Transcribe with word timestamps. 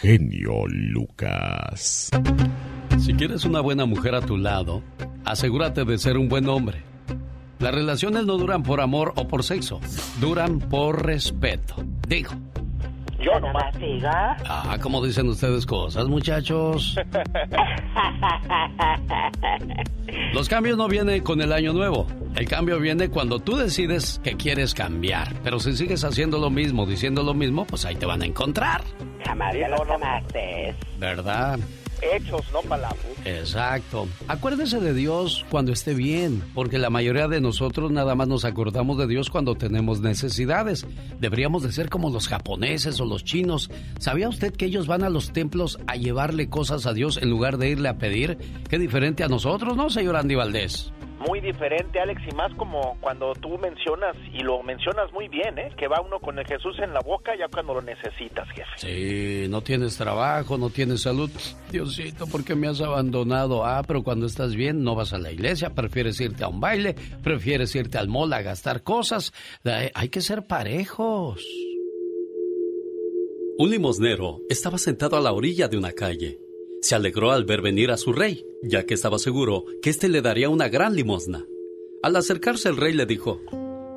genio 0.00 0.66
Lucas. 0.66 2.10
Si 2.98 3.12
quieres 3.14 3.44
una 3.44 3.60
buena 3.60 3.84
mujer 3.84 4.14
a 4.14 4.22
tu 4.22 4.38
lado, 4.38 4.82
asegúrate 5.26 5.84
de 5.84 5.98
ser 5.98 6.16
un 6.16 6.28
buen 6.28 6.48
hombre. 6.48 6.82
Las 7.58 7.74
relaciones 7.74 8.24
no 8.24 8.38
duran 8.38 8.62
por 8.62 8.80
amor 8.80 9.12
o 9.16 9.28
por 9.28 9.44
sexo, 9.44 9.80
duran 10.18 10.58
por 10.58 11.04
respeto. 11.04 11.74
Digo. 12.08 12.30
Yo 13.22 13.38
nomás 13.38 13.78
diga. 13.78 14.38
Ah, 14.48 14.78
como 14.80 15.04
dicen 15.04 15.28
ustedes 15.28 15.66
cosas, 15.66 16.08
muchachos. 16.08 16.96
Los 20.32 20.48
cambios 20.48 20.78
no 20.78 20.88
vienen 20.88 21.22
con 21.22 21.42
el 21.42 21.52
año 21.52 21.74
nuevo. 21.74 22.06
El 22.34 22.48
cambio 22.48 22.80
viene 22.80 23.10
cuando 23.10 23.38
tú 23.38 23.56
decides 23.56 24.18
que 24.24 24.38
quieres 24.38 24.72
cambiar. 24.72 25.34
Pero 25.44 25.60
si 25.60 25.76
sigues 25.76 26.02
haciendo 26.04 26.38
lo 26.38 26.48
mismo, 26.48 26.86
diciendo 26.86 27.22
lo 27.22 27.34
mismo, 27.34 27.66
pues 27.66 27.84
ahí 27.84 27.96
te 27.96 28.06
van 28.06 28.22
a 28.22 28.24
encontrar. 28.24 28.80
Jamás 29.24 29.54
lo 29.54 29.84
llamaste. 29.84 30.74
¿Verdad? 30.98 31.58
hechos, 32.02 32.42
no 32.52 32.60
palabras. 32.62 33.04
Exacto. 33.24 34.08
Acuérdese 34.28 34.80
de 34.80 34.94
Dios 34.94 35.44
cuando 35.50 35.72
esté 35.72 35.94
bien, 35.94 36.42
porque 36.54 36.78
la 36.78 36.90
mayoría 36.90 37.28
de 37.28 37.40
nosotros 37.40 37.90
nada 37.90 38.14
más 38.14 38.28
nos 38.28 38.44
acordamos 38.44 38.98
de 38.98 39.06
Dios 39.06 39.30
cuando 39.30 39.54
tenemos 39.54 40.00
necesidades. 40.00 40.86
Deberíamos 41.18 41.62
de 41.62 41.72
ser 41.72 41.88
como 41.88 42.10
los 42.10 42.28
japoneses 42.28 43.00
o 43.00 43.04
los 43.04 43.24
chinos. 43.24 43.70
¿Sabía 43.98 44.28
usted 44.28 44.52
que 44.52 44.66
ellos 44.66 44.86
van 44.86 45.04
a 45.04 45.10
los 45.10 45.32
templos 45.32 45.78
a 45.86 45.96
llevarle 45.96 46.48
cosas 46.48 46.86
a 46.86 46.92
Dios 46.92 47.18
en 47.18 47.30
lugar 47.30 47.58
de 47.58 47.70
irle 47.70 47.88
a 47.88 47.98
pedir? 47.98 48.38
Qué 48.68 48.78
diferente 48.78 49.24
a 49.24 49.28
nosotros, 49.28 49.76
¿no, 49.76 49.90
señor 49.90 50.16
Andy 50.16 50.34
Valdés? 50.34 50.92
Muy 51.20 51.40
diferente, 51.40 52.00
Alex, 52.00 52.22
y 52.30 52.34
más 52.34 52.52
como 52.54 52.96
cuando 53.00 53.34
tú 53.34 53.58
mencionas, 53.58 54.16
y 54.32 54.40
lo 54.40 54.62
mencionas 54.62 55.12
muy 55.12 55.28
bien, 55.28 55.58
¿eh? 55.58 55.70
que 55.76 55.86
va 55.86 56.00
uno 56.00 56.18
con 56.18 56.38
el 56.38 56.46
Jesús 56.46 56.78
en 56.78 56.94
la 56.94 57.00
boca 57.00 57.32
ya 57.38 57.46
cuando 57.48 57.74
lo 57.74 57.82
necesitas, 57.82 58.48
jefe. 58.48 58.70
Sí, 58.76 59.46
no 59.48 59.60
tienes 59.60 59.96
trabajo, 59.96 60.56
no 60.56 60.70
tienes 60.70 61.02
salud. 61.02 61.30
Diosito, 61.70 62.26
¿por 62.26 62.44
qué 62.44 62.54
me 62.54 62.68
has 62.68 62.80
abandonado? 62.80 63.64
Ah, 63.64 63.82
pero 63.86 64.02
cuando 64.02 64.26
estás 64.26 64.54
bien 64.54 64.82
no 64.82 64.94
vas 64.94 65.12
a 65.12 65.18
la 65.18 65.30
iglesia, 65.30 65.70
prefieres 65.70 66.20
irte 66.20 66.44
a 66.44 66.48
un 66.48 66.60
baile, 66.60 66.94
prefieres 67.22 67.74
irte 67.74 67.98
al 67.98 68.08
mall 68.08 68.32
a 68.32 68.42
gastar 68.42 68.82
cosas. 68.82 69.32
Hay 69.94 70.08
que 70.08 70.22
ser 70.22 70.46
parejos. 70.46 71.44
Un 73.58 73.70
limosnero 73.70 74.40
estaba 74.48 74.78
sentado 74.78 75.18
a 75.18 75.20
la 75.20 75.32
orilla 75.32 75.68
de 75.68 75.76
una 75.76 75.92
calle 75.92 76.49
se 76.80 76.94
alegró 76.94 77.30
al 77.30 77.44
ver 77.44 77.60
venir 77.60 77.90
a 77.90 77.96
su 77.96 78.12
rey, 78.12 78.44
ya 78.62 78.84
que 78.84 78.94
estaba 78.94 79.18
seguro 79.18 79.64
que 79.82 79.90
éste 79.90 80.08
le 80.08 80.22
daría 80.22 80.48
una 80.48 80.68
gran 80.68 80.94
limosna. 80.96 81.44
Al 82.02 82.16
acercarse 82.16 82.68
el 82.68 82.76
rey 82.76 82.94
le 82.94 83.06
dijo, 83.06 83.40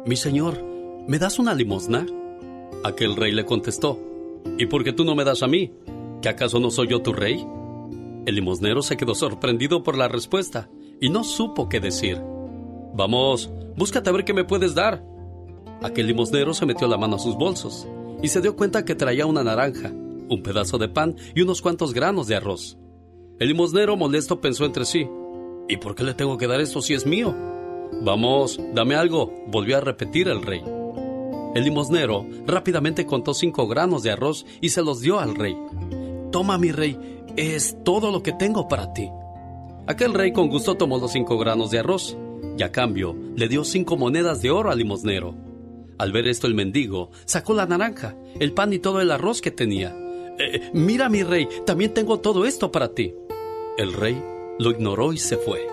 Mi 0.05 0.15
señor, 0.15 0.61
¿me 1.07 1.17
das 1.17 1.39
una 1.39 1.53
limosna? 1.53 2.05
Aquel 2.83 3.15
rey 3.15 3.31
le 3.31 3.45
contestó, 3.45 3.99
¿Y 4.57 4.65
por 4.65 4.83
qué 4.83 4.91
tú 4.91 5.05
no 5.05 5.15
me 5.15 5.23
das 5.23 5.43
a 5.43 5.47
mí? 5.47 5.71
¿Que 6.21 6.29
acaso 6.29 6.59
no 6.59 6.71
soy 6.71 6.87
yo 6.89 7.01
tu 7.01 7.13
rey? 7.13 7.45
El 8.25 8.35
limosnero 8.35 8.81
se 8.81 8.97
quedó 8.97 9.15
sorprendido 9.15 9.83
por 9.83 9.97
la 9.97 10.07
respuesta 10.07 10.69
y 10.99 11.09
no 11.09 11.23
supo 11.23 11.69
qué 11.69 11.79
decir. 11.79 12.21
Vamos, 12.93 13.49
búscate 13.77 14.09
a 14.09 14.13
ver 14.13 14.25
qué 14.25 14.33
me 14.33 14.43
puedes 14.45 14.75
dar. 14.75 15.03
Aquel 15.81 16.07
limosnero 16.07 16.53
se 16.53 16.65
metió 16.65 16.87
la 16.87 16.97
mano 16.97 17.15
a 17.15 17.19
sus 17.19 17.35
bolsos 17.35 17.87
y 18.21 18.27
se 18.27 18.41
dio 18.41 18.55
cuenta 18.55 18.85
que 18.85 18.95
traía 18.95 19.25
una 19.25 19.43
naranja 19.43 19.91
un 20.33 20.43
pedazo 20.43 20.77
de 20.77 20.89
pan 20.89 21.15
y 21.35 21.41
unos 21.41 21.61
cuantos 21.61 21.93
granos 21.93 22.27
de 22.27 22.35
arroz. 22.35 22.77
El 23.39 23.47
limosnero 23.47 23.97
molesto 23.97 24.39
pensó 24.41 24.65
entre 24.65 24.85
sí, 24.85 25.07
¿y 25.67 25.77
por 25.77 25.95
qué 25.95 26.03
le 26.03 26.13
tengo 26.13 26.37
que 26.37 26.47
dar 26.47 26.61
esto 26.61 26.81
si 26.81 26.93
es 26.93 27.05
mío? 27.05 27.35
Vamos, 28.01 28.59
dame 28.73 28.95
algo, 28.95 29.33
volvió 29.47 29.77
a 29.77 29.81
repetir 29.81 30.27
el 30.27 30.41
rey. 30.41 30.63
El 31.55 31.63
limosnero 31.63 32.25
rápidamente 32.45 33.05
contó 33.05 33.33
cinco 33.33 33.67
granos 33.67 34.03
de 34.03 34.11
arroz 34.11 34.45
y 34.61 34.69
se 34.69 34.81
los 34.81 35.01
dio 35.01 35.19
al 35.19 35.35
rey. 35.35 35.55
Toma, 36.31 36.57
mi 36.57 36.71
rey, 36.71 36.97
es 37.35 37.77
todo 37.83 38.11
lo 38.11 38.23
que 38.23 38.33
tengo 38.33 38.67
para 38.67 38.93
ti. 38.93 39.09
Aquel 39.87 40.13
rey 40.13 40.31
con 40.31 40.49
gusto 40.49 40.75
tomó 40.75 40.97
los 40.97 41.11
cinco 41.11 41.37
granos 41.37 41.71
de 41.71 41.79
arroz 41.79 42.17
y 42.57 42.63
a 42.63 42.71
cambio 42.71 43.15
le 43.35 43.47
dio 43.47 43.63
cinco 43.63 43.97
monedas 43.97 44.41
de 44.41 44.51
oro 44.51 44.71
al 44.71 44.77
limosnero. 44.77 45.35
Al 45.97 46.11
ver 46.11 46.27
esto 46.27 46.47
el 46.47 46.55
mendigo 46.55 47.11
sacó 47.25 47.53
la 47.53 47.65
naranja, 47.65 48.15
el 48.39 48.53
pan 48.53 48.73
y 48.73 48.79
todo 48.79 49.01
el 49.01 49.11
arroz 49.11 49.41
que 49.41 49.51
tenía 49.51 49.95
eh, 50.39 50.69
mira 50.73 51.09
mi 51.09 51.23
rey, 51.23 51.47
también 51.65 51.93
tengo 51.93 52.19
todo 52.19 52.45
esto 52.45 52.71
para 52.71 52.93
ti. 52.93 53.13
El 53.77 53.93
rey 53.93 54.21
lo 54.59 54.71
ignoró 54.71 55.13
y 55.13 55.17
se 55.17 55.37
fue. 55.37 55.67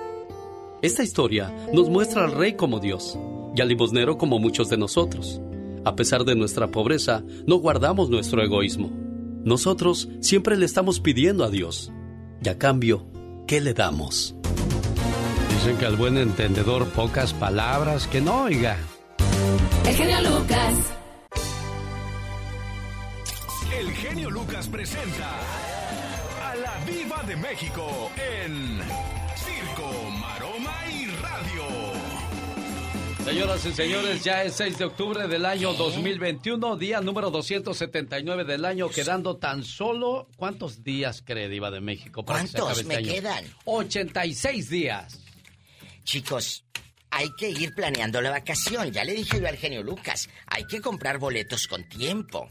Esta 0.82 1.02
historia 1.02 1.54
nos 1.72 1.90
muestra 1.90 2.24
al 2.24 2.32
rey 2.32 2.54
como 2.54 2.80
Dios 2.80 3.18
y 3.54 3.60
al 3.60 3.68
limosnero 3.68 4.16
como 4.16 4.38
muchos 4.38 4.68
de 4.68 4.78
nosotros. 4.78 5.40
A 5.84 5.96
pesar 5.96 6.24
de 6.24 6.34
nuestra 6.34 6.70
pobreza, 6.70 7.22
no 7.46 7.56
guardamos 7.56 8.10
nuestro 8.10 8.42
egoísmo. 8.42 8.90
Nosotros 9.44 10.08
siempre 10.20 10.56
le 10.56 10.66
estamos 10.66 11.00
pidiendo 11.00 11.44
a 11.44 11.50
Dios. 11.50 11.92
Y 12.42 12.48
a 12.48 12.58
cambio, 12.58 13.06
¿qué 13.46 13.60
le 13.60 13.74
damos? 13.74 14.34
Dicen 15.50 15.76
que 15.78 15.86
al 15.86 15.96
buen 15.96 16.16
entendedor 16.16 16.86
pocas 16.88 17.32
palabras 17.34 18.06
que 18.06 18.20
no 18.20 18.44
oiga. 18.44 18.78
El 19.86 19.94
genio 19.94 20.16
Lucas. 20.20 20.99
El 23.80 23.94
genio 23.94 24.28
Lucas 24.28 24.68
presenta 24.68 25.40
a 26.42 26.54
la 26.54 26.84
Viva 26.84 27.22
de 27.26 27.34
México 27.34 28.12
en 28.14 28.78
Circo, 29.36 30.10
Maroma 30.20 30.76
y 30.92 31.06
Radio. 31.06 31.64
Señoras 33.24 33.64
y 33.64 33.72
señores, 33.72 34.22
ya 34.22 34.44
es 34.44 34.52
6 34.56 34.76
de 34.76 34.84
octubre 34.84 35.26
del 35.28 35.46
año 35.46 35.72
2021, 35.72 36.76
día 36.76 37.00
número 37.00 37.30
279 37.30 38.44
del 38.44 38.66
año, 38.66 38.90
quedando 38.90 39.38
tan 39.38 39.64
solo. 39.64 40.28
¿Cuántos 40.36 40.84
días 40.84 41.22
cree 41.24 41.48
Diva 41.48 41.70
de 41.70 41.80
México? 41.80 42.22
Para 42.22 42.40
¿Cuántos 42.40 42.84
me 42.84 42.96
este 42.96 43.14
quedan? 43.14 43.46
86 43.64 44.68
días. 44.68 45.20
Chicos, 46.04 46.66
hay 47.10 47.30
que 47.38 47.48
ir 47.48 47.74
planeando 47.74 48.20
la 48.20 48.28
vacación. 48.28 48.92
Ya 48.92 49.04
le 49.04 49.14
dije 49.14 49.40
yo 49.40 49.48
al 49.48 49.56
genio 49.56 49.82
Lucas, 49.82 50.28
hay 50.48 50.66
que 50.66 50.82
comprar 50.82 51.16
boletos 51.16 51.66
con 51.66 51.88
tiempo. 51.88 52.50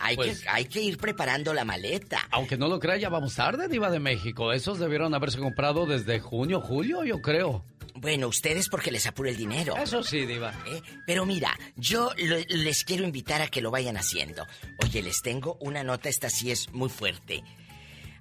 Hay, 0.00 0.16
que, 0.16 0.22
pues, 0.22 0.44
hay 0.48 0.64
que 0.64 0.80
ir 0.80 0.96
preparando 0.96 1.52
la 1.52 1.64
maleta. 1.64 2.26
Aunque 2.30 2.56
no 2.56 2.68
lo 2.68 2.80
crea, 2.80 2.96
ya 2.96 3.08
vamos 3.08 3.34
tarde, 3.34 3.68
Diva 3.68 3.90
de 3.90 4.00
México. 4.00 4.52
Esos 4.52 4.78
debieron 4.78 5.14
haberse 5.14 5.38
comprado 5.38 5.86
desde 5.86 6.20
junio, 6.20 6.60
julio, 6.60 7.04
yo 7.04 7.20
creo. 7.20 7.64
Bueno, 7.94 8.28
ustedes 8.28 8.68
porque 8.68 8.90
les 8.90 9.06
apura 9.06 9.30
el 9.30 9.36
dinero. 9.36 9.76
Eso 9.76 10.02
sí, 10.02 10.24
Diva. 10.24 10.54
¿Eh? 10.66 10.80
Pero 11.06 11.26
mira, 11.26 11.58
yo 11.76 12.12
les 12.16 12.84
quiero 12.84 13.04
invitar 13.04 13.42
a 13.42 13.48
que 13.48 13.60
lo 13.60 13.70
vayan 13.70 13.98
haciendo. 13.98 14.46
Oye, 14.82 15.02
les 15.02 15.20
tengo 15.20 15.58
una 15.60 15.84
nota, 15.84 16.08
esta 16.08 16.30
sí 16.30 16.50
es 16.50 16.72
muy 16.72 16.88
fuerte. 16.88 17.44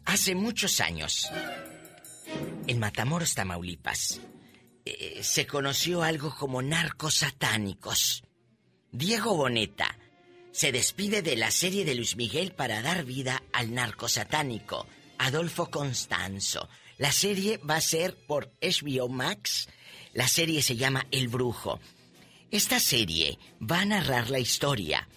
Hace 0.06 0.36
muchos 0.36 0.82
años, 0.82 1.32
en 2.68 2.80
Matamoros, 2.80 3.36
Tamaulipas, 3.36 4.20
eh, 4.86 5.20
se 5.22 5.48
conoció 5.48 6.04
algo 6.04 6.36
como 6.36 6.62
narcos 6.62 7.16
satánicos. 7.16 8.24
Diego 8.92 9.36
Boneta 9.36 9.96
se 10.52 10.72
despide 10.72 11.22
de 11.22 11.36
la 11.36 11.52
serie 11.52 11.86
de 11.86 11.96
Luis 11.96 12.16
Miguel 12.16 12.52
para 12.54 12.82
dar 12.82 13.06
vida 13.06 13.44
al 13.54 13.74
narco 13.74 14.08
satánico, 14.08 14.88
Adolfo 15.18 15.70
Constanzo. 15.70 16.68
La 16.98 17.12
serie 17.12 17.58
va 17.58 17.78
a 17.78 17.82
ser 17.82 18.16
por 18.16 18.52
HBO 18.62 19.08
Max. 19.10 19.70
La 20.14 20.28
serie 20.28 20.62
se 20.62 20.76
llama 20.76 21.08
El 21.12 21.28
Brujo. 21.28 21.80
Esta 22.52 22.80
serie 22.80 23.38
va 23.62 23.82
a 23.82 23.86
narrar 23.86 24.30
la 24.30 24.40
historia 24.40 25.08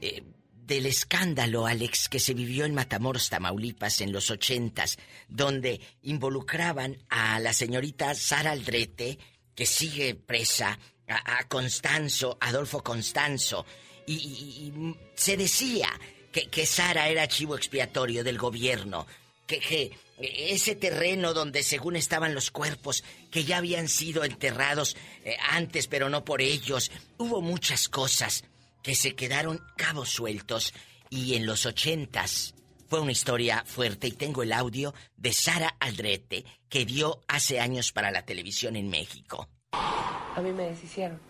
eh, 0.00 0.22
del 0.52 0.86
escándalo, 0.86 1.66
Alex, 1.66 2.08
que 2.08 2.18
se 2.18 2.34
vivió 2.34 2.64
en 2.64 2.74
Matamoros, 2.74 3.30
Tamaulipas, 3.30 4.00
en 4.00 4.12
los 4.12 4.30
ochentas, 4.30 4.98
donde 5.28 5.80
involucraban 6.02 6.98
a 7.08 7.38
la 7.38 7.52
señorita 7.52 8.14
Sara 8.14 8.50
Aldrete, 8.50 9.18
que 9.54 9.64
sigue 9.64 10.16
presa, 10.16 10.78
a, 11.08 11.38
a 11.38 11.48
Constanzo, 11.48 12.36
Adolfo 12.40 12.82
Constanzo, 12.82 13.64
y, 14.06 14.72
se 15.14 15.36
decía 15.36 15.88
que, 16.32 16.66
Sara 16.66 17.08
era 17.08 17.28
chivo 17.28 17.56
expiatorio 17.56 18.22
del 18.22 18.38
gobierno, 18.38 19.06
que, 19.46 19.92
ese 20.18 20.74
terreno 20.74 21.34
donde 21.34 21.62
según 21.62 21.96
estaban 21.96 22.34
los 22.34 22.50
cuerpos, 22.50 23.04
que 23.30 23.44
ya 23.44 23.58
habían 23.58 23.88
sido 23.88 24.24
enterrados 24.24 24.96
eh, 25.24 25.36
antes, 25.50 25.88
pero 25.88 26.08
no 26.08 26.24
por 26.24 26.40
ellos, 26.40 26.90
hubo 27.18 27.42
muchas 27.42 27.88
cosas 27.88 28.44
que 28.82 28.94
se 28.94 29.14
quedaron 29.14 29.60
cabos 29.76 30.10
sueltos 30.10 30.72
y 31.10 31.34
en 31.34 31.44
los 31.44 31.66
ochentas 31.66 32.54
fue 32.88 33.00
una 33.00 33.12
historia 33.12 33.64
fuerte 33.66 34.06
y 34.06 34.12
tengo 34.12 34.42
el 34.42 34.52
audio 34.52 34.94
de 35.16 35.32
Sara 35.32 35.76
Aldrete 35.80 36.44
que 36.68 36.86
dio 36.86 37.20
hace 37.28 37.60
años 37.60 37.92
para 37.92 38.10
la 38.10 38.22
televisión 38.22 38.76
en 38.76 38.88
México. 38.88 39.48
A 39.72 40.40
mí 40.40 40.52
me 40.52 40.64
deshicieron 40.64 41.20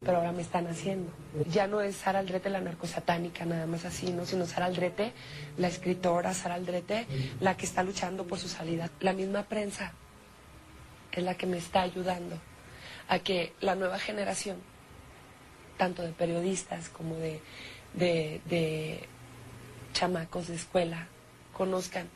pero 0.00 0.18
ahora 0.18 0.32
me 0.32 0.42
están 0.42 0.66
haciendo. 0.66 1.12
Ya 1.48 1.66
no 1.66 1.80
es 1.80 1.96
Sara 1.96 2.18
Aldrete 2.18 2.50
la 2.50 2.60
narcosatánica, 2.60 3.44
nada 3.44 3.66
más 3.66 3.84
así, 3.84 4.12
¿no? 4.12 4.26
Sino 4.26 4.46
Sara 4.46 4.66
Aldrete, 4.66 5.12
la 5.58 5.68
escritora 5.68 6.34
Sara 6.34 6.56
Aldrete, 6.56 7.06
la 7.40 7.56
que 7.56 7.66
está 7.66 7.82
luchando 7.82 8.26
por 8.26 8.38
su 8.38 8.48
salida. 8.48 8.90
La 9.00 9.12
misma 9.12 9.44
prensa 9.44 9.92
es 11.12 11.22
la 11.22 11.34
que 11.34 11.46
me 11.46 11.58
está 11.58 11.82
ayudando 11.82 12.36
a 13.08 13.18
que 13.18 13.52
la 13.60 13.74
nueva 13.74 13.98
generación, 13.98 14.56
tanto 15.76 16.02
de 16.02 16.12
periodistas 16.12 16.88
como 16.88 17.16
de, 17.16 17.40
de, 17.94 19.08
chamacos 19.92 20.48
de 20.48 20.54
escuela 20.54 21.06
conozcan 21.52 22.08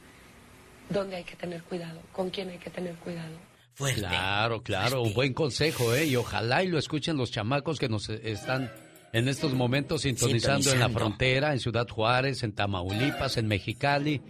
dónde 0.88 1.16
hay 1.16 1.24
que 1.24 1.36
tener 1.36 1.62
cuidado, 1.62 2.00
con 2.12 2.30
quién 2.30 2.48
hay 2.48 2.58
que 2.58 2.70
tener 2.70 2.94
cuidado. 2.96 3.36
Fuerte. 3.76 4.00
Claro, 4.00 4.62
claro, 4.62 5.02
un 5.02 5.12
buen 5.12 5.34
consejo, 5.34 5.94
¿eh? 5.94 6.06
Y 6.06 6.16
ojalá 6.16 6.64
y 6.64 6.68
lo 6.68 6.78
escuchen 6.78 7.18
los 7.18 7.30
chamacos 7.30 7.78
que 7.78 7.90
nos 7.90 8.08
están 8.08 8.72
en 9.12 9.28
estos 9.28 9.52
momentos 9.52 10.00
sintonizando, 10.00 10.72
en 10.72 10.80
la 10.80 10.88
frontera, 10.88 11.52
en 11.52 11.60
Ciudad 11.60 11.86
Juárez, 11.86 12.42
en 12.42 12.54
Tamaulipas, 12.54 13.36
en 13.36 13.48
Mexicali. 13.48 14.22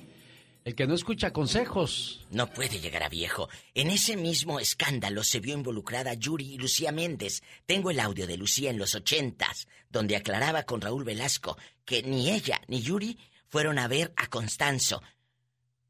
El 0.64 0.74
que 0.74 0.88
no 0.88 0.94
escucha 0.94 1.32
consejos. 1.32 2.26
No 2.32 2.48
puede 2.48 2.80
llegar 2.80 3.04
a 3.04 3.08
viejo. 3.08 3.48
En 3.72 3.88
ese 3.88 4.16
mismo 4.16 4.58
escándalo 4.58 5.22
se 5.22 5.38
vio 5.38 5.54
involucrada 5.54 6.14
Yuri 6.14 6.54
y 6.54 6.58
Lucía 6.58 6.90
Méndez. 6.90 7.44
Tengo 7.66 7.92
el 7.92 8.00
audio 8.00 8.26
de 8.26 8.36
Lucía 8.36 8.70
en 8.70 8.78
los 8.78 8.96
ochentas, 8.96 9.68
donde 9.90 10.16
aclaraba 10.16 10.64
con 10.64 10.80
Raúl 10.80 11.04
Velasco 11.04 11.56
que 11.84 12.02
ni 12.02 12.30
ella 12.30 12.60
ni 12.66 12.82
Yuri 12.82 13.16
fueron 13.46 13.78
a 13.78 13.86
ver 13.86 14.12
a 14.16 14.26
Constanzo, 14.26 15.04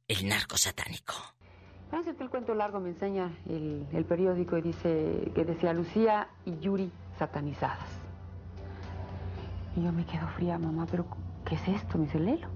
el 0.09 0.29
narco 0.29 0.59
satánico. 0.59 1.36
Parece 1.91 2.15
que 2.17 2.25
el 2.25 2.31
cuento 2.31 2.55
largo 2.55 2.81
me 2.81 2.91
enseña 2.91 3.31
el, 3.49 3.87
el 3.93 4.05
periódico 4.05 4.57
y 4.59 4.63
dice 4.63 5.31
que 5.35 5.45
decía 5.45 5.73
Lucía 5.73 6.29
y 6.45 6.59
Yuri 6.59 6.91
satanizadas. 7.19 7.89
Y 9.77 9.85
yo 9.85 9.93
me 9.93 10.05
quedo 10.05 10.27
fría, 10.29 10.59
mamá, 10.59 10.87
pero 10.91 11.07
¿qué 11.45 11.55
es 11.55 11.69
esto? 11.69 11.99
Me 11.99 12.05
dice, 12.07 12.19
Lelo. 12.19 12.49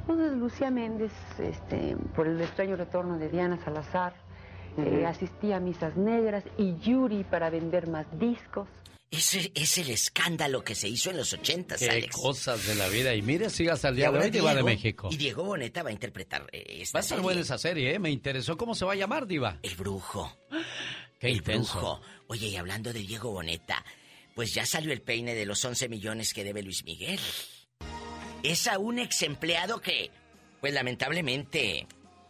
Entonces 0.00 0.32
Lucía 0.38 0.70
Méndez, 0.70 1.12
este, 1.38 1.96
por 2.16 2.26
el 2.26 2.40
extraño 2.40 2.76
retorno 2.76 3.18
de 3.18 3.28
Diana 3.28 3.58
Salazar, 3.58 4.14
eh, 4.78 5.04
asistía 5.06 5.56
a 5.56 5.60
misas 5.60 5.96
negras 5.96 6.44
y 6.56 6.76
Yuri 6.76 7.24
para 7.24 7.50
vender 7.50 7.88
más 7.88 8.06
discos. 8.18 8.68
Ese 9.10 9.50
es 9.54 9.78
el 9.78 9.88
escándalo 9.90 10.62
que 10.62 10.74
se 10.74 10.86
hizo 10.88 11.08
en 11.10 11.16
los 11.16 11.32
ochentas, 11.32 11.78
Qué 11.80 11.88
Alex. 11.88 12.14
cosas 12.14 12.66
de 12.66 12.74
la 12.74 12.88
vida. 12.88 13.14
Y 13.14 13.22
mire, 13.22 13.48
sigue 13.48 13.70
hasta 13.70 13.88
el 13.88 13.96
día 13.96 14.10
de 14.10 14.18
hoy, 14.18 14.30
Diva 14.30 14.54
de 14.54 14.62
México. 14.62 15.08
Y 15.10 15.16
Diego 15.16 15.44
Boneta 15.44 15.82
va 15.82 15.88
a 15.88 15.92
interpretar 15.92 16.46
eh, 16.52 16.80
esta 16.82 16.98
Va 16.98 17.00
a 17.00 17.02
estar 17.02 17.16
serie. 17.16 17.22
buena 17.22 17.40
esa 17.40 17.56
serie, 17.56 17.94
¿eh? 17.94 17.98
Me 17.98 18.10
interesó 18.10 18.56
cómo 18.58 18.74
se 18.74 18.84
va 18.84 18.92
a 18.92 18.96
llamar, 18.96 19.26
Diva. 19.26 19.58
El 19.62 19.74
brujo. 19.76 20.36
Qué 21.18 21.28
el 21.28 21.36
intenso. 21.36 21.72
brujo. 21.78 22.00
Oye, 22.26 22.48
y 22.48 22.56
hablando 22.56 22.92
de 22.92 23.00
Diego 23.00 23.30
Boneta, 23.32 23.82
pues 24.34 24.52
ya 24.52 24.66
salió 24.66 24.92
el 24.92 25.00
peine 25.00 25.34
de 25.34 25.46
los 25.46 25.64
11 25.64 25.88
millones 25.88 26.34
que 26.34 26.44
debe 26.44 26.62
Luis 26.62 26.84
Miguel. 26.84 27.18
Es 28.42 28.66
a 28.66 28.78
un 28.78 28.98
ex 28.98 29.22
empleado 29.22 29.80
que, 29.80 30.10
pues 30.60 30.74
lamentablemente, 30.74 31.86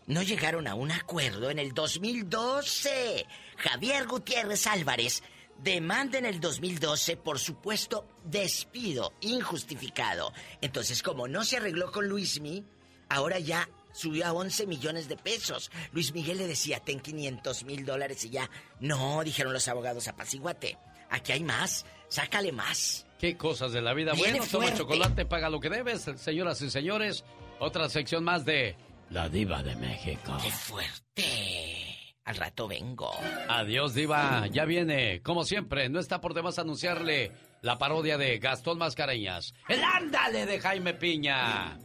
no 0.07 0.23
llegaron 0.23 0.69
a 0.69 0.75
un 0.77 0.93
acuerdo 0.93 1.51
en 1.51 1.59
el 1.59 1.75
2012. 1.75 3.27
Javier 3.57 4.07
Gutiérrez 4.07 4.67
Álvarez 4.69 5.23
demanda 5.59 6.19
en 6.19 6.27
el 6.27 6.41
2012 6.41 7.17
por 7.17 7.39
supuesto 7.39 8.07
despido 8.25 9.13
injustificado. 9.21 10.33
Entonces, 10.61 11.03
como 11.03 11.29
no 11.29 11.45
se 11.45 11.57
arregló 11.57 11.93
con 11.93 12.09
Luismi, 12.09 12.65
ahora 13.09 13.39
ya 13.39 13.69
subió 13.93 14.27
a 14.27 14.33
11 14.33 14.67
millones 14.67 15.09
de 15.09 15.17
pesos. 15.17 15.71
Luis 15.93 16.13
Miguel 16.15 16.39
le 16.39 16.47
decía, 16.47 16.81
ten 16.81 17.01
500 17.01 17.65
mil 17.65 17.85
dólares 17.85 18.25
y 18.25 18.31
ya. 18.31 18.49
No, 18.81 19.23
dijeron 19.25 19.53
los 19.53 19.69
abogados, 19.69 20.09
apaciguate. 20.09 20.79
Aquí 21.11 21.33
hay 21.33 21.43
más, 21.43 21.85
sácale 22.09 22.53
más. 22.53 23.07
Qué 23.19 23.37
cosas 23.37 23.73
de 23.73 23.83
la 23.83 23.95
vida. 23.95 24.13
Viene 24.13 24.39
bueno, 24.39 24.47
toma 24.47 24.65
fuerte. 24.65 24.79
chocolate, 24.79 25.25
paga 25.27 25.51
lo 25.51 25.61
que 25.61 25.71
debes. 25.71 26.03
Señoras 26.17 26.63
y 26.63 26.71
señores, 26.71 27.25
otra 27.59 27.89
sección 27.89 28.23
más 28.23 28.45
de 28.45 28.77
La 29.11 29.29
Diva 29.29 29.63
de 29.63 29.75
México. 29.75 30.37
¡Qué 30.43 30.51
fuerte! 30.51 31.98
Al 32.29 32.37
rato 32.37 32.69
vengo. 32.69 33.11
Adiós, 33.49 33.95
Diva. 33.95 34.47
Ya 34.49 34.67
viene. 34.67 35.23
Como 35.23 35.45
siempre, 35.45 35.89
no 35.89 35.99
está 35.99 36.21
por 36.21 36.35
demás 36.35 36.59
anunciarle 36.59 37.33
la 37.63 37.79
parodia 37.79 38.19
de 38.19 38.39
Gastón 38.39 38.77
Mascareñas. 38.77 39.55
El 39.67 39.83
ándale 39.83 40.45
de 40.45 40.61
Jaime 40.61 40.93
Piña. 40.93 41.79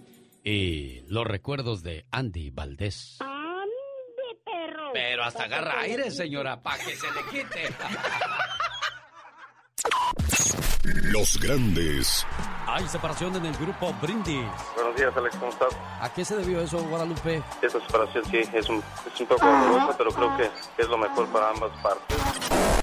Y 0.43 0.99
los 1.07 1.25
recuerdos 1.25 1.81
de 1.81 2.05
Andy 2.11 2.49
Valdés. 2.49 3.19
¡Ande, 3.21 4.41
perro! 4.43 4.91
Pero 4.91 5.23
hasta 5.23 5.45
agarra 5.45 5.79
aire, 5.79 6.11
señora, 6.11 6.61
para 6.61 6.83
que 6.83 6.93
se 6.93 7.07
le 7.07 7.21
quite. 7.31 7.73
Los 11.03 11.39
grandes 11.39 12.27
Hay 12.73 12.87
separación 12.87 13.35
en 13.35 13.45
el 13.45 13.55
grupo 13.55 13.93
Brindis. 14.01 14.47
Buenos 14.73 14.95
días, 14.95 15.15
Alex, 15.15 15.35
¿cómo 15.35 15.51
estás? 15.51 15.77
¿A 16.01 16.11
qué 16.11 16.25
se 16.25 16.35
debió 16.35 16.59
eso, 16.59 16.79
Guadalupe? 16.79 17.43
Esa 17.61 17.79
separación 17.79 18.25
sí 18.25 18.41
es 18.51 18.67
un, 18.67 18.83
es 19.13 19.21
un 19.21 19.27
poco 19.27 19.45
dolorosa, 19.45 19.95
pero 19.95 20.09
creo 20.09 20.37
que 20.37 20.49
es 20.81 20.87
lo 20.87 20.97
mejor 20.97 21.27
para 21.27 21.49
ambas 21.51 21.69
partes. 21.83 22.17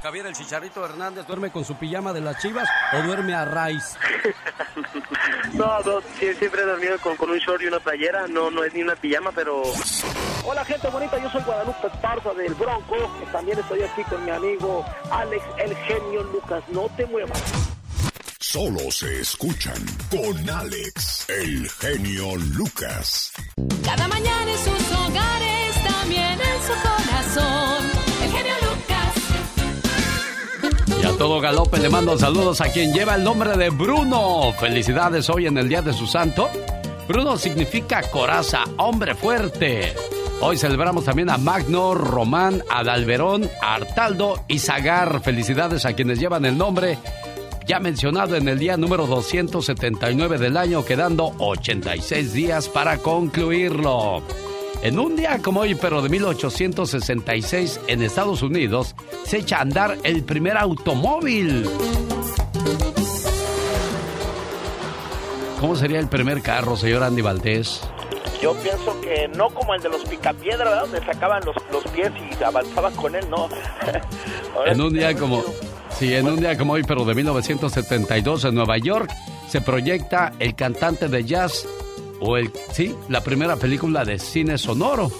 Javier 0.00 0.26
el 0.26 0.34
Chicharito 0.36 0.84
Hernández 0.84 1.26
duerme 1.26 1.50
con 1.50 1.64
su 1.64 1.74
pijama 1.74 2.12
de 2.12 2.20
las 2.20 2.38
chivas 2.38 2.68
o 2.92 3.02
duerme 3.02 3.34
a 3.34 3.44
raíz. 3.44 3.96
No, 5.52 5.80
no, 5.80 6.00
sí, 6.18 6.32
siempre 6.34 6.62
he 6.62 6.64
dormido 6.64 6.96
con, 7.00 7.16
con 7.16 7.28
un 7.28 7.38
short 7.38 7.60
y 7.62 7.66
una 7.66 7.80
playera, 7.80 8.26
no, 8.28 8.50
no 8.50 8.62
es 8.62 8.72
ni 8.72 8.82
una 8.82 8.94
pijama, 8.94 9.32
pero... 9.32 9.62
Hola 10.44 10.64
gente 10.64 10.88
bonita, 10.88 11.18
yo 11.18 11.28
soy 11.30 11.42
Guadalupe 11.42 11.88
Esparza 11.88 12.32
del 12.34 12.54
Bronco, 12.54 12.96
también 13.32 13.58
estoy 13.58 13.82
aquí 13.82 14.02
con 14.04 14.24
mi 14.24 14.30
amigo 14.30 14.84
Alex 15.10 15.44
el 15.58 15.76
genio 15.76 16.22
Lucas, 16.24 16.62
no 16.68 16.88
te 16.96 17.04
muevas. 17.06 17.79
Solo 18.52 18.90
se 18.90 19.20
escuchan 19.20 19.76
con 20.10 20.50
Alex, 20.50 21.24
el 21.28 21.70
genio 21.70 22.34
Lucas. 22.34 23.32
Cada 23.84 24.08
mañana 24.08 24.50
en 24.50 24.58
sus 24.58 24.92
hogares, 24.92 25.84
también 25.84 26.32
en 26.32 26.60
su 26.66 26.72
corazón. 26.82 27.84
El 28.24 28.30
genio 28.32 28.54
Lucas. 28.62 29.14
Y 31.00 31.06
a 31.06 31.16
todo 31.16 31.40
galope 31.40 31.78
le 31.78 31.90
mando 31.90 32.18
saludos 32.18 32.60
a 32.60 32.72
quien 32.72 32.92
lleva 32.92 33.14
el 33.14 33.22
nombre 33.22 33.56
de 33.56 33.70
Bruno. 33.70 34.52
Felicidades 34.58 35.30
hoy 35.30 35.46
en 35.46 35.56
el 35.56 35.68
día 35.68 35.82
de 35.82 35.92
su 35.92 36.08
santo. 36.08 36.50
Bruno 37.06 37.38
significa 37.38 38.02
coraza, 38.10 38.64
hombre 38.78 39.14
fuerte. 39.14 39.94
Hoy 40.40 40.56
celebramos 40.56 41.04
también 41.04 41.30
a 41.30 41.38
Magno, 41.38 41.94
Román, 41.94 42.64
Adalberón, 42.68 43.48
Artaldo 43.62 44.42
y 44.48 44.58
Zagar. 44.58 45.20
Felicidades 45.20 45.84
a 45.84 45.92
quienes 45.92 46.18
llevan 46.18 46.46
el 46.46 46.58
nombre 46.58 46.98
ya 47.70 47.78
mencionado 47.78 48.34
en 48.34 48.48
el 48.48 48.58
día 48.58 48.76
número 48.76 49.06
279 49.06 50.38
del 50.38 50.56
año, 50.56 50.84
quedando 50.84 51.32
86 51.38 52.32
días 52.32 52.68
para 52.68 52.98
concluirlo. 52.98 54.24
En 54.82 54.98
un 54.98 55.14
día 55.14 55.38
como 55.40 55.60
hoy, 55.60 55.76
pero 55.76 56.02
de 56.02 56.08
1866, 56.08 57.82
en 57.86 58.02
Estados 58.02 58.42
Unidos, 58.42 58.96
se 59.24 59.38
echa 59.38 59.58
a 59.58 59.60
andar 59.60 59.98
el 60.02 60.24
primer 60.24 60.56
automóvil. 60.56 61.64
¿Cómo 65.60 65.76
sería 65.76 66.00
el 66.00 66.08
primer 66.08 66.42
carro, 66.42 66.76
señor 66.76 67.04
Andy 67.04 67.22
Valdés? 67.22 67.82
Yo 68.42 68.52
pienso 68.54 69.00
que 69.00 69.28
no 69.28 69.48
como 69.50 69.76
el 69.76 69.82
de 69.82 69.90
los 69.90 70.02
picapiedra, 70.06 70.70
¿verdad? 70.70 70.82
Donde 70.90 71.04
sacaban 71.04 71.44
los, 71.44 71.54
los 71.70 71.84
pies 71.92 72.10
y 72.18 72.42
avanzaban 72.42 72.96
con 72.96 73.14
él, 73.14 73.30
no. 73.30 73.48
En 74.66 74.80
un 74.80 74.92
día 74.92 75.14
como... 75.14 75.44
Sí, 76.00 76.14
en 76.14 76.26
un 76.28 76.40
día 76.40 76.56
como 76.56 76.72
hoy, 76.72 76.82
pero 76.82 77.04
de 77.04 77.14
1972 77.14 78.46
en 78.46 78.54
Nueva 78.54 78.78
York, 78.78 79.12
se 79.50 79.60
proyecta 79.60 80.32
El 80.38 80.54
cantante 80.54 81.08
de 81.08 81.24
jazz, 81.26 81.68
o 82.20 82.38
el, 82.38 82.50
sí, 82.72 82.96
la 83.10 83.22
primera 83.22 83.56
película 83.56 84.06
de 84.06 84.18
cine 84.18 84.56
sonoro, 84.56 85.12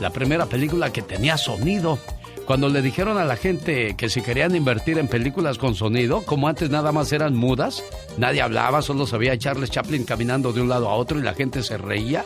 la 0.00 0.10
primera 0.10 0.46
película 0.46 0.92
que 0.92 1.02
tenía 1.02 1.36
sonido. 1.36 1.98
Cuando 2.46 2.68
le 2.68 2.82
dijeron 2.82 3.18
a 3.18 3.24
la 3.24 3.34
gente 3.34 3.96
que 3.96 4.08
si 4.08 4.22
querían 4.22 4.54
invertir 4.54 4.98
en 4.98 5.08
películas 5.08 5.58
con 5.58 5.74
sonido, 5.74 6.22
como 6.22 6.46
antes 6.46 6.70
nada 6.70 6.92
más 6.92 7.10
eran 7.10 7.34
mudas, 7.34 7.82
nadie 8.16 8.40
hablaba, 8.40 8.80
solo 8.80 9.08
se 9.08 9.18
veía 9.18 9.32
a 9.32 9.38
Charles 9.38 9.72
Chaplin 9.72 10.04
caminando 10.04 10.52
de 10.52 10.60
un 10.60 10.68
lado 10.68 10.88
a 10.88 10.94
otro 10.94 11.18
y 11.18 11.22
la 11.22 11.34
gente 11.34 11.64
se 11.64 11.78
reía. 11.78 12.24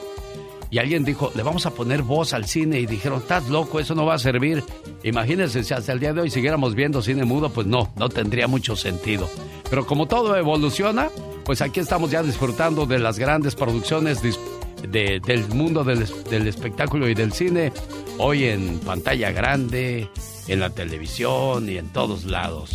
Y 0.72 0.78
alguien 0.78 1.04
dijo, 1.04 1.30
le 1.34 1.42
vamos 1.42 1.66
a 1.66 1.74
poner 1.74 2.02
voz 2.02 2.32
al 2.32 2.46
cine. 2.46 2.80
Y 2.80 2.86
dijeron, 2.86 3.18
estás 3.20 3.50
loco, 3.50 3.78
eso 3.78 3.94
no 3.94 4.06
va 4.06 4.14
a 4.14 4.18
servir. 4.18 4.64
Imagínense, 5.02 5.62
si 5.64 5.74
hasta 5.74 5.92
el 5.92 6.00
día 6.00 6.14
de 6.14 6.22
hoy 6.22 6.30
siguiéramos 6.30 6.74
viendo 6.74 7.02
cine 7.02 7.26
mudo, 7.26 7.50
pues 7.50 7.66
no, 7.66 7.92
no 7.96 8.08
tendría 8.08 8.48
mucho 8.48 8.74
sentido. 8.74 9.28
Pero 9.68 9.86
como 9.86 10.08
todo 10.08 10.34
evoluciona, 10.34 11.10
pues 11.44 11.60
aquí 11.60 11.78
estamos 11.78 12.10
ya 12.10 12.22
disfrutando 12.22 12.86
de 12.86 12.98
las 12.98 13.18
grandes 13.18 13.54
producciones 13.54 14.22
del 14.22 15.48
mundo 15.48 15.84
del, 15.84 16.06
del 16.30 16.48
espectáculo 16.48 17.06
y 17.06 17.14
del 17.14 17.34
cine. 17.34 17.70
Hoy 18.16 18.44
en 18.44 18.78
pantalla 18.78 19.30
grande, 19.30 20.08
en 20.48 20.58
la 20.58 20.70
televisión 20.70 21.68
y 21.68 21.76
en 21.76 21.90
todos 21.90 22.24
lados. 22.24 22.70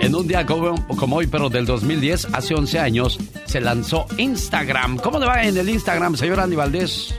En 0.00 0.14
un 0.14 0.28
día 0.28 0.46
como, 0.46 0.74
como 0.96 1.16
hoy, 1.16 1.26
pero 1.26 1.48
del 1.48 1.66
2010, 1.66 2.28
hace 2.32 2.54
11 2.54 2.78
años, 2.78 3.18
se 3.46 3.60
lanzó 3.60 4.06
Instagram. 4.16 4.98
¿Cómo 4.98 5.18
le 5.18 5.26
va 5.26 5.42
en 5.42 5.56
el 5.56 5.68
Instagram, 5.68 6.16
señor 6.16 6.38
Andy 6.38 6.54
Valdés? 6.54 7.14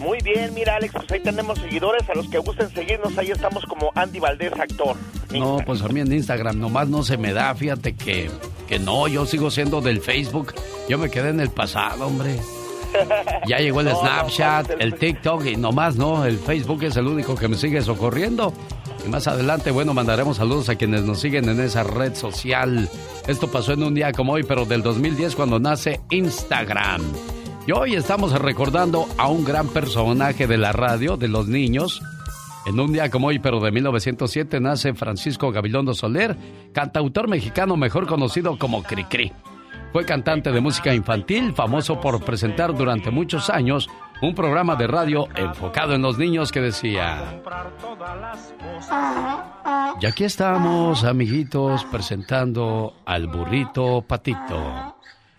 Muy 0.00 0.18
bien, 0.22 0.52
mira 0.54 0.76
Alex, 0.76 0.92
pues 0.94 1.10
ahí 1.12 1.20
tenemos 1.20 1.58
seguidores, 1.58 2.08
a 2.08 2.14
los 2.14 2.28
que 2.28 2.38
gusten 2.38 2.70
seguirnos, 2.70 3.16
ahí 3.18 3.30
estamos 3.30 3.64
como 3.64 3.90
Andy 3.94 4.18
Valdés, 4.18 4.52
actor. 4.52 4.96
No, 5.30 5.58
pues 5.64 5.82
a 5.82 5.88
mí 5.88 6.00
en 6.00 6.12
Instagram 6.12 6.58
nomás 6.58 6.88
no 6.88 7.02
se 7.02 7.16
me 7.16 7.32
da, 7.32 7.54
fíjate 7.54 7.94
que, 7.94 8.30
que 8.68 8.78
no, 8.78 9.06
yo 9.08 9.26
sigo 9.26 9.50
siendo 9.50 9.80
del 9.80 10.00
Facebook. 10.00 10.54
Yo 10.88 10.98
me 10.98 11.10
quedé 11.10 11.30
en 11.30 11.40
el 11.40 11.50
pasado, 11.50 12.06
hombre. 12.06 12.38
Ya 13.46 13.58
llegó 13.58 13.80
el 13.80 13.86
No, 13.88 13.92
no, 13.92 14.00
Snapchat, 14.00 14.70
no, 14.70 14.76
el 14.78 14.94
TikTok 14.94 15.46
y 15.46 15.56
nomás 15.56 15.96
no, 15.96 16.24
el 16.24 16.38
Facebook 16.38 16.82
es 16.84 16.96
el 16.96 17.06
único 17.06 17.34
que 17.34 17.48
me 17.48 17.56
sigue 17.56 17.82
socorriendo. 17.82 18.52
Más 19.08 19.26
adelante, 19.26 19.70
bueno, 19.70 19.94
mandaremos 19.94 20.36
saludos 20.36 20.68
a 20.68 20.76
quienes 20.76 21.02
nos 21.02 21.20
siguen 21.20 21.48
en 21.48 21.60
esa 21.60 21.82
red 21.82 22.14
social. 22.14 22.90
Esto 23.26 23.50
pasó 23.50 23.72
en 23.72 23.82
un 23.82 23.94
día 23.94 24.12
como 24.12 24.34
hoy, 24.34 24.42
pero 24.42 24.66
del 24.66 24.82
2010 24.82 25.34
cuando 25.34 25.58
nace 25.58 26.00
Instagram. 26.10 27.02
Y 27.66 27.72
hoy 27.72 27.94
estamos 27.94 28.32
recordando 28.38 29.06
a 29.16 29.28
un 29.28 29.44
gran 29.44 29.68
personaje 29.68 30.46
de 30.46 30.58
la 30.58 30.72
radio, 30.72 31.16
de 31.16 31.28
los 31.28 31.48
niños. 31.48 32.02
En 32.66 32.78
un 32.78 32.92
día 32.92 33.10
como 33.10 33.28
hoy, 33.28 33.38
pero 33.38 33.60
de 33.60 33.72
1907, 33.72 34.60
nace 34.60 34.92
Francisco 34.92 35.50
Gabilondo 35.50 35.94
Soler, 35.94 36.36
cantautor 36.72 37.28
mexicano 37.28 37.76
mejor 37.76 38.06
conocido 38.06 38.58
como 38.58 38.82
Cricri. 38.82 39.32
Fue 39.92 40.04
cantante 40.04 40.52
de 40.52 40.60
música 40.60 40.94
infantil, 40.94 41.54
famoso 41.54 41.98
por 41.98 42.22
presentar 42.22 42.76
durante 42.76 43.10
muchos 43.10 43.48
años 43.48 43.88
un 44.20 44.34
programa 44.34 44.74
de 44.74 44.86
radio 44.86 45.28
enfocado 45.34 45.94
en 45.94 46.02
los 46.02 46.18
niños 46.18 46.50
que 46.50 46.60
decía... 46.60 47.40
Y 50.00 50.06
aquí 50.06 50.24
estamos, 50.24 51.04
amiguitos, 51.04 51.84
presentando 51.84 52.96
al 53.04 53.26
burrito 53.26 54.02
Patito. 54.02 54.96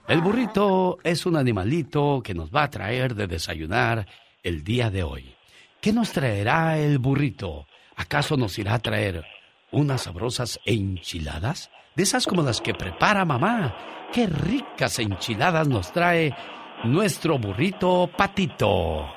El 0.08 0.22
burrito 0.22 0.98
es 1.04 1.26
un 1.26 1.36
animalito 1.36 2.22
que 2.24 2.34
nos 2.34 2.52
va 2.52 2.64
a 2.64 2.70
traer 2.70 3.16
de 3.16 3.28
desayunar 3.28 4.08
el 4.44 4.64
día 4.64 4.90
de 4.90 5.04
hoy. 5.04 5.36
¿Qué 5.82 5.94
nos 5.94 6.12
traerá 6.12 6.78
el 6.78 7.00
burrito? 7.00 7.68
¿Acaso 7.96 8.38
nos 8.38 8.58
irá 8.60 8.76
a 8.76 8.80
traer 8.80 9.26
unas 9.72 10.02
sabrosas 10.02 10.60
enchiladas? 10.66 11.70
De 11.96 12.04
esas 12.04 12.26
como 12.26 12.44
las 12.44 12.62
que 12.62 12.74
prepara 12.74 13.26
mamá. 13.26 13.76
Qué 14.12 14.26
ricas 14.28 15.00
enchiladas 15.00 15.68
nos 15.68 15.92
trae 15.92 16.36
nuestro 16.84 17.38
burrito 17.38 18.10
patito. 18.16 19.10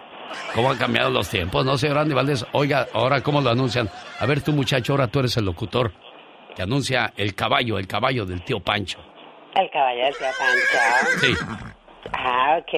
¿Cómo 0.55 0.71
han 0.71 0.79
cambiado 0.79 1.11
los 1.11 1.29
tiempos, 1.29 1.65
no, 1.65 1.77
señor 1.77 1.99
Andy 1.99 2.15
Valdés? 2.15 2.47
Oiga, 2.53 2.87
ahora 2.95 3.21
cómo 3.21 3.41
lo 3.41 3.51
anuncian. 3.51 3.89
A 4.19 4.27
ver, 4.27 4.43
tú 4.43 4.53
muchacho, 4.53 4.93
ahora 4.93 5.09
tú 5.09 5.19
eres 5.21 5.37
el 5.37 5.45
locutor 5.45 5.93
que 6.55 6.63
anuncia 6.63 7.13
el 7.17 7.35
caballo, 7.35 7.79
el 7.79 7.87
caballo 7.87 8.25
del 8.25 8.43
tío 8.45 8.61
Pancho. 8.61 8.99
El 9.55 9.71
caballo 9.71 10.05
del 10.05 10.15
tío 10.15 10.29
Pancho. 10.39 10.79
Sí. 11.21 11.35
Ah, 12.13 12.59
ok. 12.59 12.73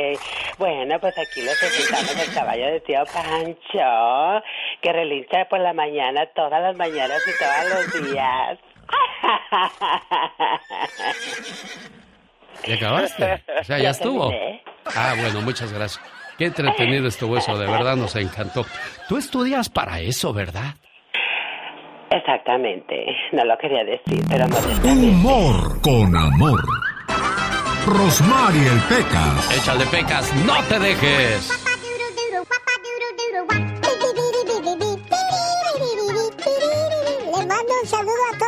Bueno, 0.59 0.99
pues 1.01 1.15
aquí 1.19 1.41
nos 1.43 1.57
presentamos 1.59 2.29
el 2.29 2.35
caballo 2.35 2.67
del 2.67 2.83
tío 2.83 3.03
Pancho, 3.13 4.43
que 4.81 4.93
relincha 4.93 5.47
por 5.49 5.61
la 5.61 5.73
mañana, 5.73 6.27
todas 6.35 6.61
las 6.63 6.77
mañanas 6.77 7.23
y 7.27 7.33
todos 7.39 7.65
los 7.71 8.11
días. 8.11 8.59
¿Ya 12.67 12.75
acabaste? 12.75 13.43
O 13.61 13.65
sea, 13.65 13.79
ya 13.79 13.91
estuvo. 13.91 14.31
Ah, 14.95 15.15
bueno, 15.21 15.41
muchas 15.43 15.73
gracias. 15.73 16.03
Qué 16.39 16.47
entretenido 16.47 17.07
estuvo 17.07 17.37
eso, 17.37 17.57
de 17.57 17.67
verdad 17.67 17.97
nos 17.97 18.17
encantó. 18.17 18.67
Tú 19.09 19.17
estudias 19.17 19.69
para 19.69 20.01
eso, 20.01 20.33
¿verdad? 20.33 20.75
Exactamente, 22.11 23.07
no 23.33 23.45
lo 23.45 23.57
quería 23.59 23.85
decir, 23.85 24.25
pero 24.29 24.47
Humor 24.85 25.81
con 25.81 26.17
amor. 26.17 26.61
Rosmarie 27.87 28.67
el 28.69 28.81
Pecas. 28.83 29.59
Échale 29.59 29.85
Pecas, 29.87 30.33
no 30.47 30.63
te 30.65 30.79
dejes. 30.79 31.65
Le 37.35 37.47
mando 37.47 37.73
un 37.83 37.87
saludo 37.89 38.13
a 38.33 38.39
patis, 38.39 38.44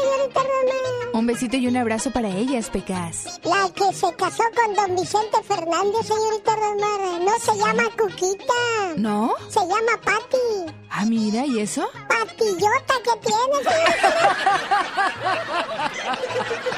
señorita 0.00 0.40
Román. 0.40 1.14
Un 1.14 1.26
besito 1.26 1.56
y 1.56 1.66
un 1.66 1.76
abrazo 1.76 2.10
para 2.10 2.28
ellas, 2.28 2.68
Pecas. 2.70 3.40
La 3.44 3.70
que 3.72 3.92
se 3.94 4.12
casó 4.16 4.42
con 4.54 4.74
don 4.74 4.96
Vicente 4.96 5.42
Fernández, 5.42 6.06
señorita 6.06 6.56
Román, 6.56 7.24
no 7.24 7.38
se 7.38 7.56
llama 7.56 7.84
Cuquita. 7.98 8.54
¿No? 8.96 9.34
Se 9.48 9.60
llama 9.60 10.00
Pati. 10.04 10.72
Ah, 10.90 11.04
mira, 11.06 11.46
¿y 11.46 11.60
eso? 11.60 11.88
Patillota 12.08 12.94
que 13.04 13.16
tiene, 13.26 13.56
señorita. 13.64 14.08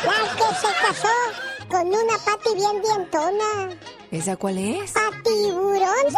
La 0.04 0.18
que 0.36 0.54
se 0.54 0.72
casó 0.86 1.14
con 1.68 1.86
una 1.88 2.18
Pati 2.24 2.54
bien 2.54 2.82
dientona. 2.82 3.76
¿Esa 4.10 4.36
cuál 4.36 4.56
es? 4.58 4.92
Patiburón, 4.92 6.12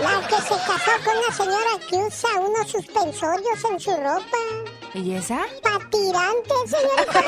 La 0.00 0.26
que 0.26 0.36
se 0.36 0.54
casó 0.66 0.90
con 1.04 1.18
una 1.18 1.32
señora 1.36 1.70
que 1.88 1.96
usa 1.96 2.30
unos 2.40 2.66
suspensorios 2.70 3.64
en 3.70 3.78
su 3.80 3.90
ropa. 3.90 4.38
¿Y 4.94 5.14
esa? 5.14 5.40
Patirante, 5.62 6.54
señorita. 6.66 7.20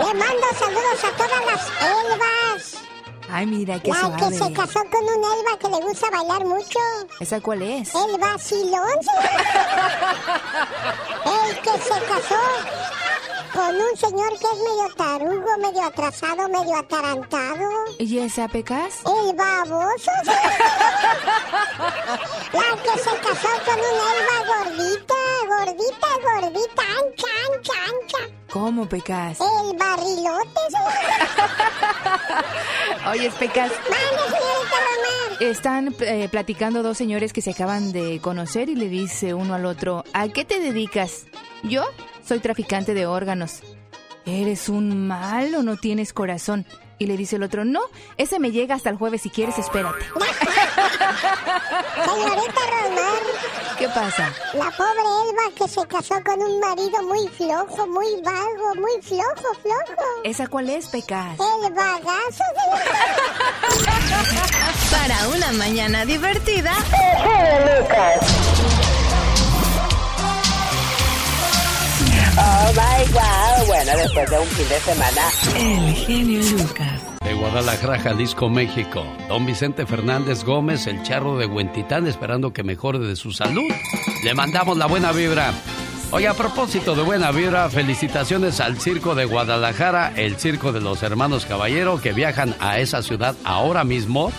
Le 0.00 0.14
mando 0.14 0.46
saludos 0.58 1.04
a 1.04 1.10
todas 1.16 1.44
las 1.46 1.66
elvas. 1.80 2.74
Ay, 3.30 3.46
mira, 3.46 3.80
qué 3.80 3.88
La 3.90 4.00
suave. 4.00 4.16
que 4.18 4.30
se 4.34 4.52
casó 4.52 4.80
con 4.90 5.02
un 5.02 5.24
elba 5.24 5.58
que 5.58 5.68
le 5.68 5.80
gusta 5.80 6.10
bailar 6.10 6.44
mucho. 6.44 6.78
¿Esa 7.20 7.40
cuál 7.40 7.62
es? 7.62 7.94
El 7.94 8.18
vacilón. 8.18 8.90
El 11.24 11.58
que 11.60 11.70
se 11.70 12.00
casó 12.04 12.38
con 13.54 13.74
un 13.76 13.96
señor 13.96 14.30
que 14.30 14.46
es 14.46 14.58
medio 14.58 14.94
tarugo, 14.96 15.58
medio 15.58 15.84
atrasado, 15.84 16.48
medio 16.48 16.76
atarantado. 16.76 17.68
¿Y 18.00 18.18
esa, 18.18 18.48
Pecas? 18.48 19.00
El 19.06 19.34
baboso. 19.36 20.10
La 22.52 22.82
que 22.82 22.98
se 22.98 23.16
casó 23.20 23.48
con 23.64 23.78
una 23.78 24.06
elba 24.14 24.38
gordita, 24.50 25.14
gordita, 25.46 26.08
gordita, 26.22 26.82
ancha, 26.82 27.30
ancha, 27.46 27.74
ancha. 27.84 28.22
¿Cómo, 28.50 28.88
Pecas? 28.88 29.38
El 29.40 29.76
barrilote. 29.76 30.60
Oye, 33.10 33.30
Pecas. 33.38 33.70
Están 35.40 35.94
eh, 36.00 36.28
platicando 36.28 36.82
dos 36.82 36.96
señores 36.96 37.32
que 37.32 37.42
se 37.42 37.50
acaban 37.52 37.92
de 37.92 38.20
conocer 38.20 38.68
y 38.68 38.74
le 38.74 38.88
dice 38.88 39.34
uno 39.34 39.54
al 39.54 39.66
otro, 39.66 40.04
¿a 40.12 40.28
qué 40.28 40.44
te 40.44 40.58
dedicas? 40.60 41.26
Yo 41.62 41.84
soy 42.26 42.40
traficante 42.40 42.94
de 42.94 43.06
órganos. 43.06 43.60
¿Eres 44.26 44.68
un 44.68 45.06
mal 45.06 45.54
o 45.54 45.62
no 45.62 45.76
tienes 45.76 46.12
corazón? 46.12 46.66
Y 46.98 47.06
le 47.06 47.16
dice 47.16 47.36
el 47.36 47.42
otro, 47.42 47.64
no, 47.64 47.80
ese 48.16 48.38
me 48.38 48.52
llega 48.52 48.74
hasta 48.74 48.88
el 48.88 48.96
jueves, 48.96 49.22
si 49.22 49.30
quieres 49.30 49.58
espérate. 49.58 50.04
Señorita 52.04 52.60
Román. 52.70 53.14
¿Qué 53.78 53.88
pasa? 53.88 54.32
La 54.54 54.70
pobre 54.70 55.02
Elba 55.28 55.42
que 55.56 55.68
se 55.68 55.84
casó 55.86 56.14
con 56.24 56.40
un 56.40 56.60
marido 56.60 57.02
muy 57.02 57.26
flojo, 57.28 57.86
muy 57.88 58.22
vago, 58.22 58.74
muy 58.76 59.02
flojo, 59.02 59.54
flojo. 59.60 60.04
¿Esa 60.22 60.46
cuál 60.46 60.70
es, 60.70 60.86
Pecas? 60.86 61.36
El 61.38 61.72
bagazo, 61.72 62.44
Para 64.90 65.28
una 65.28 65.52
mañana 65.52 66.04
divertida. 66.04 66.72
Oh 72.36 72.72
my 72.72 73.12
god. 73.12 73.66
Bueno, 73.66 73.92
después 73.96 74.30
de 74.30 74.38
un 74.38 74.46
fin 74.46 74.68
de 74.68 74.80
semana. 74.80 75.22
El 75.56 75.94
genio 75.94 76.40
Lucas. 76.50 77.02
De 77.24 77.34
Guadalajara, 77.34 77.98
Jalisco, 77.98 78.48
México. 78.48 79.04
Don 79.28 79.46
Vicente 79.46 79.86
Fernández 79.86 80.44
Gómez, 80.44 80.86
el 80.86 81.02
charro 81.02 81.38
de 81.38 81.46
Huentitán, 81.46 82.06
esperando 82.06 82.52
que 82.52 82.62
mejore 82.64 82.98
de 82.98 83.16
su 83.16 83.32
salud. 83.32 83.70
Le 84.24 84.34
mandamos 84.34 84.76
la 84.76 84.86
buena 84.86 85.12
vibra. 85.12 85.52
Oye, 86.10 86.28
a 86.28 86.34
propósito 86.34 86.94
de 86.94 87.02
buena 87.02 87.30
vibra, 87.30 87.68
felicitaciones 87.70 88.60
al 88.60 88.78
Circo 88.80 89.14
de 89.14 89.24
Guadalajara, 89.24 90.12
el 90.16 90.36
Circo 90.36 90.72
de 90.72 90.80
los 90.80 91.02
Hermanos 91.02 91.46
Caballero, 91.46 92.00
que 92.00 92.12
viajan 92.12 92.54
a 92.60 92.78
esa 92.78 93.02
ciudad 93.02 93.34
ahora 93.44 93.84
mismo 93.84 94.32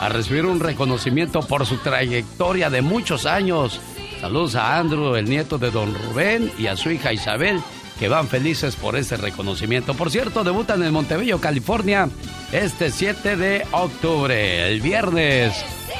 a 0.00 0.08
recibir 0.08 0.44
un 0.44 0.60
reconocimiento 0.60 1.40
por 1.40 1.66
su 1.66 1.76
trayectoria 1.78 2.68
de 2.68 2.82
muchos 2.82 3.26
años. 3.26 3.80
Saludos 4.24 4.54
a 4.54 4.78
Andrew, 4.78 5.16
el 5.16 5.26
nieto 5.28 5.58
de 5.58 5.70
don 5.70 5.92
Rubén, 5.94 6.50
y 6.56 6.66
a 6.68 6.78
su 6.78 6.90
hija 6.90 7.12
Isabel, 7.12 7.60
que 7.98 8.08
van 8.08 8.26
felices 8.26 8.74
por 8.74 8.96
este 8.96 9.18
reconocimiento. 9.18 9.92
Por 9.92 10.10
cierto, 10.10 10.42
debutan 10.42 10.82
en 10.82 10.94
Montebello, 10.94 11.42
California, 11.42 12.08
este 12.50 12.90
7 12.90 13.36
de 13.36 13.66
octubre, 13.72 14.66
el 14.72 14.80
viernes. 14.80 15.52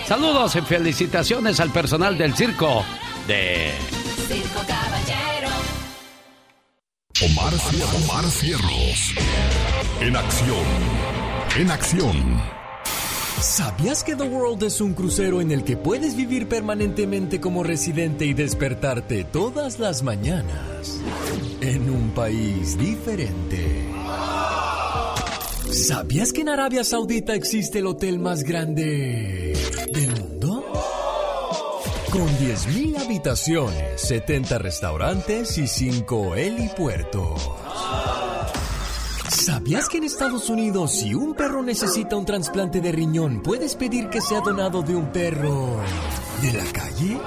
Saludos 0.09 0.57
y 0.57 0.63
felicitaciones 0.63 1.61
al 1.61 1.69
personal 1.69 2.17
del 2.17 2.35
circo 2.35 2.83
de... 3.29 3.73
Circo 4.27 4.61
Caballero. 4.67 5.51
Omar, 7.27 7.53
Cier- 7.53 8.05
Omar 8.11 8.25
Cierros. 8.31 9.15
En 10.01 10.17
acción. 10.17 10.65
En 11.59 11.71
acción. 11.71 12.43
¿Sabías 13.41 14.03
que 14.03 14.17
The 14.17 14.25
World 14.25 14.63
es 14.65 14.81
un 14.81 14.95
crucero 14.95 15.41
en 15.41 15.51
el 15.51 15.65
que 15.65 15.77
puedes 15.77 16.17
vivir 16.17 16.49
permanentemente 16.49 17.41
como 17.41 17.63
residente 17.63 18.25
y 18.25 18.35
despertarte 18.35 19.25
todas 19.25 19.79
las 19.79 20.03
mañanas 20.03 21.01
en 21.61 21.91
un 21.91 22.11
país 22.11 22.79
diferente? 22.79 23.89
¿Sabías 25.71 26.33
que 26.33 26.43
en 26.43 26.49
Arabia 26.49 26.85
Saudita 26.85 27.35
existe 27.35 27.81
el 27.81 27.87
hotel 27.87 28.19
más 28.19 28.45
grande 28.45 29.57
del 29.93 30.11
mundo? 30.21 30.65
Con 32.11 32.29
10.000 32.39 32.97
habitaciones, 33.01 34.01
70 34.01 34.59
restaurantes 34.59 35.59
y 35.59 35.67
5 35.67 36.37
helipuertos. 36.37 37.51
¿Sabías 39.45 39.91
que 39.91 39.99
en 39.99 40.05
Estados 40.05 40.49
Unidos 40.49 41.01
si 41.01 41.13
un 41.13 41.35
perro 41.35 41.63
necesita 41.63 42.17
un 42.17 42.25
trasplante 42.25 42.81
de 42.81 42.91
riñón, 42.91 43.43
puedes 43.43 43.77
pedir 43.77 44.09
que 44.09 44.23
sea 44.23 44.41
donado 44.41 44.81
de 44.81 44.97
un 44.97 45.13
perro 45.13 45.83
de 46.41 46.51
la 46.55 46.65
calle? 46.73 47.19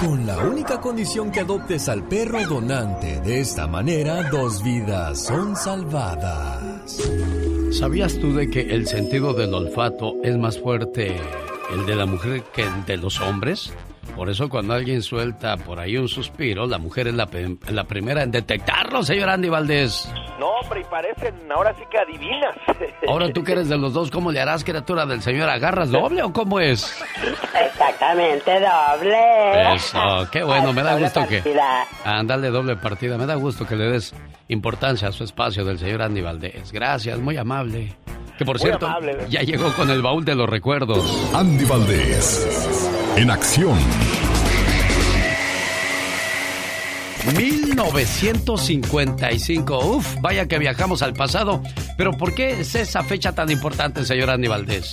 Con 0.00 0.24
la 0.24 0.38
única 0.38 0.80
condición 0.80 1.32
que 1.32 1.40
adoptes 1.40 1.88
al 1.88 2.06
perro 2.06 2.46
donante. 2.46 3.20
De 3.20 3.40
esta 3.40 3.66
manera, 3.66 4.30
dos 4.30 4.62
vidas 4.62 5.24
son 5.24 5.56
salvadas. 5.56 6.96
¿Sabías 7.72 8.16
tú 8.20 8.32
de 8.32 8.48
que 8.48 8.60
el 8.60 8.86
sentido 8.86 9.34
del 9.34 9.54
olfato 9.54 10.14
es 10.22 10.38
más 10.38 10.60
fuerte 10.60 11.16
el 11.72 11.84
de 11.84 11.96
la 11.96 12.06
mujer 12.06 12.44
que 12.54 12.62
el 12.62 12.84
de 12.86 12.98
los 12.98 13.20
hombres? 13.20 13.72
Por 14.14 14.30
eso 14.30 14.48
cuando 14.48 14.74
alguien 14.74 15.02
suelta 15.02 15.56
por 15.56 15.80
ahí 15.80 15.96
un 15.96 16.06
suspiro, 16.06 16.64
la 16.66 16.78
mujer 16.78 17.08
es 17.08 17.14
la, 17.14 17.28
la 17.72 17.84
primera 17.88 18.22
en 18.22 18.30
detectarlo, 18.30 19.02
señor 19.02 19.30
Andy 19.30 19.48
Valdés. 19.48 20.08
No, 20.38 20.48
hombre, 20.48 20.80
y 20.80 20.84
parecen 20.84 21.34
ahora 21.54 21.74
sí 21.74 21.82
que 21.90 21.98
adivinas. 21.98 22.54
Ahora 23.08 23.32
tú 23.32 23.44
que 23.44 23.52
eres 23.52 23.68
de 23.68 23.76
los 23.78 23.92
dos, 23.92 24.10
¿cómo 24.10 24.32
le 24.32 24.40
harás, 24.40 24.64
criatura 24.64 25.04
del 25.06 25.22
señor? 25.22 25.48
¿Agarras 25.48 25.90
doble 25.90 26.22
o 26.22 26.32
cómo 26.32 26.58
es? 26.58 27.00
Exactamente, 27.66 28.50
doble. 28.60 29.74
Eso, 29.74 29.98
qué 30.32 30.42
bueno, 30.42 30.72
me 30.72 30.82
da 30.82 30.92
Doble 30.92 31.04
gusto 31.04 31.26
que... 31.28 31.42
Ándale, 32.04 32.48
doble 32.50 32.76
partida. 32.76 33.16
Me 33.18 33.26
da 33.26 33.34
gusto 33.34 33.66
que 33.66 33.76
le 33.76 33.84
des 33.90 34.14
importancia 34.48 35.08
a 35.08 35.12
su 35.12 35.24
espacio 35.24 35.64
del 35.64 35.78
señor 35.78 36.02
Andy 36.02 36.20
Valdés. 36.22 36.72
Gracias, 36.72 37.18
muy 37.18 37.36
amable. 37.36 37.94
Que 38.38 38.44
por 38.44 38.56
Muy 38.58 38.62
cierto, 38.66 38.86
amable. 38.86 39.18
ya 39.28 39.42
llegó 39.42 39.72
con 39.74 39.90
el 39.90 40.00
baúl 40.02 40.24
de 40.24 40.34
los 40.34 40.48
recuerdos. 40.48 41.04
Andy 41.34 41.64
Valdés, 41.66 42.90
en 43.16 43.30
acción. 43.30 43.78
1955. 47.34 49.78
Uf, 49.78 50.16
vaya 50.20 50.46
que 50.46 50.58
viajamos 50.58 51.00
al 51.02 51.14
pasado. 51.14 51.62
Pero 51.96 52.12
¿por 52.12 52.34
qué 52.34 52.60
es 52.60 52.74
esa 52.74 53.02
fecha 53.02 53.32
tan 53.32 53.50
importante, 53.50 54.04
señor 54.04 54.28
Andy 54.30 54.48
Valdés? 54.48 54.92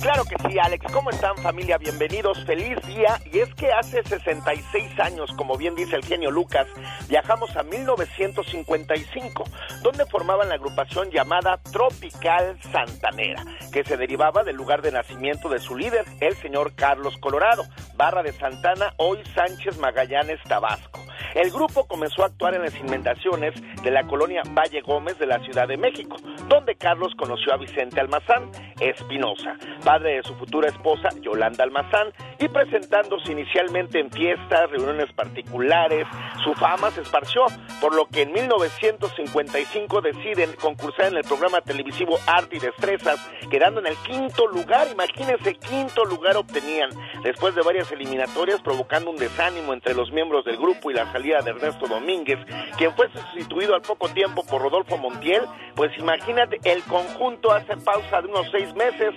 Claro 0.00 0.24
que 0.24 0.36
sí, 0.48 0.58
Alex. 0.58 0.92
¿Cómo 0.92 1.10
están 1.10 1.36
familia? 1.38 1.76
Bienvenidos. 1.76 2.44
Feliz 2.44 2.76
día. 2.86 3.20
Y 3.32 3.40
es 3.40 3.52
que 3.54 3.72
hace 3.72 4.02
66 4.04 5.00
años, 5.00 5.32
como 5.36 5.56
bien 5.56 5.74
dice 5.74 5.96
el 5.96 6.04
genio 6.04 6.30
Lucas, 6.30 6.66
viajamos 7.08 7.56
a 7.56 7.64
1955, 7.64 9.44
donde 9.82 10.06
formaban 10.06 10.50
la 10.50 10.54
agrupación 10.54 11.10
llamada 11.10 11.58
Tropical 11.72 12.56
Santanera, 12.70 13.42
que 13.72 13.82
se 13.82 13.96
derivaba 13.96 14.44
del 14.44 14.56
lugar 14.56 14.82
de 14.82 14.92
nacimiento 14.92 15.48
de 15.48 15.58
su 15.58 15.76
líder, 15.76 16.04
el 16.20 16.36
señor 16.36 16.74
Carlos 16.76 17.16
Colorado, 17.18 17.64
Barra 17.96 18.22
de 18.22 18.32
Santana, 18.32 18.94
hoy 18.98 19.18
Sánchez 19.34 19.78
Magallanes, 19.78 20.40
Tabasco. 20.44 21.00
El 21.34 21.50
grupo 21.50 21.86
comenzó 21.86 22.22
a 22.22 22.26
actuar 22.26 22.54
en 22.54 22.62
las 22.62 22.74
inmediaciones 22.76 23.54
de 23.82 23.90
la 23.90 24.04
colonia 24.04 24.42
Valle 24.50 24.80
Gómez 24.80 25.18
de 25.18 25.26
la 25.26 25.38
Ciudad 25.40 25.68
de 25.68 25.76
México, 25.76 26.16
donde 26.48 26.76
Carlos 26.76 27.12
conoció 27.16 27.52
a 27.52 27.58
Vicente 27.58 28.00
Almazán 28.00 28.50
Espinosa, 28.80 29.56
padre 29.78 30.16
de 30.16 30.22
su 30.22 30.34
futura 30.34 30.68
esposa 30.68 31.08
Yolanda 31.20 31.64
Almazán, 31.64 32.12
y 32.38 32.48
presentándose 32.48 33.32
inicialmente 33.32 34.00
en 34.00 34.10
fiestas, 34.10 34.70
reuniones 34.70 35.12
particulares, 35.12 36.06
su 36.44 36.54
fama 36.54 36.90
se 36.90 37.02
esparció, 37.02 37.46
por 37.80 37.94
lo 37.94 38.06
que 38.06 38.22
en 38.22 38.32
1955 38.32 40.00
deciden 40.00 40.52
concursar 40.60 41.06
en 41.06 41.16
el 41.16 41.24
programa 41.24 41.60
televisivo 41.60 42.16
Arte 42.26 42.56
y 42.56 42.60
Destrezas, 42.60 43.18
quedando 43.50 43.80
en 43.80 43.86
el 43.88 43.96
quinto 43.96 44.46
lugar, 44.46 44.86
imagínense, 44.92 45.54
quinto 45.54 46.04
lugar 46.04 46.36
obtenían, 46.36 46.90
después 47.22 47.54
de 47.54 47.62
varias 47.62 47.90
eliminatorias, 47.92 48.60
provocando 48.60 49.10
un 49.10 49.16
desánimo 49.16 49.72
entre 49.72 49.94
los 49.94 50.12
miembros 50.12 50.44
del 50.44 50.56
grupo 50.56 50.90
y 50.90 50.94
la 50.94 51.10
salida 51.12 51.40
de 51.40 51.50
Ernesto 51.50 51.86
Domínguez, 51.86 52.38
quien 52.76 52.94
fue 52.94 53.10
sustituido 53.10 53.74
al 53.74 53.82
poco 53.82 54.08
tiempo 54.08 54.44
por 54.44 54.62
Rodolfo 54.62 54.96
Montiel, 54.96 55.42
pues 55.74 55.96
imagínate, 55.98 56.58
el 56.64 56.82
conjunto 56.84 57.52
hace 57.52 57.76
pausa 57.76 58.22
de 58.22 58.28
unos 58.28 58.50
seis 58.50 58.74
meses, 58.74 59.14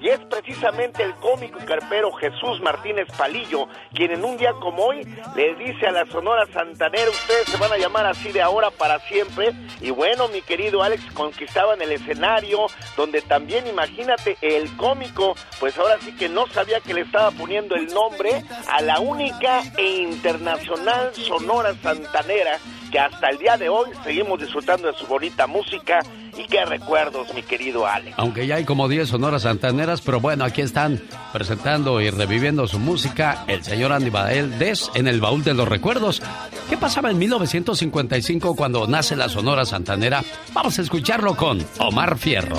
y 0.00 0.08
es 0.08 0.20
precisamente 0.28 1.02
el 1.02 1.14
cómico 1.14 1.58
y 1.60 1.64
carpero 1.64 2.12
Jesús 2.12 2.60
Martínez 2.62 3.06
Palillo, 3.16 3.68
quien 3.94 4.10
en 4.12 4.24
un 4.24 4.36
día 4.36 4.52
como 4.60 4.84
hoy 4.84 5.02
le 5.34 5.54
dice 5.54 5.86
a 5.86 5.92
la 5.92 6.04
Sonora 6.06 6.46
Santanera, 6.52 7.10
ustedes 7.10 7.46
se 7.46 7.56
van 7.56 7.72
a 7.72 7.78
llamar 7.78 8.06
así 8.06 8.32
de 8.32 8.42
ahora 8.42 8.70
para 8.70 8.98
siempre, 9.00 9.52
y 9.80 9.90
bueno, 9.90 10.28
mi 10.28 10.42
querido 10.42 10.82
Alex, 10.82 11.02
conquistaban 11.12 11.80
el 11.80 11.92
escenario, 11.92 12.66
donde 12.96 13.22
también 13.22 13.66
imagínate, 13.66 14.36
el 14.42 14.76
cómico, 14.76 15.34
pues 15.58 15.78
ahora 15.78 15.96
sí 16.00 16.14
que 16.16 16.28
no 16.28 16.46
sabía 16.48 16.80
que 16.80 16.92
le 16.92 17.02
estaba 17.02 17.30
poniendo 17.30 17.76
el 17.76 17.86
nombre 17.94 18.44
a 18.70 18.82
la 18.82 19.00
única 19.00 19.62
e 19.78 20.02
internacional 20.02 21.14
Sonora 21.14 21.74
Santanera, 21.82 22.58
que 22.94 23.00
hasta 23.00 23.28
el 23.28 23.38
día 23.38 23.56
de 23.56 23.68
hoy 23.68 23.90
seguimos 24.04 24.38
disfrutando 24.38 24.86
de 24.86 24.96
su 24.96 25.04
bonita 25.08 25.48
música 25.48 25.98
y 26.38 26.46
qué 26.46 26.64
recuerdos, 26.64 27.34
mi 27.34 27.42
querido 27.42 27.88
Alex. 27.88 28.14
Aunque 28.16 28.46
ya 28.46 28.54
hay 28.54 28.64
como 28.64 28.86
10 28.86 29.08
sonoras 29.08 29.42
santaneras, 29.42 30.00
pero 30.00 30.20
bueno, 30.20 30.44
aquí 30.44 30.60
están 30.60 31.02
presentando 31.32 32.00
y 32.00 32.10
reviviendo 32.10 32.68
su 32.68 32.78
música 32.78 33.46
el 33.48 33.64
señor 33.64 33.90
Andy 33.90 34.10
Valdés 34.10 34.92
en 34.94 35.08
el 35.08 35.20
baúl 35.20 35.42
de 35.42 35.54
los 35.54 35.66
recuerdos. 35.66 36.22
¿Qué 36.70 36.76
pasaba 36.76 37.10
en 37.10 37.18
1955 37.18 38.54
cuando 38.54 38.86
nace 38.86 39.16
la 39.16 39.28
sonora 39.28 39.64
santanera? 39.64 40.22
Vamos 40.52 40.78
a 40.78 40.82
escucharlo 40.82 41.34
con 41.36 41.66
Omar 41.80 42.16
Fierro. 42.16 42.54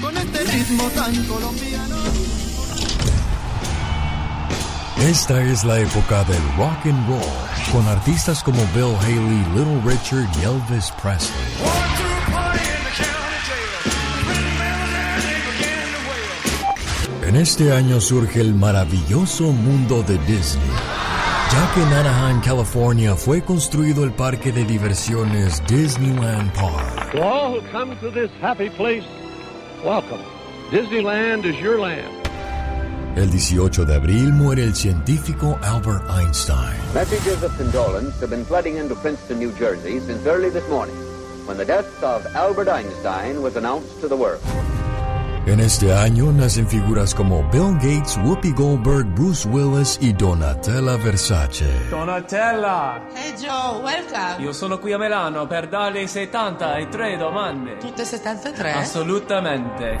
Con 0.00 0.16
este 0.16 0.42
ritmo 0.42 0.88
tan 0.94 1.22
colombiano. 1.26 2.29
Esta 5.02 5.42
es 5.42 5.64
la 5.64 5.80
época 5.80 6.24
del 6.24 6.42
rock 6.58 6.84
and 6.84 7.08
roll, 7.08 7.20
con 7.72 7.88
artistas 7.88 8.42
como 8.42 8.58
Bill 8.74 8.94
Haley, 9.00 9.44
Little 9.54 9.80
Richard 9.82 10.28
y 10.38 10.44
Elvis 10.44 10.92
Presley. 11.02 11.40
En 17.26 17.36
este 17.36 17.72
año 17.72 17.98
surge 17.98 18.42
el 18.42 18.54
maravilloso 18.54 19.44
mundo 19.52 20.02
de 20.02 20.18
Disney, 20.26 20.68
ya 21.50 21.72
que 21.74 21.82
en 21.82 21.92
Anaheim, 21.94 22.40
California, 22.42 23.14
fue 23.14 23.42
construido 23.42 24.04
el 24.04 24.12
parque 24.12 24.52
de 24.52 24.66
diversiones 24.66 25.62
Disneyland 25.66 26.52
Park. 26.52 27.12
To 27.12 27.22
all 27.22 27.54
who 27.54 27.62
come 27.72 27.96
to 28.00 28.10
this 28.10 28.30
happy 28.42 28.68
place, 28.68 29.06
welcome. 29.82 30.20
Disneyland 30.70 31.46
is 31.46 31.58
your 31.58 31.80
land. 31.80 32.19
El 33.16 33.30
18 33.30 33.84
de 33.84 33.94
abril 33.96 34.32
muere 34.32 34.64
el 34.64 34.74
científico 34.74 35.58
Albert 35.62 36.04
Einstein. 36.10 36.76
Messages 36.94 37.42
of 37.42 37.54
condolence 37.56 38.14
have 38.20 38.28
been 38.30 38.44
flooding 38.44 38.76
into 38.78 38.94
Princeton, 38.96 39.38
New 39.38 39.52
Jersey 39.58 40.00
since 40.00 40.24
early 40.26 40.48
this 40.50 40.66
morning, 40.68 40.94
when 41.46 41.56
the 41.58 41.64
death 41.64 41.86
of 42.02 42.24
Albert 42.34 42.68
Einstein 42.68 43.42
was 43.42 43.56
announced 43.56 44.00
to 44.00 44.08
the 44.08 44.14
world. 44.16 44.40
En 45.46 45.58
este 45.58 45.92
año 45.92 46.30
nacen 46.32 46.68
figuras 46.68 47.14
como 47.14 47.42
Bill 47.50 47.74
Gates, 47.80 48.16
Whoopi 48.18 48.52
Goldberg, 48.52 49.06
Bruce 49.14 49.48
Willis 49.48 49.98
y 50.00 50.12
Donatella 50.12 50.96
Versace. 50.98 51.66
Donatella, 51.90 53.02
Hey 53.16 53.34
Joe, 53.40 53.82
welcome. 53.82 54.36
io 54.44 54.52
sono 54.52 54.78
qui 54.78 54.92
a 54.92 54.98
Milano 54.98 55.46
per 55.46 55.66
darle 55.68 56.06
73 56.06 57.16
domande. 57.16 57.78
Tutte 57.78 58.04
73? 58.04 58.72
Assolutamente. 58.72 59.98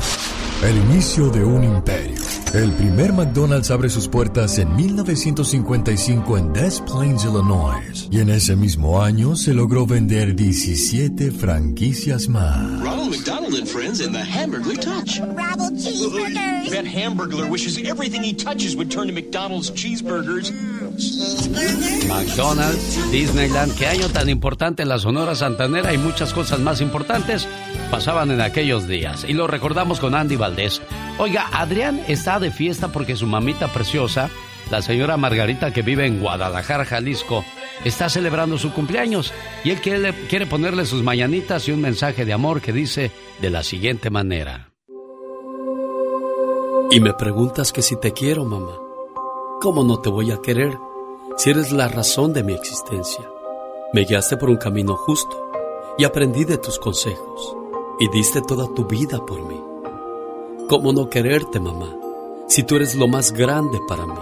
El 0.62 0.76
inicio 0.76 1.30
de 1.30 1.42
un 1.42 1.64
imperio. 1.64 2.20
El 2.52 2.70
primer 2.72 3.14
McDonald's 3.14 3.70
abre 3.70 3.88
sus 3.88 4.08
puertas 4.08 4.58
en 4.58 4.76
1955 4.76 6.36
en 6.36 6.52
Des 6.52 6.82
Plaines, 6.82 7.24
Illinois. 7.24 8.08
Y 8.10 8.20
en 8.20 8.28
ese 8.28 8.56
mismo 8.56 9.02
año 9.02 9.36
se 9.36 9.54
logró 9.54 9.86
vender 9.86 10.36
17 10.36 11.30
franquicias 11.30 12.28
más. 12.28 12.58
Ronald 12.82 13.10
McDonald 13.10 13.54
and 13.54 13.66
Friends 13.66 14.00
and 14.02 14.14
the 14.14 14.22
Hamburglar 14.22 14.76
Touch. 14.78 15.20
Bravo 15.34 15.70
cheeseburgers. 15.70 16.70
That 16.70 16.84
Hamburglar 16.84 17.48
wishes 17.48 17.78
everything 17.78 18.22
he 18.22 18.34
touches 18.34 18.76
would 18.76 18.90
turn 18.90 19.06
to 19.06 19.14
McDonald's 19.14 19.70
cheeseburgers. 19.70 20.52
McDonald's, 22.06 23.10
Disneyland, 23.10 23.74
qué 23.76 23.86
año 23.86 24.08
tan 24.10 24.28
importante 24.28 24.82
en 24.82 24.90
la 24.90 24.98
Sonora 24.98 25.34
Santanera 25.34 25.94
y 25.94 25.98
muchas 25.98 26.34
cosas 26.34 26.60
más 26.60 26.82
importantes 26.82 27.48
pasaban 27.90 28.30
en 28.30 28.40
aquellos 28.40 28.86
días. 28.86 29.24
Y 29.28 29.34
lo 29.34 29.46
recordamos 29.46 30.00
con 30.00 30.14
Andy 30.14 30.36
Valdés. 30.36 30.80
Oiga, 31.18 31.48
Adrián 31.52 32.00
está 32.08 32.38
de 32.38 32.50
fiesta 32.50 32.88
porque 32.88 33.16
su 33.16 33.26
mamita 33.26 33.68
preciosa, 33.68 34.30
la 34.70 34.80
señora 34.80 35.16
Margarita 35.16 35.72
que 35.72 35.82
vive 35.82 36.06
en 36.06 36.20
Guadalajara, 36.20 36.84
Jalisco, 36.84 37.44
está 37.84 38.08
celebrando 38.08 38.58
su 38.58 38.72
cumpleaños 38.72 39.32
y 39.64 39.70
él 39.70 39.80
quiere, 39.80 40.12
quiere 40.28 40.46
ponerle 40.46 40.86
sus 40.86 41.02
mañanitas 41.02 41.66
y 41.68 41.72
un 41.72 41.80
mensaje 41.80 42.24
de 42.24 42.32
amor 42.32 42.60
que 42.60 42.72
dice 42.72 43.10
de 43.40 43.50
la 43.50 43.62
siguiente 43.62 44.10
manera. 44.10 44.70
Y 46.92 47.00
me 47.00 47.14
preguntas 47.14 47.72
que 47.72 47.82
si 47.82 47.98
te 48.00 48.12
quiero, 48.12 48.44
mamá. 48.44 48.76
¿Cómo 49.60 49.84
no 49.84 50.00
te 50.00 50.08
voy 50.08 50.30
a 50.30 50.40
querer 50.40 50.76
si 51.36 51.50
eres 51.50 51.70
la 51.70 51.88
razón 51.88 52.32
de 52.32 52.42
mi 52.42 52.54
existencia? 52.54 53.28
Me 53.92 54.04
guiaste 54.04 54.36
por 54.36 54.48
un 54.48 54.56
camino 54.56 54.96
justo 54.96 55.50
y 55.98 56.04
aprendí 56.04 56.44
de 56.44 56.58
tus 56.58 56.78
consejos 56.78 57.59
y 58.00 58.08
diste 58.08 58.40
toda 58.40 58.66
tu 58.74 58.86
vida 58.86 59.24
por 59.24 59.42
mí. 59.42 59.62
¿Cómo 60.68 60.92
no 60.92 61.10
quererte, 61.10 61.60
mamá, 61.60 61.94
si 62.48 62.64
tú 62.64 62.76
eres 62.76 62.94
lo 62.94 63.06
más 63.06 63.32
grande 63.32 63.78
para 63.86 64.06
mí? 64.06 64.14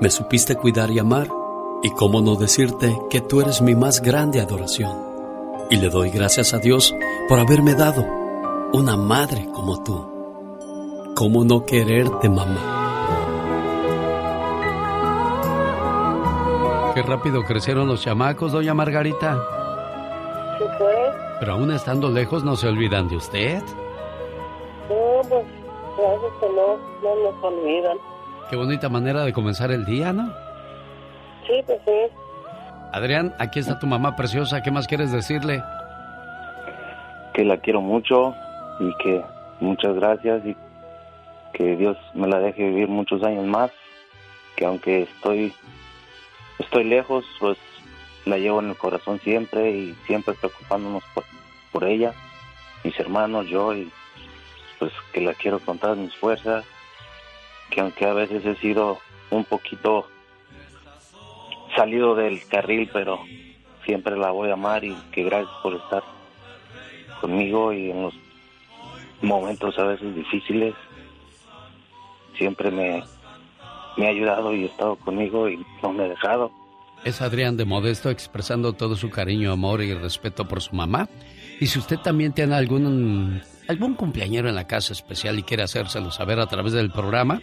Me 0.00 0.10
supiste 0.10 0.54
cuidar 0.54 0.90
y 0.90 0.98
amar 0.98 1.28
y 1.82 1.90
cómo 1.92 2.20
no 2.20 2.36
decirte 2.36 2.96
que 3.08 3.22
tú 3.22 3.40
eres 3.40 3.62
mi 3.62 3.74
más 3.74 4.02
grande 4.02 4.40
adoración. 4.40 4.92
Y 5.70 5.76
le 5.76 5.88
doy 5.88 6.10
gracias 6.10 6.52
a 6.52 6.58
Dios 6.58 6.94
por 7.28 7.38
haberme 7.38 7.74
dado 7.74 8.04
una 8.72 8.96
madre 8.96 9.48
como 9.52 9.82
tú. 9.82 10.06
¿Cómo 11.16 11.44
no 11.44 11.64
quererte, 11.64 12.28
mamá? 12.28 12.76
Qué 16.94 17.02
rápido 17.02 17.44
crecieron 17.44 17.88
los 17.88 18.02
chamacos, 18.02 18.52
doña 18.52 18.74
Margarita. 18.74 19.38
Sí, 20.58 20.64
pues. 20.78 21.29
Pero 21.40 21.52
aún 21.52 21.72
estando 21.72 22.10
lejos 22.10 22.44
no 22.44 22.54
se 22.54 22.68
olvidan 22.68 23.08
de 23.08 23.16
usted. 23.16 23.62
No, 24.88 25.22
pues, 25.28 25.46
gracias 25.96 26.32
que 26.40 26.46
no, 26.46 26.76
no 27.02 27.32
nos 27.32 27.42
olvidan. 27.44 27.98
Qué 28.50 28.56
bonita 28.56 28.88
manera 28.88 29.24
de 29.24 29.32
comenzar 29.32 29.70
el 29.70 29.86
día, 29.86 30.12
¿no? 30.12 30.26
Sí, 31.46 31.62
pues 31.66 31.80
sí. 31.86 32.14
Adrián, 32.92 33.34
aquí 33.38 33.58
está 33.58 33.78
tu 33.78 33.86
mamá 33.86 34.16
preciosa. 34.16 34.62
¿Qué 34.62 34.70
más 34.70 34.86
quieres 34.86 35.12
decirle? 35.12 35.62
Que 37.32 37.44
la 37.44 37.56
quiero 37.58 37.80
mucho 37.80 38.34
y 38.80 38.94
que 39.02 39.24
muchas 39.60 39.94
gracias 39.94 40.44
y 40.44 40.56
que 41.54 41.76
Dios 41.76 41.96
me 42.14 42.28
la 42.28 42.38
deje 42.40 42.64
vivir 42.64 42.88
muchos 42.88 43.22
años 43.22 43.46
más. 43.46 43.70
Que 44.56 44.66
aunque 44.66 45.02
estoy 45.02 45.54
estoy 46.58 46.84
lejos, 46.84 47.24
pues 47.38 47.56
la 48.26 48.38
llevo 48.38 48.60
en 48.60 48.70
el 48.70 48.76
corazón 48.76 49.18
siempre 49.20 49.70
y 49.70 49.94
siempre 50.06 50.34
preocupándonos 50.34 51.02
por, 51.14 51.24
por 51.72 51.84
ella, 51.84 52.12
mis 52.84 52.98
hermanos, 52.98 53.46
yo 53.48 53.74
y 53.74 53.90
pues 54.78 54.92
que 55.12 55.20
la 55.20 55.34
quiero 55.34 55.60
con 55.60 55.78
todas 55.78 55.98
mis 55.98 56.14
fuerzas, 56.16 56.64
que 57.70 57.80
aunque 57.80 58.06
a 58.06 58.14
veces 58.14 58.44
he 58.44 58.56
sido 58.56 58.98
un 59.30 59.44
poquito 59.44 60.06
salido 61.76 62.14
del 62.14 62.44
carril, 62.46 62.88
pero 62.92 63.20
siempre 63.84 64.16
la 64.16 64.30
voy 64.30 64.50
a 64.50 64.54
amar 64.54 64.84
y 64.84 64.94
que 65.12 65.24
gracias 65.24 65.54
por 65.62 65.74
estar 65.74 66.02
conmigo 67.20 67.72
y 67.72 67.90
en 67.90 68.02
los 68.02 68.14
momentos 69.20 69.78
a 69.78 69.84
veces 69.84 70.14
difíciles 70.14 70.74
siempre 72.36 72.70
me, 72.70 73.02
me 73.96 74.06
ha 74.06 74.10
ayudado 74.10 74.54
y 74.54 74.64
ha 74.64 74.66
estado 74.66 74.96
conmigo 74.96 75.48
y 75.48 75.64
no 75.82 75.92
me 75.92 76.04
ha 76.04 76.08
dejado. 76.08 76.50
Es 77.04 77.22
Adrián 77.22 77.56
de 77.56 77.64
Modesto 77.64 78.10
expresando 78.10 78.72
todo 78.74 78.96
su 78.96 79.10
cariño, 79.10 79.52
amor 79.52 79.82
y 79.82 79.94
respeto 79.94 80.46
por 80.46 80.60
su 80.60 80.74
mamá. 80.74 81.08
Y 81.60 81.66
si 81.66 81.78
usted 81.78 81.98
también 81.98 82.32
tiene 82.32 82.56
algún, 82.56 83.42
algún 83.68 83.94
cumpleañero 83.94 84.48
en 84.48 84.54
la 84.54 84.66
casa 84.66 84.94
especial 84.94 85.38
y 85.38 85.42
quiere 85.42 85.62
hacérselo 85.62 86.10
saber 86.10 86.40
a 86.40 86.46
través 86.46 86.72
del 86.72 86.90
programa, 86.90 87.42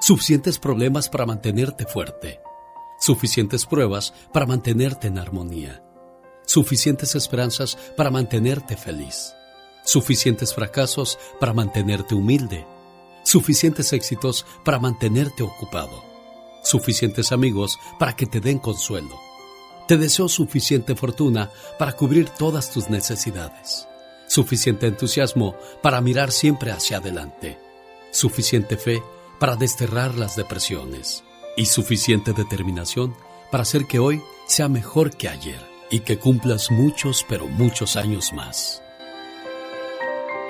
suficientes 0.00 0.58
problemas 0.58 1.08
para 1.08 1.26
mantenerte 1.26 1.86
fuerte, 1.86 2.40
suficientes 3.00 3.66
pruebas 3.66 4.12
para 4.32 4.46
mantenerte 4.46 5.08
en 5.08 5.18
armonía, 5.18 5.82
suficientes 6.44 7.14
esperanzas 7.14 7.76
para 7.96 8.10
mantenerte 8.10 8.76
feliz, 8.76 9.34
suficientes 9.84 10.54
fracasos 10.54 11.18
para 11.40 11.52
mantenerte 11.52 12.14
humilde, 12.14 12.66
suficientes 13.24 13.92
éxitos 13.92 14.46
para 14.64 14.78
mantenerte 14.78 15.42
ocupado, 15.42 16.02
suficientes 16.62 17.32
amigos 17.32 17.78
para 17.98 18.14
que 18.14 18.26
te 18.26 18.40
den 18.40 18.58
consuelo. 18.58 19.18
Te 19.88 19.96
deseo 19.96 20.28
suficiente 20.28 20.96
fortuna 20.96 21.50
para 21.78 21.92
cubrir 21.92 22.28
todas 22.28 22.72
tus 22.72 22.90
necesidades. 22.90 23.86
Suficiente 24.26 24.88
entusiasmo 24.88 25.54
para 25.80 26.00
mirar 26.00 26.32
siempre 26.32 26.72
hacia 26.72 26.96
adelante, 26.96 27.56
suficiente 28.10 28.76
fe 28.76 29.00
para 29.00 29.15
desterrar 29.56 30.14
las 30.14 30.34
depresiones 30.34 31.22
y 31.56 31.66
suficiente 31.66 32.32
determinación 32.32 33.14
para 33.50 33.62
hacer 33.62 33.86
que 33.86 33.98
hoy 33.98 34.22
sea 34.46 34.68
mejor 34.68 35.16
que 35.16 35.28
ayer 35.28 35.60
y 35.90 36.00
que 36.00 36.18
cumplas 36.18 36.70
muchos, 36.70 37.24
pero 37.28 37.46
muchos 37.46 37.96
años 37.96 38.32
más. 38.32 38.82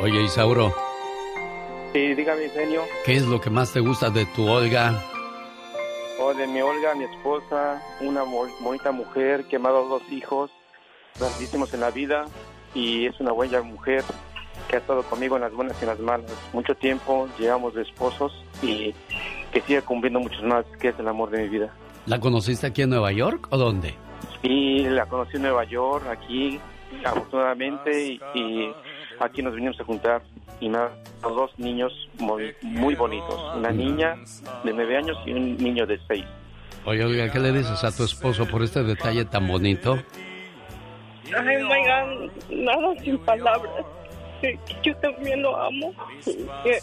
Oye, 0.00 0.22
Isauro. 0.22 0.74
Sí, 1.92 2.14
dígame, 2.14 2.48
genio. 2.50 2.82
¿Qué 3.04 3.16
es 3.16 3.22
lo 3.22 3.40
que 3.40 3.50
más 3.50 3.72
te 3.72 3.80
gusta 3.80 4.10
de 4.10 4.24
tu 4.26 4.48
Olga? 4.48 5.02
O 6.20 6.32
de 6.32 6.46
mi 6.46 6.60
Olga, 6.62 6.94
mi 6.94 7.04
esposa, 7.04 7.82
una 8.00 8.22
bonita 8.22 8.92
mujer 8.92 9.44
que 9.44 9.58
me 9.58 9.68
ha 9.68 9.72
dado 9.72 9.88
dos 9.88 10.02
hijos, 10.10 10.50
grandísimos 11.18 11.72
en 11.74 11.80
la 11.80 11.90
vida, 11.90 12.26
y 12.74 13.06
es 13.06 13.18
una 13.20 13.32
buena 13.32 13.62
mujer 13.62 14.04
que 14.68 14.76
ha 14.76 14.78
estado 14.78 15.02
conmigo 15.04 15.36
en 15.36 15.42
las 15.42 15.52
buenas 15.52 15.76
y 15.80 15.84
en 15.84 15.90
las 15.90 16.00
malas. 16.00 16.32
Mucho 16.52 16.74
tiempo 16.74 17.28
llevamos 17.38 17.74
de 17.74 17.82
esposos 17.82 18.32
y 18.62 18.94
que 19.52 19.60
sigue 19.62 19.82
cumpliendo 19.82 20.20
muchos 20.20 20.42
más, 20.42 20.64
que 20.80 20.88
es 20.88 20.98
el 20.98 21.08
amor 21.08 21.30
de 21.30 21.42
mi 21.42 21.48
vida. 21.48 21.72
¿La 22.06 22.20
conociste 22.20 22.66
aquí 22.66 22.82
en 22.82 22.90
Nueva 22.90 23.12
York 23.12 23.48
o 23.50 23.56
dónde? 23.56 23.94
Y 24.42 24.84
la 24.84 25.06
conocí 25.06 25.36
en 25.36 25.42
Nueva 25.42 25.64
York, 25.64 26.06
aquí, 26.08 26.60
afortunadamente, 27.04 27.90
y, 28.06 28.20
y 28.34 28.72
aquí 29.18 29.42
nos 29.42 29.54
vinimos 29.54 29.80
a 29.80 29.84
juntar. 29.84 30.22
Y 30.60 30.70
dado 30.70 30.90
dos 31.22 31.50
niños 31.58 31.92
muy, 32.18 32.54
muy 32.62 32.94
bonitos, 32.94 33.38
una 33.56 33.70
niña 33.70 34.16
de 34.64 34.72
nueve 34.72 34.96
años 34.96 35.16
y 35.26 35.32
un 35.32 35.56
niño 35.58 35.86
de 35.86 35.98
seis. 36.08 36.24
Oye, 36.86 37.04
Olga, 37.04 37.30
¿qué 37.30 37.40
le 37.40 37.52
dices 37.52 37.82
a 37.84 37.94
tu 37.94 38.04
esposo 38.04 38.46
por 38.46 38.62
este 38.62 38.82
detalle 38.82 39.24
tan 39.24 39.46
bonito? 39.46 39.98
Ay, 41.36 41.56
my 41.62 41.68
God, 41.68 42.30
nada 42.50 42.94
sin 43.02 43.18
palabras. 43.18 43.84
Que- 44.40 44.58
que 44.66 44.76
Yo 44.82 44.96
también 44.98 45.42
lo 45.42 45.56
amo. 45.56 45.92
Que- 46.64 46.78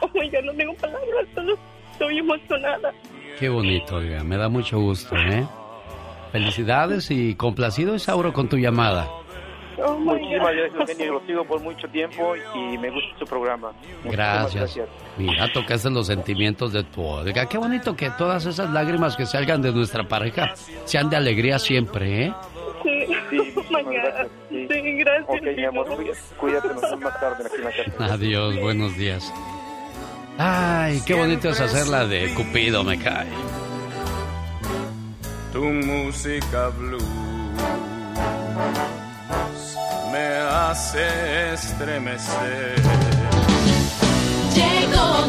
Oh 0.00 0.08
God, 0.08 0.44
no 0.44 0.52
tengo 0.54 0.74
palabras, 0.74 1.26
solo 1.34 1.54
estoy 1.92 2.18
emocionada. 2.18 2.92
Qué 3.38 3.48
bonito, 3.48 3.96
Olga. 3.96 4.22
Me 4.24 4.36
da 4.36 4.48
mucho 4.48 4.78
gusto, 4.80 5.16
¿eh? 5.16 5.44
Felicidades 6.32 7.10
y 7.10 7.34
complacido, 7.34 7.94
Isauro, 7.94 8.32
con 8.32 8.48
tu 8.48 8.56
llamada. 8.56 9.08
Oh 9.84 9.98
Muchísimas 9.98 10.54
gracias, 10.54 10.80
Eugenio. 10.88 11.12
Lo 11.14 11.26
sigo 11.26 11.44
por 11.44 11.60
mucho 11.60 11.88
tiempo 11.88 12.34
y 12.54 12.78
me 12.78 12.90
gusta 12.90 13.18
su 13.18 13.24
programa. 13.24 13.72
Muchísimas 14.04 14.54
Gracias. 14.54 14.78
Mira, 15.18 15.52
tocaste 15.52 15.90
los 15.90 16.06
sentimientos 16.06 16.72
de 16.72 16.84
tu 16.84 17.02
Olga. 17.02 17.46
Qué 17.46 17.58
bonito 17.58 17.96
que 17.96 18.10
todas 18.10 18.46
esas 18.46 18.70
lágrimas 18.70 19.16
que 19.16 19.26
salgan 19.26 19.62
de 19.62 19.72
nuestra 19.72 20.04
pareja 20.06 20.54
sean 20.84 21.10
de 21.10 21.16
alegría 21.16 21.58
siempre, 21.58 22.26
¿eh? 22.26 22.32
Sí, 23.42 23.54
oh 23.56 23.62
my 23.70 23.82
God. 23.82 24.28
Sí, 24.48 24.66
gracias. 24.98 25.24
Ok, 25.28 25.42
mi 25.56 25.64
amor, 25.64 25.86
Dios. 26.04 26.18
cuí- 26.18 26.36
cuídate, 26.38 26.68
nos 26.68 26.82
vemos 26.82 27.00
más 27.00 27.20
tarde 27.20 27.44
aquí 27.46 27.54
en 27.56 27.64
la 27.64 27.70
casa. 28.06 28.14
Adiós, 28.14 28.60
buenos 28.60 28.96
días. 28.96 29.32
Ay, 30.38 31.00
qué 31.06 31.14
bonito 31.14 31.48
es 31.50 31.60
hacerla 31.60 32.06
de 32.06 32.32
Cupido, 32.34 32.82
me 32.84 32.98
cae. 32.98 33.26
Tu 35.52 35.62
música 35.64 36.68
blues 36.70 37.02
me 40.12 40.26
hace 40.50 41.52
estremecer. 41.54 42.74
Llegó 44.54 45.26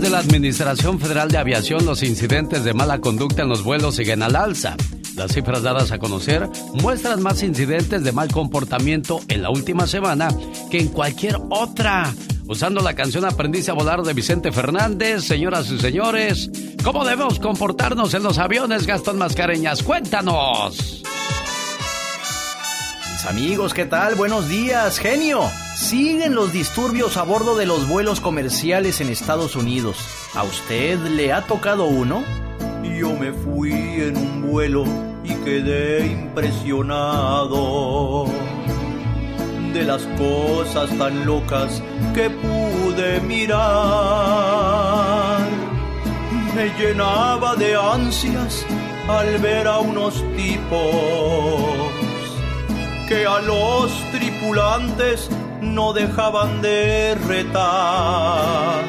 de 0.00 0.08
la 0.08 0.20
Administración 0.20 0.98
Federal 0.98 1.30
de 1.30 1.36
Aviación, 1.36 1.84
los 1.84 2.02
incidentes 2.02 2.64
de 2.64 2.72
mala 2.72 3.00
conducta 3.00 3.42
en 3.42 3.48
los 3.48 3.62
vuelos 3.62 3.96
siguen 3.96 4.22
al 4.22 4.36
alza. 4.36 4.74
Las 5.16 5.32
cifras 5.32 5.62
dadas 5.62 5.92
a 5.92 5.98
conocer 5.98 6.48
muestran 6.74 7.22
más 7.22 7.42
incidentes 7.42 8.02
de 8.02 8.12
mal 8.12 8.32
comportamiento 8.32 9.20
en 9.28 9.42
la 9.42 9.50
última 9.50 9.86
semana 9.86 10.28
que 10.70 10.78
en 10.78 10.88
cualquier 10.88 11.36
otra. 11.50 12.14
Usando 12.48 12.80
la 12.80 12.94
canción 12.94 13.26
Aprendiste 13.26 13.70
a 13.70 13.74
volar 13.74 14.02
de 14.02 14.14
Vicente 14.14 14.50
Fernández, 14.50 15.24
señoras 15.24 15.70
y 15.70 15.78
señores, 15.78 16.50
¿cómo 16.82 17.04
debemos 17.04 17.38
comportarnos 17.38 18.14
en 18.14 18.22
los 18.22 18.38
aviones, 18.38 18.86
Gastón 18.86 19.18
Mascareñas? 19.18 19.82
Cuéntanos. 19.82 21.02
Amigos, 23.26 23.72
¿qué 23.72 23.84
tal? 23.84 24.16
Buenos 24.16 24.48
días, 24.48 24.98
genio. 24.98 25.48
Siguen 25.76 26.34
los 26.34 26.52
disturbios 26.52 27.16
a 27.16 27.22
bordo 27.22 27.56
de 27.56 27.66
los 27.66 27.86
vuelos 27.86 28.18
comerciales 28.20 29.00
en 29.00 29.08
Estados 29.08 29.54
Unidos. 29.54 29.96
¿A 30.34 30.42
usted 30.42 30.98
le 30.98 31.32
ha 31.32 31.42
tocado 31.42 31.84
uno? 31.84 32.24
Yo 32.82 33.14
me 33.14 33.32
fui 33.32 33.72
en 33.72 34.16
un 34.16 34.50
vuelo 34.50 34.84
y 35.22 35.34
quedé 35.44 36.04
impresionado 36.06 38.26
de 39.72 39.84
las 39.84 40.02
cosas 40.18 40.90
tan 40.98 41.24
locas 41.24 41.80
que 42.14 42.28
pude 42.28 43.20
mirar. 43.20 43.62
Me 46.56 46.70
llenaba 46.76 47.54
de 47.56 47.76
ansias 47.76 48.66
al 49.08 49.38
ver 49.38 49.68
a 49.68 49.78
unos 49.78 50.24
tipos 50.36 52.01
que 53.12 53.26
a 53.26 53.40
los 53.40 53.92
tripulantes 54.10 55.28
no 55.60 55.92
dejaban 55.92 56.62
de 56.62 57.14
retar. 57.28 58.84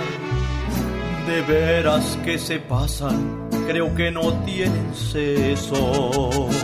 De 1.27 1.41
veras 1.41 2.17
que 2.23 2.39
se 2.39 2.59
pasan, 2.59 3.49
creo 3.67 3.93
que 3.93 4.11
no 4.11 4.31
tienen 4.45 4.95
sesos. 4.95 6.55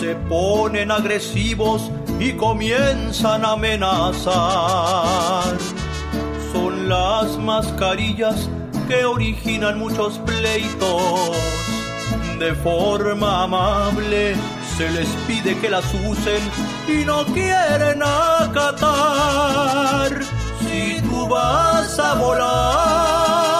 Se 0.00 0.16
ponen 0.28 0.90
agresivos 0.90 1.92
y 2.18 2.32
comienzan 2.32 3.44
a 3.44 3.52
amenazar. 3.52 5.56
Son 6.52 6.88
las 6.88 7.38
mascarillas 7.38 8.50
que 8.88 9.04
originan 9.04 9.78
muchos 9.78 10.18
pleitos. 10.18 11.36
De 12.40 12.52
forma 12.54 13.44
amable 13.44 14.34
se 14.80 14.88
les 14.92 15.08
pide 15.28 15.52
que 15.58 15.68
las 15.68 15.84
usen 15.92 16.42
y 16.88 17.04
no 17.04 17.26
quieren 17.26 18.02
acatar. 18.02 19.30
Si 20.60 21.02
tú 21.02 21.28
vas 21.28 21.98
a 21.98 22.14
volar, 22.14 23.56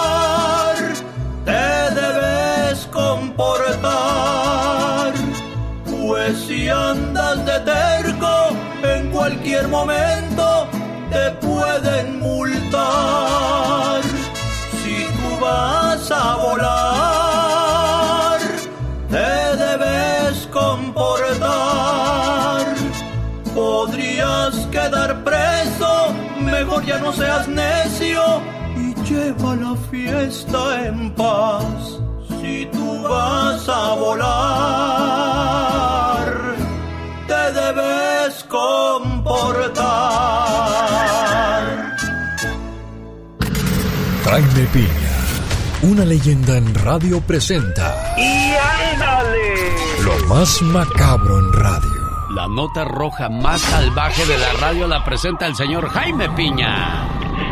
te 1.45 1.91
debes 2.01 2.87
comportar. 2.87 4.33
Pues 5.85 6.39
si 6.47 6.69
andas 6.69 7.45
de 7.45 7.59
terco, 7.75 8.33
en 8.81 9.11
cualquier 9.11 9.67
momento 9.67 10.67
te 11.11 11.29
pueden 11.45 12.19
multar. 12.19 14.01
Si 14.81 15.05
tú 15.17 15.29
vas 15.39 16.09
a 16.09 16.35
volar, 16.37 17.00
no 27.11 27.17
seas 27.17 27.47
necio 27.47 28.41
y 28.77 28.93
lleva 29.03 29.55
la 29.55 29.75
fiesta 29.89 30.85
en 30.87 31.13
paz. 31.15 31.99
Si 32.39 32.67
tú 32.71 33.01
vas 33.03 33.67
a 33.67 33.95
volar, 33.95 34.31
te 37.27 37.51
debes 37.59 38.43
comportar. 38.45 39.81
Jaime 44.23 44.65
Piña, 44.71 45.17
una 45.81 46.05
leyenda 46.05 46.55
en 46.57 46.73
radio 46.75 47.19
presenta 47.21 48.15
¡Y 48.17 48.53
ándale! 48.93 49.75
lo 50.05 50.15
más 50.27 50.61
macabro 50.61 51.39
en 51.39 51.51
radio. 51.53 52.00
La 52.35 52.47
nota 52.47 52.85
roja 52.85 53.27
más 53.27 53.59
salvaje 53.59 54.25
de 54.25 54.37
la 54.37 54.53
radio 54.61 54.87
la 54.87 55.03
presenta 55.03 55.47
el 55.47 55.55
señor 55.55 55.89
Jaime 55.89 56.29
Piña. 56.29 57.03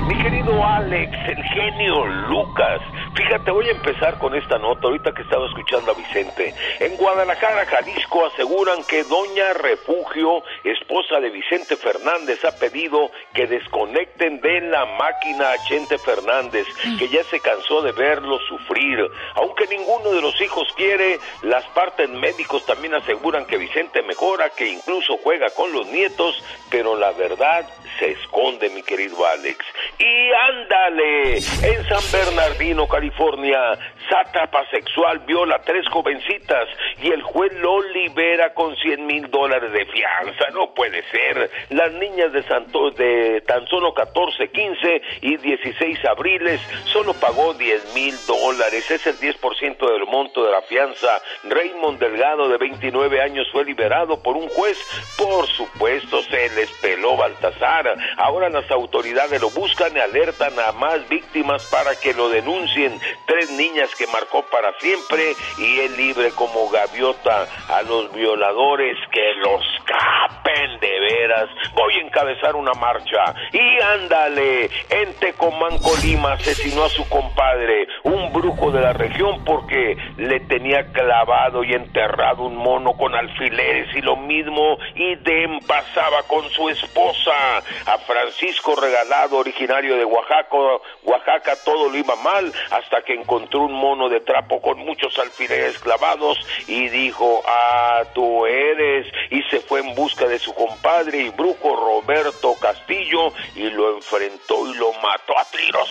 Mi 0.07 0.15
querido 0.23 0.65
Alex, 0.65 1.11
el 1.27 1.43
genio 1.43 2.05
Lucas. 2.29 2.79
Fíjate, 3.19 3.51
voy 3.51 3.67
a 3.67 3.71
empezar 3.71 4.17
con 4.17 4.33
esta 4.33 4.57
nota 4.57 4.87
ahorita 4.87 5.11
que 5.11 5.23
estaba 5.23 5.45
escuchando 5.45 5.91
a 5.91 5.93
Vicente. 5.93 6.55
En 6.79 6.95
Guadalajara, 6.95 7.65
Jalisco, 7.65 8.25
aseguran 8.25 8.81
que 8.85 9.03
Doña 9.03 9.51
Refugio, 9.55 10.41
esposa 10.63 11.19
de 11.19 11.29
Vicente 11.29 11.75
Fernández, 11.75 12.45
ha 12.45 12.57
pedido 12.57 13.11
que 13.33 13.45
desconecten 13.45 14.39
de 14.39 14.61
la 14.61 14.85
máquina 14.85 15.51
a 15.51 15.57
Chente 15.67 15.97
Fernández, 15.97 16.65
que 16.97 17.09
ya 17.09 17.21
se 17.25 17.41
cansó 17.41 17.81
de 17.81 17.91
verlo 17.91 18.39
sufrir. 18.47 19.05
Aunque 19.35 19.67
ninguno 19.67 20.11
de 20.11 20.21
los 20.21 20.39
hijos 20.39 20.69
quiere, 20.77 21.19
las 21.41 21.65
partes 21.71 22.09
médicos 22.09 22.65
también 22.65 22.95
aseguran 22.95 23.45
que 23.45 23.57
Vicente 23.57 24.01
mejora, 24.01 24.49
que 24.51 24.65
incluso 24.65 25.17
juega 25.21 25.49
con 25.49 25.73
los 25.73 25.87
nietos, 25.87 26.41
pero 26.69 26.95
la 26.95 27.11
verdad 27.11 27.67
se 27.97 28.11
esconde, 28.11 28.69
mi 28.69 28.83
querido 28.83 29.25
Alex. 29.25 29.65
Y 29.97 30.31
ándale, 30.31 31.37
en 31.37 31.89
San 31.89 32.03
Bernardino, 32.11 32.87
California, 32.87 33.77
sátrapa 34.09 34.65
sexual 34.69 35.19
viola 35.19 35.55
a 35.55 35.61
tres 35.61 35.87
jovencitas 35.89 36.67
y 37.01 37.11
el 37.11 37.21
juez 37.21 37.53
lo 37.59 37.81
libera 37.81 38.53
con 38.53 38.75
100 38.75 39.05
mil 39.05 39.29
dólares 39.29 39.71
de 39.71 39.85
fianza. 39.85 40.49
No 40.53 40.73
puede 40.73 41.03
ser. 41.11 41.49
Las 41.69 41.91
niñas 41.93 42.33
de, 42.33 42.43
Santo, 42.43 42.91
de 42.91 43.41
tan 43.41 43.65
solo 43.67 43.93
14, 43.93 44.49
15 44.49 45.01
y 45.21 45.37
16 45.37 46.05
abriles 46.05 46.61
solo 46.85 47.13
pagó 47.13 47.53
10 47.53 47.93
mil 47.93 48.15
dólares. 48.27 48.89
Es 48.89 49.05
el 49.07 49.17
10% 49.19 49.91
del 49.91 50.05
monto 50.07 50.43
de 50.43 50.51
la 50.51 50.61
fianza. 50.63 51.21
Raymond 51.43 51.99
Delgado, 51.99 52.49
de 52.49 52.57
29 52.57 53.21
años, 53.21 53.47
fue 53.51 53.63
liberado 53.65 54.21
por 54.21 54.35
un 54.35 54.49
juez. 54.49 54.77
Por 55.17 55.47
supuesto, 55.47 56.21
se 56.23 56.49
les 56.55 56.71
peló 56.81 57.15
Baltasar. 57.15 57.78
Ahora 58.17 58.49
las 58.49 58.69
autoridades 58.71 59.41
lo 59.41 59.49
buscan 59.51 59.95
y 59.95 59.99
alertan 59.99 60.53
a 60.59 60.71
más 60.73 61.07
víctimas 61.07 61.63
para 61.65 61.95
que 61.95 62.13
lo 62.13 62.29
denuncien. 62.29 62.99
Tres 63.25 63.51
niñas 63.51 63.93
que 63.95 64.07
marcó 64.07 64.43
para 64.43 64.77
siempre 64.79 65.33
y 65.57 65.79
él 65.79 65.95
libre 65.97 66.31
como 66.31 66.69
gaviota 66.69 67.47
a 67.69 67.81
los 67.83 68.11
violadores 68.13 68.97
que 69.11 69.33
los 69.35 69.63
capen 69.85 70.79
de 70.79 70.99
veras. 70.99 71.49
Voy 71.73 71.93
a 71.95 72.01
encabezar 72.01 72.55
una 72.55 72.73
marcha 72.73 73.33
y 73.51 73.81
ándale. 73.81 74.69
En 74.89 75.13
Tecomán, 75.15 75.77
Colima, 75.79 76.33
asesinó 76.33 76.85
a 76.85 76.89
su 76.89 77.07
compadre, 77.09 77.87
un 78.03 78.31
brujo 78.33 78.71
de 78.71 78.81
la 78.81 78.93
región, 78.93 79.43
porque 79.45 79.97
le 80.17 80.39
tenía 80.41 80.91
clavado 80.91 81.63
y 81.63 81.73
enterrado 81.73 82.43
un 82.43 82.55
mono 82.55 82.93
con 82.93 83.15
alfileres 83.15 83.95
y 83.95 84.01
lo 84.01 84.15
mismo 84.15 84.77
idem 84.95 85.59
pasaba 85.61 86.23
con 86.27 86.49
su 86.49 86.69
esposa. 86.69 87.63
A 87.85 87.97
Francisco 87.99 88.75
Regalado, 88.75 89.37
originario 89.37 89.97
de 89.97 90.05
Oaxaca, 90.05 90.57
Oaxaca, 91.03 91.55
todo 91.63 91.89
lo 91.89 91.97
iba 91.97 92.15
mal 92.17 92.51
hasta 92.71 93.01
que 93.01 93.13
encontró 93.13 93.61
un 93.61 93.73
mono 93.73 94.09
de 94.09 94.21
trapo 94.21 94.61
con 94.61 94.79
muchos 94.79 95.17
alfileres 95.19 95.79
clavados 95.79 96.37
y 96.67 96.89
dijo, 96.89 97.41
ah, 97.45 98.03
tú 98.13 98.45
eres, 98.45 99.07
y 99.29 99.41
se 99.43 99.59
fue 99.61 99.79
en 99.79 99.95
busca 99.95 100.27
de 100.27 100.39
su 100.39 100.53
compadre 100.53 101.19
y 101.19 101.29
brujo 101.29 101.75
Roberto 101.75 102.55
Castillo 102.59 103.33
y 103.55 103.69
lo 103.69 103.95
enfrentó 103.95 104.67
y 104.67 104.73
lo 104.75 104.91
mató 104.93 105.37
a 105.37 105.45
tiros. 105.45 105.89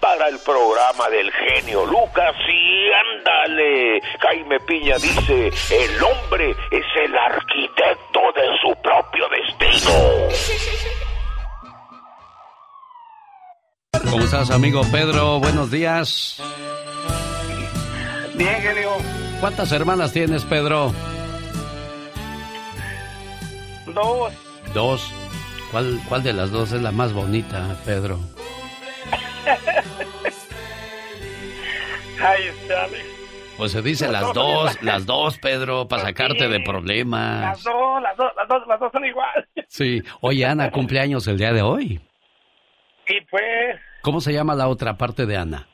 Para 0.00 0.28
el 0.28 0.38
programa 0.40 1.08
del 1.10 1.30
genio 1.32 1.84
Lucas 1.86 2.34
y 2.48 2.90
ándale. 2.92 4.00
Jaime 4.20 4.60
Piña 4.60 4.96
dice, 4.96 5.48
el 5.70 6.02
hombre 6.02 6.50
es 6.70 6.84
el 7.04 7.16
arquitecto 7.16 8.20
de 8.34 8.58
su 8.60 8.74
propio 8.82 9.28
destino. 9.28 9.92
¿Cómo 14.10 14.24
estás, 14.24 14.50
amigo 14.50 14.82
Pedro? 14.90 15.38
Buenos 15.38 15.70
días. 15.70 16.42
Bien, 18.34 18.60
genio. 18.60 18.90
¿Cuántas 19.40 19.72
hermanas 19.72 20.12
tienes, 20.12 20.44
Pedro? 20.44 20.92
Dos. 23.86 24.32
Dos. 24.74 25.12
¿Cuál, 25.70 26.00
¿Cuál 26.08 26.22
de 26.22 26.32
las 26.32 26.50
dos 26.50 26.72
es 26.72 26.82
la 26.82 26.92
más 26.92 27.12
bonita, 27.12 27.76
Pedro? 27.84 28.18
Este 32.22 32.74
Alex. 32.74 33.04
Pues 33.56 33.72
se 33.72 33.82
dice 33.82 34.08
las 34.08 34.22
Las 34.22 34.32
dos 34.34 34.82
las 34.82 35.06
dos, 35.06 35.38
Pedro, 35.38 35.88
para 35.88 36.02
sacarte 36.02 36.48
de 36.48 36.60
problemas. 36.60 37.40
Las 37.40 37.64
dos, 37.64 38.02
las 38.02 38.16
dos, 38.16 38.32
las 38.36 38.48
dos, 38.48 38.66
las 38.68 38.80
dos 38.80 38.92
son 38.92 39.04
igual. 39.04 39.48
Sí. 39.68 40.02
Oye, 40.20 40.44
Ana, 40.44 40.70
cumpleaños 40.70 41.26
el 41.28 41.38
día 41.38 41.52
de 41.52 41.62
hoy. 41.62 42.00
Y 43.08 43.20
pues, 43.30 43.80
¿Cómo 44.02 44.20
se 44.20 44.32
llama 44.32 44.54
la 44.54 44.68
otra 44.68 44.96
parte 44.98 45.26
de 45.26 45.36
Ana? 45.36 45.66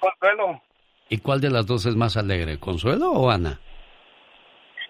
Consuelo, 0.00 0.60
¿Y 1.08 1.18
cuál 1.18 1.40
de 1.40 1.50
las 1.50 1.66
dos 1.66 1.86
es 1.86 1.96
más 1.96 2.16
alegre, 2.16 2.58
Consuelo 2.58 3.10
o 3.12 3.30
Ana? 3.30 3.60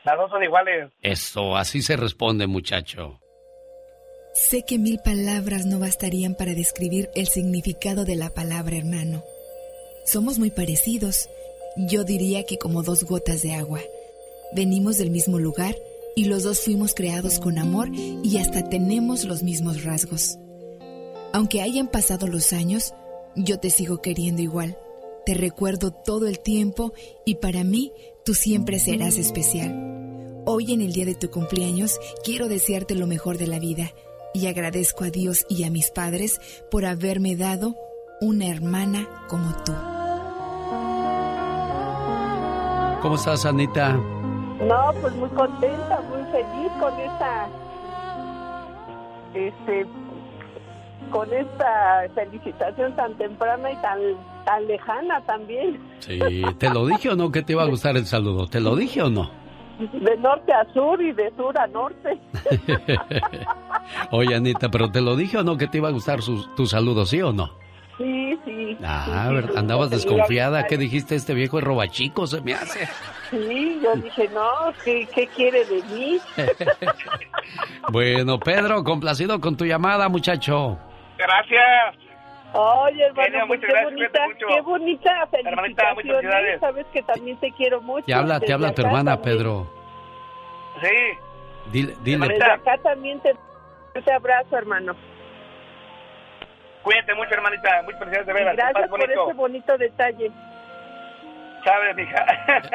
las 0.05 0.17
dos 0.17 0.31
son 0.31 0.43
iguales. 0.43 0.91
Eso, 1.03 1.57
así 1.57 1.83
se 1.83 1.97
responde, 1.97 2.47
muchacho. 2.47 3.19
Sé 4.37 4.65
que 4.65 4.79
mil 4.79 4.99
palabras 4.99 5.65
no 5.65 5.79
bastarían 5.79 6.35
para 6.35 6.55
describir 6.55 7.11
el 7.15 7.27
significado 7.27 8.05
de 8.05 8.17
la 8.17 8.29
palabra 8.29 8.77
hermano. 8.77 9.25
Somos 10.05 10.39
muy 10.39 10.51
parecidos. 10.51 11.31
Yo 11.75 12.05
diría 12.05 12.45
que 12.45 12.59
como 12.59 12.83
dos 12.83 13.05
gotas 13.05 13.41
de 13.41 13.55
agua. 13.55 13.81
Venimos 14.53 14.99
del 14.99 15.11
mismo 15.11 15.39
lugar 15.39 15.75
y 16.15 16.27
los 16.27 16.43
dos 16.43 16.61
fuimos 16.61 16.93
creados 16.95 17.41
con 17.41 17.59
amor 17.59 17.89
y 17.95 18.37
hasta 18.37 18.69
tenemos 18.69 19.25
los 19.25 19.43
mismos 19.43 19.85
rasgos. 19.85 20.37
Aunque 21.33 21.63
hayan 21.63 21.89
pasado 21.89 22.27
los 22.27 22.53
años, 22.53 22.93
yo 23.37 23.59
te 23.59 23.71
sigo 23.71 24.03
queriendo 24.03 24.43
igual. 24.43 24.77
Te 25.25 25.33
recuerdo 25.33 25.93
todo 25.93 26.29
el 26.29 26.41
tiempo 26.41 26.93
y 27.25 27.37
para 27.37 27.65
mí 27.65 27.91
tú 28.23 28.35
siempre 28.35 28.81
serás 28.81 29.17
especial. 29.17 30.43
Hoy 30.45 30.75
en 30.75 30.83
el 30.83 30.93
día 30.93 31.07
de 31.07 31.15
tu 31.15 31.31
cumpleaños 31.31 31.99
quiero 32.23 32.49
desearte 32.49 32.95
lo 32.95 33.07
mejor 33.07 33.39
de 33.39 33.47
la 33.47 33.59
vida 33.59 33.93
y 34.37 34.47
agradezco 34.49 35.05
a 35.05 35.11
Dios 35.11 35.47
y 35.49 35.65
a 35.65 35.71
mis 35.71 35.91
padres 35.91 36.41
por 36.71 36.85
haberme 36.85 37.37
dado 37.37 37.75
una 38.21 38.47
hermana 38.49 39.09
como 39.29 39.51
tú. 39.65 39.73
¿Cómo 43.01 43.15
estás, 43.15 43.47
Anita? 43.47 43.95
No, 43.95 44.93
pues 45.01 45.15
muy 45.15 45.31
contenta, 45.31 46.03
muy 46.11 46.23
feliz 46.33 46.71
con 46.79 47.01
esta, 47.01 47.49
este, 49.33 49.87
con 51.11 51.33
esta 51.33 52.07
felicitación 52.15 52.95
tan 52.95 53.17
temprana 53.17 53.73
y 53.73 53.77
tan, 53.77 53.99
tan 54.45 54.67
lejana 54.67 55.23
también. 55.25 55.81
Sí, 56.01 56.19
¿te 56.59 56.69
lo 56.69 56.87
dije 56.87 57.09
o 57.09 57.17
no 57.17 57.33
que 57.33 57.43
te 57.43 57.55
iba 57.55 57.63
a 57.63 57.67
gustar 57.67 57.97
el 57.97 58.05
saludo? 58.05 58.47
¿Te 58.49 58.61
lo 58.61 58.77
dije 58.77 59.03
o 59.03 59.09
no? 59.09 59.46
De 59.79 60.17
norte 60.17 60.53
a 60.53 60.65
sur 60.73 61.01
y 61.03 61.13
de 61.13 61.31
sur 61.37 61.59
a 61.59 61.67
norte. 61.67 62.19
Oye, 64.11 64.35
Anita, 64.35 64.71
¿pero 64.71 64.91
te 64.91 65.01
lo 65.01 65.17
dije 65.17 65.39
o 65.39 65.43
no 65.43 65.57
que 65.57 65.67
te 65.67 65.79
iba 65.79 65.89
a 65.89 65.93
gustar 65.93 66.23
su, 66.23 66.47
tu 66.55 66.67
saludo, 66.67 67.05
sí 67.05 67.21
o 67.21 67.33
no? 67.33 67.51
Sí, 67.99 68.39
sí. 68.45 68.77
Ah, 68.83 69.27
sí, 69.29 69.35
ver, 69.35 69.47
sí, 69.49 69.53
andabas 69.57 69.89
sí, 69.89 69.97
desconfiada. 69.97 70.67
¿Qué 70.67 70.77
dijiste? 70.77 71.15
Este 71.15 71.35
viejo 71.35 71.59
es 71.59 71.65
robachico, 71.65 72.27
se 72.27 72.41
me 72.41 72.55
hace. 72.55 72.87
Sí, 73.31 73.81
yo 73.83 73.95
dije, 73.97 74.29
no, 74.35 74.73
¿qué, 74.85 75.07
qué 75.15 75.27
quiere 75.29 75.65
de 75.65 75.83
mí? 75.95 76.19
Bueno, 77.93 78.41
Pedro, 78.41 78.83
complacido 78.83 79.41
con 79.41 79.57
tu 79.57 79.65
llamada, 79.65 80.09
muchacho. 80.09 80.77
Gracias. 81.17 82.06
Oye, 82.59 83.05
hermano, 83.05 83.27
Genia, 83.29 83.47
pues 83.47 83.61
qué 83.61 83.67
gracias, 83.67 83.93
bonita, 83.93 84.21
qué 84.39 84.61
bonita 84.63 85.11
Hermanita, 85.33 85.83
muchas 85.83 85.95
felicitación. 85.97 86.21
felicidades. 86.23 86.61
Sabes 86.61 86.87
que 86.93 87.03
también 87.03 87.37
te 87.39 87.53
quiero 87.53 87.81
mucho. 87.83 88.07
Te 88.07 88.15
habla, 88.15 88.41
te 88.41 88.53
habla 88.53 88.73
tu 88.75 88.83
hermana, 88.83 89.17
también- 89.17 89.37
Pedro. 89.39 89.67
Sí. 90.81 91.19
Dile, 91.73 91.95
dile. 92.03 92.29
Desde 92.29 92.45
acá 92.53 92.79
también 92.83 93.21
te, 93.21 93.35
te 94.05 94.13
abrazo, 94.13 94.57
hermano. 94.57 94.95
Cuídate 96.83 97.15
mucho, 97.15 97.35
hermanita. 97.35 97.83
Muchas 97.83 97.99
felicidades 97.99 98.27
de 98.27 98.33
veras. 98.33 98.57
Gracias 98.57 98.89
por 98.89 99.01
bonito. 99.01 99.25
ese 99.25 99.33
bonito 99.35 99.79
detalle. 99.79 100.31
Sabes, 101.65 101.97
mija. 101.97 102.25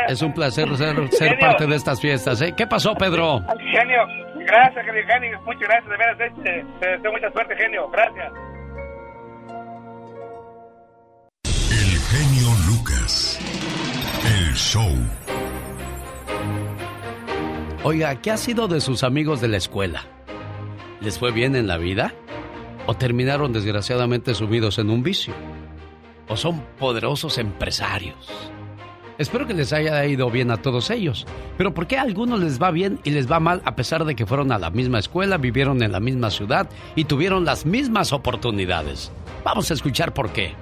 Es 0.10 0.22
un 0.22 0.34
placer 0.34 0.68
ser, 0.76 1.08
ser 1.10 1.40
parte 1.40 1.66
de 1.66 1.76
estas 1.76 2.02
fiestas. 2.02 2.42
¿eh? 2.42 2.54
¿Qué 2.58 2.68
pasó, 2.68 2.94
Pedro? 2.94 3.40
Genio, 3.72 4.06
gracias, 4.36 4.86
genio, 4.86 5.04
genio. 5.08 5.42
Muchas 5.46 5.62
gracias, 5.62 5.90
de 5.90 5.98
veras. 5.98 6.20
Este, 6.20 6.66
te 6.82 6.88
deseo 6.90 7.12
mucha 7.14 7.32
suerte, 7.32 7.56
genio. 7.56 7.88
Gracias. 7.90 8.34
Genio 12.12 12.50
Lucas. 12.68 13.40
El 14.26 14.54
show. 14.54 14.92
Oiga, 17.84 18.22
¿qué 18.22 18.32
ha 18.32 18.38
sido 18.38 18.68
de 18.68 18.82
sus 18.82 19.06
amigos 19.06 19.40
de 19.40 19.48
la 19.48 19.56
escuela? 19.56 20.04
¿Les 21.00 21.18
fue 21.18 21.32
bien 21.32 21.56
en 21.56 21.68
la 21.68 21.78
vida? 21.78 22.14
¿O 22.86 22.96
terminaron 22.96 23.54
desgraciadamente 23.54 24.36
sumidos 24.36 24.78
en 24.78 24.90
un 24.90 25.04
vicio? 25.04 25.34
¿O 26.28 26.36
son 26.36 26.62
poderosos 26.78 27.38
empresarios? 27.38 28.30
Espero 29.18 29.48
que 29.48 29.54
les 29.54 29.72
haya 29.72 30.06
ido 30.06 30.30
bien 30.30 30.52
a 30.52 30.58
todos 30.58 30.90
ellos. 30.90 31.26
Pero 31.58 31.74
¿por 31.74 31.88
qué 31.88 31.98
a 31.98 32.02
algunos 32.02 32.42
les 32.42 32.62
va 32.62 32.72
bien 32.72 33.00
y 33.06 33.12
les 33.12 33.32
va 33.32 33.40
mal 33.40 33.62
a 33.64 33.78
pesar 33.78 34.04
de 34.04 34.16
que 34.16 34.26
fueron 34.26 34.52
a 34.52 34.60
la 34.60 34.70
misma 34.70 35.00
escuela, 35.00 35.38
vivieron 35.38 35.82
en 35.82 35.94
la 35.94 36.02
misma 36.02 36.30
ciudad 36.30 36.70
y 36.94 37.06
tuvieron 37.06 37.46
las 37.46 37.66
mismas 37.66 38.12
oportunidades? 38.12 39.14
Vamos 39.46 39.72
a 39.72 39.76
escuchar 39.76 40.14
por 40.14 40.34
qué. 40.34 40.56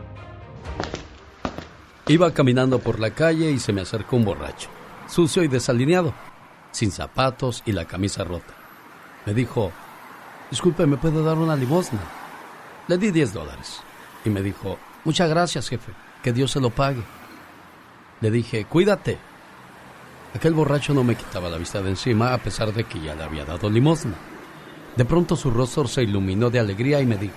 Iba 2.10 2.34
caminando 2.34 2.80
por 2.80 3.00
la 3.00 3.12
calle 3.12 3.52
y 3.52 3.60
se 3.60 3.72
me 3.72 3.82
acercó 3.82 4.16
un 4.16 4.26
borracho, 4.26 4.68
sucio 5.08 5.44
y 5.44 5.48
desalineado, 5.48 6.12
sin 6.72 6.92
zapatos 6.92 7.62
y 7.68 7.72
la 7.72 7.86
camisa 7.86 8.24
rota. 8.24 8.52
Me 9.28 9.36
dijo, 9.36 9.72
disculpe, 10.50 10.88
¿me 10.88 10.98
puede 10.98 11.22
dar 11.24 11.38
una 11.38 11.56
limosna? 11.56 12.00
Le 12.88 12.98
di 12.98 13.12
10 13.12 13.32
dólares 13.32 13.82
y 14.26 14.32
me 14.32 14.42
dijo, 14.42 14.80
muchas 15.06 15.30
gracias, 15.30 15.70
jefe, 15.70 15.92
que 16.24 16.34
Dios 16.34 16.50
se 16.50 16.60
lo 16.60 16.72
pague. 16.72 17.04
Le 18.22 18.32
dije, 18.32 18.66
cuídate. 18.66 19.20
Aquel 20.34 20.56
borracho 20.56 20.96
no 20.96 21.04
me 21.04 21.14
quitaba 21.14 21.48
la 21.48 21.60
vista 21.60 21.80
de 21.80 21.92
encima 21.92 22.34
a 22.34 22.40
pesar 22.40 22.74
de 22.74 22.86
que 22.86 23.00
ya 23.00 23.14
le 23.14 23.24
había 23.24 23.46
dado 23.46 23.70
limosna. 23.70 24.16
De 24.96 25.06
pronto 25.06 25.36
su 25.36 25.52
rostro 25.52 25.88
se 25.88 26.02
iluminó 26.02 26.50
de 26.50 26.60
alegría 26.60 27.02
y 27.02 27.06
me 27.06 27.18
dijo, 27.18 27.36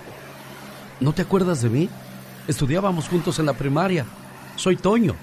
¿no 0.99 1.13
te 1.13 1.21
acuerdas 1.21 1.61
de 1.61 1.69
mí? 1.69 1.89
Estudiábamos 2.47 3.07
juntos 3.07 3.37
en 3.37 3.45
la 3.45 3.53
primaria. 3.53 4.07
Soy 4.55 4.75
Toño. 4.75 5.15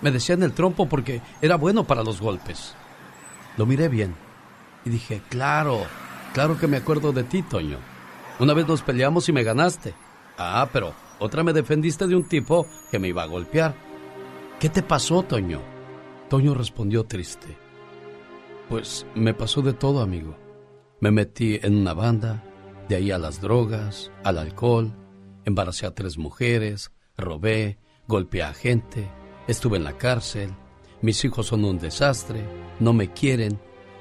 Me 0.00 0.10
decían 0.10 0.42
el 0.42 0.52
trompo 0.52 0.88
porque 0.88 1.20
era 1.40 1.56
bueno 1.56 1.84
para 1.84 2.02
los 2.02 2.20
golpes. 2.20 2.74
Lo 3.56 3.66
miré 3.66 3.88
bien 3.88 4.14
y 4.84 4.90
dije, 4.90 5.22
claro, 5.28 5.86
claro 6.34 6.58
que 6.58 6.66
me 6.66 6.78
acuerdo 6.78 7.12
de 7.12 7.24
ti, 7.24 7.42
Toño. 7.42 7.78
Una 8.38 8.54
vez 8.54 8.66
nos 8.66 8.82
peleamos 8.82 9.28
y 9.28 9.32
me 9.32 9.44
ganaste. 9.44 9.94
Ah, 10.36 10.68
pero 10.72 10.94
otra 11.18 11.44
me 11.44 11.52
defendiste 11.52 12.06
de 12.06 12.16
un 12.16 12.24
tipo 12.24 12.66
que 12.90 12.98
me 12.98 13.08
iba 13.08 13.22
a 13.22 13.26
golpear. 13.26 13.74
¿Qué 14.58 14.68
te 14.68 14.82
pasó, 14.82 15.22
Toño? 15.22 15.60
Toño 16.28 16.54
respondió 16.54 17.04
triste. 17.04 17.56
Pues 18.68 19.06
me 19.14 19.34
pasó 19.34 19.62
de 19.62 19.74
todo, 19.74 20.00
amigo. 20.00 20.36
Me 21.00 21.10
metí 21.10 21.60
en 21.62 21.76
una 21.76 21.94
banda, 21.94 22.42
de 22.88 22.96
ahí 22.96 23.10
a 23.10 23.18
las 23.18 23.40
drogas, 23.40 24.10
al 24.24 24.38
alcohol, 24.38 24.96
embaracé 25.44 25.86
a 25.86 25.94
tres 25.94 26.16
mujeres, 26.16 26.92
robé, 27.16 27.78
golpeé 28.06 28.42
a 28.42 28.54
gente, 28.54 29.08
estuve 29.46 29.76
en 29.76 29.84
la 29.84 29.96
cárcel, 29.96 30.54
mis 31.00 31.24
hijos 31.24 31.46
son 31.46 31.64
un 31.64 31.78
desastre, 31.78 32.44
no 32.80 32.92
me 32.92 33.12
quieren, 33.12 33.58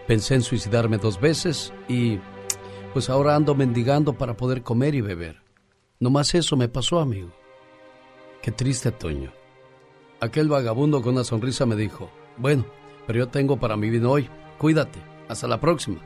pensé 0.08 0.36
en 0.36 0.42
suicidarme 0.42 0.98
dos 0.98 1.20
veces 1.20 1.74
y 1.88 2.20
pues 2.94 3.10
ahora 3.10 3.36
ando 3.36 3.56
mendigando 3.56 4.14
para 4.14 4.36
poder 4.36 4.64
comer 4.64 4.96
y 4.96 5.02
beber. 5.02 5.42
No 6.00 6.10
más 6.10 6.34
eso 6.36 6.58
me 6.58 6.68
pasó, 6.68 7.00
amigo. 7.00 7.32
Qué 8.42 8.52
triste, 8.52 8.92
Toño. 8.92 9.32
Aquel 10.20 10.50
vagabundo 10.50 11.02
con 11.02 11.14
una 11.14 11.24
sonrisa 11.24 11.66
me 11.66 11.76
dijo, 11.76 12.12
bueno, 12.38 12.66
pero 13.08 13.20
yo 13.20 13.28
tengo 13.30 13.60
para 13.60 13.78
mi 13.78 13.90
vino 13.90 14.12
hoy, 14.12 14.30
cuídate, 14.58 15.00
hasta 15.28 15.48
la 15.48 15.60
próxima. 15.60 16.02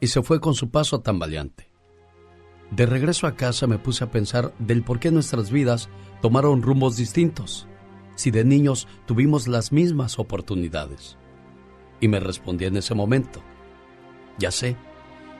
Y 0.00 0.06
se 0.06 0.22
fue 0.22 0.40
con 0.40 0.54
su 0.54 0.70
paso 0.70 1.00
tambaleante. 1.00 1.67
De 2.70 2.84
regreso 2.86 3.26
a 3.26 3.34
casa 3.34 3.66
me 3.66 3.78
puse 3.78 4.04
a 4.04 4.10
pensar 4.10 4.52
del 4.58 4.82
por 4.82 4.98
qué 4.98 5.10
nuestras 5.10 5.50
vidas 5.50 5.88
tomaron 6.20 6.62
rumbos 6.62 6.96
distintos, 6.96 7.66
si 8.14 8.30
de 8.30 8.44
niños 8.44 8.86
tuvimos 9.06 9.48
las 9.48 9.72
mismas 9.72 10.18
oportunidades. 10.18 11.16
Y 12.00 12.08
me 12.08 12.20
respondí 12.20 12.66
en 12.66 12.76
ese 12.76 12.94
momento, 12.94 13.40
ya 14.38 14.50
sé, 14.50 14.76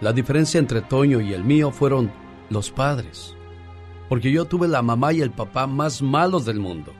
la 0.00 0.12
diferencia 0.12 0.58
entre 0.58 0.80
Toño 0.80 1.20
y 1.20 1.34
el 1.34 1.44
mío 1.44 1.70
fueron 1.70 2.10
los 2.50 2.70
padres, 2.70 3.34
porque 4.08 4.32
yo 4.32 4.46
tuve 4.46 4.66
la 4.66 4.80
mamá 4.80 5.12
y 5.12 5.20
el 5.20 5.30
papá 5.30 5.66
más 5.66 6.02
malos 6.02 6.46
del 6.46 6.60
mundo. 6.60 6.92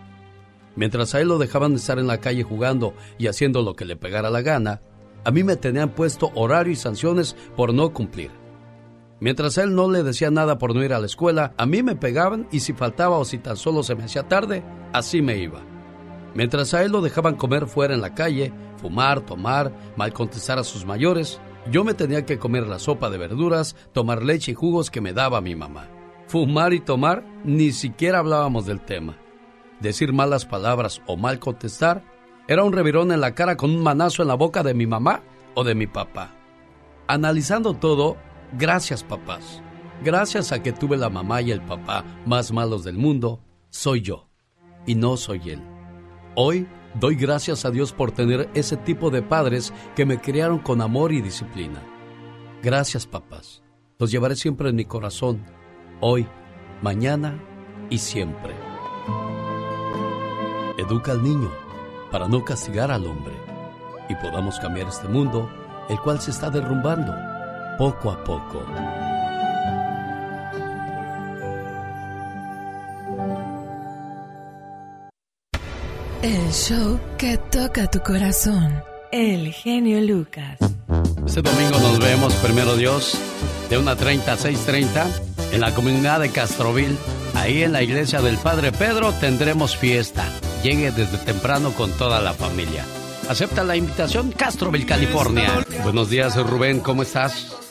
Mientras 0.77 1.15
a 1.15 1.21
él 1.21 1.29
lo 1.29 1.39
dejaban 1.39 1.75
estar 1.75 1.99
en 1.99 2.07
la 2.07 2.19
calle 2.19 2.43
jugando 2.43 2.95
y 3.17 3.27
haciendo 3.27 3.63
lo 3.63 3.75
que 3.75 3.85
le 3.85 3.97
pegara 3.97 4.31
la 4.31 4.43
gana, 4.43 4.83
a 5.25 5.31
mí 5.31 5.43
me 5.43 5.57
tenían 5.57 5.91
puesto 5.91 6.31
horario 6.35 6.73
y 6.73 6.77
sanciones 6.77 7.35
por 7.57 7.75
no 7.75 7.93
cumplir. 7.93 8.31
Mientras 9.21 9.59
él 9.59 9.75
no 9.75 9.91
le 9.91 10.03
decía 10.03 10.31
nada 10.31 10.59
por 10.59 10.75
no 10.75 10.85
ir 10.85 10.93
a 10.93 11.01
la 11.01 11.07
escuela, 11.07 11.53
a 11.57 11.67
mí 11.67 11.83
me 11.83 11.97
pegaban 11.97 12.47
y 12.53 12.61
si 12.61 12.73
faltaba 12.73 13.19
o 13.19 13.25
si 13.25 13.39
tan 13.39 13.57
solo 13.57 13.83
se 13.83 13.97
me 13.97 14.05
hacía 14.05 14.29
tarde, 14.29 14.63
así 14.93 15.23
me 15.23 15.39
iba. 15.39 15.61
Mientras 16.35 16.73
a 16.73 16.85
él 16.85 16.93
lo 16.93 17.01
dejaban 17.01 17.35
comer 17.35 17.67
fuera 17.67 17.95
en 17.95 18.01
la 18.01 18.15
calle, 18.15 18.53
fumar, 18.77 19.21
tomar, 19.23 19.73
mal 19.97 20.13
contestar 20.13 20.59
a 20.59 20.65
sus 20.65 20.85
mayores, 20.85 21.41
yo 21.71 21.83
me 21.83 21.95
tenía 21.95 22.25
que 22.25 22.39
comer 22.39 22.67
la 22.67 22.79
sopa 22.79 23.11
de 23.11 23.19
verduras, 23.19 23.75
tomar 23.93 24.23
leche 24.23 24.53
y 24.53 24.55
jugos 24.55 24.91
que 24.91 25.01
me 25.01 25.13
daba 25.13 25.41
mi 25.41 25.57
mamá. 25.57 25.89
Fumar 26.29 26.73
y 26.73 26.81
tomar, 26.81 27.25
ni 27.45 27.73
siquiera 27.73 28.21
hablábamos 28.21 28.67
del 28.67 28.81
tema. 28.81 29.17
Decir 29.81 30.13
malas 30.13 30.45
palabras 30.45 31.03
o 31.07 31.17
mal 31.17 31.39
contestar 31.39 32.05
era 32.47 32.65
un 32.65 32.73
revirón 32.73 33.13
en 33.13 33.21
la 33.21 33.35
cara 33.35 33.57
con 33.57 33.71
un 33.71 33.83
manazo 33.83 34.23
en 34.23 34.29
la 34.29 34.35
boca 34.35 34.63
de 34.63 34.75
mi 34.75 34.87
mamá 34.87 35.23
o 35.55 35.65
de 35.65 35.75
mi 35.75 35.87
papá. 35.87 36.35
Analizando 37.07 37.75
todo, 37.75 38.17
gracias 38.53 39.03
papás. 39.03 39.63
Gracias 40.03 40.53
a 40.53 40.63
que 40.63 40.73
tuve 40.73 40.97
la 40.97 41.11
mamá 41.11 41.43
y 41.43 41.51
el 41.51 41.61
papá 41.61 42.05
más 42.25 42.53
malos 42.53 42.85
del 42.85 42.97
mundo, 42.97 43.41
soy 43.71 44.01
yo 44.01 44.29
y 44.87 44.95
no 44.95 45.17
soy 45.17 45.51
él. 45.51 45.63
Hoy 46.37 46.69
doy 46.95 47.17
gracias 47.17 47.65
a 47.65 47.71
Dios 47.71 47.93
por 47.93 48.13
tener 48.13 48.49
ese 48.55 48.77
tipo 48.77 49.11
de 49.11 49.23
padres 49.23 49.73
que 49.97 50.07
me 50.07 50.21
criaron 50.21 50.61
con 50.61 50.81
amor 50.81 51.13
y 51.13 51.21
disciplina. 51.21 51.83
Gracias 52.63 53.07
papás. 53.07 53.63
Los 53.99 54.13
llevaré 54.13 54.37
siempre 54.37 54.71
en 54.71 54.77
mi 54.77 54.85
corazón, 54.85 55.45
hoy, 56.01 56.29
mañana 56.81 57.43
y 57.91 57.99
siempre. 57.99 58.55
Educa 60.79 61.11
al 61.11 61.25
niño 61.25 61.51
para 62.13 62.29
no 62.29 62.45
castigar 62.45 62.93
al 62.93 63.05
hombre 63.05 63.35
y 64.09 64.15
podamos 64.15 64.61
cambiar 64.61 64.89
este 64.89 65.09
mundo 65.09 65.51
el 65.89 65.99
cual 66.01 66.21
se 66.21 66.31
está 66.31 66.51
derrumbando 66.51 67.13
poco 67.79 68.11
a 68.11 68.25
poco. 68.25 68.61
El 76.21 76.53
show 76.53 76.99
que 77.17 77.39
toca 77.39 77.89
tu 77.89 78.01
corazón. 78.01 78.83
El 79.13 79.53
genio 79.53 80.01
Lucas. 80.01 80.59
Este 81.25 81.41
domingo 81.41 81.79
nos 81.79 82.01
vemos, 82.01 82.35
primero 82.35 82.77
Dios, 82.77 83.17
de 83.71 83.79
1.30 83.79 84.29
a 84.29 84.37
6.30 84.37 85.07
en 85.53 85.61
la 85.61 85.73
comunidad 85.73 86.21
de 86.21 86.31
Castroville. 86.31 86.97
Ahí 87.35 87.63
en 87.63 87.73
la 87.73 87.83
iglesia 87.83 88.21
del 88.21 88.39
Padre 88.39 88.73
Pedro 88.73 89.13
tendremos 89.13 89.77
fiesta. 89.77 90.25
Llegue 90.65 90.91
desde 90.91 91.19
temprano 91.19 91.73
con 91.73 91.93
toda 91.93 92.21
la 92.21 92.35
familia. 92.35 92.85
Acepta 93.29 93.63
la 93.63 93.77
invitación, 93.77 94.33
Castroville, 94.33 94.87
California. 94.87 95.65
Buenos 95.85 96.11
días, 96.11 96.35
Rubén, 96.37 96.81
¿cómo 96.81 97.03
estás? 97.03 97.68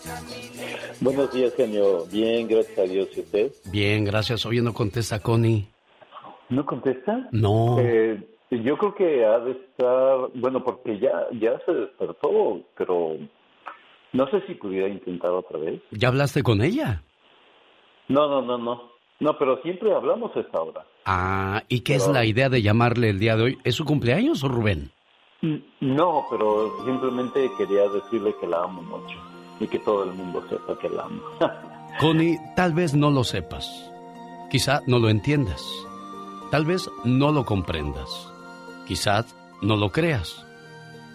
Buenos 0.99 1.31
días, 1.31 1.53
genio. 1.55 2.05
Bien, 2.11 2.47
gracias 2.47 2.79
a 2.79 2.83
Dios. 2.83 3.09
¿Y 3.15 3.19
usted? 3.19 3.51
Bien, 3.71 4.03
gracias. 4.03 4.45
Oye, 4.45 4.61
no 4.61 4.73
contesta 4.73 5.19
Connie. 5.19 5.67
¿No 6.49 6.65
contesta? 6.65 7.27
No. 7.31 7.77
Eh, 7.79 8.19
yo 8.49 8.77
creo 8.77 8.95
que 8.95 9.25
ha 9.25 9.39
de 9.39 9.51
estar, 9.51 10.29
bueno, 10.33 10.63
porque 10.63 10.97
ya, 10.99 11.27
ya 11.39 11.59
se 11.65 11.73
despertó, 11.73 12.61
pero 12.77 13.17
no 14.13 14.27
sé 14.31 14.41
si 14.47 14.55
pudiera 14.55 14.87
intentar 14.87 15.31
otra 15.31 15.59
vez. 15.59 15.81
¿Ya 15.91 16.07
hablaste 16.07 16.41
con 16.41 16.61
ella? 16.61 17.03
No, 18.07 18.27
no, 18.27 18.41
no, 18.41 18.57
no. 18.57 18.97
No, 19.19 19.37
pero 19.37 19.61
siempre 19.61 19.93
hablamos 19.93 20.35
a 20.35 20.39
esta 20.39 20.61
hora. 20.61 20.85
Ah, 21.05 21.63
¿y 21.67 21.81
qué 21.81 21.95
es 21.95 22.07
la 22.07 22.25
idea 22.25 22.49
de 22.49 22.61
llamarle 22.61 23.09
el 23.09 23.19
día 23.19 23.35
de 23.35 23.43
hoy? 23.43 23.57
¿Es 23.63 23.75
su 23.75 23.85
cumpleaños, 23.85 24.41
Rubén? 24.41 24.91
No, 25.81 26.25
pero 26.31 26.85
simplemente 26.85 27.49
quería 27.57 27.87
decirle 27.89 28.33
que 28.39 28.47
la 28.47 28.63
amo 28.63 28.81
mucho 28.81 29.26
y 29.59 29.67
que 29.67 29.79
todo 29.79 30.03
el 30.03 30.13
mundo 30.13 30.43
sepa 30.49 30.77
que 30.79 30.89
la 30.89 31.03
amo. 31.03 31.21
Connie, 31.99 32.37
tal 32.55 32.73
vez 32.73 32.93
no 32.93 33.09
lo 33.09 33.23
sepas. 33.23 33.91
Quizá 34.49 34.81
no 34.85 34.99
lo 34.99 35.09
entiendas. 35.09 35.63
Tal 36.51 36.65
vez 36.65 36.89
no 37.03 37.31
lo 37.31 37.45
comprendas. 37.45 38.29
Quizás 38.87 39.35
no 39.61 39.75
lo 39.75 39.91
creas. 39.91 40.45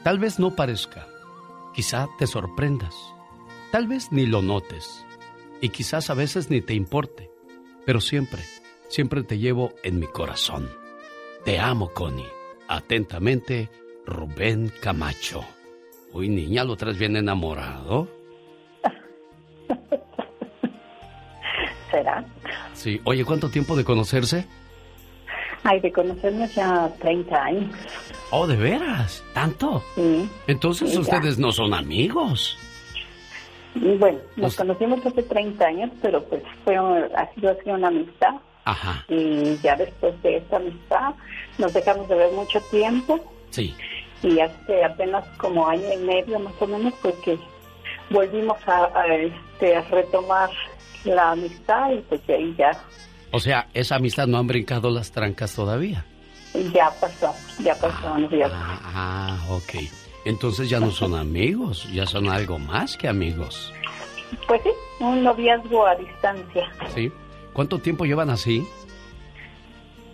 Tal 0.02 0.18
vez 0.18 0.38
no 0.38 0.54
parezca. 0.56 1.06
Quizá 1.74 2.08
te 2.18 2.26
sorprendas. 2.26 2.94
Tal 3.70 3.86
vez 3.86 4.10
ni 4.10 4.26
lo 4.26 4.42
notes. 4.42 5.04
Y 5.60 5.70
quizás 5.70 6.10
a 6.10 6.14
veces 6.14 6.50
ni 6.50 6.60
te 6.60 6.74
importe. 6.74 7.30
Pero 7.86 8.00
siempre, 8.00 8.42
siempre 8.88 9.22
te 9.22 9.38
llevo 9.38 9.72
en 9.82 9.98
mi 9.98 10.06
corazón. 10.06 10.68
Te 11.44 11.58
amo, 11.58 11.90
Connie. 11.94 12.26
Atentamente, 12.68 13.70
Rubén 14.04 14.72
Camacho. 14.80 15.44
Uy, 16.12 16.28
niña, 16.28 16.64
lo 16.64 16.76
traes 16.76 16.98
bien 16.98 17.16
enamorado. 17.16 18.08
¿Será? 21.90 22.24
Sí. 22.74 23.00
Oye, 23.04 23.24
¿cuánto 23.24 23.50
tiempo 23.50 23.76
de 23.76 23.84
conocerse? 23.84 24.46
Ay, 25.64 25.80
de 25.80 25.92
conocernos 25.92 26.54
ya 26.54 26.90
30 27.00 27.42
años. 27.44 27.70
Oh, 28.30 28.46
¿de 28.46 28.56
veras? 28.56 29.22
¿Tanto? 29.34 29.82
Sí. 29.94 30.28
Entonces 30.46 30.88
Sí, 30.90 30.94
ya. 30.96 31.00
ustedes 31.02 31.38
no 31.38 31.52
son 31.52 31.74
amigos. 31.74 32.58
Bueno, 33.74 34.18
nos 34.36 34.56
conocimos 34.56 35.04
hace 35.06 35.22
30 35.22 35.64
años, 35.64 35.90
pero 36.02 36.22
pues 36.24 36.42
fue, 36.64 36.76
ha 36.76 37.30
sido 37.34 37.50
así 37.50 37.70
una 37.70 37.88
amistad. 37.88 38.34
Ajá. 38.64 39.04
Y 39.08 39.56
ya 39.62 39.76
después 39.76 40.20
de 40.22 40.36
esta 40.38 40.56
amistad 40.56 41.14
nos 41.58 41.72
dejamos 41.72 42.08
de 42.08 42.14
ver 42.16 42.32
mucho 42.32 42.60
tiempo. 42.70 43.18
Sí. 43.50 43.74
Y 44.22 44.40
hace 44.40 44.84
apenas 44.84 45.26
como 45.36 45.68
año 45.68 45.92
y 45.92 45.96
medio 45.98 46.38
más 46.38 46.54
o 46.60 46.66
menos, 46.66 46.94
pues 47.02 47.14
que 47.24 47.38
volvimos 48.10 48.56
a, 48.66 48.84
a, 48.84 49.06
este, 49.62 49.80
retomar 49.94 50.50
la 51.04 51.32
amistad 51.32 51.90
y 51.92 52.00
pues 52.02 52.20
ahí 52.28 52.54
ya, 52.58 52.70
O 53.30 53.40
sea, 53.40 53.68
esa 53.74 53.96
amistad 53.96 54.26
no 54.26 54.38
han 54.38 54.46
brincado 54.46 54.90
las 54.90 55.12
trancas 55.12 55.54
todavía. 55.54 56.04
ya 56.72 56.90
pasó, 57.00 57.34
ya 57.62 57.74
pasó. 57.74 58.12
unos 58.14 58.30
días. 58.30 58.50
Ah, 58.54 59.38
ok. 59.50 59.84
Entonces 60.24 60.68
ya 60.68 60.78
no 60.78 60.90
son 60.90 61.14
amigos, 61.14 61.88
ya 61.92 62.06
son 62.06 62.28
algo 62.28 62.58
más 62.58 62.96
que 62.96 63.08
amigos. 63.08 63.72
Pues 64.46 64.60
sí, 64.62 64.70
un 65.00 65.22
noviazgo 65.24 65.86
a 65.86 65.96
distancia. 65.96 66.70
¿Sí? 66.94 67.10
¿Cuánto 67.52 67.78
tiempo 67.78 68.04
llevan 68.04 68.30
así? 68.30 68.66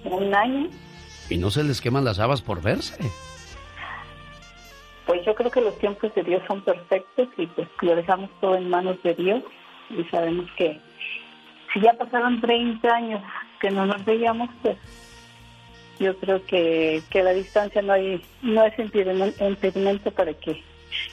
Un 0.05 0.35
año. 0.35 0.69
Y 1.29 1.37
no 1.37 1.51
se 1.51 1.63
les 1.63 1.81
queman 1.81 2.05
las 2.05 2.19
habas 2.19 2.41
por 2.41 2.63
verse. 2.63 2.97
Yo 5.29 5.35
creo 5.35 5.51
que 5.51 5.61
los 5.61 5.79
tiempos 5.79 6.15
de 6.15 6.23
Dios 6.23 6.41
son 6.49 6.63
perfectos 6.63 7.29
y 7.37 7.47
pues 7.49 7.69
lo 7.83 7.95
dejamos 7.95 8.31
todo 8.41 8.57
en 8.57 8.71
manos 8.71 8.97
de 9.03 9.13
Dios 9.15 9.43
y 9.91 10.03
sabemos 10.05 10.51
que 10.57 10.81
si 11.71 11.83
ya 11.83 11.93
pasaron 11.93 12.41
30 12.41 12.89
años 12.89 13.23
que 13.61 13.71
no 13.71 13.85
nos 13.85 14.03
veíamos, 14.07 14.49
pues 14.63 14.79
yo 16.01 16.17
creo 16.17 16.43
que, 16.47 17.03
que 17.11 17.23
la 17.23 17.35
distancia 17.35 17.83
no 17.83 17.93
hay 17.93 18.23
no 18.41 18.65
es 18.65 18.73
impedimento, 18.79 20.11
para 20.13 20.33
que 20.33 20.65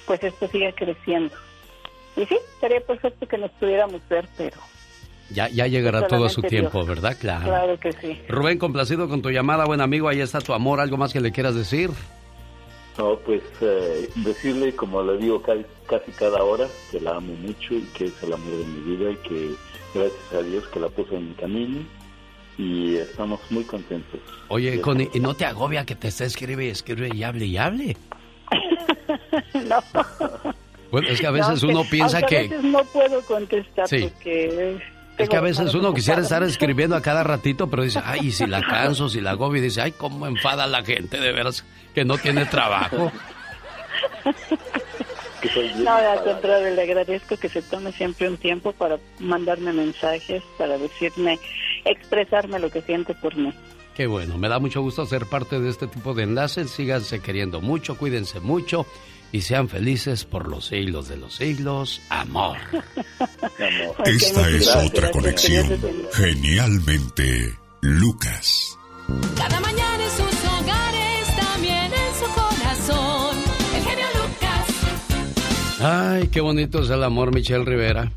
pues 0.07 0.23
esto 0.23 0.47
siga 0.47 0.71
creciendo. 0.71 1.35
Y 2.15 2.25
sí, 2.25 2.37
sería 2.61 2.79
perfecto 2.79 3.27
que 3.27 3.37
nos 3.37 3.51
pudiéramos 3.51 3.99
ver, 4.07 4.29
pero 4.37 4.61
Ya, 5.29 5.49
ya 5.49 5.67
llegará 5.67 6.07
todo 6.07 6.23
a 6.23 6.29
su 6.29 6.41
tiempo, 6.41 6.85
Dios. 6.85 6.87
¿verdad? 6.87 7.17
Claro. 7.19 7.43
claro 7.43 7.79
que 7.81 7.91
sí. 7.91 8.21
Rubén, 8.29 8.59
complacido 8.59 9.09
con 9.09 9.21
tu 9.21 9.29
llamada, 9.29 9.65
buen 9.65 9.81
amigo. 9.81 10.07
Ahí 10.07 10.21
está 10.21 10.39
tu 10.39 10.53
amor. 10.53 10.79
¿Algo 10.79 10.95
más 10.95 11.11
que 11.11 11.19
le 11.19 11.33
quieras 11.33 11.53
decir? 11.53 11.89
No, 12.97 13.17
pues 13.19 13.41
eh, 13.61 14.09
decirle, 14.15 14.73
como 14.75 15.03
le 15.03 15.17
digo 15.17 15.41
casi, 15.41 15.65
casi 15.85 16.11
cada 16.11 16.41
hora, 16.43 16.67
que 16.91 16.99
la 17.01 17.17
amo 17.17 17.33
mucho 17.35 17.73
y 17.73 17.81
que 17.93 18.05
es 18.05 18.23
el 18.23 18.31
amor 18.33 18.51
de 18.57 18.65
mi 18.65 18.95
vida 18.95 19.11
y 19.11 19.15
que 19.27 19.51
gracias 19.93 20.33
a 20.33 20.41
Dios 20.41 20.65
que 20.67 20.79
la 20.79 20.87
puso 20.89 21.15
en 21.15 21.29
mi 21.29 21.33
camino 21.35 21.79
y 22.57 22.95
estamos 22.95 23.41
muy 23.49 23.65
contentos. 23.65 24.19
Oye, 24.47 24.79
Connie, 24.79 25.09
¿y 25.13 25.19
no 25.19 25.33
te 25.33 25.45
agobia 25.45 25.85
que 25.85 25.95
te 25.95 26.07
esté 26.07 26.23
escribe 26.25 26.65
y 26.65 26.69
escribe 26.69 27.09
y 27.13 27.23
hable 27.23 27.45
y 27.45 27.57
hable? 27.57 27.97
no. 29.53 29.83
Bueno, 30.91 31.07
es 31.09 31.19
que 31.19 31.27
a 31.27 31.31
veces 31.31 31.63
No, 31.63 31.69
uno 31.69 31.83
que- 31.83 31.89
piensa 31.89 32.19
a 32.19 32.21
que... 32.21 32.43
veces 32.43 32.63
no 32.63 32.83
puedo 32.85 33.21
contestar 33.23 33.87
Sí. 33.89 34.09
porque... 34.09 34.79
Es 35.17 35.29
que 35.29 35.37
a 35.37 35.41
veces 35.41 35.73
uno 35.73 35.93
quisiera 35.93 36.21
estar 36.21 36.43
escribiendo 36.43 36.95
a 36.95 37.01
cada 37.01 37.23
ratito, 37.23 37.69
pero 37.69 37.83
dice, 37.83 38.01
ay, 38.03 38.27
y 38.27 38.31
si 38.31 38.45
la 38.45 38.61
canso, 38.61 39.07
si 39.07 39.21
la 39.21 39.31
agobio, 39.31 39.61
y 39.61 39.65
dice, 39.65 39.81
ay, 39.81 39.93
cómo 39.93 40.27
enfada 40.27 40.67
la 40.67 40.83
gente, 40.83 41.19
de 41.19 41.31
veras, 41.31 41.63
que 41.93 42.03
no 42.03 42.17
tiene 42.17 42.45
trabajo. 42.45 43.11
No, 45.77 45.91
al 45.91 46.23
contrario, 46.23 46.75
le 46.75 46.81
agradezco 46.81 47.37
que 47.37 47.49
se 47.49 47.61
tome 47.61 47.91
siempre 47.91 48.27
un 48.27 48.37
tiempo 48.37 48.73
para 48.73 48.97
mandarme 49.19 49.71
mensajes, 49.71 50.43
para 50.57 50.77
decirme, 50.77 51.39
expresarme 51.85 52.59
lo 52.59 52.69
que 52.69 52.81
siente 52.81 53.13
por 53.13 53.35
mí. 53.35 53.53
Qué 53.95 54.07
bueno, 54.07 54.37
me 54.37 54.49
da 54.49 54.59
mucho 54.59 54.81
gusto 54.81 55.05
ser 55.05 55.25
parte 55.27 55.59
de 55.59 55.69
este 55.69 55.87
tipo 55.87 56.13
de 56.13 56.23
enlaces. 56.23 56.71
Síganse 56.71 57.21
queriendo 57.21 57.61
mucho, 57.61 57.97
cuídense 57.97 58.41
mucho 58.41 58.85
y 59.35 59.41
sean 59.41 59.67
felices 59.67 60.23
por 60.23 60.47
los 60.47 60.67
siglos 60.67 61.09
de 61.09 61.17
los 61.17 61.35
siglos. 61.35 62.01
Amor. 62.07 62.55
Esta 64.05 64.49
es 64.49 64.73
otra 64.73 65.11
conexión. 65.11 65.77
Genialmente, 66.13 67.53
Lucas. 67.81 68.77
Cada 69.35 69.59
mañana 69.59 70.05
en 70.05 70.11
sus 70.11 70.45
hogares, 70.45 71.35
también 71.35 71.91
en 71.91 72.15
su 72.15 72.25
corazón. 72.33 73.35
El 73.75 73.83
genio 73.83 74.05
Lucas. 74.15 75.81
Ay, 75.81 76.27
qué 76.29 76.39
bonito 76.39 76.81
es 76.81 76.89
el 76.89 77.03
amor, 77.03 77.35
Michelle 77.35 77.65
Rivera. 77.65 78.13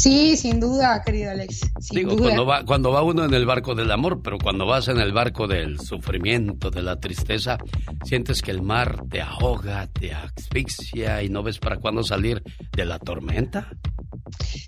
Sí, 0.00 0.36
sin 0.36 0.60
duda, 0.60 1.02
querido 1.04 1.30
Alex. 1.30 1.60
Sin 1.78 1.98
Digo, 1.98 2.12
duda. 2.12 2.22
cuando 2.22 2.46
va, 2.46 2.64
cuando 2.64 2.90
va 2.90 3.02
uno 3.02 3.24
en 3.24 3.34
el 3.34 3.44
barco 3.44 3.74
del 3.74 3.90
amor, 3.90 4.22
pero 4.22 4.38
cuando 4.38 4.64
vas 4.64 4.88
en 4.88 4.98
el 4.98 5.12
barco 5.12 5.46
del 5.46 5.78
sufrimiento, 5.78 6.70
de 6.70 6.80
la 6.82 6.96
tristeza, 6.98 7.58
sientes 8.04 8.40
que 8.40 8.50
el 8.50 8.62
mar 8.62 9.04
te 9.10 9.20
ahoga, 9.20 9.86
te 9.88 10.14
asfixia 10.14 11.22
y 11.22 11.28
no 11.28 11.42
ves 11.42 11.58
para 11.58 11.76
cuándo 11.76 12.02
salir 12.02 12.42
de 12.72 12.84
la 12.86 12.98
tormenta. 12.98 13.68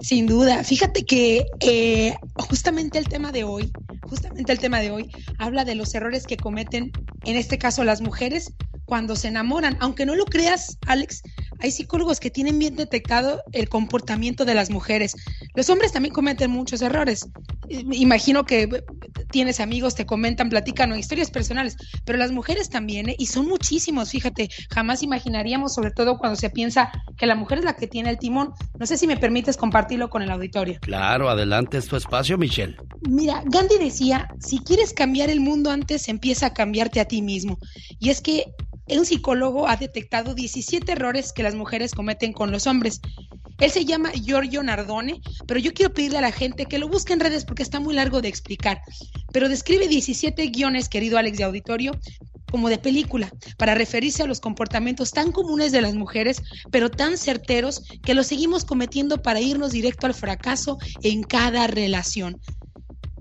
Sin 0.01 0.27
duda. 0.27 0.65
Fíjate 0.65 1.05
que 1.05 1.47
eh, 1.61 2.15
justamente 2.37 2.99
el 2.99 3.09
tema 3.09 3.33
de 3.33 3.45
hoy, 3.45 3.71
justamente 4.03 4.53
el 4.53 4.59
tema 4.59 4.81
de 4.81 4.91
hoy, 4.91 5.11
habla 5.39 5.65
de 5.65 5.75
los 5.75 5.95
errores 5.95 6.27
que 6.27 6.37
cometen, 6.37 6.93
en 7.25 7.37
este 7.37 7.59
caso 7.59 7.85
las 7.85 8.01
mujeres, 8.01 8.53
cuando 8.85 9.17
se 9.17 9.29
enamoran. 9.29 9.77
Aunque 9.81 10.05
no 10.07 10.15
lo 10.15 10.27
creas, 10.27 10.77
Alex, 10.87 11.23
hay 11.61 11.71
psicólogos 11.71 12.21
que 12.21 12.31
tienen 12.31 12.59
bien 12.59 12.77
detectado 12.77 13.43
el 13.53 13.69
comportamiento 13.69 14.45
de 14.45 14.55
las 14.55 14.71
mujeres. 14.71 15.15
Los 15.55 15.71
hombres 15.71 15.93
también 15.93 16.13
cometen 16.13 16.51
muchos 16.51 16.83
errores. 16.83 17.29
Imagino 17.69 18.45
que 18.45 18.69
tienes 19.31 19.61
amigos, 19.61 19.95
te 19.95 20.05
comentan, 20.05 20.51
platican 20.51 20.97
historias 20.99 21.31
personales, 21.31 21.77
pero 22.05 22.19
las 22.19 22.33
mujeres 22.33 22.69
también, 22.69 23.09
¿eh? 23.09 23.17
y 23.19 23.27
son 23.27 23.47
muchísimos, 23.47 24.11
fíjate, 24.11 24.51
jamás 24.71 25.03
imaginaríamos, 25.03 25.73
sobre 25.75 25.91
todo 25.91 26.19
cuando 26.19 26.37
se 26.37 26.51
piensa 26.51 26.93
que 27.17 27.27
la 27.27 27.35
mujer 27.35 27.59
es 27.59 27.65
la 27.65 27.77
que 27.77 27.87
tiene 27.87 28.11
el 28.11 28.19
timón. 28.19 28.53
No 28.79 28.85
sé 28.85 28.99
si 28.99 29.07
me 29.07 29.17
permites 29.17 29.52
compartirlo 29.57 30.11
con 30.11 30.23
el 30.23 30.31
auditorio. 30.31 30.79
Claro, 30.81 31.29
adelante 31.29 31.79
es 31.79 31.87
tu 31.87 31.97
espacio, 31.97 32.39
Michelle. 32.39 32.77
Mira, 33.09 33.43
Gandhi 33.47 33.79
decía, 33.79 34.29
si 34.41 34.59
quieres 34.59 34.93
cambiar 34.93 35.31
el 35.31 35.41
mundo 35.41 35.71
antes, 35.71 36.09
empieza 36.09 36.47
a 36.47 36.55
cambiarte 36.55 37.01
a 37.01 37.05
ti 37.07 37.23
mismo. 37.23 37.59
Y 37.99 38.11
es 38.11 38.21
que 38.21 38.53
un 38.89 39.07
psicólogo 39.07 39.69
ha 39.69 39.77
detectado 39.77 40.35
17 40.35 40.93
errores 40.93 41.33
que 41.33 41.43
las 41.43 41.55
mujeres 41.55 41.93
cometen 41.93 42.33
con 42.33 42.51
los 42.51 42.67
hombres. 42.67 43.01
Él 43.59 43.71
se 43.71 43.85
llama 43.85 44.11
Giorgio 44.11 44.63
Nardone, 44.63 45.21
pero 45.47 45.61
yo 45.61 45.73
quiero 45.73 45.95
pedirle 45.95 46.19
a 46.19 46.23
la 46.23 46.33
gente 46.33 46.67
que 46.67 46.79
lo 46.79 46.89
busque 46.89 47.13
en 47.13 47.21
redes 47.21 47.45
porque 47.45 47.63
está 47.63 47.79
muy 47.79 47.95
largo 47.95 48.21
de 48.21 48.29
explicar. 48.29 48.83
Pero 49.33 49.49
describe 49.49 49.87
17 49.87 50.47
guiones, 50.49 50.89
querido 50.89 51.17
Alex 51.17 51.39
de 51.39 51.45
Auditorio, 51.45 51.93
como 52.51 52.69
de 52.69 52.79
película, 52.79 53.33
para 53.57 53.75
referirse 53.75 54.23
a 54.23 54.27
los 54.27 54.41
comportamientos 54.41 55.13
tan 55.13 55.33
comunes 55.33 55.73
de 55.73 55.81
las 55.81 55.95
mujeres, 55.95 56.43
pero 56.71 56.91
tan 56.91 57.17
certeros 57.17 57.83
que 58.05 58.15
los 58.15 58.27
seguimos 58.27 58.65
cometiendo 58.65 59.23
para 59.23 59.41
irnos 59.41 59.73
directo 59.73 60.07
al 60.07 60.15
fracaso 60.15 60.77
en 61.03 61.23
cada 61.23 61.67
relación. 61.67 62.41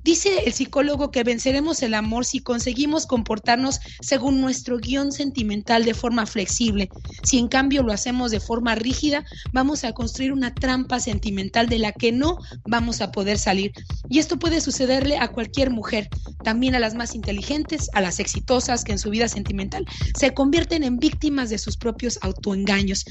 Dice 0.03 0.45
el 0.45 0.53
psicólogo 0.53 1.11
que 1.11 1.23
venceremos 1.23 1.83
el 1.83 1.93
amor 1.93 2.25
si 2.25 2.39
conseguimos 2.39 3.05
comportarnos 3.05 3.79
según 4.01 4.41
nuestro 4.41 4.79
guion 4.79 5.11
sentimental 5.11 5.85
de 5.85 5.93
forma 5.93 6.25
flexible. 6.25 6.89
Si 7.23 7.37
en 7.37 7.47
cambio 7.47 7.83
lo 7.83 7.93
hacemos 7.93 8.31
de 8.31 8.39
forma 8.39 8.73
rígida, 8.73 9.23
vamos 9.53 9.83
a 9.83 9.93
construir 9.93 10.33
una 10.33 10.55
trampa 10.55 10.99
sentimental 10.99 11.69
de 11.69 11.77
la 11.77 11.91
que 11.91 12.11
no 12.11 12.39
vamos 12.65 13.01
a 13.01 13.11
poder 13.11 13.37
salir. 13.37 13.73
Y 14.09 14.17
esto 14.17 14.39
puede 14.39 14.59
sucederle 14.59 15.17
a 15.17 15.27
cualquier 15.27 15.69
mujer, 15.69 16.09
también 16.43 16.73
a 16.73 16.79
las 16.79 16.95
más 16.95 17.13
inteligentes, 17.13 17.89
a 17.93 18.01
las 18.01 18.19
exitosas 18.19 18.83
que 18.83 18.93
en 18.93 18.99
su 18.99 19.11
vida 19.11 19.27
sentimental 19.27 19.85
se 20.17 20.33
convierten 20.33 20.83
en 20.83 20.97
víctimas 20.97 21.51
de 21.51 21.59
sus 21.59 21.77
propios 21.77 22.17
autoengaños. 22.21 23.05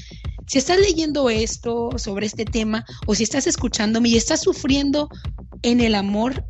Si 0.47 0.57
estás 0.57 0.79
leyendo 0.79 1.29
esto 1.29 1.91
sobre 1.97 2.25
este 2.25 2.43
tema 2.43 2.83
o 3.07 3.15
si 3.15 3.23
estás 3.23 3.47
escuchándome 3.47 4.09
y 4.09 4.17
estás 4.17 4.41
sufriendo 4.41 5.07
en 5.63 5.79
el 5.79 5.95
amor, 5.95 6.43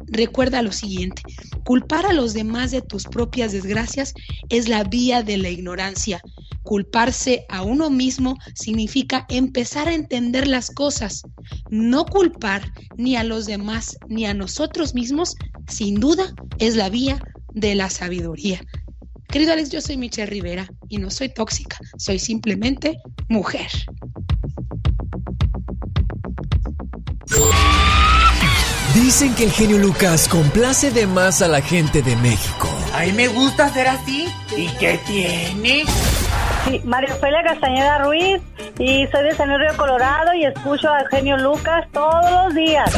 lo 0.62 0.72
siguiente, 0.72 1.22
culpar 1.64 2.06
a 2.06 2.14
los 2.14 2.34
demás 2.34 2.72
de 2.72 2.82
tus 2.82 3.06
propias 3.06 3.52
desgracias 3.52 4.14
es 4.50 4.68
la 4.68 4.84
vía 4.84 5.24
de 5.24 5.38
la 5.38 5.50
ignorancia. 5.50 6.22
Culparse 6.64 7.46
a 7.50 7.64
uno 7.64 7.90
mismo 7.90 8.38
significa 8.54 9.26
empezar 9.30 9.88
a 9.88 9.94
entender 9.94 10.48
las 10.48 10.70
cosas. 10.70 11.24
No 11.70 12.06
culpar 12.06 12.72
ni 12.98 13.16
a 13.16 13.24
los 13.24 13.46
demás 13.46 13.98
ni 14.08 14.26
a 14.26 14.34
nosotros 14.34 14.94
mismos, 14.94 15.36
sin 15.68 15.96
duda, 15.96 16.34
es 16.60 16.76
la 16.76 16.90
vía 16.90 17.20
de 17.54 17.76
la 17.76 17.90
sabiduría. 17.90 18.62
Querido 19.28 19.54
Alex, 19.54 19.70
yo 19.70 19.82
soy 19.82 19.98
Michelle 19.98 20.30
Rivera 20.30 20.68
y 20.90 20.98
no 20.98 21.10
soy 21.10 21.30
tóxica, 21.30 21.78
soy 21.98 22.20
simplemente 22.20 22.98
mujer. 23.30 23.70
Dicen 29.02 29.34
que 29.34 29.46
el 29.46 29.52
genio 29.52 29.80
Lucas 29.80 30.28
complace 30.28 30.92
de 30.92 31.08
más 31.08 31.42
a 31.42 31.48
la 31.48 31.60
gente 31.60 32.04
de 32.04 32.16
México. 32.18 32.70
A 32.94 33.00
mí 33.02 33.12
me 33.14 33.28
gusta 33.30 33.68
ser 33.70 33.88
así. 33.88 34.32
¿Y 34.56 34.68
qué 34.78 35.00
tiene? 35.08 35.86
Sí, 36.66 36.80
María 36.86 37.16
Ofelia 37.16 37.42
Castañeda 37.44 37.98
Ruiz 38.04 38.40
y 38.78 39.08
soy 39.08 39.24
de 39.24 39.36
San 39.36 39.50
Río 39.50 39.76
Colorado 39.76 40.36
y 40.36 40.46
escucho 40.46 40.88
al 40.88 41.08
genio 41.08 41.36
Lucas 41.38 41.88
todos 41.92 42.32
los 42.32 42.54
días. 42.54 42.96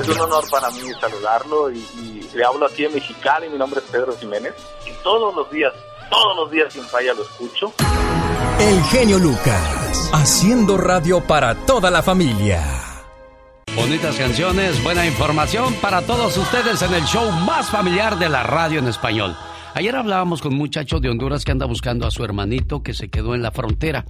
Es 0.00 0.08
un 0.08 0.20
honor 0.20 0.44
para 0.50 0.70
mí 0.70 0.80
saludarlo 0.98 1.70
y, 1.70 1.76
y 1.76 2.30
le 2.34 2.44
hablo 2.46 2.64
aquí 2.64 2.86
en 2.86 2.94
Mexicali. 2.94 3.50
Mi 3.50 3.58
nombre 3.58 3.80
es 3.80 3.86
Pedro 3.90 4.16
Jiménez 4.16 4.54
y 4.86 4.92
todos 5.04 5.34
los 5.36 5.50
días, 5.50 5.74
todos 6.08 6.36
los 6.36 6.50
días 6.50 6.72
sin 6.72 6.84
falla 6.84 7.12
lo 7.12 7.22
escucho. 7.22 7.74
El 8.58 8.82
genio 8.84 9.18
Lucas, 9.18 10.10
haciendo 10.14 10.78
radio 10.78 11.20
para 11.20 11.54
toda 11.54 11.90
la 11.90 12.02
familia. 12.02 12.91
Bonitas 13.74 14.16
canciones, 14.16 14.84
buena 14.84 15.06
información 15.06 15.72
para 15.80 16.02
todos 16.02 16.36
ustedes 16.36 16.82
en 16.82 16.92
el 16.92 17.04
show 17.04 17.32
más 17.46 17.70
familiar 17.70 18.18
de 18.18 18.28
la 18.28 18.42
radio 18.42 18.78
en 18.78 18.86
español. 18.86 19.34
Ayer 19.72 19.96
hablábamos 19.96 20.42
con 20.42 20.52
un 20.52 20.58
muchacho 20.58 21.00
de 21.00 21.08
Honduras 21.08 21.42
que 21.46 21.52
anda 21.52 21.64
buscando 21.64 22.06
a 22.06 22.10
su 22.10 22.22
hermanito 22.22 22.82
que 22.82 22.92
se 22.92 23.08
quedó 23.08 23.34
en 23.34 23.40
la 23.40 23.50
frontera. 23.50 24.04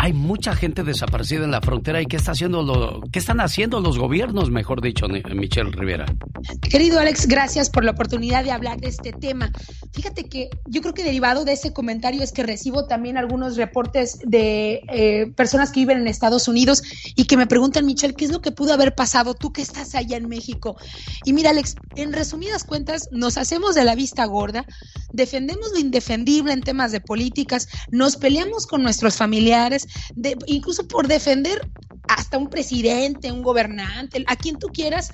Hay 0.00 0.12
mucha 0.12 0.54
gente 0.54 0.84
desaparecida 0.84 1.44
en 1.44 1.50
la 1.50 1.60
frontera 1.60 2.00
y 2.00 2.06
¿qué, 2.06 2.16
está 2.16 2.30
haciendo 2.30 2.62
lo, 2.62 3.00
qué 3.10 3.18
están 3.18 3.40
haciendo 3.40 3.80
los 3.80 3.98
gobiernos, 3.98 4.50
mejor 4.50 4.80
dicho, 4.80 5.08
Michelle 5.08 5.72
Rivera? 5.72 6.06
Querido 6.70 7.00
Alex, 7.00 7.26
gracias 7.26 7.68
por 7.68 7.84
la 7.84 7.90
oportunidad 7.90 8.44
de 8.44 8.52
hablar 8.52 8.78
de 8.78 8.88
este 8.88 9.12
tema. 9.12 9.50
Fíjate 9.92 10.28
que 10.28 10.50
yo 10.66 10.82
creo 10.82 10.94
que 10.94 11.02
derivado 11.02 11.44
de 11.44 11.52
ese 11.52 11.72
comentario 11.72 12.22
es 12.22 12.30
que 12.30 12.44
recibo 12.44 12.86
también 12.86 13.16
algunos 13.16 13.56
reportes 13.56 14.20
de 14.24 14.82
eh, 14.88 15.32
personas 15.34 15.72
que 15.72 15.80
viven 15.80 15.98
en 15.98 16.06
Estados 16.06 16.46
Unidos 16.46 16.82
y 17.16 17.24
que 17.24 17.36
me 17.36 17.48
preguntan, 17.48 17.84
Michelle, 17.84 18.14
¿qué 18.14 18.24
es 18.24 18.30
lo 18.30 18.40
que 18.40 18.52
pudo 18.52 18.74
haber 18.74 18.94
pasado 18.94 19.34
tú 19.34 19.52
que 19.52 19.62
estás 19.62 19.96
allá 19.96 20.16
en 20.16 20.28
México? 20.28 20.76
Y 21.24 21.32
mira, 21.32 21.50
Alex, 21.50 21.74
en 21.96 22.12
resumidas 22.12 22.62
cuentas, 22.62 23.08
nos 23.10 23.36
hacemos 23.36 23.74
de 23.74 23.82
la 23.82 23.96
vista 23.96 24.24
gorda, 24.26 24.64
defendemos 25.12 25.72
lo 25.72 25.80
indefendible 25.80 26.52
en 26.52 26.60
temas 26.60 26.92
de 26.92 27.00
políticas, 27.00 27.68
nos 27.90 28.16
peleamos 28.16 28.66
con 28.66 28.84
nuestros 28.84 29.16
familiares, 29.16 29.87
incluso 30.46 30.86
por 30.88 31.08
defender 31.08 31.60
hasta 32.08 32.38
un 32.38 32.48
presidente, 32.48 33.30
un 33.30 33.42
gobernante, 33.42 34.24
a 34.26 34.36
quien 34.36 34.58
tú 34.58 34.68
quieras, 34.68 35.10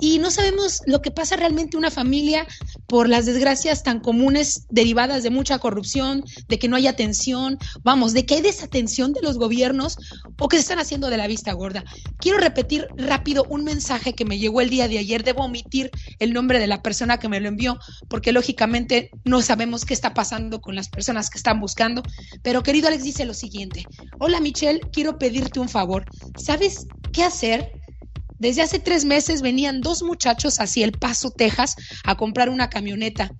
y 0.00 0.18
no 0.18 0.30
sabemos 0.30 0.80
lo 0.86 1.02
que 1.02 1.10
pasa 1.10 1.36
realmente 1.36 1.76
una 1.76 1.90
familia 1.90 2.46
por 2.86 3.08
las 3.08 3.26
desgracias 3.26 3.82
tan 3.82 4.00
comunes 4.00 4.66
derivadas 4.70 5.22
de 5.22 5.30
mucha 5.30 5.58
corrupción, 5.58 6.24
de 6.48 6.58
que 6.58 6.68
no 6.68 6.76
hay 6.76 6.86
atención, 6.86 7.58
vamos, 7.82 8.14
de 8.14 8.24
que 8.24 8.36
hay 8.36 8.40
desatención 8.40 9.12
de 9.12 9.20
los 9.20 9.38
gobiernos 9.38 9.98
o 10.38 10.48
que 10.48 10.56
se 10.56 10.62
están 10.62 10.78
haciendo 10.78 11.10
de 11.10 11.18
la 11.18 11.26
vista 11.26 11.52
gorda. 11.52 11.84
Quiero 12.18 12.38
repetir 12.38 12.88
rápido 12.96 13.44
un 13.50 13.64
mensaje 13.64 14.14
que 14.14 14.24
me 14.24 14.38
llegó 14.38 14.62
el 14.62 14.70
día 14.70 14.88
de 14.88 14.98
ayer, 14.98 15.22
debo 15.22 15.44
omitir 15.44 15.90
el 16.18 16.32
nombre 16.32 16.58
de 16.58 16.66
la 16.66 16.82
persona 16.82 17.18
que 17.18 17.28
me 17.28 17.40
lo 17.40 17.48
envió, 17.48 17.78
porque 18.08 18.32
lógicamente 18.32 19.10
no 19.24 19.42
sabemos 19.42 19.84
qué 19.84 19.92
está 19.92 20.14
pasando 20.14 20.60
con 20.60 20.74
las 20.74 20.88
personas 20.88 21.28
que 21.28 21.38
están 21.38 21.60
buscando, 21.60 22.02
pero 22.42 22.62
querido 22.62 22.88
Alex 22.88 23.04
dice 23.04 23.26
lo 23.26 23.34
siguiente, 23.34 23.84
hola 24.18 24.40
Michelle, 24.40 24.88
quiero 24.92 25.18
pedirte 25.18 25.58
un 25.60 25.68
favor, 25.68 26.06
¿Sabes 26.34 26.90
qué 27.12 27.24
hacer? 27.24 27.79
Desde 28.40 28.62
hace 28.62 28.78
tres 28.78 29.04
meses 29.04 29.42
venían 29.42 29.82
dos 29.82 30.02
muchachos 30.02 30.60
hacia 30.60 30.86
El 30.86 30.92
Paso, 30.92 31.30
Texas, 31.30 31.76
a 32.04 32.16
comprar 32.16 32.48
una 32.48 32.70
camioneta, 32.70 33.30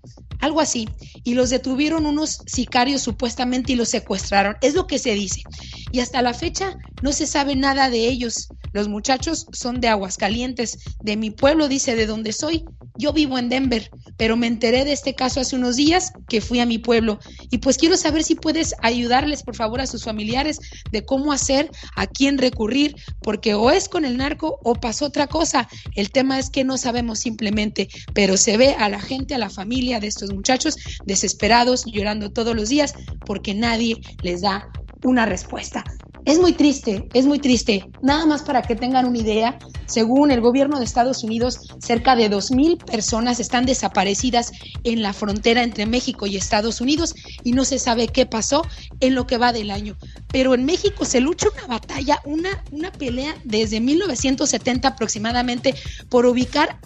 algo 0.41 0.61
así, 0.61 0.89
y 1.25 1.33
los 1.33 1.49
detuvieron 1.49 2.05
unos 2.05 2.43
sicarios 2.45 3.01
supuestamente 3.01 3.73
y 3.73 3.77
los 3.77 3.89
secuestraron. 3.89 4.57
Es 4.61 4.75
lo 4.75 4.87
que 4.87 4.99
se 4.99 5.15
dice. 5.15 5.43
Y 5.91 6.01
hasta 6.01 6.21
la 6.21 6.35
fecha 6.35 6.77
no 7.01 7.13
se 7.13 7.27
sabe 7.27 7.57
nada 7.57 7.89
de 7.89 8.09
ellos. 8.09 8.49
Los 8.73 8.89
muchachos 8.89 9.47
son 9.53 9.81
de 9.81 9.89
Aguascalientes, 9.89 10.79
de 11.03 11.17
mi 11.17 11.31
pueblo, 11.31 11.67
dice, 11.67 11.97
de 11.97 12.07
donde 12.07 12.33
soy. 12.33 12.65
Yo 12.97 13.13
vivo 13.13 13.39
en 13.39 13.49
Denver, 13.49 13.91
pero 14.17 14.37
me 14.37 14.47
enteré 14.47 14.85
de 14.85 14.93
este 14.93 15.15
caso 15.15 15.41
hace 15.41 15.57
unos 15.57 15.77
días 15.77 16.13
que 16.29 16.41
fui 16.41 16.61
a 16.61 16.67
mi 16.67 16.79
pueblo. 16.79 17.19
Y 17.51 17.59
pues 17.59 17.79
quiero 17.79 17.97
saber 17.97 18.23
si 18.23 18.35
puedes 18.35 18.75
ayudarles, 18.83 19.43
por 19.43 19.57
favor, 19.57 19.81
a 19.81 19.87
sus 19.87 20.05
familiares 20.05 20.61
de 20.93 21.05
cómo 21.05 21.33
hacer, 21.33 21.71
a 21.97 22.07
quién 22.07 22.39
recurrir, 22.39 22.95
porque 23.23 23.55
o 23.55 23.71
es 23.71 23.89
con 23.89 24.05
el 24.05 24.19
narco 24.19 24.61
o 24.63 24.75
otra 25.03 25.27
cosa. 25.27 25.69
El 25.95 26.11
tema 26.11 26.39
es 26.39 26.51
que 26.51 26.65
no 26.65 26.77
sabemos 26.77 27.21
simplemente, 27.21 27.89
pero 28.15 28.37
se 28.37 28.57
ve 28.57 28.75
a 28.79 28.89
la 28.89 29.01
gente, 29.01 29.35
a 29.35 29.39
la 29.39 29.51
familia 29.51 30.01
de 30.01 30.09
estos 30.09 30.33
muchachos 30.33 30.77
desesperados, 31.05 31.85
llorando 31.87 32.31
todos 32.31 32.55
los 32.55 32.69
días, 32.69 32.95
porque 33.25 33.55
nadie 33.55 33.97
les 34.23 34.43
da 34.43 34.71
una 35.03 35.27
respuesta. 35.27 35.85
Es 36.27 36.39
muy 36.39 36.53
triste, 36.53 37.09
es 37.15 37.27
muy 37.27 37.39
triste. 37.39 37.87
Nada 38.03 38.27
más 38.27 38.43
para 38.43 38.63
que 38.63 38.77
tengan 38.77 39.07
una 39.07 39.19
idea, 39.19 39.59
según 39.87 40.31
el 40.31 40.41
gobierno 40.41 40.79
de 40.79 40.85
Estados 40.85 41.25
Unidos, 41.25 41.69
cerca 41.81 42.15
de 42.15 42.31
2.000 42.31 42.85
personas 42.85 43.41
están 43.41 43.65
desaparecidas 43.65 44.53
en 44.85 45.03
la 45.03 45.13
frontera 45.13 45.63
entre 45.63 45.87
México 45.87 46.27
y 46.27 46.37
Estados 46.37 46.81
Unidos 46.81 47.15
y 47.43 47.53
no 47.53 47.65
se 47.65 47.79
sabe 47.79 48.09
qué 48.09 48.27
pasó 48.27 48.67
en 49.01 49.15
lo 49.15 49.27
que 49.27 49.39
va 49.39 49.53
del 49.53 49.71
año. 49.71 49.97
Pero 50.29 50.55
en 50.55 50.65
México 50.65 51.05
se 51.05 51.21
lucha 51.21 51.49
una 51.55 51.67
batalla, 51.67 52.21
una, 52.25 52.63
una 52.71 52.93
pelea 52.93 53.35
desde 53.45 53.81
1970 53.81 54.89
aproximadamente 54.89 55.75
por 56.09 56.27
ubicar 56.27 56.79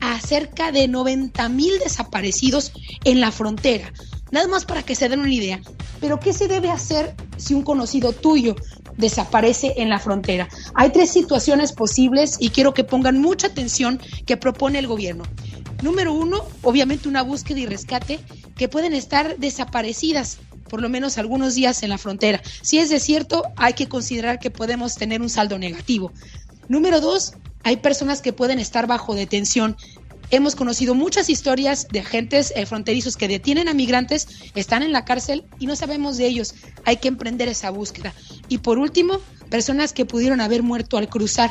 a 0.00 0.20
cerca 0.20 0.72
de 0.72 0.88
90 0.88 1.48
mil 1.48 1.78
desaparecidos 1.78 2.72
en 3.04 3.20
la 3.20 3.32
frontera. 3.32 3.92
Nada 4.32 4.48
más 4.48 4.64
para 4.64 4.82
que 4.82 4.96
se 4.96 5.08
den 5.08 5.20
una 5.20 5.32
idea. 5.32 5.60
Pero 6.00 6.18
¿qué 6.18 6.32
se 6.32 6.48
debe 6.48 6.70
hacer 6.70 7.14
si 7.36 7.54
un 7.54 7.62
conocido 7.62 8.12
tuyo 8.12 8.56
desaparece 8.96 9.74
en 9.76 9.88
la 9.88 10.00
frontera? 10.00 10.48
Hay 10.74 10.90
tres 10.90 11.10
situaciones 11.10 11.72
posibles 11.72 12.36
y 12.40 12.50
quiero 12.50 12.74
que 12.74 12.82
pongan 12.82 13.20
mucha 13.20 13.46
atención 13.46 14.00
que 14.26 14.36
propone 14.36 14.80
el 14.80 14.88
gobierno. 14.88 15.22
Número 15.82 16.12
uno, 16.12 16.44
obviamente 16.62 17.08
una 17.08 17.22
búsqueda 17.22 17.60
y 17.60 17.66
rescate 17.66 18.18
que 18.56 18.68
pueden 18.68 18.94
estar 18.94 19.36
desaparecidas 19.38 20.38
por 20.68 20.80
lo 20.80 20.88
menos 20.88 21.18
algunos 21.18 21.54
días 21.54 21.82
en 21.82 21.90
la 21.90 21.98
frontera. 21.98 22.40
Si 22.62 22.78
es 22.78 22.88
desierto, 22.88 23.42
hay 23.56 23.74
que 23.74 23.88
considerar 23.88 24.38
que 24.38 24.50
podemos 24.50 24.94
tener 24.94 25.20
un 25.20 25.28
saldo 25.28 25.58
negativo. 25.58 26.12
Número 26.66 27.02
dos, 27.02 27.34
hay 27.62 27.76
personas 27.76 28.22
que 28.22 28.32
pueden 28.32 28.58
estar 28.58 28.86
bajo 28.86 29.14
detención. 29.14 29.76
Hemos 30.32 30.56
conocido 30.56 30.94
muchas 30.94 31.28
historias 31.28 31.88
de 31.88 32.00
agentes 32.00 32.54
eh, 32.56 32.64
fronterizos 32.64 33.18
que 33.18 33.28
detienen 33.28 33.68
a 33.68 33.74
migrantes, 33.74 34.26
están 34.54 34.82
en 34.82 34.90
la 34.90 35.04
cárcel 35.04 35.44
y 35.58 35.66
no 35.66 35.76
sabemos 35.76 36.16
de 36.16 36.26
ellos. 36.26 36.54
Hay 36.86 36.96
que 36.96 37.08
emprender 37.08 37.48
esa 37.48 37.68
búsqueda. 37.68 38.14
Y 38.48 38.56
por 38.56 38.78
último, 38.78 39.20
personas 39.50 39.92
que 39.92 40.06
pudieron 40.06 40.40
haber 40.40 40.62
muerto 40.62 40.96
al 40.96 41.10
cruzar. 41.10 41.50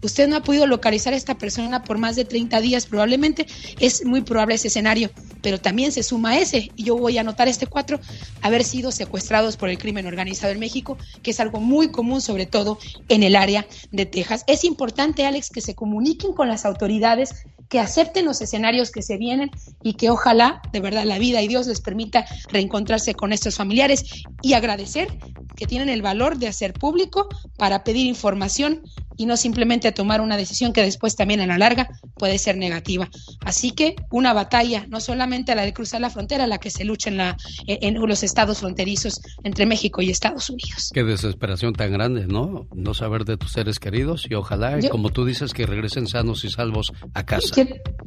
Usted 0.00 0.28
no 0.28 0.36
ha 0.36 0.44
podido 0.44 0.68
localizar 0.68 1.12
a 1.12 1.16
esta 1.16 1.38
persona 1.38 1.82
por 1.82 1.98
más 1.98 2.14
de 2.14 2.24
30 2.24 2.60
días, 2.60 2.86
probablemente 2.86 3.48
es 3.80 4.04
muy 4.04 4.20
probable 4.20 4.54
ese 4.54 4.68
escenario. 4.68 5.10
pero 5.42 5.58
también 5.58 5.90
se 5.90 6.02
suma 6.02 6.38
ese, 6.38 6.70
y 6.76 6.84
yo 6.84 6.96
voy 6.96 7.16
a 7.16 7.22
anotar 7.22 7.48
este 7.48 7.66
cuatro, 7.66 7.98
haber 8.42 8.62
sido 8.62 8.92
secuestrados 8.92 9.56
por 9.56 9.70
el 9.70 9.78
crimen 9.78 10.06
organizado 10.06 10.52
en 10.52 10.60
México, 10.60 10.98
que 11.22 11.30
es 11.30 11.40
algo 11.40 11.60
muy 11.60 11.90
común, 11.90 12.20
sobre 12.20 12.44
todo 12.44 12.78
en 13.08 13.22
el 13.22 13.34
área 13.34 13.66
de 13.90 14.04
Texas. 14.04 14.44
Es 14.46 14.64
importante, 14.64 15.24
Alex, 15.24 15.48
que 15.48 15.62
se 15.62 15.74
comuniquen 15.74 16.34
con 16.34 16.46
las 16.46 16.66
autoridades, 16.66 17.46
que 17.70 17.78
acepten 17.78 18.26
los 18.26 18.42
escenarios 18.42 18.90
que 18.90 19.00
se 19.00 19.16
vienen 19.16 19.50
y 19.82 19.94
que 19.94 20.10
ojalá, 20.10 20.60
de 20.72 20.80
verdad, 20.80 21.04
la 21.04 21.18
vida 21.18 21.40
y 21.40 21.48
Dios 21.48 21.68
les 21.68 21.80
permita 21.80 22.26
reencontrarse 22.50 23.14
con 23.14 23.32
estos 23.32 23.54
familiares 23.54 24.24
y 24.42 24.54
agradecer 24.54 25.08
que 25.56 25.66
tienen 25.66 25.88
el 25.88 26.02
valor 26.02 26.36
de 26.36 26.48
hacer 26.48 26.72
público 26.72 27.28
para 27.56 27.84
pedir 27.84 28.06
información 28.06 28.82
y 29.16 29.26
no 29.26 29.36
simplemente 29.36 29.92
tomar 29.92 30.22
una 30.22 30.38
decisión 30.38 30.72
que 30.72 30.82
después 30.82 31.14
también 31.14 31.40
a 31.40 31.46
la 31.46 31.58
larga 31.58 31.90
puede 32.16 32.38
ser 32.38 32.56
negativa. 32.56 33.10
Así 33.44 33.72
que 33.72 33.94
una 34.10 34.32
batalla, 34.32 34.86
no 34.88 34.98
solamente 34.98 35.54
la 35.54 35.62
de 35.62 35.74
cruzar 35.74 36.00
la 36.00 36.08
frontera, 36.08 36.46
la 36.46 36.56
que 36.56 36.70
se 36.70 36.84
lucha 36.84 37.10
en, 37.10 37.18
la, 37.18 37.36
en 37.66 38.00
los 38.00 38.22
estados 38.22 38.60
fronterizos 38.60 39.20
entre 39.44 39.66
México 39.66 40.00
y 40.00 40.08
Estados 40.08 40.48
Unidos. 40.48 40.90
Qué 40.94 41.04
desesperación 41.04 41.74
tan 41.74 41.92
grande, 41.92 42.26
¿no? 42.26 42.66
No 42.74 42.94
saber 42.94 43.26
de 43.26 43.36
tus 43.36 43.52
seres 43.52 43.78
queridos 43.78 44.26
y 44.28 44.34
ojalá, 44.34 44.78
como 44.90 45.10
tú 45.10 45.26
dices, 45.26 45.52
que 45.52 45.66
regresen 45.66 46.06
sanos 46.06 46.44
y 46.46 46.50
salvos 46.50 46.94
a 47.12 47.26
casa. 47.26 47.59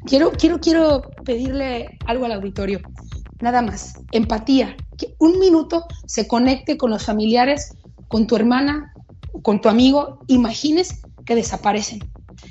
Quiero, 0.05 0.31
quiero, 0.31 0.59
quiero 0.59 1.11
pedirle 1.23 1.97
algo 2.05 2.25
al 2.25 2.33
auditorio. 2.33 2.81
Nada 3.41 3.61
más, 3.61 3.95
empatía, 4.11 4.75
que 4.97 5.15
un 5.19 5.39
minuto 5.39 5.85
se 6.05 6.27
conecte 6.27 6.77
con 6.77 6.91
los 6.91 7.03
familiares, 7.03 7.75
con 8.07 8.27
tu 8.27 8.35
hermana, 8.35 8.93
con 9.41 9.61
tu 9.61 9.69
amigo, 9.69 10.19
imagines 10.27 11.01
que 11.25 11.35
desaparecen. 11.35 11.99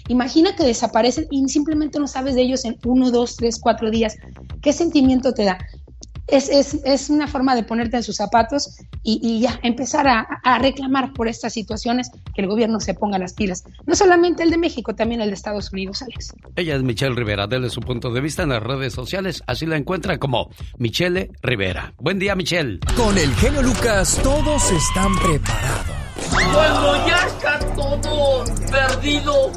Imagina 0.08 0.56
que 0.56 0.64
desaparecen 0.64 1.26
y 1.30 1.48
simplemente 1.48 1.98
no 1.98 2.08
sabes 2.08 2.34
de 2.34 2.42
ellos 2.42 2.64
en 2.64 2.76
uno, 2.84 3.10
dos, 3.10 3.36
tres, 3.36 3.58
cuatro 3.60 3.90
días. 3.90 4.16
¿Qué 4.60 4.72
sentimiento 4.72 5.32
te 5.32 5.44
da? 5.44 5.58
Es, 6.32 6.48
es, 6.48 6.80
es 6.84 7.10
una 7.10 7.28
forma 7.28 7.54
de 7.54 7.62
ponerte 7.62 7.96
en 7.98 8.02
sus 8.02 8.16
zapatos 8.16 8.78
y, 9.02 9.20
y 9.22 9.40
ya 9.40 9.60
empezar 9.62 10.08
a, 10.08 10.26
a, 10.42 10.58
reclamar 10.58 11.12
por 11.12 11.28
estas 11.28 11.52
situaciones 11.52 12.10
que 12.34 12.42
el 12.42 12.48
gobierno 12.48 12.80
se 12.80 12.94
ponga 12.94 13.18
las 13.18 13.34
pilas. 13.34 13.64
No 13.86 13.94
solamente 13.94 14.42
el 14.42 14.50
de 14.50 14.58
México, 14.58 14.94
también 14.94 15.20
el 15.20 15.28
de 15.28 15.34
Estados 15.34 15.72
Unidos, 15.72 16.02
Alex. 16.02 16.32
Ella 16.56 16.74
es 16.76 16.82
Michelle 16.82 17.14
Rivera. 17.14 17.46
Dele 17.46 17.70
su 17.70 17.80
punto 17.80 18.10
de 18.12 18.20
vista 18.20 18.42
en 18.42 18.48
las 18.48 18.62
redes 18.62 18.92
sociales. 18.92 19.42
Así 19.46 19.66
la 19.66 19.76
encuentra 19.76 20.18
como 20.18 20.48
Michelle 20.78 21.30
Rivera. 21.42 21.94
Buen 21.98 22.18
día, 22.18 22.34
Michelle. 22.34 22.80
Con 22.96 23.18
el 23.18 23.32
genio 23.34 23.62
Lucas, 23.62 24.18
todos 24.22 24.70
están 24.70 25.14
preparados 25.16 26.02
cuando 26.30 27.06
ya 27.06 27.26
está 27.26 27.58
todo 27.74 28.44
perdido, 28.70 29.52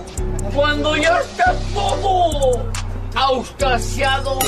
cuando 0.53 0.95
ya 0.95 1.19
está 1.19 1.53
todo 1.73 2.84
auscasiado, 3.15 4.39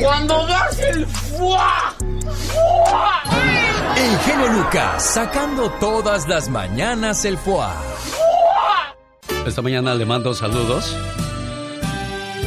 cuando 0.00 0.46
das 0.46 0.78
el 0.78 1.06
fuá, 1.06 1.94
fuá. 2.20 3.22
El 3.96 4.18
genio 4.20 4.48
Lucas 4.48 5.14
sacando 5.14 5.70
todas 5.72 6.28
las 6.28 6.48
mañanas 6.48 7.24
el 7.24 7.38
fuá. 7.38 7.74
Esta 9.46 9.62
mañana 9.62 9.94
le 9.94 10.04
mando 10.04 10.34
saludos 10.34 10.96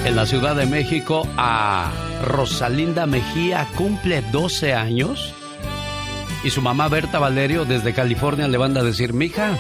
en 0.05 0.15
la 0.15 0.25
Ciudad 0.25 0.55
de 0.55 0.67
México 0.67 1.27
a 1.35 1.91
Rosalinda 2.23 3.05
Mejía, 3.05 3.67
cumple 3.75 4.21
12 4.31 4.73
años. 4.73 5.33
Y 6.43 6.51
su 6.51 6.61
mamá 6.61 6.87
Berta 6.89 7.17
Valerio 7.17 7.65
desde 7.65 7.93
California 7.93 8.47
le 8.47 8.57
van 8.57 8.77
a 8.77 8.83
decir, 8.83 9.13
mija, 9.13 9.57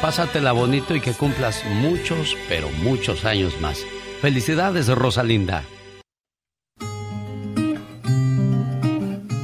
pásatela 0.00 0.52
bonito 0.52 0.94
y 0.94 1.00
que 1.00 1.12
cumplas 1.12 1.64
muchos, 1.64 2.36
pero 2.48 2.68
muchos 2.82 3.24
años 3.24 3.60
más. 3.60 3.84
Felicidades, 4.22 4.86
Rosalinda. 4.86 5.64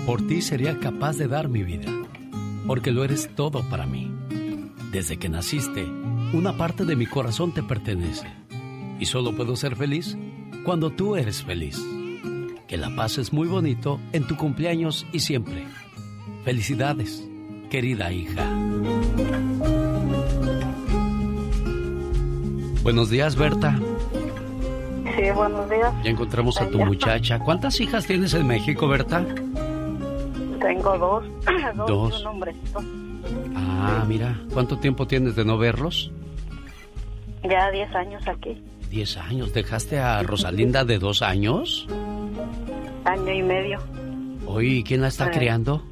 Por 0.07 0.24
ti 0.29 0.41
sería 0.41 0.79
capaz 0.79 1.16
de 1.16 1.26
dar 1.26 1.49
mi 1.49 1.64
vida, 1.64 1.91
porque 2.64 2.93
lo 2.93 3.03
eres 3.03 3.29
todo 3.35 3.68
para 3.68 3.87
mí. 3.87 4.12
Desde 4.93 5.16
que 5.16 5.29
naciste, 5.29 5.85
una 6.33 6.57
parte 6.57 6.85
de 6.85 6.95
mi 6.95 7.07
corazón 7.07 7.53
te 7.53 7.64
pertenece. 7.64 8.29
Y 9.01 9.07
solo 9.07 9.35
puedo 9.35 9.57
ser 9.57 9.74
feliz 9.74 10.16
cuando 10.64 10.91
tú 10.91 11.16
eres 11.16 11.43
feliz. 11.43 11.76
Que 12.68 12.76
la 12.76 12.95
pases 12.95 13.33
muy 13.33 13.49
bonito 13.49 13.99
en 14.12 14.29
tu 14.29 14.37
cumpleaños 14.37 15.09
y 15.12 15.18
siempre. 15.18 15.66
Felicidades, 16.45 17.26
querida 17.68 18.12
hija. 18.12 18.49
Buenos 22.85 23.11
días, 23.11 23.35
Berta. 23.35 23.76
Sí, 25.19 25.31
buenos 25.33 25.69
días. 25.69 25.93
Ya 26.05 26.11
encontramos 26.11 26.61
a 26.61 26.69
tu 26.69 26.79
muchacha. 26.79 27.39
¿Cuántas 27.41 27.81
hijas 27.81 28.07
tienes 28.07 28.35
en 28.35 28.47
México, 28.47 28.87
Berta? 28.87 29.25
Tengo 30.61 30.97
dos. 30.99 31.25
Dos. 31.87 32.23
dos. 32.23 32.25
Ah, 33.57 34.05
mira. 34.07 34.39
¿Cuánto 34.53 34.79
tiempo 34.79 35.07
tienes 35.07 35.35
de 35.37 35.45
no 35.45 35.59
verlos? 35.59 36.11
Ya 37.43 37.71
diez 37.71 37.93
años 37.95 38.23
aquí. 38.29 38.62
Diez 38.91 39.16
años. 39.16 39.53
¿Dejaste 39.53 39.99
a 39.99 40.23
Rosalinda 40.23 40.85
de 40.85 40.99
dos 40.99 41.23
años? 41.23 41.87
Año 43.05 43.33
y 43.33 43.43
medio. 43.43 43.79
Oye, 44.47 44.83
¿quién 44.87 45.01
la 45.01 45.09
está 45.09 45.27
Eh. 45.27 45.31
criando? 45.33 45.83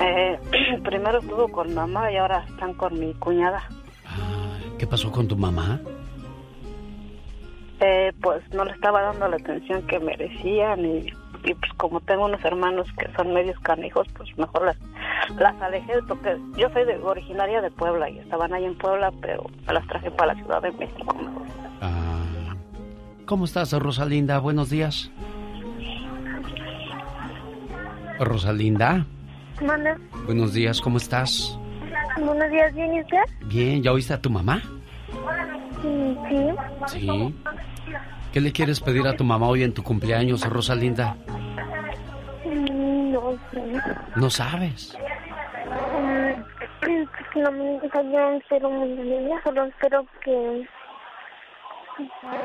Eh, 0.00 0.38
primero 0.84 1.18
estuvo 1.20 1.48
con 1.48 1.72
mamá 1.74 2.10
y 2.12 2.16
ahora 2.16 2.44
están 2.48 2.74
con 2.74 2.98
mi 2.98 3.12
cuñada. 3.14 3.62
¿Qué 4.78 4.86
pasó 4.86 5.10
con 5.12 5.28
tu 5.28 5.36
mamá? 5.36 5.80
Eh, 7.86 8.14
pues 8.22 8.42
no 8.54 8.64
le 8.64 8.72
estaba 8.72 9.02
dando 9.02 9.28
la 9.28 9.36
atención 9.36 9.86
que 9.86 10.00
merecían 10.00 10.86
y, 10.86 11.12
y, 11.44 11.52
pues 11.52 11.70
como 11.76 12.00
tengo 12.00 12.24
unos 12.24 12.42
hermanos 12.42 12.88
que 12.98 13.06
son 13.14 13.34
medios 13.34 13.58
canijos, 13.60 14.06
pues 14.16 14.30
mejor 14.38 14.64
las, 14.64 14.76
las 15.38 15.60
alejé 15.60 15.92
porque 16.08 16.38
yo 16.56 16.70
soy 16.70 16.86
de, 16.86 16.96
originaria 16.96 17.60
de 17.60 17.70
Puebla 17.70 18.08
y 18.08 18.20
estaban 18.20 18.54
ahí 18.54 18.64
en 18.64 18.74
Puebla, 18.78 19.12
pero 19.20 19.44
me 19.66 19.74
las 19.74 19.86
traje 19.86 20.10
para 20.12 20.32
la 20.32 20.40
Ciudad 20.40 20.62
de 20.62 20.72
México. 20.72 21.14
mejor. 21.14 21.42
Ah, 21.82 22.54
¿Cómo 23.26 23.44
estás, 23.44 23.70
Rosalinda? 23.74 24.38
Buenos 24.38 24.70
días. 24.70 25.10
Rosalinda, 28.18 29.04
Manda. 29.60 29.98
buenos 30.24 30.54
días, 30.54 30.80
¿cómo 30.80 30.96
estás? 30.96 31.58
Buenos 32.16 32.50
días, 32.50 32.74
¿bien 32.74 32.94
y 32.94 33.00
usted? 33.02 33.24
Bien, 33.46 33.82
¿ya 33.82 33.92
oíste 33.92 34.14
a 34.14 34.20
tu 34.22 34.30
mamá? 34.30 34.62
Sí. 35.82 36.16
Sí. 36.88 37.34
¿Qué 38.32 38.40
le 38.40 38.52
quieres 38.52 38.80
pedir 38.80 39.06
a 39.06 39.16
tu 39.16 39.24
mamá 39.24 39.46
hoy 39.48 39.62
en 39.62 39.72
tu 39.72 39.82
cumpleaños, 39.82 40.48
Rosalinda? 40.48 41.16
No 42.44 43.38
sé. 43.52 43.62
No 44.16 44.30
sabes. 44.30 44.96
Mm, 45.66 47.40
No 47.40 47.52
me 47.52 47.76
o 47.78 47.90
sea, 47.90 48.02
yo 48.02 48.32
espero 48.38 48.70
muy 48.70 48.88
bien, 49.02 49.30
solo 49.44 49.64
espero 49.64 50.06
que 50.24 50.66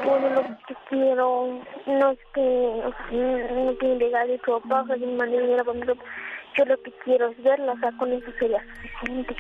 todo 0.04 0.30
lo 0.30 0.44
que 0.44 0.76
quiero, 0.90 1.60
no 1.88 2.12
es 2.12 2.20
que, 2.34 2.84
no 3.12 3.74
tiene 3.80 3.96
llegar 3.98 4.28
de 4.28 4.40
su 4.46 4.60
papá, 4.60 4.82
o 4.82 4.88
sea, 4.88 4.96
de 4.96 5.08
mi 5.08 5.16
manera, 5.16 5.64
por 5.64 5.76
ejemplo, 5.76 5.96
yo 6.56 6.66
lo 6.66 6.82
que 6.84 6.92
quiero 7.04 7.30
es 7.30 7.44
verla, 7.44 7.74
o 7.74 7.80
sea, 7.80 7.92
con 7.98 8.12
eso 8.12 8.32
sería 8.40 8.64
suficiente. 9.00 9.36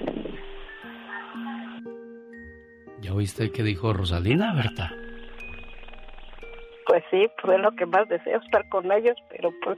¿Ya 3.01 3.13
oíste 3.13 3.51
qué 3.51 3.63
dijo 3.63 3.93
Rosalinda, 3.93 4.53
Berta? 4.53 4.91
Pues 6.89 7.03
sí, 7.11 7.27
pues 7.39 7.55
es 7.55 7.63
lo 7.63 7.71
que 7.73 7.85
más 7.85 8.09
deseo, 8.09 8.39
estar 8.39 8.67
con 8.69 8.91
ellos, 8.91 9.15
pero 9.29 9.53
pues 9.63 9.77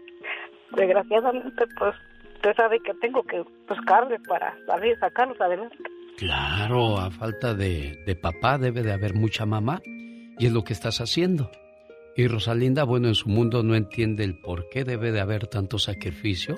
desgraciadamente 0.77 1.65
pues 1.77 1.93
usted 2.35 2.55
sabe 2.55 2.79
que 2.79 2.93
tengo 3.01 3.21
que 3.23 3.43
buscarle 3.67 4.17
para 4.29 4.55
salir, 4.65 4.97
sacarlos 4.97 5.39
adelante. 5.41 5.75
Claro, 6.17 6.97
a 6.99 7.11
falta 7.11 7.53
de, 7.53 8.01
de 8.05 8.15
papá 8.15 8.57
debe 8.57 8.81
de 8.81 8.93
haber 8.93 9.13
mucha 9.13 9.45
mamá 9.45 9.81
y 10.39 10.45
es 10.45 10.53
lo 10.53 10.63
que 10.63 10.71
estás 10.71 11.01
haciendo. 11.01 11.51
Y 12.15 12.29
Rosalinda, 12.29 12.85
bueno, 12.85 13.09
en 13.09 13.15
su 13.15 13.27
mundo 13.27 13.61
no 13.61 13.75
entiende 13.75 14.23
el 14.23 14.39
por 14.39 14.69
qué 14.69 14.85
debe 14.85 15.11
de 15.11 15.19
haber 15.19 15.47
tanto 15.47 15.79
sacrificio 15.79 16.55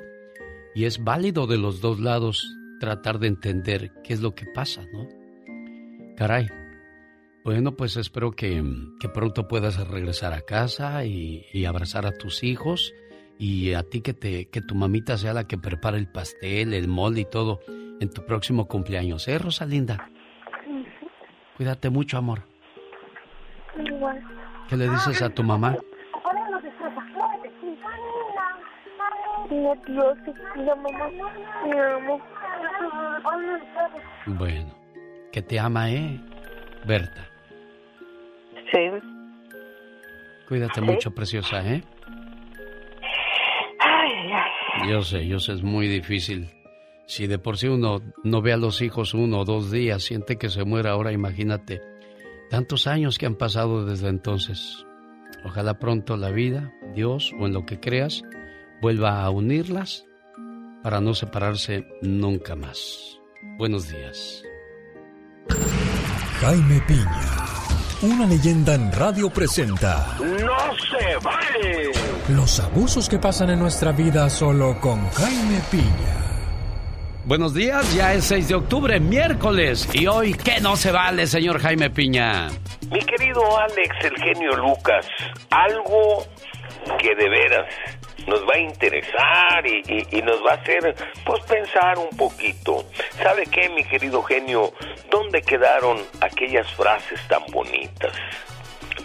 y 0.75 0.85
es 0.85 1.03
válido 1.03 1.47
de 1.47 1.57
los 1.57 1.81
dos 1.81 1.99
lados 1.99 2.55
tratar 2.79 3.17
de 3.17 3.29
entender 3.29 3.89
qué 4.03 4.13
es 4.13 4.21
lo 4.21 4.35
que 4.35 4.45
pasa, 4.53 4.83
¿no? 4.93 5.07
Caray. 6.15 6.45
Bueno, 7.43 7.73
pues 7.73 7.97
espero 7.97 8.31
que, 8.31 8.63
que 8.99 9.09
pronto 9.09 9.47
puedas 9.49 9.87
regresar 9.89 10.31
a 10.33 10.41
casa 10.41 11.03
y, 11.03 11.45
y 11.51 11.65
abrazar 11.65 12.05
a 12.05 12.17
tus 12.17 12.43
hijos 12.43 12.93
y 13.37 13.73
a 13.73 13.83
ti 13.83 14.01
que, 14.01 14.13
te, 14.13 14.49
que 14.49 14.61
tu 14.61 14.75
mamita 14.75 15.17
sea 15.17 15.33
la 15.33 15.45
que 15.45 15.57
prepare 15.57 15.97
el 15.97 16.07
pastel, 16.07 16.73
el 16.73 16.87
molde 16.87 17.21
y 17.21 17.25
todo 17.25 17.59
en 17.99 18.09
tu 18.09 18.25
próximo 18.25 18.67
cumpleaños, 18.67 19.27
¿eh, 19.27 19.37
Rosalinda? 19.37 20.09
Cuídate 21.57 21.89
mucho, 21.89 22.17
amor. 22.17 22.43
Igual. 23.77 24.23
¿Qué 24.69 24.77
le 24.77 24.89
dices 24.89 25.21
a 25.21 25.29
tu 25.29 25.43
mamá? 25.43 25.77
Bueno, 34.25 34.73
que 35.31 35.41
te 35.41 35.59
ama, 35.59 35.91
¿eh? 35.91 36.19
Berta. 36.85 37.32
Sí. 38.73 38.79
Cuídate 40.47 40.79
Sí. 40.79 40.85
mucho, 40.85 41.11
preciosa, 41.11 41.65
¿eh? 41.65 41.83
Yo 44.89 45.01
sé, 45.03 45.25
yo 45.27 45.39
sé, 45.39 45.53
es 45.53 45.63
muy 45.63 45.87
difícil. 45.87 46.49
Si 47.05 47.27
de 47.27 47.37
por 47.37 47.57
sí 47.57 47.67
uno 47.67 48.01
no 48.23 48.41
ve 48.41 48.53
a 48.53 48.57
los 48.57 48.81
hijos 48.81 49.13
uno 49.13 49.39
o 49.39 49.45
dos 49.45 49.71
días, 49.71 50.03
siente 50.03 50.37
que 50.37 50.49
se 50.49 50.63
muere 50.65 50.89
ahora, 50.89 51.11
imagínate. 51.11 51.81
Tantos 52.49 52.87
años 52.87 53.17
que 53.17 53.25
han 53.25 53.35
pasado 53.35 53.85
desde 53.85 54.09
entonces. 54.09 54.85
Ojalá 55.45 55.79
pronto 55.79 56.17
la 56.17 56.31
vida, 56.31 56.73
Dios 56.93 57.31
o 57.39 57.45
en 57.45 57.53
lo 57.53 57.65
que 57.65 57.79
creas, 57.79 58.23
vuelva 58.81 59.23
a 59.23 59.29
unirlas 59.29 60.05
para 60.81 60.99
no 61.01 61.13
separarse 61.13 61.85
nunca 62.01 62.55
más. 62.55 63.19
Buenos 63.57 63.89
días. 63.89 64.43
Jaime 66.41 66.81
Piña, 66.87 67.42
una 68.03 68.25
leyenda 68.25 68.75
en 68.75 68.91
radio 68.91 69.29
presenta. 69.29 70.17
¡No 70.19 70.57
se 70.75 71.15
vale! 71.23 71.91
Los 72.29 72.59
abusos 72.59 73.07
que 73.07 73.17
pasan 73.17 73.49
en 73.51 73.59
nuestra 73.59 73.93
vida 73.93 74.29
solo 74.29 74.77
con 74.81 75.09
Jaime 75.11 75.61
Piña. 75.71 76.23
Buenos 77.25 77.53
días, 77.53 77.93
ya 77.95 78.13
es 78.13 78.25
6 78.25 78.49
de 78.49 78.55
octubre, 78.55 78.99
miércoles. 78.99 79.87
Y 79.93 80.07
hoy, 80.07 80.33
¿qué 80.33 80.59
no 80.59 80.75
se 80.75 80.91
vale, 80.91 81.27
señor 81.27 81.59
Jaime 81.59 81.89
Piña? 81.89 82.49
Mi 82.91 82.99
querido 82.99 83.41
Alex, 83.57 83.95
el 84.03 84.17
genio 84.21 84.51
Lucas, 84.57 85.07
algo 85.49 86.25
que 86.99 87.15
de 87.15 87.29
veras 87.29 87.65
nos 88.27 88.41
va 88.47 88.55
a 88.55 88.59
interesar 88.59 89.65
y, 89.65 90.21
nos 90.21 90.43
va 90.45 90.51
a 90.51 90.55
hacer 90.55 90.95
pues 91.25 91.43
pensar 91.43 91.97
un 91.97 92.15
poquito. 92.15 92.85
¿Sabe 93.21 93.45
qué, 93.45 93.69
mi 93.69 93.83
querido 93.83 94.23
genio? 94.23 94.73
¿Dónde 95.09 95.41
quedaron 95.41 96.01
aquellas 96.21 96.71
frases 96.73 97.19
tan 97.27 97.43
bonitas? 97.51 98.13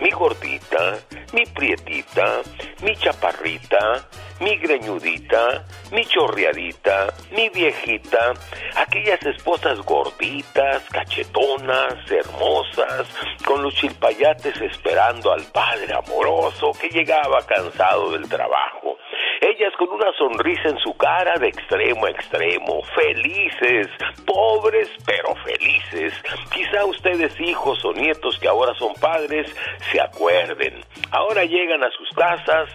Mi 0.01 0.11
gordita, 0.11 0.99
mi 1.33 1.45
prietita, 1.47 2.43
mi 2.83 2.95
chaparrita, 2.97 4.07
mi 4.41 4.57
greñudita, 4.57 5.64
mi 5.91 6.05
chorreadita, 6.05 7.12
mi 7.33 7.49
viejita, 7.49 8.35
aquellas 8.77 9.21
esposas 9.25 9.81
gorditas, 9.81 10.85
cachetonas, 10.91 12.09
hermosas, 12.11 13.09
con 13.45 13.62
los 13.62 13.75
chilpayates 13.75 14.61
esperando 14.61 15.33
al 15.33 15.43
padre 15.47 15.93
amoroso 15.95 16.71
que 16.81 16.89
llegaba 16.89 17.45
cansado 17.47 18.12
del 18.12 18.29
trabajo. 18.29 18.97
Ellas 19.41 19.72
con 19.78 19.89
una 19.91 20.12
sonrisa 20.18 20.68
en 20.68 20.78
su 20.78 20.97
cara 20.97 21.34
de 21.39 21.49
extremo 21.49 22.07
a 22.07 22.11
extremo, 22.11 22.82
felices, 22.95 23.86
pobres 24.26 24.91
pero 25.07 25.34
felices. 25.36 26.12
Quizá 26.53 26.84
ustedes 26.84 27.39
hijos 27.41 27.84
o 27.84 27.93
nietos 27.93 28.39
que 28.41 28.49
ahora 28.49 28.74
son 28.74 28.95
padres 28.95 29.55
se 29.93 30.01
acuerden. 30.01 30.80
Ahora 31.12 31.45
llegan 31.45 31.84
a 31.84 31.91
sus 31.91 32.09
casas, 32.11 32.68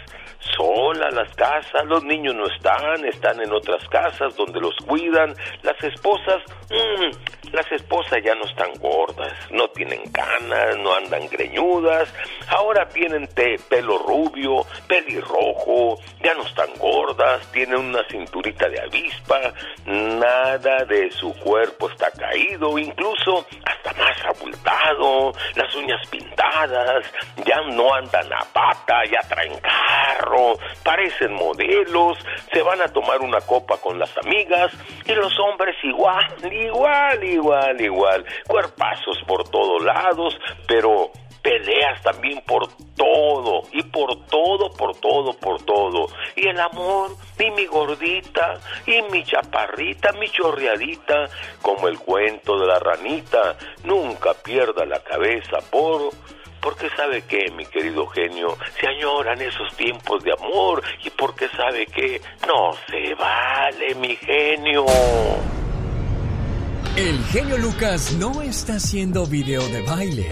solas 0.55 1.13
las 1.13 1.33
casas, 1.35 1.85
los 1.85 2.03
niños 2.03 2.35
no 2.35 2.45
están, 2.47 3.05
están 3.05 3.41
en 3.41 3.51
otras 3.51 3.87
casas 3.89 4.35
donde 4.35 4.59
los 4.59 4.75
cuidan, 4.85 5.33
las 5.61 5.81
esposas, 5.83 6.41
mm, 6.69 7.51
las 7.53 7.71
esposas 7.71 8.19
ya 8.23 8.35
no 8.35 8.45
están 8.45 8.73
gordas, 8.79 9.33
no 9.51 9.67
tienen 9.69 10.01
canas, 10.11 10.77
no 10.77 10.93
andan 10.95 11.27
greñudas, 11.29 12.13
ahora 12.49 12.87
tienen 12.89 13.27
pelo 13.69 13.99
rubio, 13.99 14.65
pelirrojo, 14.87 15.99
ya 16.23 16.33
no 16.33 16.43
están 16.43 16.69
gordas, 16.77 17.51
tienen 17.51 17.77
una 17.77 18.03
cinturita 18.09 18.67
de 18.69 18.81
avispa, 18.81 19.53
nada 19.85 20.85
de 20.85 21.11
su 21.11 21.33
cuerpo 21.39 21.89
está 21.89 22.09
caído, 22.11 22.77
incluso 22.77 23.45
hasta 23.65 23.93
más 23.93 24.17
abultado, 24.25 25.33
las 25.55 25.75
uñas 25.75 26.07
pintadas, 26.09 27.05
ya 27.45 27.61
no 27.71 27.93
andan 27.93 28.31
a 28.33 28.39
pata, 28.51 29.03
ya 29.05 29.19
traen 29.27 29.59
carro, 29.59 30.32
parecen 30.83 31.33
modelos, 31.33 32.17
se 32.51 32.61
van 32.61 32.81
a 32.81 32.87
tomar 32.87 33.21
una 33.21 33.41
copa 33.41 33.77
con 33.77 33.99
las 33.99 34.15
amigas 34.17 34.71
y 35.05 35.13
los 35.13 35.33
hombres 35.39 35.75
igual, 35.83 36.27
igual, 36.51 37.23
igual, 37.23 37.81
igual, 37.81 38.25
cuerpazos 38.47 39.17
por 39.27 39.47
todos 39.49 39.83
lados, 39.83 40.37
pero 40.67 41.11
peleas 41.43 42.01
también 42.01 42.41
por 42.47 42.69
todo 42.95 43.63
y 43.71 43.83
por 43.83 44.25
todo, 44.27 44.71
por 44.71 44.95
todo, 44.95 45.33
por 45.33 45.61
todo. 45.63 46.07
Y 46.35 46.47
el 46.47 46.59
amor, 46.59 47.11
y 47.37 47.51
mi 47.51 47.65
gordita, 47.65 48.59
y 48.87 49.01
mi 49.11 49.23
chaparrita, 49.23 50.13
mi 50.13 50.29
chorreadita, 50.29 51.29
como 51.61 51.89
el 51.89 51.99
cuento 51.99 52.57
de 52.57 52.67
la 52.67 52.79
ranita, 52.79 53.57
nunca 53.83 54.33
pierda 54.33 54.85
la 54.85 55.03
cabeza 55.03 55.59
por... 55.69 56.11
Porque 56.63 56.89
sabe 56.95 57.23
que, 57.23 57.51
mi 57.51 57.65
querido 57.65 58.07
genio, 58.07 58.57
se 58.79 58.87
añoran 58.87 59.41
esos 59.41 59.75
tiempos 59.75 60.23
de 60.23 60.31
amor 60.31 60.81
y 61.03 61.09
porque 61.09 61.49
sabe 61.49 61.85
que 61.85 62.21
no 62.47 62.71
se 62.89 63.13
vale, 63.15 63.93
mi 63.95 64.15
genio. 64.15 64.85
El 66.95 67.23
genio 67.25 67.57
Lucas 67.57 68.13
no 68.13 68.41
está 68.41 68.75
haciendo 68.75 69.25
video 69.25 69.61
de 69.67 69.81
baile. 69.81 70.31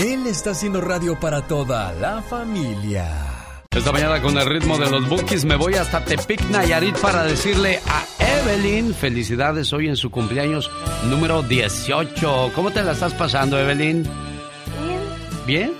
Él 0.00 0.26
está 0.26 0.50
haciendo 0.50 0.80
radio 0.80 1.20
para 1.20 1.46
toda 1.46 1.92
la 1.92 2.22
familia. 2.22 3.31
Esta 3.74 3.90
mañana 3.90 4.20
con 4.20 4.36
el 4.36 4.46
ritmo 4.46 4.76
de 4.76 4.90
los 4.90 5.08
Bookies 5.08 5.46
me 5.46 5.56
voy 5.56 5.74
hasta 5.74 6.04
Tepic, 6.04 6.42
Nayarit 6.50 6.94
para 6.98 7.24
decirle 7.24 7.80
a 7.88 8.04
Evelyn 8.40 8.94
felicidades 8.94 9.72
hoy 9.72 9.88
en 9.88 9.96
su 9.96 10.10
cumpleaños 10.10 10.70
número 11.08 11.42
18. 11.42 12.52
¿Cómo 12.54 12.70
te 12.70 12.82
la 12.82 12.92
estás 12.92 13.14
pasando, 13.14 13.58
Evelyn? 13.58 14.06
¿Bien? 15.46 15.72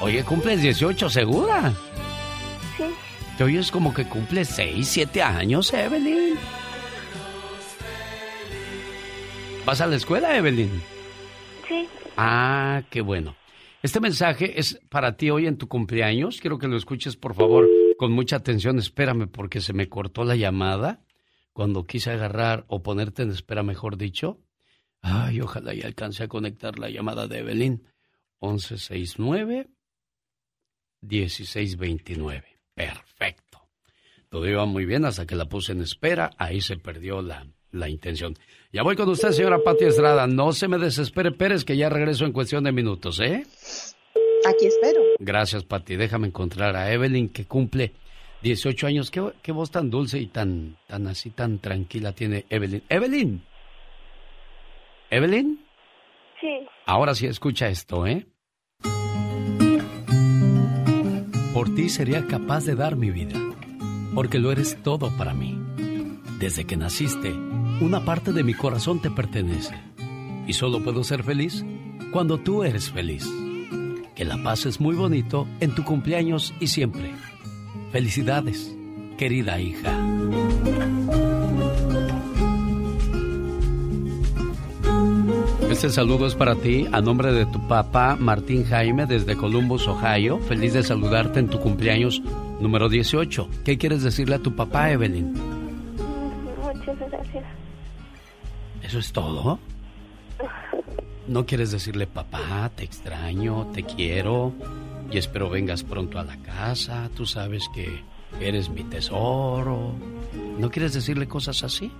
Oye, 0.00 0.22
cumples 0.22 0.60
18, 0.60 1.08
¿segura? 1.08 1.72
Sí. 2.76 2.84
Te 3.38 3.44
oyes 3.44 3.70
como 3.70 3.94
que 3.94 4.06
cumples 4.06 4.48
6, 4.48 4.86
7 4.86 5.22
años, 5.22 5.72
Evelyn. 5.72 6.34
¿Vas 9.64 9.80
a 9.80 9.86
la 9.86 9.96
escuela, 9.96 10.36
Evelyn? 10.36 10.82
Sí. 11.66 11.88
Ah, 12.18 12.82
qué 12.90 13.00
bueno. 13.00 13.34
Este 13.84 14.00
mensaje 14.00 14.58
es 14.58 14.80
para 14.88 15.18
ti 15.18 15.28
hoy 15.28 15.46
en 15.46 15.58
tu 15.58 15.68
cumpleaños. 15.68 16.40
Quiero 16.40 16.58
que 16.58 16.68
lo 16.68 16.78
escuches, 16.78 17.16
por 17.18 17.34
favor, 17.34 17.68
con 17.98 18.12
mucha 18.12 18.36
atención. 18.36 18.78
Espérame, 18.78 19.28
porque 19.28 19.60
se 19.60 19.74
me 19.74 19.90
cortó 19.90 20.24
la 20.24 20.36
llamada 20.36 21.04
cuando 21.52 21.84
quise 21.84 22.10
agarrar 22.10 22.64
o 22.68 22.82
ponerte 22.82 23.24
en 23.24 23.30
espera, 23.30 23.62
mejor 23.62 23.98
dicho. 23.98 24.40
Ay, 25.02 25.42
ojalá 25.42 25.74
y 25.74 25.82
alcance 25.82 26.22
a 26.22 26.28
conectar 26.28 26.78
la 26.78 26.88
llamada 26.88 27.26
de 27.26 27.40
Evelyn. 27.40 27.86
1169 28.40 29.68
1629. 31.02 32.58
Perfecto. 32.72 33.68
Todo 34.30 34.48
iba 34.48 34.64
muy 34.64 34.86
bien 34.86 35.04
hasta 35.04 35.26
que 35.26 35.36
la 35.36 35.44
puse 35.44 35.72
en 35.72 35.82
espera. 35.82 36.30
Ahí 36.38 36.62
se 36.62 36.78
perdió 36.78 37.20
la, 37.20 37.46
la 37.70 37.90
intención. 37.90 38.34
Ya 38.74 38.82
voy 38.82 38.96
con 38.96 39.08
usted, 39.08 39.30
señora 39.30 39.60
Pati 39.62 39.84
Estrada. 39.84 40.26
No 40.26 40.50
se 40.50 40.66
me 40.66 40.78
desespere, 40.78 41.30
Pérez, 41.30 41.64
que 41.64 41.76
ya 41.76 41.88
regreso 41.88 42.24
en 42.24 42.32
cuestión 42.32 42.64
de 42.64 42.72
minutos, 42.72 43.20
¿eh? 43.20 43.46
Aquí 44.44 44.66
espero. 44.66 45.00
Gracias, 45.20 45.62
Pati. 45.62 45.94
Déjame 45.94 46.26
encontrar 46.26 46.74
a 46.74 46.92
Evelyn, 46.92 47.28
que 47.28 47.44
cumple 47.44 47.92
18 48.42 48.88
años. 48.88 49.12
¿Qué, 49.12 49.22
qué 49.42 49.52
voz 49.52 49.70
tan 49.70 49.90
dulce 49.90 50.18
y 50.18 50.26
tan, 50.26 50.76
tan 50.88 51.06
así, 51.06 51.30
tan 51.30 51.60
tranquila 51.60 52.14
tiene 52.14 52.46
Evelyn? 52.48 52.82
Evelyn. 52.88 53.44
Evelyn. 55.08 55.64
Sí. 56.40 56.66
Ahora 56.84 57.14
sí 57.14 57.26
escucha 57.26 57.68
esto, 57.68 58.08
¿eh? 58.08 58.26
Por 61.54 61.72
ti 61.76 61.88
sería 61.88 62.26
capaz 62.26 62.64
de 62.64 62.74
dar 62.74 62.96
mi 62.96 63.12
vida, 63.12 63.38
porque 64.16 64.40
lo 64.40 64.50
eres 64.50 64.82
todo 64.82 65.16
para 65.16 65.32
mí. 65.32 65.60
Desde 66.40 66.64
que 66.66 66.76
naciste, 66.76 67.32
una 67.80 68.04
parte 68.04 68.32
de 68.32 68.44
mi 68.44 68.54
corazón 68.54 69.00
te 69.00 69.10
pertenece. 69.10 69.74
Y 70.46 70.52
solo 70.52 70.82
puedo 70.82 71.04
ser 71.04 71.22
feliz 71.22 71.64
cuando 72.12 72.38
tú 72.38 72.64
eres 72.64 72.90
feliz. 72.90 73.28
Que 74.14 74.24
la 74.24 74.42
paz 74.42 74.66
es 74.66 74.80
muy 74.80 74.94
bonito 74.94 75.46
en 75.60 75.74
tu 75.74 75.84
cumpleaños 75.84 76.54
y 76.60 76.68
siempre. 76.68 77.12
Felicidades, 77.90 78.74
querida 79.18 79.60
hija. 79.60 79.98
Este 85.70 85.90
saludo 85.90 86.26
es 86.26 86.36
para 86.36 86.54
ti 86.54 86.86
a 86.92 87.00
nombre 87.00 87.32
de 87.32 87.46
tu 87.46 87.66
papá 87.66 88.16
Martín 88.18 88.64
Jaime 88.64 89.06
desde 89.06 89.36
Columbus, 89.36 89.88
Ohio. 89.88 90.38
Feliz 90.38 90.72
de 90.72 90.84
saludarte 90.84 91.40
en 91.40 91.48
tu 91.48 91.58
cumpleaños 91.58 92.22
número 92.60 92.88
18. 92.88 93.48
¿Qué 93.64 93.76
quieres 93.76 94.04
decirle 94.04 94.36
a 94.36 94.38
tu 94.38 94.54
papá, 94.54 94.92
Evelyn? 94.92 95.34
Muchas 96.62 97.10
gracias. 97.10 97.63
¿Eso 98.84 98.98
es 98.98 99.12
todo? 99.12 99.58
¿No 101.26 101.46
quieres 101.46 101.70
decirle, 101.70 102.06
papá, 102.06 102.70
te 102.76 102.84
extraño, 102.84 103.66
te 103.72 103.82
quiero 103.82 104.52
y 105.10 105.16
espero 105.16 105.48
vengas 105.48 105.82
pronto 105.82 106.18
a 106.18 106.24
la 106.24 106.36
casa? 106.36 107.08
Tú 107.16 107.24
sabes 107.24 107.64
que 107.74 108.02
eres 108.40 108.68
mi 108.68 108.84
tesoro. 108.84 109.94
¿No 110.58 110.70
quieres 110.70 110.92
decirle 110.92 111.26
cosas 111.26 111.64
así? 111.64 111.90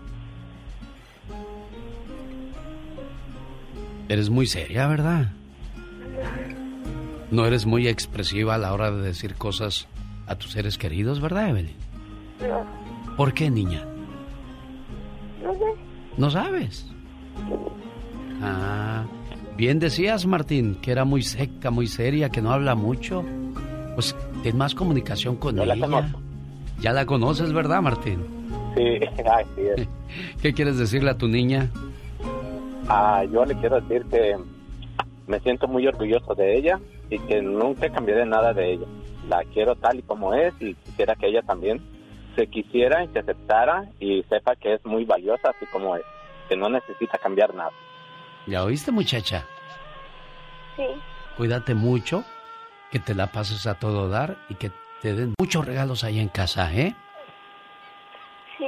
Eres 4.10 4.28
muy 4.28 4.46
seria, 4.46 4.86
¿verdad? 4.86 5.32
No 7.30 7.46
eres 7.46 7.64
muy 7.64 7.88
expresiva 7.88 8.56
a 8.56 8.58
la 8.58 8.74
hora 8.74 8.90
de 8.90 9.00
decir 9.00 9.36
cosas 9.36 9.88
a 10.26 10.36
tus 10.36 10.52
seres 10.52 10.76
queridos, 10.76 11.22
¿verdad, 11.22 11.48
Evelyn? 11.48 11.76
No. 12.40 13.16
¿Por 13.16 13.32
qué, 13.32 13.50
niña? 13.50 13.82
No 15.42 15.54
sé. 15.54 15.93
¿No 16.16 16.30
sabes? 16.30 16.86
Ah, 18.40 19.04
bien 19.56 19.78
decías, 19.78 20.26
Martín, 20.26 20.76
que 20.80 20.92
era 20.92 21.04
muy 21.04 21.22
seca, 21.22 21.70
muy 21.70 21.86
seria, 21.86 22.28
que 22.28 22.40
no 22.40 22.52
habla 22.52 22.74
mucho. 22.74 23.24
Pues 23.94 24.14
ten 24.42 24.56
más 24.56 24.74
comunicación 24.74 25.36
con 25.36 25.58
ella. 25.58 25.74
Ya 26.80 26.92
la 26.92 27.06
conoces, 27.06 27.52
¿verdad, 27.52 27.82
Martín? 27.82 28.20
Sí, 28.76 28.98
así 29.26 29.60
es. 29.76 29.88
¿Qué 30.42 30.52
quieres 30.52 30.78
decirle 30.78 31.10
a 31.10 31.18
tu 31.18 31.28
niña? 31.28 31.70
Ah, 32.88 33.24
yo 33.32 33.44
le 33.44 33.54
quiero 33.56 33.80
decir 33.80 34.04
que 34.10 34.36
me 35.26 35.40
siento 35.40 35.66
muy 35.66 35.86
orgulloso 35.86 36.34
de 36.34 36.58
ella 36.58 36.80
y 37.10 37.18
que 37.20 37.40
nunca 37.40 37.88
cambiaré 37.90 38.26
nada 38.26 38.52
de 38.52 38.74
ella. 38.74 38.86
La 39.28 39.42
quiero 39.54 39.74
tal 39.76 39.98
y 39.98 40.02
como 40.02 40.34
es 40.34 40.52
y 40.60 40.74
quisiera 40.74 41.14
que 41.14 41.28
ella 41.28 41.42
también 41.42 41.80
se 42.34 42.46
quisiera 42.46 43.04
y 43.04 43.08
se 43.08 43.20
aceptara 43.20 43.84
y 44.00 44.22
sepa 44.24 44.56
que 44.56 44.74
es 44.74 44.84
muy 44.84 45.04
valiosa 45.04 45.50
así 45.50 45.66
como 45.66 45.96
es, 45.96 46.02
que 46.48 46.56
no 46.56 46.68
necesita 46.68 47.18
cambiar 47.18 47.54
nada. 47.54 47.72
¿Ya 48.46 48.64
oíste, 48.64 48.92
muchacha? 48.92 49.46
Sí. 50.76 50.84
Cuídate 51.36 51.74
mucho, 51.74 52.24
que 52.90 52.98
te 52.98 53.14
la 53.14 53.28
pases 53.28 53.66
a 53.66 53.78
todo 53.78 54.08
dar 54.08 54.36
y 54.48 54.54
que 54.54 54.70
te 55.02 55.14
den 55.14 55.34
muchos 55.38 55.66
regalos 55.66 56.04
ahí 56.04 56.20
en 56.20 56.28
casa, 56.28 56.72
¿eh? 56.72 56.94
Sí. 58.58 58.66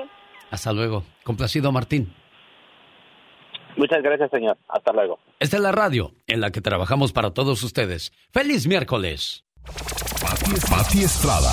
Hasta 0.51 0.73
luego. 0.73 1.05
Complacido, 1.23 1.71
Martín. 1.73 2.12
Muchas 3.77 4.03
gracias, 4.03 4.31
señor. 4.31 4.57
Hasta 4.69 4.93
luego. 4.93 5.19
Esta 5.39 5.57
es 5.57 5.62
la 5.62 5.73
radio 5.73 6.12
en 6.27 6.41
la 6.41 6.51
que 6.51 6.61
trabajamos 6.61 7.12
para 7.12 7.33
todos 7.33 7.62
ustedes. 7.62 8.12
¡Feliz 8.33 8.67
miércoles! 8.67 9.45
Pati 10.71 11.03
Estrada. 11.03 11.51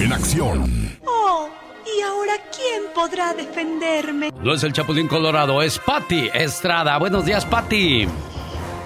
En 0.00 0.14
acción. 0.14 0.98
Oh, 1.06 1.50
¿y 1.84 2.00
ahora 2.00 2.32
quién 2.56 2.84
podrá 2.94 3.34
defenderme? 3.34 4.30
No 4.42 4.54
es 4.54 4.62
el 4.62 4.72
Chapulín 4.72 5.08
Colorado, 5.08 5.60
es 5.60 5.78
Patti 5.78 6.30
Estrada. 6.32 6.96
Buenos 6.98 7.26
días, 7.26 7.44
Patti. 7.44 8.08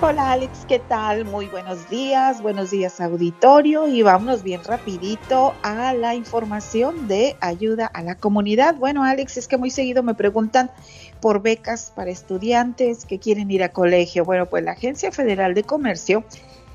Hola 0.01 0.33
Alex, 0.33 0.67
¿qué 0.67 0.81
tal? 0.81 1.25
Muy 1.25 1.47
buenos 1.47 1.89
días, 1.89 2.43
buenos 2.43 2.73
días 2.73 3.01
auditorio 3.01 3.87
y 3.87 4.03
vámonos 4.03 4.43
bien 4.43 4.63
rapidito 4.65 5.55
a 5.63 5.95
la 5.95 6.17
información 6.17 7.07
de 7.07 7.37
ayuda 7.41 7.87
a 7.87 8.03
la 8.03 8.17
comunidad. 8.17 8.75
Bueno 8.75 9.05
Alex, 9.05 9.37
es 9.37 9.47
que 9.47 9.57
muy 9.57 9.71
seguido 9.71 10.03
me 10.03 10.15
preguntan 10.15 10.73
por 11.21 11.43
becas 11.43 11.93
para 11.95 12.11
estudiantes 12.11 13.07
que 13.07 13.21
quieren 13.21 13.53
ir 13.53 13.63
a 13.63 13.69
colegio. 13.69 14.25
Bueno, 14.25 14.47
pues 14.47 14.65
la 14.65 14.73
Agencia 14.73 15.13
Federal 15.13 15.55
de 15.55 15.63
Comercio 15.63 16.25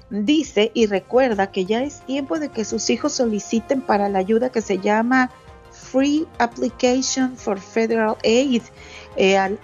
dice 0.09 0.71
y 0.73 0.87
recuerda 0.87 1.51
que 1.51 1.65
ya 1.65 1.83
es 1.83 2.01
tiempo 2.01 2.39
de 2.39 2.49
que 2.49 2.65
sus 2.65 2.89
hijos 2.89 3.13
soliciten 3.13 3.81
para 3.81 4.09
la 4.09 4.19
ayuda 4.19 4.51
que 4.51 4.61
se 4.61 4.79
llama 4.79 5.29
Free 5.71 6.27
Application 6.39 7.37
for 7.37 7.59
Federal 7.59 8.17
Aid, 8.23 8.63
eh, 9.15 9.57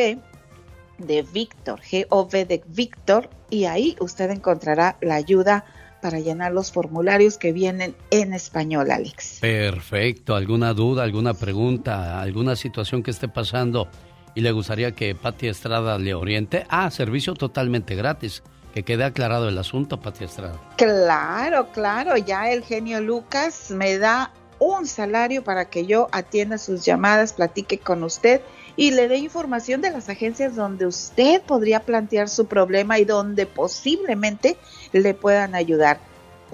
de 0.98 1.22
Víctor, 1.32 1.80
gov 2.10 2.30
de 2.30 2.62
Víctor, 2.66 3.30
y 3.48 3.64
ahí 3.64 3.96
usted 4.00 4.30
encontrará 4.30 4.98
la 5.00 5.14
ayuda 5.14 5.64
para 6.00 6.20
llenar 6.20 6.52
los 6.52 6.72
formularios 6.72 7.38
que 7.38 7.52
vienen 7.52 7.94
en 8.10 8.34
español, 8.34 8.90
Alex. 8.90 9.38
Perfecto. 9.40 10.34
¿Alguna 10.34 10.74
duda, 10.74 11.02
alguna 11.02 11.34
pregunta, 11.34 12.20
alguna 12.20 12.56
situación 12.56 13.02
que 13.02 13.10
esté 13.10 13.28
pasando 13.28 13.88
y 14.34 14.40
le 14.40 14.52
gustaría 14.52 14.92
que 14.92 15.14
Pati 15.14 15.48
Estrada 15.48 15.98
le 15.98 16.14
oriente? 16.14 16.66
Ah, 16.68 16.90
servicio 16.90 17.34
totalmente 17.34 17.94
gratis. 17.94 18.42
Que 18.74 18.82
quede 18.84 19.04
aclarado 19.04 19.48
el 19.48 19.58
asunto, 19.58 20.00
Pati 20.00 20.24
Estrada. 20.24 20.60
Claro, 20.76 21.68
claro, 21.72 22.16
ya 22.16 22.50
el 22.52 22.62
genio 22.62 23.00
Lucas 23.00 23.70
me 23.70 23.98
da 23.98 24.30
un 24.58 24.86
salario 24.86 25.42
para 25.42 25.70
que 25.70 25.86
yo 25.86 26.08
atienda 26.12 26.58
sus 26.58 26.84
llamadas, 26.84 27.32
platique 27.32 27.78
con 27.78 28.02
usted 28.04 28.40
y 28.78 28.92
le 28.92 29.08
dé 29.08 29.18
información 29.18 29.82
de 29.82 29.90
las 29.90 30.08
agencias 30.08 30.54
donde 30.54 30.86
usted 30.86 31.42
podría 31.42 31.80
plantear 31.80 32.28
su 32.28 32.46
problema 32.46 33.00
y 33.00 33.04
donde 33.04 33.44
posiblemente 33.44 34.56
le 34.92 35.14
puedan 35.14 35.56
ayudar. 35.56 35.98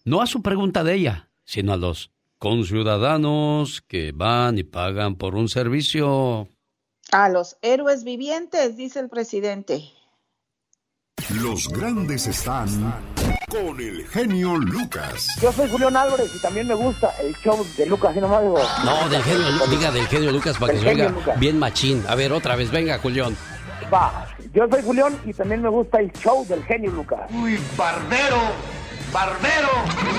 no 0.04 0.22
a 0.22 0.28
su 0.28 0.42
pregunta 0.42 0.84
de 0.84 0.96
ella, 0.96 1.30
sino 1.44 1.74
a 1.74 1.78
los 1.78 2.12
conciudadanos 2.40 3.82
que 3.82 4.12
van 4.14 4.58
y 4.58 4.64
pagan 4.64 5.16
por 5.16 5.36
un 5.36 5.50
servicio. 5.50 6.48
A 7.12 7.30
los 7.30 7.58
héroes 7.62 8.04
vivientes, 8.04 8.78
dice 8.78 9.00
el 9.00 9.10
presidente. 9.10 9.84
Los 11.42 11.68
grandes 11.70 12.28
están 12.28 12.68
con 13.50 13.80
el 13.80 14.08
genio 14.08 14.56
Lucas. 14.56 15.28
Yo 15.42 15.52
soy 15.52 15.70
Julián 15.70 15.98
Álvarez 15.98 16.32
y 16.36 16.40
también 16.42 16.68
me 16.68 16.76
gusta 16.76 17.10
el 17.22 17.36
show 17.38 17.66
de 17.78 17.86
Lucas, 17.88 18.16
y 18.16 18.20
nomás 18.20 18.44
digo. 18.44 18.60
No, 18.86 19.10
del 19.10 19.24
genio, 19.24 19.50
Lu- 19.50 19.68
diga 19.68 19.92
del 19.92 20.08
genio 20.08 20.32
Lucas 20.32 20.58
para 20.58 20.74
que 20.74 20.80
se 20.80 20.88
oiga 20.88 21.10
Lucas. 21.10 21.40
bien 21.40 21.58
machín. 21.60 22.04
A 22.08 22.16
ver, 22.16 22.32
otra 22.32 22.56
vez, 22.56 22.72
venga, 22.72 22.98
Julián. 23.00 23.36
Va, 23.92 24.28
yo 24.54 24.68
soy 24.70 24.82
Julián 24.84 25.20
y 25.26 25.34
también 25.34 25.62
me 25.64 25.70
gusta 25.70 26.00
el 26.00 26.12
show 26.14 26.46
del 26.48 26.64
genio 26.64 26.92
Lucas. 26.92 27.22
Uy, 27.32 27.60
barbero. 27.76 28.38
barbero. 29.12 29.70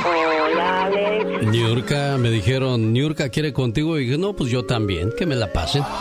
Hola, 0.05 0.84
Alex. 0.86 1.47
Niurka, 1.47 2.16
me 2.18 2.30
dijeron, 2.30 2.93
Niurka 2.93 3.28
quiere 3.30 3.53
contigo. 3.53 3.97
Y 3.99 4.05
dije, 4.07 4.18
no, 4.18 4.34
pues 4.34 4.51
yo 4.51 4.66
también, 4.66 5.12
que 5.16 5.24
me 5.24 5.36
la 5.36 5.53
pasen. 5.53 5.82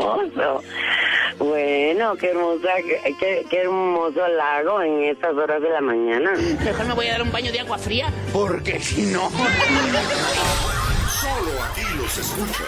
hermoso. 0.00 0.62
Bueno, 1.38 2.16
qué 2.16 2.30
hermosa, 2.30 2.68
qué, 3.18 3.46
qué 3.48 3.60
hermoso 3.62 4.28
lago 4.28 4.82
en 4.82 5.04
estas 5.04 5.34
horas 5.34 5.62
de 5.62 5.70
la 5.70 5.80
mañana. 5.80 6.32
Mejor 6.64 6.86
me 6.86 6.94
voy 6.94 7.06
a 7.06 7.12
dar 7.12 7.22
un 7.22 7.32
baño 7.32 7.50
de 7.52 7.60
agua 7.60 7.78
fría, 7.78 8.12
porque 8.32 8.78
si 8.80 9.06
no... 9.06 9.30
Solo 11.20 11.62
aquí 11.70 11.82
los 11.98 12.16
escuchas 12.16 12.66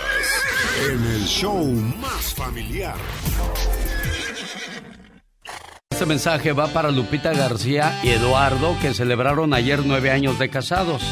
en 0.87 1.05
el 1.15 1.25
show 1.25 1.65
más 1.65 2.35
familiar. 2.35 2.97
Este 5.91 6.07
mensaje 6.07 6.53
va 6.53 6.67
para 6.69 6.91
Lupita 6.91 7.33
García 7.33 7.99
y 8.03 8.11
Eduardo, 8.11 8.77
que 8.83 8.93
celebraron 8.93 9.55
ayer 9.55 9.81
nueve 9.85 10.11
años 10.11 10.39
de 10.39 10.51
casados. 10.51 11.03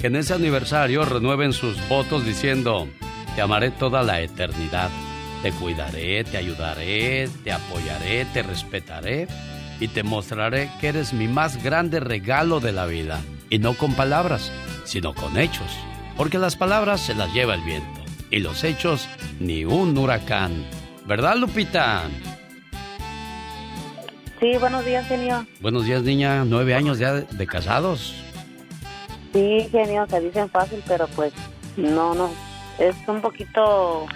Que 0.00 0.08
en 0.08 0.16
ese 0.16 0.34
aniversario 0.34 1.04
renueven 1.04 1.52
sus 1.52 1.76
votos 1.88 2.24
diciendo, 2.24 2.88
te 3.38 3.42
amaré 3.42 3.70
toda 3.70 4.02
la 4.02 4.20
eternidad, 4.20 4.90
te 5.44 5.52
cuidaré, 5.52 6.24
te 6.24 6.38
ayudaré, 6.38 7.28
te 7.44 7.52
apoyaré, 7.52 8.24
te 8.34 8.42
respetaré 8.42 9.28
y 9.78 9.86
te 9.86 10.02
mostraré 10.02 10.68
que 10.80 10.88
eres 10.88 11.12
mi 11.12 11.28
más 11.28 11.62
grande 11.62 12.00
regalo 12.00 12.58
de 12.58 12.72
la 12.72 12.86
vida. 12.86 13.20
Y 13.48 13.60
no 13.60 13.74
con 13.74 13.94
palabras, 13.94 14.50
sino 14.82 15.14
con 15.14 15.38
hechos. 15.38 15.70
Porque 16.16 16.36
las 16.36 16.56
palabras 16.56 17.00
se 17.00 17.14
las 17.14 17.32
lleva 17.32 17.54
el 17.54 17.60
viento 17.60 18.00
y 18.28 18.40
los 18.40 18.64
hechos 18.64 19.08
ni 19.38 19.64
un 19.64 19.96
huracán. 19.96 20.64
¿Verdad, 21.06 21.36
Lupita? 21.36 22.02
Sí, 24.40 24.56
buenos 24.58 24.84
días, 24.84 25.06
genio. 25.06 25.46
Buenos 25.60 25.84
días, 25.84 26.02
niña. 26.02 26.44
Nueve 26.44 26.74
años 26.74 26.98
ya 26.98 27.12
de 27.12 27.46
casados. 27.46 28.16
Sí, 29.32 29.68
genio, 29.70 30.08
se 30.10 30.20
dicen 30.22 30.50
fácil, 30.50 30.82
pero 30.88 31.06
pues 31.14 31.32
no, 31.76 32.16
no. 32.16 32.47
Es 32.78 32.96
un 33.06 33.20
poquito, 33.20 34.06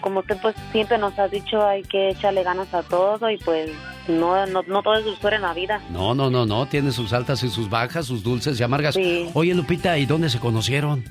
como 0.00 0.20
usted 0.20 0.36
pues 0.40 0.54
siempre 0.72 0.98
nos 0.98 1.18
ha 1.18 1.28
dicho, 1.28 1.64
hay 1.66 1.82
que 1.82 2.10
echarle 2.10 2.42
ganas 2.42 2.72
a 2.72 2.82
todo 2.82 3.28
y 3.30 3.38
pues 3.38 3.70
no, 4.08 4.46
no, 4.46 4.62
no 4.66 4.82
todo 4.82 4.94
es 4.94 5.04
dulzura 5.04 5.36
en 5.36 5.42
la 5.42 5.54
vida. 5.54 5.80
No, 5.90 6.14
no, 6.14 6.30
no, 6.30 6.46
no. 6.46 6.66
Tiene 6.66 6.92
sus 6.92 7.12
altas 7.12 7.42
y 7.42 7.48
sus 7.48 7.70
bajas, 7.70 8.06
sus 8.06 8.22
dulces 8.22 8.58
y 8.58 8.62
amargas. 8.62 8.94
Sí. 8.94 9.30
Oye, 9.34 9.54
Lupita, 9.54 9.96
¿y 9.98 10.06
dónde 10.06 10.28
se 10.30 10.38
conocieron? 10.38 11.04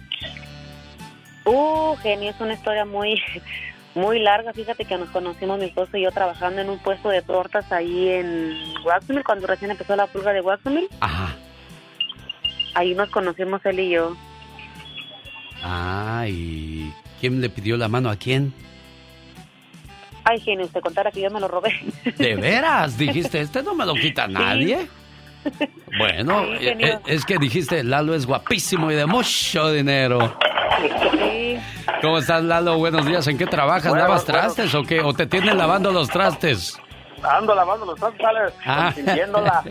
Uh, 1.46 1.96
genio, 2.02 2.30
es 2.30 2.40
una 2.40 2.54
historia 2.54 2.86
muy, 2.86 3.22
muy 3.96 4.20
larga. 4.20 4.54
Fíjate 4.54 4.86
que 4.86 4.98
nos 4.98 5.10
conocimos 5.10 5.60
mi 5.60 5.66
esposo 5.66 5.98
y 5.98 6.04
yo 6.04 6.12
trabajando 6.12 6.62
en 6.62 6.70
un 6.70 6.80
puesto 6.80 7.10
de 7.10 7.22
tortas 7.22 7.72
ahí 7.72 8.10
en 8.10 8.54
Waxmill, 8.86 9.24
cuando 9.24 9.48
recién 9.48 9.72
empezó 9.72 9.96
la 9.96 10.08
pulga 10.08 10.34
de 10.34 10.42
Waxmill. 10.42 10.88
Ajá. 11.00 11.36
Ahí 12.76 12.94
nos 12.96 13.10
conocimos 13.10 13.62
él 13.66 13.80
y 13.80 13.90
yo. 13.90 14.16
Ah, 15.64 16.26
¿y 16.28 16.92
quién 17.22 17.40
le 17.42 17.50
pidió 17.50 17.78
la 17.78 17.88
mano 17.88 18.10
a 18.10 18.16
quién? 18.18 18.54
Ay, 20.26 20.40
genio, 20.40 20.66
usted 20.66 20.82
contara 20.82 21.12
que 21.12 21.22
yo 21.22 21.30
me 21.32 21.40
lo 21.40 21.48
robé. 21.48 21.74
¿De 22.18 22.36
veras? 22.36 22.98
Dijiste, 22.98 23.42
este 23.42 23.62
no 23.64 23.74
me 23.76 23.86
lo 23.86 23.94
quita 23.94 24.28
nadie. 24.28 24.88
Bueno, 25.98 26.46
genio. 26.60 26.88
eh, 26.88 27.00
es 27.08 27.26
que 27.26 27.38
dijiste, 27.38 27.84
Lalo 27.84 28.16
es 28.16 28.26
guapísimo 28.26 28.90
y 28.92 28.96
de 28.96 29.06
mucho 29.06 29.72
dinero. 29.74 30.38
Sí. 31.12 31.58
¿Cómo 32.02 32.18
estás, 32.20 32.44
Lalo? 32.44 32.78
Buenos 32.78 33.06
días. 33.06 33.28
¿En 33.28 33.38
qué 33.38 33.46
trabajas? 33.46 33.90
Bueno, 33.90 34.04
¿Lavas 34.06 34.26
bueno. 34.26 34.40
trastes 34.42 34.74
o 34.76 34.84
qué? 34.84 35.02
¿O 35.02 35.14
te 35.14 35.26
tienen 35.26 35.58
lavando 35.58 35.92
los 35.92 36.10
trastes? 36.10 36.78
Ando 37.24 37.56
lavando 37.56 37.86
los 37.86 37.96
trastes, 38.00 38.22
sale 38.22 38.40
Ah. 38.66 38.92
sintiéndola. 38.94 39.64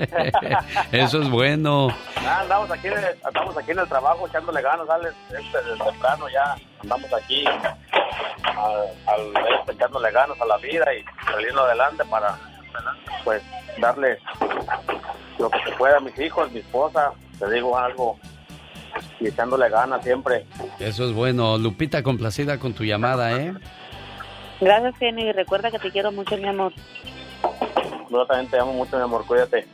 Eso 0.93 1.21
es 1.23 1.29
bueno. 1.31 1.89
Ah, 2.27 2.41
andamos 2.41 2.71
aquí, 2.71 2.89
en 2.89 2.95
el- 2.99 3.19
andamos 3.25 3.57
aquí 3.57 3.71
en 3.73 3.79
el 3.81 3.89
trabajo 3.89 4.27
echándole 4.27 4.63
ganas, 4.63 4.87
sale 4.87 5.09
este, 5.29 5.59
desde 5.63 5.85
temprano 5.85 6.27
ya 6.29 6.57
andamos 6.83 7.13
aquí 7.13 7.45
al, 7.47 8.73
al- 9.07 9.55
este, 9.61 9.73
echándole 9.73 10.11
ganas 10.13 10.41
a 10.41 10.47
la 10.47 10.57
vida 10.59 10.85
y 10.95 11.05
saliendo 11.31 11.63
adelante 11.65 12.05
para 12.07 12.39
pues 13.25 13.43
darle 13.79 14.19
lo 15.39 15.51
que 15.51 15.59
se 15.65 15.71
pueda 15.77 15.99
a 15.99 16.01
mis 16.01 16.19
hijos, 16.19 16.51
mi 16.53 16.61
esposa, 16.61 17.13
te 17.39 17.51
digo 17.51 17.77
algo 17.77 18.19
y 19.21 19.29
echándole 19.29 19.69
ganas 19.69 20.03
siempre. 20.03 20.47
Eso 20.79 21.05
es 21.05 21.13
bueno. 21.13 21.59
Lupita, 21.59 22.03
complacida 22.03 22.59
con 22.59 22.73
tu 22.75 22.85
llamada, 22.85 23.33
¿eh? 23.33 23.53
Gracias, 24.61 24.97
genio, 24.99 25.27
y 25.27 25.33
recuerda 25.33 25.71
que 25.71 25.79
te 25.79 25.91
quiero 25.91 26.13
mucho, 26.13 26.37
mi 26.37 26.47
amor. 26.49 26.73
Yo 28.11 28.26
también 28.26 28.51
te 28.51 28.59
amo 28.59 28.72
mucho, 28.74 28.97
mi 28.97 29.03
amor, 29.03 29.24
cuídate. 29.26 29.66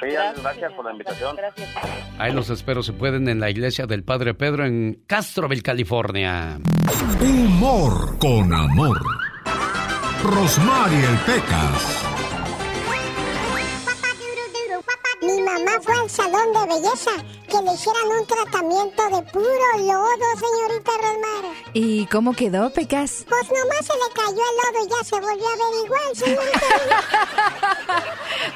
Sí, 0.00 0.08
gracias 0.42 0.72
por 0.72 0.86
la 0.86 0.92
invitación. 0.92 1.36
Ahí 2.18 2.32
los 2.32 2.48
espero, 2.50 2.82
si 2.82 2.90
pueden, 2.92 3.28
en 3.28 3.38
la 3.38 3.50
iglesia 3.50 3.86
del 3.86 4.02
Padre 4.02 4.34
Pedro 4.34 4.64
en 4.66 4.98
Castroville, 5.06 5.62
California. 5.62 6.58
Humor 7.20 8.18
con 8.18 8.52
amor. 8.52 8.98
Rosmarie 10.24 11.04
el 11.04 11.16
Pecas. 11.18 12.01
Mi 15.22 15.40
mamá 15.40 15.80
fue 15.80 15.94
al 15.94 16.10
salón 16.10 16.52
de 16.52 16.74
belleza 16.74 17.12
que 17.48 17.62
le 17.62 17.74
hicieran 17.74 18.08
un 18.18 18.26
tratamiento 18.26 19.04
de 19.04 19.22
puro 19.30 19.46
lodo, 19.78 20.26
señorita 20.34 20.90
Rosmar. 20.96 21.54
¿Y 21.74 22.06
cómo 22.06 22.32
quedó, 22.32 22.72
Pecas? 22.72 23.24
Pues 23.28 23.44
nomás 23.44 23.86
se 23.86 23.92
le 23.92 24.12
cayó 24.14 24.42
el 24.42 24.56
lodo 24.58 24.84
y 24.84 24.88
ya 24.88 25.04
se 25.04 25.14
volvió 25.14 25.46
a 25.46 25.56
ver 25.56 25.84
igual, 25.84 26.16
señorita. 26.16 26.66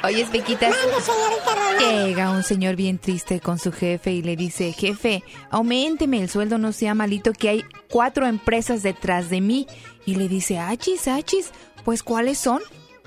Oye, 0.09 0.27
Pequitas. 0.27 0.71
Mande, 0.71 1.01
señorita 1.03 1.55
Rosmar. 1.55 2.07
Llega 2.07 2.31
un 2.31 2.43
señor 2.43 2.75
bien 2.75 2.99
triste 2.99 3.39
con 3.39 3.61
su 3.61 3.71
jefe 3.71 4.11
y 4.11 4.23
le 4.23 4.35
dice, 4.35 4.73
jefe, 4.73 5.23
aumenteme 5.51 6.21
el 6.21 6.29
sueldo, 6.29 6.59
no 6.59 6.73
sea 6.73 6.95
malito, 6.95 7.33
que 7.33 7.49
hay 7.49 7.65
cuatro 7.89 8.27
empresas 8.27 8.83
detrás 8.83 9.31
de 9.31 9.41
mí. 9.41 9.69
Y 10.05 10.17
le 10.17 10.27
dice, 10.27 10.59
achis, 10.59 11.07
achis, 11.07 11.53
pues 11.85 12.03
¿cuáles 12.03 12.39
son? 12.39 12.61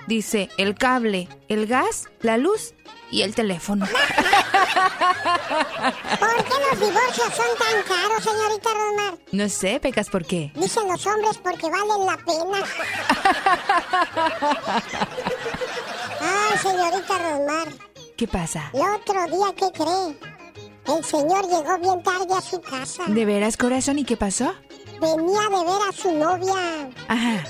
Dice, 0.08 0.50
el 0.58 0.76
cable, 0.76 1.28
el 1.50 1.68
gas, 1.68 2.08
la 2.22 2.38
luz 2.38 2.74
y 3.12 3.22
el 3.22 3.34
teléfono. 3.36 3.86
¿Por 6.20 6.44
qué 6.44 6.54
los 6.72 6.80
divorcios 6.80 7.34
son 7.36 7.58
tan 7.58 7.84
caros, 7.84 8.24
señorita 8.24 8.70
Rosmar? 8.74 9.14
No 9.32 9.50
sé, 9.50 9.80
Pecas, 9.80 10.10
¿por 10.10 10.26
qué? 10.26 10.52
Dicen 10.56 10.88
los 10.88 11.06
hombres 11.06 11.38
porque 11.38 11.70
valen 11.70 12.06
la 12.06 12.18
pena. 12.18 12.64
Ay, 16.22 16.58
señorita 16.62 17.18
Rosmar. 17.18 17.68
¿Qué 18.18 18.28
pasa? 18.28 18.70
El 18.74 18.82
otro 18.82 19.26
día, 19.26 19.54
¿qué 19.56 19.72
cree? 19.72 20.18
El 20.98 21.04
señor 21.06 21.48
llegó 21.48 21.78
bien 21.80 22.04
tarde 22.04 22.34
a 22.36 22.42
su 22.42 22.60
casa. 22.62 23.04
¿De 23.08 23.26
veras, 23.26 23.56
corazón? 23.58 24.00
¿Y 24.00 24.04
qué 24.06 24.18
pasó? 24.18 24.54
Venía 25.00 25.42
de 25.50 25.64
ver 25.64 25.82
a 25.88 25.92
su 25.94 26.12
novia. 26.12 26.90
Ajá. 27.08 27.44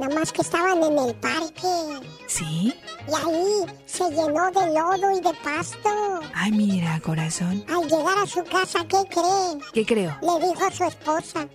Nada 0.00 0.14
más 0.14 0.32
que 0.32 0.40
estaban 0.40 0.82
en 0.82 0.98
el 0.98 1.14
parque. 1.16 2.08
¿Sí? 2.26 2.74
Y 3.06 3.12
ahí 3.12 3.66
se 3.84 4.08
llenó 4.08 4.50
de 4.50 4.72
lodo 4.72 5.10
y 5.14 5.20
de 5.20 5.34
pasto. 5.44 6.20
Ay, 6.34 6.52
mira, 6.52 6.98
corazón. 7.04 7.62
Al 7.68 7.82
llegar 7.86 8.16
a 8.16 8.26
su 8.26 8.42
casa, 8.44 8.78
¿qué 8.88 9.04
cree? 9.10 9.58
¿Qué 9.74 9.84
creo? 9.84 10.16
Le 10.22 10.48
dijo 10.48 10.64
a 10.64 10.70
su 10.70 10.84
esposa. 10.84 11.46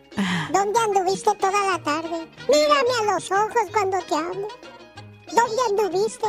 ¿Dónde 0.54 0.80
anduviste 0.80 1.34
toda 1.38 1.72
la 1.72 1.82
tarde? 1.82 2.30
Mírame 2.48 3.10
a 3.10 3.14
los 3.16 3.32
ojos 3.32 3.72
cuando 3.74 3.98
te 4.04 4.14
hablo. 4.14 4.48
¿Dónde 5.34 5.84
anduviste? 5.84 6.28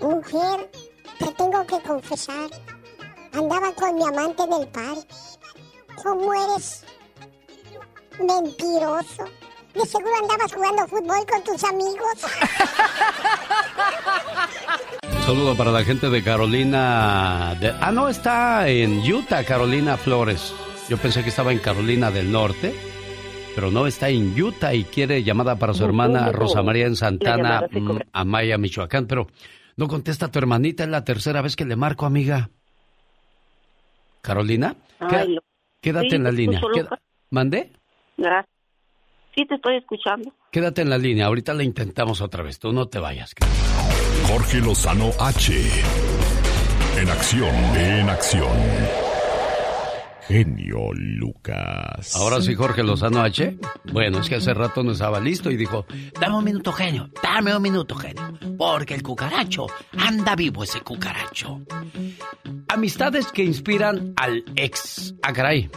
Mujer, 0.00 0.70
te 1.18 1.32
tengo 1.32 1.66
que 1.66 1.80
confesar. 1.80 2.48
Andaba 3.32 3.72
con 3.72 3.96
mi 3.96 4.04
amante 4.04 4.44
en 4.44 4.52
el 4.52 4.68
parque. 4.68 5.14
¿Cómo 6.00 6.32
eres 6.32 6.84
mentiroso? 8.20 9.24
De 9.78 9.86
seguro 9.86 10.10
andabas 10.20 10.52
jugando 10.52 10.86
fútbol 10.88 11.24
con 11.30 11.44
tus 11.44 11.62
amigos. 11.64 12.26
Un 15.14 15.22
saludo 15.26 15.56
para 15.56 15.70
la 15.70 15.84
gente 15.84 16.10
de 16.10 16.22
Carolina. 16.22 17.54
de- 17.60 17.74
ah, 17.80 17.92
no, 17.92 18.08
está 18.08 18.68
en 18.68 19.00
Utah, 19.00 19.44
Carolina 19.44 19.96
Flores. 19.96 20.52
Yo 20.88 20.96
pensé 20.96 21.22
que 21.22 21.28
estaba 21.28 21.52
en 21.52 21.58
Carolina 21.58 22.10
del 22.10 22.32
Norte, 22.32 22.74
pero 23.54 23.70
no, 23.70 23.86
está 23.86 24.08
en 24.08 24.40
Utah 24.40 24.74
y 24.74 24.84
quiere 24.84 25.22
llamada 25.22 25.56
para 25.56 25.74
su 25.74 25.84
hermana 25.84 26.32
Rosa 26.32 26.62
María 26.62 26.86
en 26.86 26.96
Santana, 26.96 27.68
mm, 27.70 27.98
Amaya, 28.12 28.58
Michoacán. 28.58 29.06
Pero 29.06 29.28
no 29.76 29.86
contesta 29.86 30.28
tu 30.28 30.38
hermanita, 30.40 30.82
es 30.84 30.88
la 30.90 31.04
tercera 31.04 31.40
vez 31.42 31.54
que 31.56 31.64
le 31.66 31.76
marco, 31.76 32.04
amiga. 32.06 32.50
Carolina, 34.22 34.74
Ay, 34.98 35.38
quédate 35.80 36.10
Sí, 36.10 36.16
en 36.16 36.24
la 36.24 36.32
línea. 36.32 36.60
Queda-. 36.74 36.98
¿Mandé? 37.30 37.72
Gracias. 38.16 38.57
Sí, 39.38 39.46
te 39.46 39.54
estoy 39.54 39.76
escuchando. 39.76 40.32
Quédate 40.50 40.82
en 40.82 40.90
la 40.90 40.98
línea, 40.98 41.26
ahorita 41.26 41.54
la 41.54 41.62
intentamos 41.62 42.20
otra 42.20 42.42
vez. 42.42 42.58
Tú 42.58 42.72
no 42.72 42.88
te 42.88 42.98
vayas. 42.98 43.36
Jorge 44.26 44.58
Lozano 44.58 45.10
H. 45.20 45.52
En 47.00 47.08
acción, 47.08 47.54
en 47.76 48.10
acción. 48.10 49.07
Genio 50.28 50.92
Lucas. 50.92 52.14
Ahora 52.14 52.42
sí, 52.42 52.54
Jorge 52.54 52.82
Lozano 52.82 53.22
H. 53.22 53.56
Bueno, 53.90 54.20
es 54.20 54.28
que 54.28 54.34
hace 54.34 54.52
rato 54.52 54.82
no 54.82 54.92
estaba 54.92 55.20
listo 55.20 55.50
y 55.50 55.56
dijo, 55.56 55.86
Dame 56.20 56.36
un 56.36 56.44
minuto, 56.44 56.70
genio. 56.70 57.08
Dame 57.22 57.56
un 57.56 57.62
minuto, 57.62 57.94
genio. 57.94 58.38
Porque 58.58 58.94
el 58.94 59.02
cucaracho 59.02 59.66
anda 59.96 60.36
vivo 60.36 60.64
ese 60.64 60.82
cucaracho. 60.82 61.62
amistades 62.68 63.32
que 63.32 63.42
inspiran 63.42 64.12
al 64.16 64.44
ex. 64.54 65.14
Ah, 65.22 65.32
caray. 65.32 65.70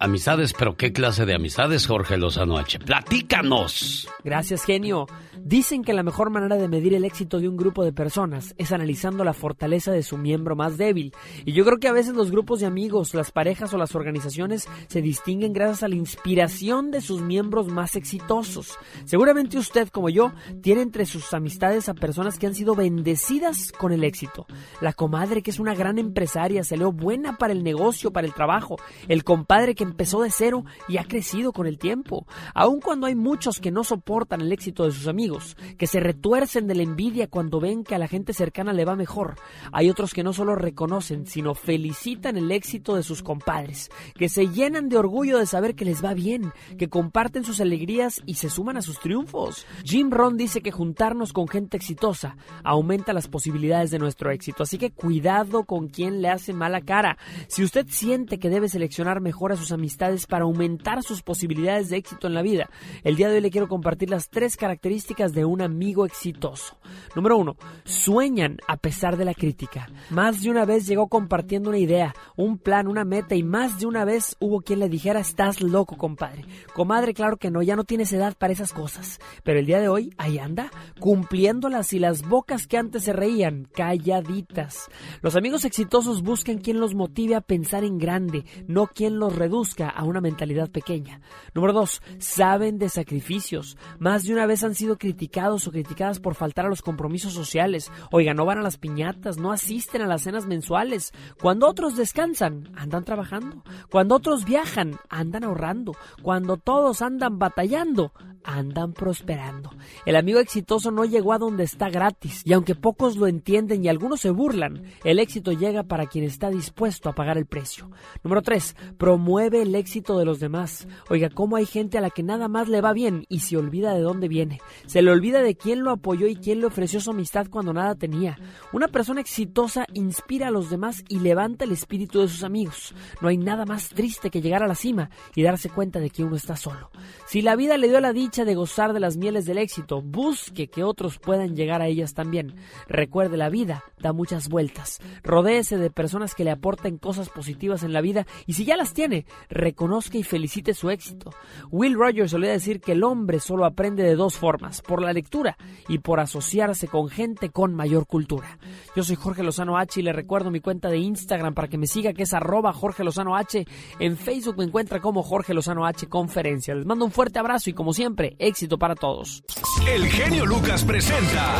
Amistades, 0.00 0.54
pero 0.58 0.74
¿qué 0.76 0.90
clase 0.92 1.26
de 1.26 1.34
amistades, 1.34 1.86
Jorge 1.86 2.16
Lozano 2.16 2.56
H? 2.56 2.78
Platícanos. 2.78 4.08
Gracias, 4.24 4.64
genio. 4.64 5.06
Dicen 5.48 5.82
que 5.82 5.94
la 5.94 6.02
mejor 6.02 6.28
manera 6.28 6.56
de 6.56 6.68
medir 6.68 6.92
el 6.92 7.06
éxito 7.06 7.40
de 7.40 7.48
un 7.48 7.56
grupo 7.56 7.82
de 7.82 7.90
personas 7.94 8.54
es 8.58 8.70
analizando 8.70 9.24
la 9.24 9.32
fortaleza 9.32 9.90
de 9.90 10.02
su 10.02 10.18
miembro 10.18 10.56
más 10.56 10.76
débil. 10.76 11.14
Y 11.46 11.54
yo 11.54 11.64
creo 11.64 11.78
que 11.78 11.88
a 11.88 11.92
veces 11.94 12.12
los 12.12 12.30
grupos 12.30 12.60
de 12.60 12.66
amigos, 12.66 13.14
las 13.14 13.32
parejas 13.32 13.72
o 13.72 13.78
las 13.78 13.94
organizaciones 13.94 14.68
se 14.88 15.00
distinguen 15.00 15.54
gracias 15.54 15.82
a 15.82 15.88
la 15.88 15.94
inspiración 15.94 16.90
de 16.90 17.00
sus 17.00 17.22
miembros 17.22 17.68
más 17.68 17.96
exitosos. 17.96 18.76
Seguramente 19.06 19.56
usted, 19.56 19.88
como 19.88 20.10
yo, 20.10 20.32
tiene 20.60 20.82
entre 20.82 21.06
sus 21.06 21.32
amistades 21.32 21.88
a 21.88 21.94
personas 21.94 22.38
que 22.38 22.46
han 22.46 22.54
sido 22.54 22.74
bendecidas 22.74 23.72
con 23.72 23.90
el 23.92 24.04
éxito. 24.04 24.44
La 24.82 24.92
comadre 24.92 25.40
que 25.40 25.50
es 25.50 25.58
una 25.58 25.74
gran 25.74 25.98
empresaria, 25.98 26.62
se 26.62 26.76
buena 26.76 27.38
para 27.38 27.54
el 27.54 27.64
negocio, 27.64 28.12
para 28.12 28.26
el 28.26 28.34
trabajo. 28.34 28.76
El 29.08 29.24
compadre 29.24 29.74
que 29.74 29.84
empezó 29.84 30.20
de 30.20 30.30
cero 30.30 30.66
y 30.88 30.98
ha 30.98 31.04
crecido 31.04 31.54
con 31.54 31.66
el 31.66 31.78
tiempo. 31.78 32.26
Aun 32.52 32.82
cuando 32.82 33.06
hay 33.06 33.14
muchos 33.14 33.60
que 33.60 33.70
no 33.70 33.82
soportan 33.82 34.42
el 34.42 34.52
éxito 34.52 34.84
de 34.84 34.92
sus 34.92 35.08
amigos, 35.08 35.37
que 35.76 35.86
se 35.86 36.00
retuercen 36.00 36.66
de 36.66 36.74
la 36.74 36.82
envidia 36.82 37.28
cuando 37.28 37.60
ven 37.60 37.84
que 37.84 37.94
a 37.94 37.98
la 37.98 38.08
gente 38.08 38.32
cercana 38.32 38.72
le 38.72 38.84
va 38.84 38.96
mejor, 38.96 39.36
hay 39.72 39.90
otros 39.90 40.14
que 40.14 40.22
no 40.22 40.32
solo 40.32 40.54
reconocen, 40.54 41.26
sino 41.26 41.54
felicitan 41.54 42.36
el 42.36 42.50
éxito 42.50 42.96
de 42.96 43.02
sus 43.02 43.22
compadres, 43.22 43.90
que 44.14 44.28
se 44.28 44.48
llenan 44.48 44.88
de 44.88 44.98
orgullo 44.98 45.38
de 45.38 45.46
saber 45.46 45.74
que 45.74 45.84
les 45.84 46.04
va 46.04 46.14
bien, 46.14 46.52
que 46.78 46.88
comparten 46.88 47.44
sus 47.44 47.60
alegrías 47.60 48.20
y 48.26 48.34
se 48.34 48.50
suman 48.50 48.76
a 48.76 48.82
sus 48.82 48.98
triunfos. 49.00 49.66
Jim 49.84 50.10
Ron 50.10 50.36
dice 50.36 50.60
que 50.60 50.70
juntarnos 50.70 51.32
con 51.32 51.48
gente 51.48 51.76
exitosa 51.76 52.36
aumenta 52.64 53.12
las 53.12 53.28
posibilidades 53.28 53.90
de 53.90 53.98
nuestro 53.98 54.30
éxito, 54.30 54.62
así 54.62 54.78
que 54.78 54.90
cuidado 54.90 55.64
con 55.64 55.88
quien 55.88 56.22
le 56.22 56.28
hace 56.28 56.52
mala 56.52 56.80
cara. 56.80 57.18
Si 57.48 57.62
usted 57.62 57.86
siente 57.88 58.38
que 58.38 58.50
debe 58.50 58.68
seleccionar 58.68 59.20
mejor 59.20 59.52
a 59.52 59.56
sus 59.56 59.72
amistades 59.72 60.26
para 60.26 60.44
aumentar 60.44 61.02
sus 61.02 61.22
posibilidades 61.22 61.88
de 61.88 61.96
éxito 61.96 62.26
en 62.26 62.34
la 62.34 62.42
vida, 62.42 62.70
el 63.04 63.16
día 63.16 63.28
de 63.28 63.36
hoy 63.36 63.40
le 63.40 63.50
quiero 63.50 63.68
compartir 63.68 64.10
las 64.10 64.28
tres 64.28 64.56
características 64.56 65.17
de 65.26 65.44
un 65.44 65.60
amigo 65.60 66.06
exitoso. 66.06 66.78
Número 67.16 67.36
uno, 67.36 67.56
sueñan 67.84 68.58
a 68.68 68.76
pesar 68.76 69.16
de 69.16 69.24
la 69.24 69.34
crítica. 69.34 69.88
Más 70.10 70.42
de 70.42 70.50
una 70.50 70.64
vez 70.64 70.86
llegó 70.86 71.08
compartiendo 71.08 71.70
una 71.70 71.78
idea, 71.78 72.14
un 72.36 72.58
plan, 72.58 72.86
una 72.86 73.04
meta 73.04 73.34
y 73.34 73.42
más 73.42 73.80
de 73.80 73.86
una 73.86 74.04
vez 74.04 74.36
hubo 74.38 74.60
quien 74.60 74.78
le 74.78 74.88
dijera 74.88 75.20
estás 75.20 75.60
loco, 75.60 75.96
compadre. 75.96 76.44
Comadre, 76.74 77.14
claro 77.14 77.36
que 77.36 77.50
no, 77.50 77.62
ya 77.62 77.74
no 77.74 77.84
tienes 77.84 78.12
edad 78.12 78.36
para 78.38 78.52
esas 78.52 78.72
cosas. 78.72 79.18
Pero 79.42 79.58
el 79.58 79.66
día 79.66 79.80
de 79.80 79.88
hoy, 79.88 80.14
ahí 80.18 80.38
anda, 80.38 80.70
cumpliéndolas 81.00 81.92
y 81.92 81.98
las 81.98 82.22
bocas 82.22 82.68
que 82.68 82.78
antes 82.78 83.02
se 83.02 83.12
reían, 83.12 83.66
calladitas. 83.74 84.88
Los 85.20 85.34
amigos 85.34 85.64
exitosos 85.64 86.22
buscan 86.22 86.58
quien 86.58 86.78
los 86.78 86.94
motive 86.94 87.34
a 87.34 87.40
pensar 87.40 87.82
en 87.82 87.98
grande, 87.98 88.44
no 88.68 88.86
quien 88.86 89.18
los 89.18 89.34
reduzca 89.34 89.88
a 89.88 90.04
una 90.04 90.20
mentalidad 90.20 90.70
pequeña. 90.70 91.20
Número 91.54 91.72
dos, 91.72 92.02
saben 92.18 92.78
de 92.78 92.88
sacrificios. 92.88 93.76
Más 93.98 94.22
de 94.22 94.32
una 94.32 94.46
vez 94.46 94.62
han 94.62 94.74
sido 94.74 94.96
criticados 94.96 95.07
o 95.08 95.70
criticadas 95.70 96.20
por 96.20 96.34
faltar 96.34 96.66
a 96.66 96.68
los 96.68 96.82
compromisos 96.82 97.32
sociales. 97.32 97.90
Oiga, 98.10 98.34
no 98.34 98.44
van 98.44 98.58
a 98.58 98.62
las 98.62 98.78
piñatas, 98.78 99.38
no 99.38 99.52
asisten 99.52 100.02
a 100.02 100.06
las 100.06 100.22
cenas 100.22 100.46
mensuales. 100.46 101.12
Cuando 101.40 101.68
otros 101.68 101.96
descansan, 101.96 102.70
andan 102.76 103.04
trabajando. 103.04 103.62
Cuando 103.90 104.16
otros 104.16 104.44
viajan, 104.44 104.96
andan 105.08 105.44
ahorrando. 105.44 105.92
Cuando 106.22 106.56
todos 106.56 107.02
andan 107.02 107.38
batallando, 107.38 108.12
andan 108.44 108.92
prosperando. 108.92 109.70
El 110.06 110.16
amigo 110.16 110.40
exitoso 110.40 110.90
no 110.90 111.04
llegó 111.04 111.32
a 111.32 111.38
donde 111.38 111.64
está 111.64 111.90
gratis. 111.90 112.42
Y 112.44 112.52
aunque 112.52 112.74
pocos 112.74 113.16
lo 113.16 113.26
entienden 113.26 113.84
y 113.84 113.88
algunos 113.88 114.20
se 114.20 114.30
burlan, 114.30 114.84
el 115.04 115.18
éxito 115.18 115.52
llega 115.52 115.82
para 115.82 116.06
quien 116.06 116.24
está 116.24 116.50
dispuesto 116.50 117.08
a 117.08 117.14
pagar 117.14 117.36
el 117.36 117.46
precio. 117.46 117.90
Número 118.22 118.42
3. 118.42 118.76
Promueve 118.96 119.62
el 119.62 119.74
éxito 119.74 120.18
de 120.18 120.24
los 120.24 120.40
demás. 120.40 120.88
Oiga, 121.10 121.28
cómo 121.30 121.56
hay 121.56 121.66
gente 121.66 121.98
a 121.98 122.00
la 122.00 122.10
que 122.10 122.22
nada 122.22 122.48
más 122.48 122.68
le 122.68 122.80
va 122.80 122.92
bien 122.92 123.26
y 123.28 123.40
se 123.40 123.56
olvida 123.56 123.94
de 123.94 124.00
dónde 124.00 124.28
viene. 124.28 124.60
Le 125.02 125.10
olvida 125.10 125.42
de 125.42 125.56
quién 125.56 125.82
lo 125.82 125.90
apoyó 125.90 126.26
y 126.26 126.36
quién 126.36 126.60
le 126.60 126.66
ofreció 126.66 127.00
su 127.00 127.10
amistad 127.10 127.46
cuando 127.50 127.72
nada 127.72 127.94
tenía. 127.94 128.38
Una 128.72 128.88
persona 128.88 129.20
exitosa 129.20 129.86
inspira 129.94 130.48
a 130.48 130.50
los 130.50 130.70
demás 130.70 131.04
y 131.08 131.20
levanta 131.20 131.64
el 131.64 131.72
espíritu 131.72 132.20
de 132.20 132.28
sus 132.28 132.44
amigos. 132.44 132.94
No 133.20 133.28
hay 133.28 133.38
nada 133.38 133.66
más 133.66 133.90
triste 133.90 134.30
que 134.30 134.40
llegar 134.40 134.62
a 134.62 134.66
la 134.66 134.74
cima 134.74 135.10
y 135.34 135.42
darse 135.42 135.68
cuenta 135.68 136.00
de 136.00 136.10
que 136.10 136.24
uno 136.24 136.36
está 136.36 136.56
solo. 136.56 136.90
Si 137.26 137.42
la 137.42 137.56
vida 137.56 137.76
le 137.76 137.88
dio 137.88 138.00
la 138.00 138.12
dicha 138.12 138.44
de 138.44 138.54
gozar 138.54 138.92
de 138.92 139.00
las 139.00 139.16
mieles 139.16 139.44
del 139.44 139.58
éxito, 139.58 140.02
busque 140.02 140.68
que 140.68 140.84
otros 140.84 141.18
puedan 141.18 141.56
llegar 141.56 141.82
a 141.82 141.86
ellas 141.86 142.14
también. 142.14 142.54
Recuerde, 142.88 143.36
la 143.36 143.50
vida 143.50 143.84
da 144.00 144.12
muchas 144.12 144.48
vueltas. 144.48 145.00
Rodéese 145.22 145.76
de 145.76 145.90
personas 145.90 146.34
que 146.34 146.44
le 146.44 146.50
aporten 146.50 146.98
cosas 146.98 147.28
positivas 147.28 147.82
en 147.82 147.92
la 147.92 148.00
vida 148.00 148.26
y 148.46 148.54
si 148.54 148.64
ya 148.64 148.76
las 148.76 148.94
tiene, 148.94 149.26
reconozca 149.48 150.18
y 150.18 150.22
felicite 150.22 150.74
su 150.74 150.90
éxito. 150.90 151.30
Will 151.70 151.94
Rogers 151.94 152.30
solía 152.30 152.50
decir 152.50 152.80
que 152.80 152.92
el 152.92 153.04
hombre 153.04 153.40
solo 153.40 153.64
aprende 153.64 154.02
de 154.02 154.14
dos 154.14 154.36
formas, 154.36 154.82
por 154.88 155.02
la 155.02 155.12
lectura 155.12 155.56
y 155.86 155.98
por 155.98 156.18
asociarse 156.18 156.88
con 156.88 157.10
gente 157.10 157.50
con 157.50 157.74
mayor 157.74 158.06
cultura. 158.06 158.58
Yo 158.96 159.04
soy 159.04 159.16
Jorge 159.16 159.42
Lozano 159.44 159.76
H 159.76 160.00
y 160.00 160.02
le 160.02 160.14
recuerdo 160.14 160.50
mi 160.50 160.60
cuenta 160.60 160.88
de 160.88 160.96
Instagram 160.96 161.54
para 161.54 161.68
que 161.68 161.76
me 161.78 161.86
siga 161.86 162.14
que 162.14 162.22
es 162.24 162.32
arroba 162.32 162.72
Jorge 162.72 163.04
Lozano 163.04 163.36
H. 163.36 163.66
En 164.00 164.16
Facebook 164.16 164.56
me 164.56 164.64
encuentra 164.64 165.00
como 165.00 165.22
Jorge 165.22 165.52
Lozano 165.52 165.86
H 165.86 166.08
Conferencia. 166.08 166.74
Les 166.74 166.86
mando 166.86 167.04
un 167.04 167.12
fuerte 167.12 167.38
abrazo 167.38 167.68
y 167.68 167.74
como 167.74 167.92
siempre, 167.92 168.34
éxito 168.38 168.78
para 168.78 168.94
todos. 168.94 169.44
El 169.86 170.06
genio 170.06 170.46
Lucas 170.46 170.82
presenta 170.84 171.54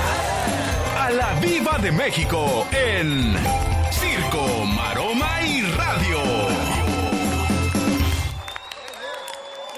a 0.99 1.11
la 1.11 1.39
Viva 1.41 1.79
de 1.79 1.93
México 1.93 2.67
en 2.73 3.35
Circo, 3.91 4.65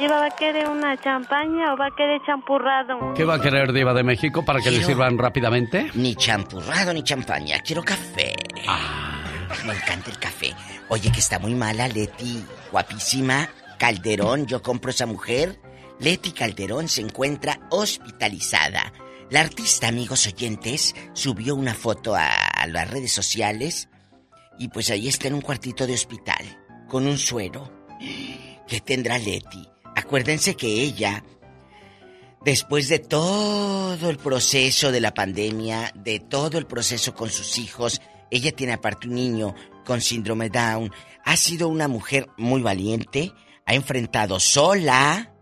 Diva, 0.01 0.19
¿va 0.19 0.27
a 0.27 0.31
querer 0.31 0.67
una 0.67 0.97
champaña 0.97 1.75
o 1.75 1.77
va 1.77 1.89
a 1.89 1.95
querer 1.95 2.23
champurrado? 2.25 3.13
¿Qué 3.15 3.23
va 3.23 3.35
a 3.35 3.41
querer 3.41 3.71
Diva 3.71 3.93
de 3.93 4.03
México 4.03 4.43
para 4.43 4.61
que 4.61 4.71
le 4.71 4.83
sirvan 4.83 5.19
rápidamente? 5.19 5.91
Ni 5.93 6.15
champurrado 6.15 6.95
ni 6.95 7.03
champaña, 7.03 7.59
quiero 7.61 7.83
café. 7.83 8.33
Ah. 8.67 9.23
Me 9.67 9.75
encanta 9.75 10.11
el 10.11 10.19
café. 10.19 10.55
Oye, 10.89 11.13
que 11.13 11.19
está 11.21 11.39
muy 11.39 11.55
mala, 11.55 11.87
Leti. 11.87 12.43
Guapísima. 12.73 13.51
Calderón, 13.79 14.47
yo 14.47 14.63
compro 14.63 14.91
esa 14.91 15.05
mujer. 15.05 15.61
Leti 15.99 16.33
Calderón 16.33 16.89
se 16.89 17.03
encuentra 17.03 17.61
hospitalizada. 17.69 18.95
La 19.29 19.41
artista, 19.41 19.89
amigos 19.89 20.27
oyentes, 20.27 20.95
subió 21.13 21.55
una 21.55 21.75
foto 21.75 22.15
a, 22.15 22.27
a 22.27 22.67
las 22.69 22.91
redes 22.91 23.13
sociales 23.13 23.91
y 24.59 24.69
pues 24.69 24.89
ahí 24.89 25.09
está 25.09 25.29
en 25.29 25.35
un 25.35 25.43
cuartito 25.43 25.87
de 25.87 25.93
hospital, 25.93 26.43
con 26.89 27.07
un 27.07 27.19
suero. 27.19 27.71
¿Qué 28.67 28.81
tendrá 28.81 29.19
Leti? 29.19 29.70
Acuérdense 29.97 30.57
que 30.57 30.67
ella, 30.67 31.25
después 32.45 32.89
de 32.89 32.99
todo 32.99 34.09
el 34.09 34.17
proceso 34.19 34.93
de 34.93 35.01
la 35.01 35.15
pandemia, 35.15 35.93
de 35.95 36.21
todo 36.21 36.59
el 36.59 36.67
proceso 36.67 37.15
con 37.15 37.31
sus 37.31 37.59
hijos, 37.59 38.01
ella 38.31 38.53
tiene 38.53 38.75
aparte 38.75 39.09
un 39.09 39.15
niño 39.15 39.55
con 39.85 40.01
síndrome 40.01 40.49
Down, 40.49 40.93
ha 41.25 41.37
sido 41.37 41.69
una 41.69 41.89
mujer 41.89 42.29
muy 42.37 42.63
valiente, 42.63 43.33
ha 43.67 43.75
enfrentado 43.75 44.41
sola, 44.41 45.33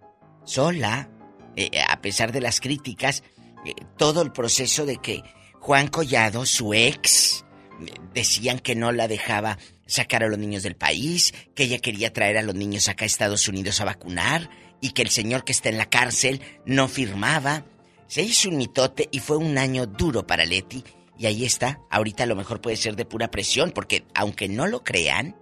sola, 0.45 1.11
eh, 1.57 1.83
a 1.87 2.01
pesar 2.01 2.33
de 2.33 2.41
las 2.41 2.61
críticas, 2.61 3.23
eh, 3.65 3.75
todo 3.97 4.23
el 4.23 4.33
proceso 4.33 4.87
de 4.87 4.99
que 4.99 5.23
Juan 5.61 5.89
Collado, 5.89 6.47
su 6.47 6.73
ex, 6.73 7.45
eh, 7.81 7.93
decían 8.15 8.59
que 8.59 8.75
no 8.75 8.93
la 8.93 9.09
dejaba 9.09 9.59
sacar 9.89 10.23
a 10.23 10.29
los 10.29 10.39
niños 10.39 10.63
del 10.63 10.77
país, 10.77 11.35
que 11.57 11.65
ella 11.65 11.79
quería 11.79 12.13
traer 12.13 12.39
a 12.39 12.43
los 12.43 12.55
niños 12.55 12.89
acá 12.89 13.05
a 13.05 13.07
Estados 13.07 13.49
Unidos 13.49 13.81
a 13.81 13.87
vacunar 13.87 14.49
y 14.81 14.91
que 14.91 15.03
el 15.03 15.09
señor 15.09 15.43
que 15.45 15.53
está 15.53 15.71
en 15.71 15.79
la 15.79 15.91
cárcel 15.91 16.41
no 16.65 16.87
firmaba. 16.87 17.65
Se 18.07 18.23
hizo 18.23 18.49
un 18.49 18.59
mitote 18.59 19.09
y 19.11 19.19
fue 19.19 19.37
un 19.39 19.59
año 19.59 19.87
duro 19.87 20.27
para 20.27 20.45
Leti 20.45 20.85
y 21.19 21.27
ahí 21.27 21.45
está. 21.45 21.81
Ahorita 21.91 22.23
a 22.23 22.27
lo 22.27 22.37
mejor 22.37 22.61
puede 22.61 22.77
ser 22.77 22.95
de 22.95 23.05
pura 23.05 23.31
presión 23.31 23.73
porque 23.73 24.05
aunque 24.15 24.49
no 24.49 24.67
lo 24.67 24.85
crean, 24.85 25.35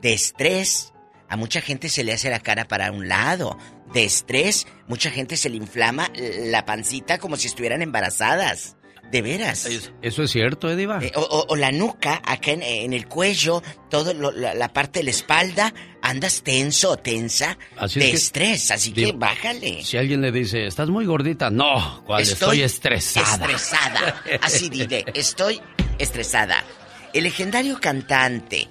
de 0.00 0.12
estrés 0.12 0.92
a 1.28 1.36
mucha 1.36 1.60
gente 1.60 1.88
se 1.88 2.04
le 2.04 2.12
hace 2.12 2.30
la 2.30 2.40
cara 2.40 2.68
para 2.68 2.92
un 2.92 3.08
lado. 3.08 3.58
De 3.92 4.04
estrés, 4.04 4.66
mucha 4.86 5.10
gente 5.10 5.36
se 5.36 5.48
le 5.48 5.56
inflama 5.56 6.10
la 6.14 6.64
pancita 6.64 7.18
como 7.18 7.36
si 7.36 7.48
estuvieran 7.48 7.82
embarazadas. 7.82 8.76
De 9.10 9.22
veras. 9.22 9.66
Eso 10.02 10.22
es 10.24 10.30
cierto, 10.32 10.68
¿eh, 10.68 10.74
Diva? 10.76 10.98
Eh, 11.02 11.12
o, 11.14 11.20
o- 11.20 11.46
o 11.48 11.56
la 11.56 11.70
nuca, 11.70 12.20
acá 12.24 12.50
en, 12.50 12.62
en 12.62 12.92
el 12.92 13.06
cuello, 13.06 13.62
toda 13.88 14.12
la, 14.14 14.72
parte 14.72 14.98
de 14.98 15.04
la 15.04 15.10
espalda, 15.10 15.72
andas 16.02 16.42
tenso 16.42 16.90
o 16.90 16.96
tensa 16.96 17.56
Así 17.76 18.00
de 18.00 18.06
es 18.06 18.10
que- 18.10 18.16
estrés, 18.16 18.70
así 18.72 18.92
que 18.92 19.12
bájale. 19.12 19.84
Si 19.84 19.96
alguien 19.96 20.20
le 20.22 20.32
dice, 20.32 20.66
estás 20.66 20.88
muy 20.88 21.06
gordita, 21.06 21.50
no, 21.50 22.02
¿cuál? 22.04 22.22
Estoy, 22.22 22.62
estresada. 22.62 23.46
Estresada. 23.46 24.22
Así 24.42 24.68
diré, 24.68 25.04
estoy 25.14 25.60
estresada. 25.98 26.64
El 27.14 27.24
legendario 27.24 27.78
cantante 27.80 28.68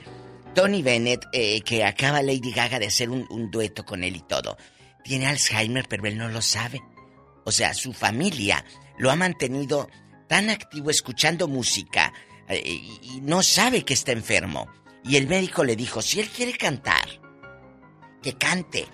Tony 0.54 0.82
Bennett, 0.84 1.26
eh, 1.34 1.62
que 1.62 1.84
acaba 1.86 2.22
Lady 2.22 2.52
Gaga 2.52 2.78
de 2.80 2.88
hacer 2.88 3.10
un, 3.10 3.26
un 3.30 3.50
dueto 3.52 3.84
con 3.86 4.04
él 4.04 4.18
y 4.18 4.22
todo, 4.22 4.58
tiene 5.04 5.28
Alzheimer, 5.28 5.86
pero 5.88 6.06
él 6.08 6.18
no 6.18 6.28
lo 6.30 6.42
sabe. 6.42 6.82
O 7.46 7.52
sea, 7.52 7.74
su 7.74 7.94
familia 7.94 8.64
lo 8.98 9.12
ha 9.12 9.16
mantenido 9.16 9.90
tan 10.28 10.50
activo 10.50 10.90
escuchando 10.90 11.48
música 11.48 12.14
eh, 12.48 12.62
y 12.66 13.20
no 13.22 13.44
sabe 13.44 13.84
que 13.84 13.94
está 13.94 14.12
enfermo. 14.12 14.68
Y 15.04 15.18
el 15.18 15.28
médico 15.28 15.64
le 15.64 15.76
dijo, 15.76 16.02
si 16.02 16.20
él 16.20 16.30
quiere 16.30 16.54
cantar, 16.58 17.08
que 18.24 18.34
cante, 18.34 18.88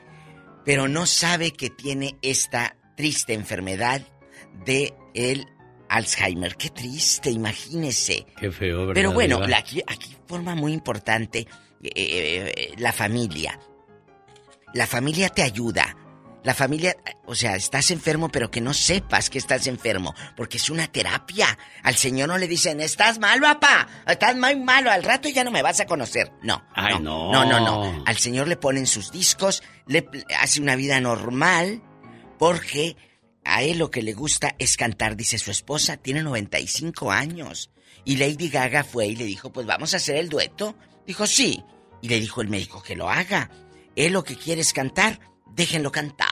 pero 0.66 0.88
no 0.88 1.06
sabe 1.06 1.52
que 1.52 1.70
tiene 1.70 2.18
esta 2.22 2.76
triste 2.98 3.34
enfermedad 3.34 4.02
de 4.66 4.94
el 5.14 5.48
Alzheimer. 5.88 6.56
Qué 6.58 6.70
triste, 6.70 7.30
imagínese. 7.32 8.26
Qué 8.38 8.52
feo, 8.52 8.80
¿verdad? 8.80 8.94
Pero 8.94 9.12
bueno, 9.14 9.38
Diva? 9.38 9.48
la- 9.48 9.58
aquí, 9.58 9.82
aquí 9.88 10.16
forma 10.28 10.53
muy 10.56 10.74
importante 10.74 11.48
eh, 11.82 11.90
eh, 11.95 12.74
la 12.78 12.91
familia. 12.94 13.58
La 14.74 14.88
familia 14.88 15.30
te 15.30 15.44
ayuda. 15.44 15.95
La 16.44 16.56
familia, 16.56 16.96
o 17.26 17.36
sea, 17.36 17.56
estás 17.56 17.92
enfermo, 17.92 18.30
pero 18.30 18.50
que 18.50 18.62
no 18.62 18.74
sepas 18.74 19.30
que 19.30 19.38
estás 19.38 19.68
enfermo, 19.68 20.16
porque 20.36 20.58
es 20.58 20.70
una 20.72 20.88
terapia. 20.88 21.58
Al 21.84 21.96
señor 21.96 22.30
no 22.30 22.38
le 22.38 22.48
dicen, 22.48 22.82
estás 22.82 23.20
mal, 23.20 23.40
papá, 23.40 23.88
estás 24.08 24.36
muy 24.36 24.56
malo, 24.56 24.90
al 24.90 25.04
rato 25.04 25.30
ya 25.30 25.44
no 25.44 25.52
me 25.52 25.62
vas 25.62 25.80
a 25.80 25.86
conocer. 25.86 26.32
No. 26.42 26.64
Ay, 26.74 27.00
no. 27.00 27.32
No, 27.32 27.46
no, 27.46 27.60
no. 27.60 28.04
Al 28.08 28.18
señor 28.18 28.48
le 28.48 28.58
ponen 28.58 28.88
sus 28.88 29.12
discos, 29.12 29.62
le 29.86 30.08
hace 30.40 30.62
una 30.62 30.76
vida 30.76 31.00
normal, 31.00 31.84
porque 32.40 32.98
a 33.44 33.64
él 33.64 33.78
lo 33.78 33.92
que 33.92 34.02
le 34.02 34.14
gusta 34.14 34.56
es 34.58 34.78
cantar, 34.78 35.16
dice 35.16 35.38
su 35.38 35.52
esposa, 35.52 35.98
tiene 35.98 36.24
95 36.24 37.12
años. 37.12 37.70
Y 38.04 38.18
Lady 38.18 38.50
Gaga 38.50 38.84
fue 38.84 39.08
y 39.08 39.16
le 39.16 39.26
dijo, 39.26 39.52
pues 39.52 39.68
vamos 39.68 39.94
a 39.94 39.98
hacer 39.98 40.16
el 40.16 40.30
dueto. 40.30 40.76
Dijo, 41.06 41.28
sí. 41.28 41.64
Y 42.02 42.10
le 42.10 42.20
dijo 42.20 42.42
el 42.42 42.50
médico 42.50 42.82
que 42.82 42.96
lo 42.96 43.10
haga. 43.10 43.52
Él 43.96 44.14
lo 44.14 44.24
que 44.24 44.36
quiere 44.36 44.62
es 44.62 44.74
cantar, 44.74 45.20
déjenlo 45.56 45.91
cantar. 45.91 46.30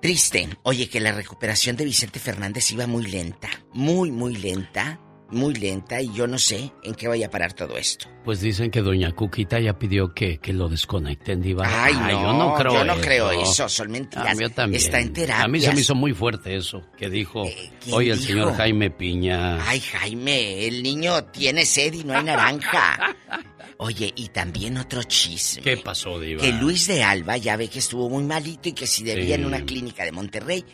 Triste. 0.00 0.48
Oye, 0.64 0.88
que 0.88 1.00
la 1.00 1.12
recuperación 1.12 1.76
de 1.76 1.84
Vicente 1.86 2.18
Fernández 2.18 2.70
iba 2.72 2.86
muy 2.86 3.06
lenta. 3.06 3.48
Muy, 3.72 4.10
muy 4.10 4.36
lenta. 4.36 5.00
Muy 5.30 5.54
lenta. 5.54 6.02
Y 6.02 6.12
yo 6.12 6.26
no 6.26 6.38
sé 6.38 6.70
en 6.82 6.94
qué 6.94 7.08
vaya 7.08 7.28
a 7.28 7.30
parar 7.30 7.54
todo 7.54 7.78
esto. 7.78 8.06
Pues 8.22 8.40
dicen 8.40 8.70
que 8.70 8.82
doña 8.82 9.12
Cuquita 9.12 9.58
ya 9.58 9.78
pidió 9.78 10.12
que, 10.12 10.38
que 10.38 10.52
lo 10.52 10.68
desconecten, 10.68 11.40
Diva. 11.40 11.64
Ay, 11.66 11.94
no, 11.94 12.10
yo 12.10 12.32
no 12.34 12.54
creo 12.54 12.72
yo 12.74 12.84
no 12.84 12.92
eso. 12.92 13.02
creo 13.02 13.30
eso, 13.30 13.68
son 13.70 13.90
mentiras. 13.90 14.38
Yo 14.38 14.50
también. 14.50 14.82
Está 14.82 15.00
en 15.00 15.30
A 15.32 15.48
mí 15.48 15.60
se 15.62 15.72
me 15.72 15.80
hizo 15.80 15.94
muy 15.94 16.12
fuerte 16.12 16.54
eso, 16.54 16.82
que 16.98 17.08
dijo 17.08 17.44
¿quién 17.80 17.94
hoy 17.94 18.10
el 18.10 18.18
dijo? 18.18 18.28
señor 18.30 18.54
Jaime 18.56 18.90
Piña. 18.90 19.66
Ay, 19.66 19.80
Jaime, 19.80 20.66
el 20.66 20.82
niño 20.82 21.24
tiene 21.24 21.64
sed 21.64 21.94
y 21.94 22.04
no 22.04 22.14
hay 22.14 22.24
naranja. 22.24 23.16
Oye, 23.78 24.12
y 24.16 24.28
también 24.28 24.78
otro 24.78 25.02
chisme. 25.02 25.62
¿Qué 25.62 25.76
pasó, 25.78 26.18
Diva? 26.20 26.40
Que 26.42 26.52
Luis 26.52 26.86
de 26.86 27.02
Alba 27.02 27.36
ya 27.36 27.56
ve 27.56 27.68
que 27.68 27.80
estuvo 27.80 28.08
muy 28.08 28.22
malito 28.24 28.68
y 28.68 28.72
que 28.72 28.86
si 28.86 29.02
debía 29.04 29.34
Sí. 29.36 29.40
en 29.42 29.44
una 29.46 29.64
clínica 29.64 30.04
de 30.04 30.12
Monterrey, 30.12 30.64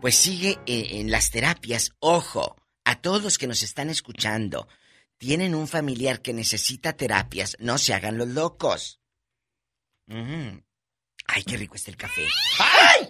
pues 0.00 0.16
sigue 0.16 0.58
en, 0.66 1.00
en 1.00 1.10
las 1.10 1.30
terapias. 1.30 1.92
Ojo, 2.00 2.56
a 2.84 3.00
todos 3.00 3.22
los 3.22 3.38
que 3.38 3.46
nos 3.46 3.62
están 3.62 3.88
escuchando, 3.90 4.66
tienen 5.18 5.54
un 5.54 5.68
familiar 5.68 6.22
que 6.22 6.32
necesita 6.32 6.94
terapias, 6.94 7.56
no 7.60 7.78
se 7.78 7.94
hagan 7.94 8.18
los 8.18 8.28
locos. 8.28 9.00
Mm. 10.06 10.58
Ay, 11.26 11.42
qué 11.44 11.56
rico 11.56 11.76
está 11.76 11.90
el 11.90 11.96
café. 11.96 12.26
¡Ay! 12.58 13.08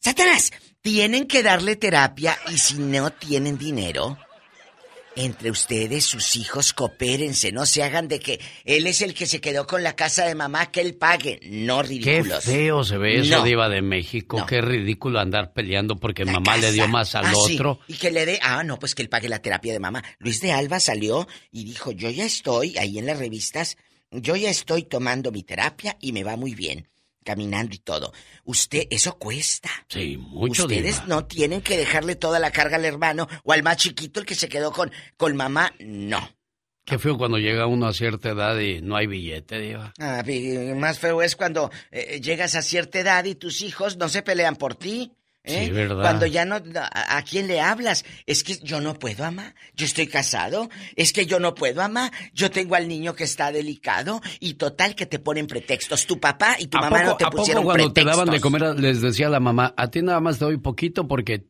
¡Satanás! 0.00 0.50
Tienen 0.80 1.26
que 1.26 1.42
darle 1.42 1.76
terapia 1.76 2.36
y 2.50 2.58
si 2.58 2.74
no 2.74 3.10
tienen 3.12 3.56
dinero, 3.56 4.18
entre 5.16 5.50
ustedes, 5.50 6.04
sus 6.04 6.36
hijos, 6.36 6.72
coopérense, 6.72 7.52
no 7.52 7.66
se 7.66 7.82
hagan 7.82 8.08
de 8.08 8.18
que 8.20 8.40
él 8.64 8.86
es 8.86 9.02
el 9.02 9.14
que 9.14 9.26
se 9.26 9.40
quedó 9.40 9.66
con 9.66 9.82
la 9.82 9.94
casa 9.94 10.24
de 10.26 10.34
mamá, 10.34 10.70
que 10.70 10.80
él 10.80 10.94
pague. 10.94 11.38
No 11.44 11.82
Qué 11.82 11.88
ridículos. 11.88 12.44
feo 12.44 12.84
se 12.84 12.96
ve 12.98 13.20
eso, 13.20 13.38
No. 13.38 13.44
Diva 13.44 13.68
de 13.68 13.82
México. 13.82 14.44
Qué 14.46 14.60
ridículo 14.60 15.20
andar 15.20 15.52
peleando 15.52 15.96
porque 15.96 16.24
mamá 16.24 16.56
le 16.56 16.72
dio 16.72 16.88
más 16.88 17.14
al 17.14 17.26
Ah, 17.26 17.32
sí, 17.46 17.54
otro. 17.54 17.80
Y 17.88 17.94
que 17.94 18.10
le 18.10 18.24
dé, 18.26 18.38
ah, 18.42 18.62
no, 18.64 18.78
pues 18.78 18.94
que 18.94 19.02
él 19.02 19.08
pague 19.08 19.28
la 19.28 19.40
terapia 19.40 19.72
de 19.72 19.80
mamá. 19.80 20.02
Luis 20.18 20.40
de 20.40 20.52
Alba 20.52 20.80
salió 20.80 21.28
y 21.50 21.64
dijo, 21.64 21.92
yo 21.92 22.08
ya 22.10 22.24
estoy 22.24 22.76
ahí 22.78 22.98
en 22.98 23.06
las 23.06 23.18
revistas, 23.18 23.76
yo 24.10 24.36
ya 24.36 24.50
estoy 24.50 24.82
tomando 24.84 25.30
mi 25.30 25.42
terapia 25.42 25.96
y 26.00 26.12
me 26.12 26.24
va 26.24 26.36
muy 26.36 26.54
bien, 26.54 26.88
caminando 27.24 27.74
y 27.74 27.78
todo. 27.78 28.12
Usted, 28.44 28.86
eso 28.90 29.18
cuesta. 29.18 29.70
Sí, 29.88 30.16
mucho, 30.16 30.62
Ustedes 30.64 30.96
Diva. 30.96 31.06
no 31.06 31.26
tienen 31.26 31.60
que 31.62 31.76
dejarle 31.76 32.16
toda 32.16 32.38
la 32.38 32.50
carga 32.50 32.76
al 32.76 32.84
hermano 32.84 33.28
o 33.44 33.52
al 33.52 33.62
más 33.62 33.76
chiquito, 33.78 34.20
el 34.20 34.26
que 34.26 34.34
se 34.34 34.48
quedó 34.48 34.72
con, 34.72 34.90
con 35.16 35.36
mamá, 35.36 35.72
no. 35.80 36.28
Qué 36.84 36.98
feo 36.98 37.16
cuando 37.16 37.38
llega 37.38 37.66
uno 37.66 37.86
a 37.86 37.92
cierta 37.92 38.30
edad 38.30 38.58
y 38.58 38.80
no 38.80 38.96
hay 38.96 39.06
billete, 39.06 39.60
Diva. 39.60 39.92
Ah, 40.00 40.24
más 40.76 40.98
feo 40.98 41.22
es 41.22 41.36
cuando 41.36 41.70
eh, 41.92 42.20
llegas 42.20 42.56
a 42.56 42.62
cierta 42.62 42.98
edad 42.98 43.24
y 43.24 43.36
tus 43.36 43.62
hijos 43.62 43.96
no 43.96 44.08
se 44.08 44.22
pelean 44.22 44.56
por 44.56 44.74
ti. 44.74 45.12
¿Eh? 45.44 45.66
Sí, 45.66 45.70
¿verdad? 45.72 46.02
Cuando 46.02 46.26
ya 46.26 46.44
no... 46.44 46.56
A, 46.56 47.16
a 47.18 47.22
quién 47.22 47.46
le 47.48 47.60
hablas? 47.60 48.04
Es 48.26 48.44
que 48.44 48.56
yo 48.62 48.80
no 48.80 48.94
puedo, 48.94 49.24
ama. 49.24 49.54
Yo 49.74 49.86
estoy 49.86 50.06
casado. 50.06 50.68
Es 50.96 51.12
que 51.12 51.26
yo 51.26 51.40
no 51.40 51.54
puedo, 51.54 51.82
ama. 51.82 52.10
Yo 52.32 52.50
tengo 52.50 52.74
al 52.74 52.88
niño 52.88 53.14
que 53.14 53.24
está 53.24 53.52
delicado. 53.52 54.20
Y 54.40 54.54
total 54.54 54.94
que 54.94 55.06
te 55.06 55.18
ponen 55.18 55.46
pretextos. 55.46 56.06
Tu 56.06 56.18
papá 56.20 56.56
y 56.58 56.66
tu 56.68 56.78
¿A 56.78 56.82
mamá 56.82 56.98
poco, 56.98 57.10
no 57.10 57.16
te 57.16 57.24
a 57.24 57.30
poco 57.30 57.36
pusieron 57.38 57.64
cuando 57.64 57.92
te 57.92 58.02
pretextos. 58.02 58.16
daban 58.16 58.34
de 58.34 58.40
comer 58.40 58.80
les 58.80 59.00
decía 59.00 59.28
la 59.28 59.40
mamá, 59.40 59.74
a 59.76 59.88
ti 59.90 60.02
nada 60.02 60.20
más 60.20 60.38
te 60.38 60.44
doy 60.44 60.58
poquito 60.58 61.06
porque 61.08 61.46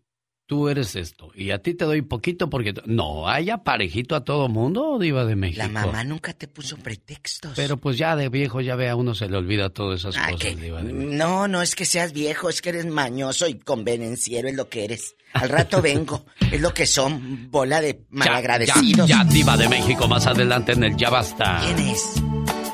tú 0.53 0.69
eres 0.69 0.97
esto 0.97 1.31
y 1.35 1.51
a 1.51 1.63
ti 1.63 1.73
te 1.73 1.87
doy 1.87 2.03
poquito 2.03 2.51
porque... 2.51 2.75
tú-". 2.75 2.83
No, 2.85 3.27
haya 3.27 3.57
parejito 3.65 4.15
a 4.15 4.23
todo 4.23 4.49
mundo, 4.51 4.99
Diva 4.99 5.25
de 5.25 5.35
México. 5.35 5.63
La 5.63 5.69
mamá 5.69 6.05
nunca 6.05 6.35
te 6.35 6.47
puso 6.47 6.77
pretextos. 6.77 7.53
Pero 7.57 7.79
pues 7.79 7.97
ya 7.97 8.17
de 8.17 8.29
viejo 8.29 8.61
ya 8.61 8.77
ve 8.77 8.91
a 8.91 8.97
uno 8.97 9.15
se 9.15 9.31
le 9.31 9.39
olvida 9.39 9.71
todas 9.71 10.01
esas 10.01 10.15
Ah, 10.19 10.27
cosas, 10.33 10.41
que- 10.51 10.57
Diva 10.57 10.83
de 10.83 10.93
México. 10.93 11.15
No, 11.15 11.49
no 11.49 11.63
es 11.63 11.75
que 11.75 11.87
seas 11.87 12.13
viejo, 12.13 12.51
es 12.51 12.61
que 12.61 12.69
eres 12.69 12.85
mañoso 12.85 13.49
y 13.49 13.55
convenenciero, 13.55 14.47
es 14.49 14.55
lo 14.55 14.69
que 14.69 14.85
eres. 14.85 15.15
Al 15.33 15.49
rato 15.49 15.81
vengo, 15.81 16.27
es 16.51 16.61
lo 16.61 16.75
que 16.75 16.85
son, 16.85 17.51
bola 17.51 17.81
de 17.81 18.05
malagradecidos. 18.11 19.09
Ya, 19.09 19.25
ya, 19.25 19.25
Diva 19.25 19.57
de 19.57 19.71
México, 19.71 20.07
más 20.07 20.27
adelante 20.27 20.73
en 20.73 20.85
el 20.85 20.97
Ya 20.99 21.09
Basta. 21.09 21.63
¿Quién 21.65 21.79
es? 21.89 22.13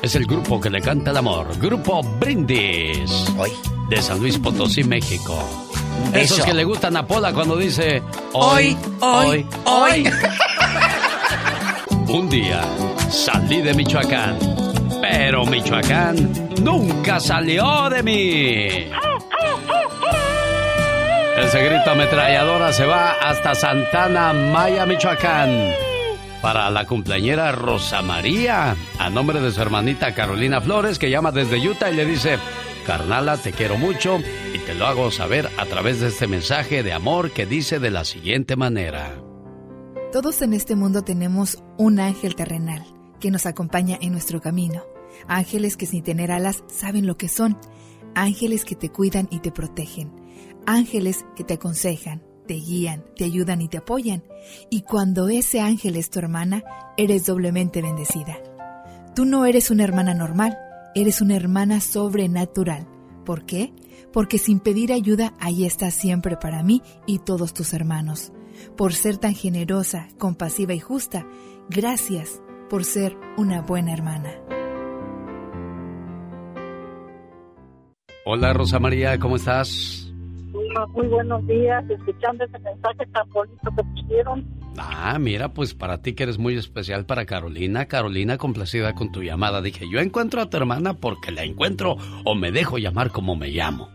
Es 0.03 0.15
el 0.15 0.25
grupo 0.25 0.59
que 0.59 0.69
le 0.69 0.81
canta 0.81 1.11
el 1.11 1.17
amor. 1.17 1.57
Grupo 1.59 2.03
Brindis. 2.19 3.09
Hoy. 3.37 3.51
De 3.89 4.01
San 4.01 4.19
Luis 4.19 4.37
Potosí, 4.37 4.83
México. 4.83 5.68
Beso. 6.11 6.35
Esos 6.35 6.45
que 6.45 6.53
le 6.53 6.63
gustan 6.63 6.97
a 6.97 7.05
Pola 7.05 7.33
cuando 7.33 7.55
dice 7.57 8.01
hoy, 8.33 8.77
hoy, 9.01 9.45
hoy. 9.65 10.09
Un 12.07 12.29
día 12.29 12.61
salí 13.09 13.61
de 13.61 13.73
Michoacán, 13.73 14.37
pero 15.01 15.45
Michoacán 15.45 16.49
nunca 16.61 17.19
salió 17.19 17.89
de 17.89 18.03
mí. 18.03 18.89
Ese 21.37 21.63
grito 21.63 21.91
ametralladora 21.91 22.73
se 22.73 22.85
va 22.85 23.11
hasta 23.11 23.55
Santana, 23.55 24.33
Maya, 24.33 24.85
Michoacán. 24.85 25.73
Para 26.41 26.69
la 26.69 26.85
cumpleañera 26.85 27.51
Rosa 27.51 28.01
María, 28.01 28.75
a 28.97 29.09
nombre 29.09 29.39
de 29.39 29.51
su 29.51 29.61
hermanita 29.61 30.13
Carolina 30.13 30.61
Flores, 30.61 30.99
que 30.99 31.09
llama 31.09 31.31
desde 31.31 31.57
Utah 31.65 31.91
y 31.91 31.95
le 31.95 32.05
dice, 32.05 32.39
carnala, 32.89 33.37
te 33.37 33.51
quiero 33.51 33.77
mucho 33.77 34.17
y 34.51 34.57
te 34.65 34.73
lo 34.73 34.87
hago 34.87 35.11
saber 35.11 35.47
a 35.59 35.65
través 35.67 35.99
de 35.99 36.07
este 36.07 36.25
mensaje 36.25 36.81
de 36.81 36.91
amor 36.91 37.29
que 37.29 37.45
dice 37.45 37.77
de 37.77 37.91
la 37.91 38.03
siguiente 38.03 38.55
manera. 38.55 39.21
Todos 40.11 40.41
en 40.41 40.53
este 40.53 40.75
mundo 40.75 41.03
tenemos 41.03 41.61
un 41.77 41.99
ángel 41.99 42.33
terrenal 42.33 42.83
que 43.19 43.29
nos 43.29 43.45
acompaña 43.45 43.99
en 44.01 44.11
nuestro 44.11 44.41
camino. 44.41 44.81
Ángeles 45.27 45.77
que 45.77 45.85
sin 45.85 46.01
tener 46.01 46.31
alas 46.31 46.63
saben 46.67 47.05
lo 47.05 47.15
que 47.15 47.27
son. 47.27 47.59
Ángeles 48.15 48.65
que 48.65 48.73
te 48.73 48.89
cuidan 48.89 49.27
y 49.29 49.37
te 49.37 49.51
protegen. 49.51 50.11
Ángeles 50.65 51.27
que 51.35 51.43
te 51.43 51.53
aconsejan, 51.53 52.23
te 52.47 52.55
guían, 52.55 53.05
te 53.15 53.23
ayudan 53.23 53.61
y 53.61 53.67
te 53.67 53.77
apoyan. 53.77 54.23
Y 54.71 54.81
cuando 54.81 55.29
ese 55.29 55.59
ángel 55.59 55.95
es 55.95 56.09
tu 56.09 56.17
hermana, 56.17 56.63
eres 56.97 57.27
doblemente 57.27 57.83
bendecida. 57.83 58.39
Tú 59.15 59.25
no 59.25 59.45
eres 59.45 59.69
una 59.69 59.83
hermana 59.83 60.15
normal, 60.15 60.57
eres 60.95 61.21
una 61.21 61.35
hermana 61.35 61.79
sobrenatural. 61.81 62.87
¿Por 63.25 63.45
qué? 63.45 63.73
Porque 64.11 64.37
sin 64.37 64.59
pedir 64.59 64.91
ayuda, 64.91 65.33
ahí 65.39 65.65
estás 65.65 65.93
siempre 65.93 66.35
para 66.37 66.63
mí 66.63 66.81
y 67.05 67.19
todos 67.19 67.53
tus 67.53 67.73
hermanos. 67.73 68.31
Por 68.75 68.93
ser 68.93 69.17
tan 69.17 69.35
generosa, 69.35 70.07
compasiva 70.17 70.73
y 70.73 70.79
justa, 70.79 71.25
gracias 71.69 72.41
por 72.69 72.83
ser 72.83 73.15
una 73.37 73.61
buena 73.61 73.93
hermana. 73.93 74.31
Hola 78.25 78.53
Rosa 78.53 78.79
María, 78.79 79.17
¿cómo 79.17 79.37
estás? 79.37 80.13
Muy 80.93 81.07
buenos 81.07 81.45
días, 81.47 81.83
escuchando 81.89 82.43
ese 82.43 82.59
mensaje 82.59 83.05
tan 83.07 83.29
bonito 83.29 83.71
que 83.75 83.83
pusieron. 83.83 84.58
Ah, 84.77 85.17
mira, 85.19 85.49
pues 85.49 85.73
para 85.73 86.01
ti 86.01 86.13
que 86.13 86.23
eres 86.23 86.37
muy 86.37 86.55
especial 86.55 87.05
para 87.05 87.25
Carolina. 87.25 87.85
Carolina, 87.85 88.37
complacida 88.37 88.93
con 88.93 89.11
tu 89.11 89.23
llamada. 89.23 89.61
Dije, 89.61 89.85
yo 89.91 89.99
encuentro 89.99 90.41
a 90.41 90.49
tu 90.49 90.57
hermana 90.57 90.93
porque 90.93 91.31
la 91.31 91.43
encuentro 91.43 91.97
o 92.23 92.35
me 92.35 92.51
dejo 92.51 92.77
llamar 92.77 93.11
como 93.11 93.35
me 93.35 93.49
llamo. 93.49 93.89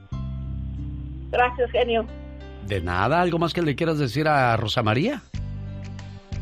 Gracias, 1.30 1.70
genio. 1.70 2.06
De 2.66 2.80
nada, 2.80 3.20
¿algo 3.20 3.38
más 3.38 3.52
que 3.52 3.62
le 3.62 3.76
quieras 3.76 3.98
decir 3.98 4.28
a 4.28 4.56
Rosa 4.56 4.82
María? 4.82 5.22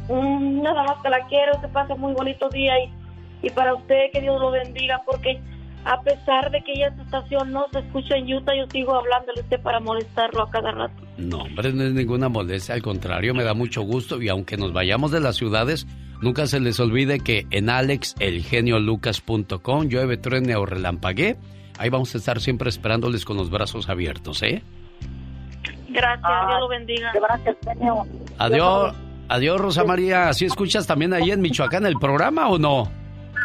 Mm, 0.08 0.62
nada 0.62 0.82
más 0.84 1.02
que 1.02 1.08
la 1.08 1.26
quiero, 1.26 1.60
que 1.60 1.68
pase 1.68 1.94
muy 1.94 2.12
bonito 2.12 2.48
día 2.48 2.72
y, 2.84 3.46
y 3.46 3.50
para 3.50 3.74
usted 3.74 4.10
que 4.12 4.20
Dios 4.20 4.40
lo 4.40 4.50
bendiga 4.50 5.02
porque 5.04 5.40
a 5.84 6.00
pesar 6.02 6.50
de 6.50 6.62
que 6.62 6.72
ella 6.72 6.88
esta 6.88 7.02
estación 7.02 7.52
no 7.52 7.66
se 7.72 7.80
escucha 7.80 8.16
en 8.16 8.32
Utah, 8.32 8.54
yo 8.54 8.66
sigo 8.70 8.94
hablándole 8.94 9.40
a 9.40 9.44
usted 9.44 9.60
para 9.60 9.80
molestarlo 9.80 10.42
a 10.42 10.50
cada 10.50 10.70
rato. 10.70 11.01
No, 11.18 11.42
hombre, 11.42 11.72
no 11.72 11.84
es 11.84 11.92
ninguna 11.92 12.28
molestia, 12.28 12.74
al 12.74 12.82
contrario, 12.82 13.34
me 13.34 13.44
da 13.44 13.54
mucho 13.54 13.82
gusto 13.82 14.20
y 14.20 14.28
aunque 14.28 14.56
nos 14.56 14.72
vayamos 14.72 15.10
de 15.10 15.20
las 15.20 15.36
ciudades, 15.36 15.86
nunca 16.20 16.46
se 16.46 16.58
les 16.58 16.80
olvide 16.80 17.20
que 17.20 17.46
en 17.50 17.68
alexelgeniolucas.com 17.68 19.88
llueve, 19.88 20.16
truene 20.16 20.56
o 20.56 20.64
relampaguee, 20.64 21.36
ahí 21.78 21.90
vamos 21.90 22.14
a 22.14 22.18
estar 22.18 22.40
siempre 22.40 22.70
esperándoles 22.70 23.24
con 23.24 23.36
los 23.36 23.50
brazos 23.50 23.88
abiertos, 23.88 24.42
¿eh? 24.42 24.62
Gracias, 25.88 26.48
Dios 26.48 26.60
lo 26.60 26.68
bendiga. 26.68 27.12
Gracias, 27.12 27.56
señor. 27.62 28.06
Adiós, 28.38 28.94
adiós 29.28 29.60
Rosa 29.60 29.84
María, 29.84 30.32
¿sí 30.32 30.46
escuchas 30.46 30.86
también 30.86 31.12
ahí 31.12 31.30
en 31.30 31.42
Michoacán 31.42 31.84
el 31.84 31.96
programa 31.96 32.48
o 32.48 32.58
no? 32.58 32.90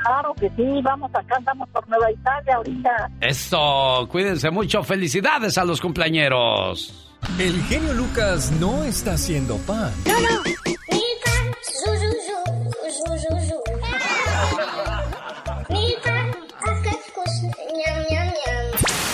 Claro 0.04 0.34
que 0.36 0.50
sí, 0.52 0.64
vamos 0.82 1.12
acá, 1.14 1.36
andamos 1.38 1.68
por 1.70 1.88
Nueva 1.90 2.10
Italia 2.12 2.56
ahorita. 2.56 3.12
Eso, 3.20 4.08
cuídense 4.10 4.50
mucho, 4.52 4.84
felicidades 4.84 5.58
a 5.58 5.66
los 5.66 5.82
cumpleañeros. 5.82 7.07
El 7.40 7.64
genio 7.64 7.94
Lucas 7.94 8.52
no 8.60 8.84
está 8.84 9.14
haciendo 9.14 9.58
pan. 9.58 9.92
No, 10.06 10.20
no. 10.20 10.44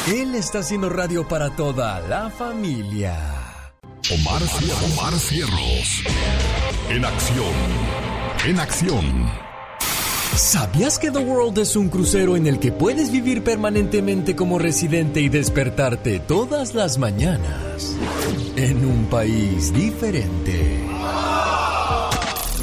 Él 0.08 0.36
está 0.36 0.60
haciendo 0.60 0.90
radio 0.90 1.28
para 1.28 1.50
toda 1.56 2.02
la 2.02 2.30
familia. 2.30 3.18
Omar, 4.12 4.42
Omar 4.94 5.14
Cierros. 5.18 6.04
En 6.90 7.06
acción. 7.06 7.54
En 8.46 8.60
acción. 8.60 9.53
¿Sabías 10.36 10.98
que 10.98 11.12
The 11.12 11.20
World 11.20 11.60
es 11.60 11.76
un 11.76 11.90
crucero 11.90 12.36
en 12.36 12.48
el 12.48 12.60
que 12.60 12.72
puedes 12.72 13.12
vivir 13.12 13.44
permanentemente 13.44 14.36
como 14.36 14.58
residente 14.58 15.22
y 15.22 15.30
despertarte 15.30 16.20
todas 16.20 16.74
las 16.74 16.98
mañanas 16.98 17.96
en 18.56 18.84
un 18.84 19.06
país 19.06 19.72
diferente? 19.74 20.84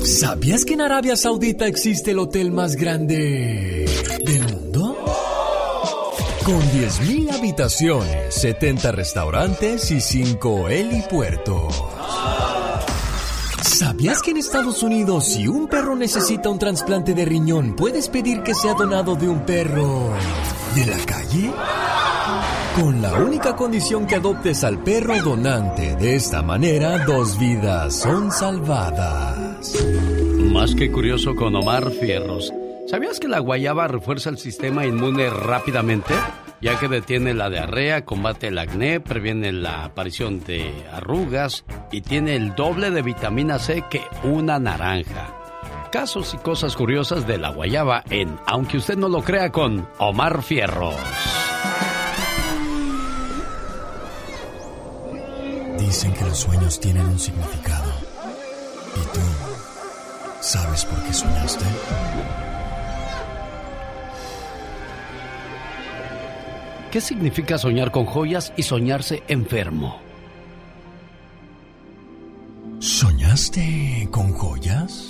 ¿Sabías 0.05 0.65
que 0.65 0.75
en 0.75 0.81
Arabia 0.81 1.15
Saudita 1.15 1.67
existe 1.67 2.11
el 2.11 2.19
hotel 2.19 2.51
más 2.51 2.75
grande 2.75 3.87
del 4.25 4.43
mundo? 4.53 4.97
Con 6.45 6.61
10.000 6.61 7.33
habitaciones, 7.33 8.35
70 8.35 8.93
restaurantes 8.93 9.91
y 9.93 10.01
5 10.01 10.69
helipuertos. 10.69 11.85
¿Sabías 13.81 14.21
que 14.21 14.33
en 14.33 14.37
Estados 14.37 14.83
Unidos 14.83 15.25
si 15.25 15.49
un 15.49 15.67
perro 15.67 15.97
necesita 15.97 16.51
un 16.51 16.59
trasplante 16.59 17.15
de 17.15 17.25
riñón, 17.25 17.75
puedes 17.75 18.11
pedir 18.11 18.43
que 18.43 18.53
sea 18.53 18.75
donado 18.75 19.17
de 19.17 19.27
un 19.27 19.47
perro 19.47 20.13
de 20.75 20.85
la 20.85 20.99
calle? 20.99 21.51
Con 22.79 23.01
la 23.01 23.15
única 23.15 23.57
condición 23.57 24.07
que 24.07 24.17
adoptes 24.17 24.65
al 24.65 24.81
perro 24.81 25.19
donante. 25.23 25.97
De 25.97 26.15
esta 26.15 26.43
manera, 26.43 27.07
dos 27.07 27.39
vidas 27.39 27.97
son 27.97 28.31
salvadas. 28.31 29.73
Más 30.37 30.75
que 30.75 30.93
curioso 30.93 31.35
con 31.35 31.57
Omar 31.57 31.91
Fierros. 31.91 32.53
¿Sabías 32.91 33.21
que 33.21 33.29
la 33.29 33.39
guayaba 33.39 33.87
refuerza 33.87 34.31
el 34.31 34.39
sistema 34.39 34.85
inmune 34.85 35.31
rápidamente? 35.31 36.13
Ya 36.61 36.77
que 36.81 36.89
detiene 36.89 37.35
la 37.35 37.49
diarrea, 37.49 38.05
combate 38.05 38.49
el 38.49 38.59
acné, 38.59 38.99
previene 38.99 39.53
la 39.53 39.85
aparición 39.85 40.43
de 40.43 40.75
arrugas 40.91 41.65
y 41.93 42.01
tiene 42.01 42.35
el 42.35 42.57
doble 42.57 42.91
de 42.91 43.03
vitamina 43.03 43.61
C 43.61 43.85
que 43.89 44.03
una 44.25 44.59
naranja. 44.59 45.37
Casos 45.93 46.35
y 46.35 46.39
cosas 46.39 46.75
curiosas 46.75 47.29
de 47.29 47.39
la 47.39 47.51
guayaba 47.51 48.03
en 48.11 48.37
Aunque 48.45 48.79
usted 48.79 48.97
no 48.97 49.09
lo 49.09 49.23
crea 49.23 49.53
con 49.53 49.89
Omar 49.99 50.43
Fierros. 50.43 50.97
Dicen 55.79 56.13
que 56.13 56.25
los 56.25 56.39
sueños 56.39 56.81
tienen 56.81 57.07
un 57.07 57.21
significado. 57.21 57.93
¿Y 58.97 59.15
tú 59.15 59.21
sabes 60.41 60.85
por 60.87 61.01
qué 61.05 61.13
soñaste? 61.13 61.67
¿Qué 66.91 67.01
significa 67.01 67.57
soñar 67.57 67.93
con 67.93 68.05
joyas 68.05 68.53
y 68.57 68.65
soñarse 68.65 69.23
enfermo? 69.29 70.01
¿Soñaste 72.81 74.09
con 74.11 74.33
joyas? 74.33 75.07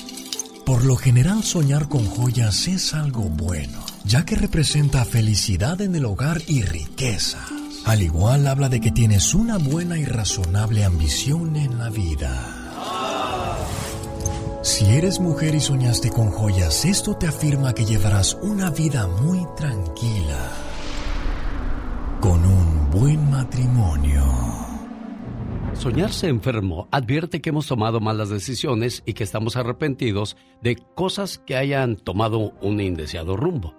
Por 0.67 0.85
lo 0.85 0.97
general 0.97 1.43
soñar 1.43 1.89
con 1.89 2.05
joyas 2.05 2.69
es 2.69 2.93
algo 2.93 3.23
bueno, 3.23 3.83
ya 4.05 4.27
que 4.27 4.37
representa 4.37 5.07
felicidad 5.07 5.81
en 5.81 5.95
el 5.97 6.05
hogar 6.05 6.43
y 6.47 6.63
riqueza. 6.63 7.47
Al 7.87 8.03
igual 8.03 8.47
habla 8.47 8.69
de 8.69 8.81
que 8.81 8.91
tienes 8.91 9.33
una 9.33 9.57
buena 9.57 9.97
y 9.97 10.05
razonable 10.05 10.85
ambición 10.85 11.57
en 11.57 11.79
la 11.79 11.89
vida. 11.89 12.57
Si 14.63 14.85
eres 14.85 15.19
mujer 15.19 15.55
y 15.55 15.61
soñaste 15.61 16.11
con 16.11 16.31
joyas, 16.31 16.85
esto 16.85 17.17
te 17.17 17.27
afirma 17.27 17.75
que 17.75 17.87
llevarás 17.87 18.37
una 18.43 18.69
vida 18.69 19.07
muy 19.07 19.47
tranquila 19.57 20.70
con 22.21 22.45
un 22.45 22.91
buen 22.91 23.31
matrimonio. 23.31 24.23
Soñarse 25.73 26.29
enfermo 26.29 26.87
advierte 26.91 27.41
que 27.41 27.49
hemos 27.49 27.67
tomado 27.67 28.01
malas 28.01 28.29
decisiones 28.29 29.03
y 29.07 29.15
que 29.15 29.25
estamos 29.25 29.57
arrepentidos 29.57 30.37
de 30.61 30.77
cosas 30.95 31.39
que 31.39 31.57
hayan 31.57 31.97
tomado 31.97 32.53
un 32.61 32.81
indeseado 32.81 33.37
rumbo. 33.37 33.75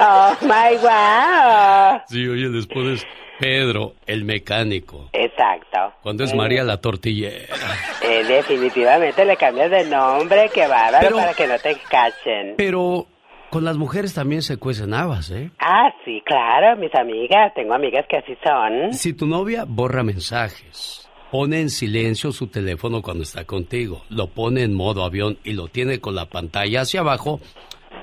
oh 0.00 0.36
my 0.42 0.76
wow. 0.82 2.00
Sí, 2.08 2.26
oye, 2.26 2.48
después 2.48 3.04
Pedro, 3.38 3.94
el 4.06 4.24
mecánico. 4.24 5.10
Exacto. 5.12 5.94
¿Cuándo 6.02 6.24
es 6.24 6.34
María 6.34 6.64
la 6.64 6.80
tortillera? 6.80 7.54
Eh, 8.02 8.24
definitivamente 8.24 9.24
le 9.24 9.36
cambias 9.36 9.70
de 9.70 9.84
nombre, 9.84 10.50
que 10.52 10.66
bárbaro, 10.66 11.16
para 11.16 11.34
que 11.34 11.46
no 11.46 11.58
te 11.58 11.76
cachen. 11.88 12.54
Pero 12.56 13.06
con 13.50 13.64
las 13.64 13.76
mujeres 13.76 14.14
también 14.14 14.42
se 14.42 14.56
cuecen 14.56 14.94
habas, 14.94 15.30
¿eh? 15.30 15.50
Ah, 15.58 15.90
sí, 16.04 16.22
claro, 16.24 16.76
mis 16.76 16.94
amigas. 16.94 17.52
Tengo 17.54 17.74
amigas 17.74 18.06
que 18.08 18.16
así 18.16 18.36
son. 18.42 18.92
Si 18.94 19.12
tu 19.12 19.26
novia 19.26 19.64
borra 19.66 20.02
mensajes, 20.02 21.05
pone 21.36 21.60
en 21.60 21.68
silencio 21.68 22.32
su 22.32 22.46
teléfono 22.46 23.02
cuando 23.02 23.22
está 23.22 23.44
contigo, 23.44 24.06
lo 24.08 24.28
pone 24.28 24.62
en 24.62 24.72
modo 24.72 25.04
avión 25.04 25.36
y 25.44 25.52
lo 25.52 25.68
tiene 25.68 26.00
con 26.00 26.14
la 26.14 26.30
pantalla 26.30 26.80
hacia 26.80 27.00
abajo, 27.00 27.42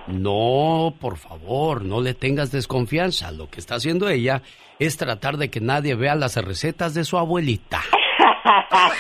no, 0.06 0.94
por 1.00 1.18
favor, 1.18 1.84
no 1.84 2.00
le 2.00 2.14
tengas 2.14 2.52
desconfianza. 2.52 3.32
Lo 3.32 3.50
que 3.50 3.60
está 3.60 3.74
haciendo 3.74 4.08
ella 4.08 4.44
es 4.78 4.98
tratar 4.98 5.38
de 5.38 5.50
que 5.50 5.62
nadie 5.62 5.96
vea 5.96 6.14
las 6.14 6.36
recetas 6.36 6.94
de 6.94 7.06
su 7.06 7.18
abuelita. 7.18 7.82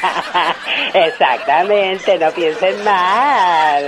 Exactamente, 0.95 2.18
no 2.18 2.31
piensen 2.31 2.84
mal. 2.84 3.84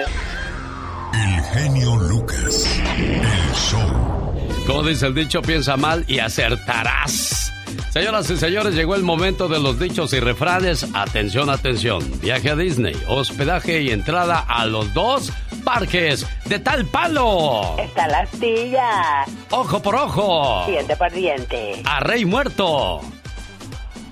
El 1.12 1.42
genio 1.42 1.96
Lucas, 1.96 2.84
el 3.00 3.56
show. 3.56 4.36
Como 4.68 4.84
dice 4.84 5.08
el 5.08 5.16
dicho, 5.16 5.42
piensa 5.42 5.76
mal 5.76 6.06
y 6.08 6.20
acertarás. 6.20 7.55
Señoras 7.96 8.30
y 8.30 8.36
señores, 8.36 8.76
llegó 8.76 8.94
el 8.96 9.04
momento 9.04 9.48
de 9.48 9.58
los 9.58 9.80
dichos 9.80 10.12
y 10.12 10.20
refranes. 10.20 10.86
Atención, 10.94 11.50
atención. 11.50 12.04
Viaje 12.20 12.50
a 12.50 12.56
Disney, 12.58 12.94
hospedaje 13.08 13.82
y 13.84 13.90
entrada 13.92 14.44
a 14.50 14.66
los 14.66 14.94
dos 14.94 15.32
parques 15.64 16.28
de 16.44 16.60
tal 16.60 16.86
palo. 16.88 17.78
Está 17.80 18.06
la 18.10 18.20
astilla. 18.20 19.24
Ojo 19.50 19.82
por 19.82 19.96
ojo. 19.96 20.66
Diente 20.68 20.94
por 20.98 21.10
diente. 21.10 21.82
A 21.86 22.02
rey 22.02 22.26
muerto. 22.26 23.00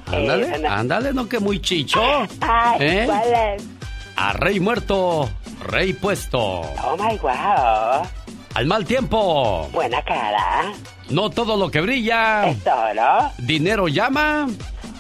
Ándale, 0.08 0.56
Eh, 0.56 0.60
no. 0.60 0.70
ándale, 0.70 1.14
no 1.14 1.28
que 1.28 1.40
muy 1.40 1.60
chicho. 1.60 2.02
Ay, 2.40 2.78
¿Eh? 2.80 3.04
¿cuál 3.06 3.34
es? 3.58 3.64
A 4.16 4.32
rey 4.32 4.62
muerto, 4.62 5.30
rey 5.68 5.92
puesto. 5.92 6.40
Oh 6.40 6.96
my 6.98 7.18
wow. 7.18 8.08
Al 8.54 8.66
mal 8.68 8.86
tiempo. 8.86 9.68
Buena 9.72 10.02
cara. 10.04 10.72
No 11.10 11.30
todo 11.30 11.58
lo 11.58 11.72
que 11.72 11.82
brilla. 11.82 12.50
Es 12.50 12.64
todo. 12.64 13.32
Dinero 13.40 13.88
llama. 13.88 14.48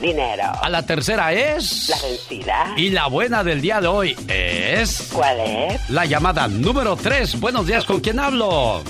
Dinero. 0.02 0.44
A 0.62 0.70
la 0.70 0.84
tercera 0.86 1.32
es. 1.34 1.90
La 1.90 1.98
vencida. 2.02 2.74
Y 2.78 2.90
la 2.90 3.08
buena 3.08 3.44
del 3.44 3.62
día 3.62 3.80
de 3.80 3.88
hoy 3.88 4.16
es. 4.28 5.10
¿Cuál 5.14 5.40
es? 5.40 5.90
La 5.90 6.06
llamada 6.06 6.48
número 6.48 6.96
3. 6.96 7.40
Buenos 7.40 7.68
días, 7.68 7.86
¿con 7.86 8.00
quién 8.00 8.20
hablo? 8.20 8.82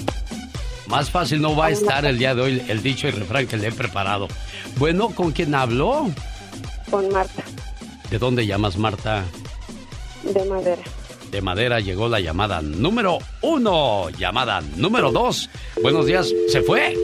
Más 0.87 1.09
fácil 1.09 1.41
no 1.41 1.55
va 1.55 1.67
a 1.67 1.69
estar 1.71 2.05
el 2.05 2.17
día 2.17 2.33
de 2.33 2.41
hoy 2.41 2.65
el 2.67 2.81
dicho 2.81 3.07
y 3.07 3.11
refrán 3.11 3.47
que 3.47 3.57
le 3.57 3.67
he 3.67 3.71
preparado. 3.71 4.27
Bueno, 4.77 5.09
¿con 5.09 5.31
quién 5.31 5.53
hablo? 5.55 6.09
Con 6.89 7.09
Marta, 7.11 7.43
¿De 8.09 8.17
dónde 8.19 8.45
llamas, 8.45 8.77
Marta? 8.77 9.23
de 10.23 10.45
madera. 10.45 10.81
De 11.33 11.41
madera 11.41 11.79
llegó 11.79 12.07
la 12.07 12.19
llamada 12.19 12.61
número 12.61 13.17
uno. 13.41 14.07
Llamada 14.11 14.61
número 14.75 15.11
dos. 15.11 15.49
Buenos 15.81 16.05
días. 16.05 16.31
¿Se 16.49 16.61
fue? 16.61 16.95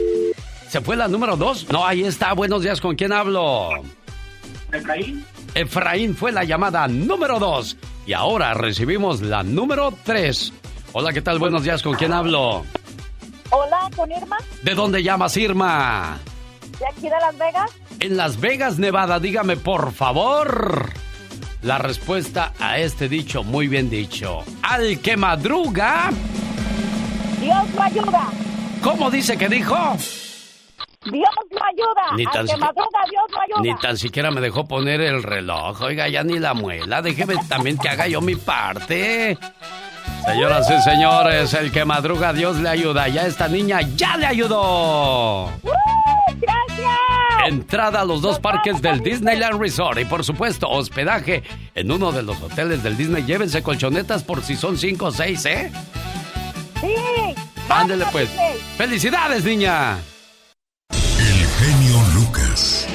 ¿Se 0.69 0.81
fue 0.81 0.95
la 0.95 1.07
número 1.07 1.35
dos? 1.35 1.65
No, 1.71 1.83
ahí 1.83 2.03
está. 2.03 2.33
Buenos 2.33 2.61
días. 2.61 2.79
¿Con 2.79 2.95
quién 2.95 3.11
hablo? 3.11 3.69
Efraín. 4.71 5.25
Efraín 5.55 6.15
fue 6.15 6.31
la 6.31 6.43
llamada 6.43 6.87
número 6.87 7.39
dos. 7.39 7.75
Y 8.05 8.13
ahora 8.13 8.53
recibimos 8.53 9.21
la 9.21 9.41
número 9.41 9.91
tres. 10.03 10.53
Hola, 10.93 11.11
¿qué 11.11 11.23
tal? 11.23 11.39
Buenos 11.39 11.63
días. 11.63 11.81
¿Con 11.81 11.95
quién 11.95 12.13
hablo? 12.13 12.63
Hola, 13.49 13.89
con 13.95 14.11
Irma, 14.11 14.37
¿De 14.61 14.75
dónde 14.75 15.01
llamas, 15.01 15.35
Irma? 15.37 16.19
de 16.79 16.85
aquí 16.85 17.01
de 17.01 17.09
Las 17.09 17.35
Vegas. 17.35 17.71
En 17.99 18.15
Las 18.15 18.39
Vegas, 18.39 18.77
Nevada. 18.77 19.19
Dígame, 19.19 19.57
por 19.57 19.91
favor. 19.91 20.91
La 21.61 21.77
respuesta 21.77 22.53
a 22.57 22.77
este 22.79 23.09
dicho, 23.09 23.43
muy 23.43 23.67
bien 23.67 23.89
dicho. 23.89 24.43
Al 24.61 24.99
que 25.01 25.17
madruga. 25.17 26.09
Dios 27.41 27.73
lo 27.75 27.81
ayuda. 27.81 28.27
¿Cómo 28.81 29.11
dice 29.11 29.37
que 29.37 29.49
dijo? 29.49 29.75
Dios 31.03 31.29
lo 31.51 31.59
ayuda. 31.65 32.15
Ni 32.15 32.23
tan 32.25 32.37
Al 32.41 32.47
que 32.47 32.57
madruga, 32.57 32.99
Dios 33.09 33.23
lo 33.31 33.41
ayuda. 33.41 33.61
Ni 33.61 33.79
tan 33.79 33.97
siquiera 33.97 34.31
me 34.31 34.39
dejó 34.39 34.67
poner 34.67 35.01
el 35.01 35.21
reloj. 35.21 35.81
Oiga, 35.81 36.07
ya 36.07 36.23
ni 36.23 36.39
la 36.39 36.53
muela. 36.53 37.01
Déjeme 37.01 37.35
también 37.49 37.77
que 37.77 37.89
haga 37.89 38.07
yo 38.07 38.21
mi 38.21 38.35
parte. 38.35 39.37
Señoras 40.25 40.69
y 40.69 40.81
señores, 40.81 41.53
el 41.53 41.71
que 41.71 41.85
madruga, 41.85 42.33
Dios 42.33 42.57
le 42.57 42.69
ayuda. 42.69 43.07
Ya 43.07 43.25
esta 43.25 43.47
niña 43.47 43.81
ya 43.95 44.17
le 44.17 44.25
ayudó. 44.25 45.51
¡Gracias! 45.63 47.47
Entrada 47.47 48.01
a 48.01 48.05
los 48.05 48.21
dos 48.21 48.39
parques 48.39 48.81
del 48.81 49.01
Disneyland 49.01 49.59
Resort 49.59 49.99
y 49.99 50.05
por 50.05 50.23
supuesto 50.23 50.69
hospedaje 50.69 51.43
en 51.73 51.91
uno 51.91 52.11
de 52.11 52.21
los 52.23 52.41
hoteles 52.41 52.83
del 52.83 52.95
Disney. 52.97 53.23
Llévense 53.23 53.63
colchonetas 53.63 54.23
por 54.23 54.43
si 54.43 54.55
son 54.55 54.77
cinco 54.77 55.07
o 55.07 55.11
seis, 55.11 55.45
¿eh? 55.45 55.71
Sí. 56.79 56.95
Ándele 57.69 58.05
pues. 58.11 58.29
¡Felicidades, 58.77 59.43
niña! 59.43 59.97
El 60.91 61.47
genio 61.57 61.97
Lucas, 62.13 62.87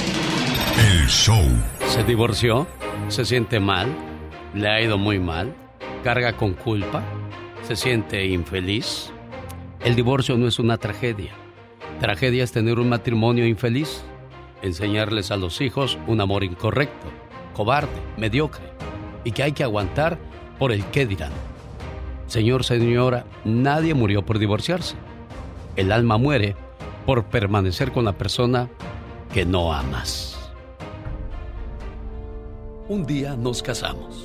el 0.79 1.09
show. 1.09 1.45
¿Se 1.89 2.05
divorció? 2.05 2.67
¿Se 3.09 3.25
siente 3.25 3.61
mal? 3.61 3.95
¿Le 4.55 4.69
ha 4.69 4.81
ido 4.81 4.99
muy 4.99 5.19
mal? 5.19 5.55
¿Carga 6.05 6.37
con 6.37 6.53
culpa? 6.53 7.03
¿Se 7.63 7.77
siente 7.77 8.27
infeliz? 8.27 9.11
El 9.83 9.97
divorcio 9.97 10.37
no 10.37 10.47
es 10.47 10.59
una 10.59 10.77
tragedia. 10.77 11.33
Tragedia 11.99 12.45
es 12.45 12.53
tener 12.53 12.79
un 12.79 12.91
matrimonio 12.91 13.47
infeliz, 13.47 14.03
enseñarles 14.61 15.31
a 15.31 15.39
los 15.39 15.63
hijos 15.63 15.97
un 16.07 16.21
amor 16.21 16.45
incorrecto, 16.45 17.07
cobarde, 17.55 18.03
mediocre, 18.19 18.67
y 19.25 19.33
que 19.33 19.45
hay 19.45 19.53
que 19.53 19.65
aguantar 19.65 20.19
por 20.59 20.73
el 20.73 20.85
qué 20.91 21.07
dirán. 21.07 21.33
Señor, 22.27 22.65
señora, 22.65 23.25
nadie 23.47 23.95
murió 23.95 24.27
por 24.27 24.39
divorciarse. 24.39 24.97
El 25.75 25.91
alma 25.91 26.19
muere 26.19 26.55
por 27.07 27.25
permanecer 27.25 27.93
con 27.93 28.05
la 28.05 28.13
persona 28.13 28.69
que 29.33 29.47
no 29.47 29.73
amas. 29.73 30.53
Un 32.89 33.07
día 33.07 33.37
nos 33.37 33.63
casamos, 33.63 34.24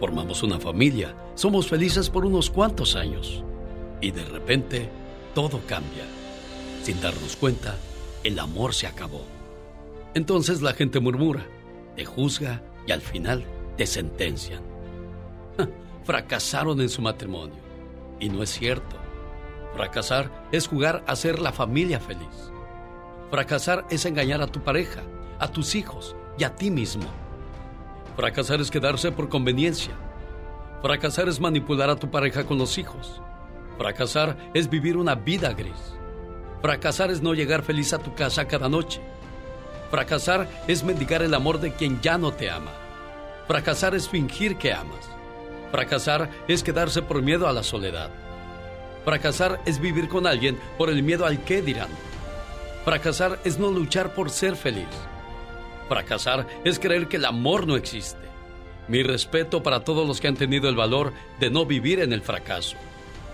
formamos 0.00 0.42
una 0.42 0.58
familia, 0.58 1.14
somos 1.34 1.68
felices 1.68 2.08
por 2.08 2.24
unos 2.24 2.48
cuantos 2.48 2.96
años 2.96 3.44
y 4.00 4.10
de 4.10 4.24
repente 4.24 4.88
todo 5.34 5.60
cambia. 5.66 6.04
Sin 6.82 7.00
darnos 7.02 7.36
cuenta, 7.36 7.76
el 8.24 8.38
amor 8.38 8.72
se 8.72 8.86
acabó. 8.86 9.22
Entonces 10.14 10.62
la 10.62 10.72
gente 10.72 11.00
murmura, 11.00 11.46
te 11.96 12.06
juzga 12.06 12.62
y 12.86 12.92
al 12.92 13.02
final 13.02 13.44
te 13.76 13.86
sentencian. 13.86 14.62
Fracasaron 16.04 16.80
en 16.80 16.88
su 16.88 17.02
matrimonio. 17.02 17.60
Y 18.18 18.30
no 18.30 18.42
es 18.42 18.50
cierto. 18.50 18.96
Fracasar 19.74 20.48
es 20.50 20.66
jugar 20.66 21.04
a 21.06 21.14
ser 21.14 21.38
la 21.38 21.52
familia 21.52 22.00
feliz. 22.00 22.52
Fracasar 23.30 23.86
es 23.90 24.06
engañar 24.06 24.40
a 24.40 24.46
tu 24.46 24.60
pareja, 24.60 25.02
a 25.38 25.48
tus 25.48 25.74
hijos 25.74 26.16
y 26.38 26.44
a 26.44 26.56
ti 26.56 26.70
mismo. 26.70 27.04
Fracasar 28.20 28.60
es 28.60 28.70
quedarse 28.70 29.10
por 29.12 29.30
conveniencia. 29.30 29.94
Fracasar 30.82 31.26
es 31.30 31.40
manipular 31.40 31.88
a 31.88 31.96
tu 31.96 32.10
pareja 32.10 32.44
con 32.44 32.58
los 32.58 32.76
hijos. 32.76 33.22
Fracasar 33.78 34.36
es 34.52 34.68
vivir 34.68 34.98
una 34.98 35.14
vida 35.14 35.54
gris. 35.54 35.94
Fracasar 36.60 37.10
es 37.10 37.22
no 37.22 37.32
llegar 37.32 37.62
feliz 37.62 37.94
a 37.94 37.98
tu 37.98 38.14
casa 38.14 38.46
cada 38.46 38.68
noche. 38.68 39.00
Fracasar 39.90 40.46
es 40.68 40.84
mendigar 40.84 41.22
el 41.22 41.32
amor 41.32 41.60
de 41.60 41.72
quien 41.72 41.98
ya 42.02 42.18
no 42.18 42.30
te 42.30 42.50
ama. 42.50 42.72
Fracasar 43.48 43.94
es 43.94 44.06
fingir 44.06 44.58
que 44.58 44.74
amas. 44.74 45.08
Fracasar 45.70 46.28
es 46.46 46.62
quedarse 46.62 47.00
por 47.00 47.22
miedo 47.22 47.48
a 47.48 47.54
la 47.54 47.62
soledad. 47.62 48.10
Fracasar 49.02 49.62
es 49.64 49.80
vivir 49.80 50.10
con 50.10 50.26
alguien 50.26 50.58
por 50.76 50.90
el 50.90 51.02
miedo 51.02 51.24
al 51.24 51.42
qué 51.42 51.62
dirán. 51.62 51.88
Fracasar 52.84 53.38
es 53.44 53.58
no 53.58 53.70
luchar 53.70 54.12
por 54.12 54.28
ser 54.28 54.56
feliz. 54.56 54.88
Fracasar 55.90 56.46
es 56.64 56.78
creer 56.78 57.08
que 57.08 57.16
el 57.16 57.24
amor 57.24 57.66
no 57.66 57.74
existe. 57.74 58.20
Mi 58.86 59.02
respeto 59.02 59.60
para 59.60 59.82
todos 59.82 60.06
los 60.06 60.20
que 60.20 60.28
han 60.28 60.36
tenido 60.36 60.68
el 60.68 60.76
valor 60.76 61.12
de 61.40 61.50
no 61.50 61.66
vivir 61.66 61.98
en 61.98 62.12
el 62.12 62.22
fracaso. 62.22 62.76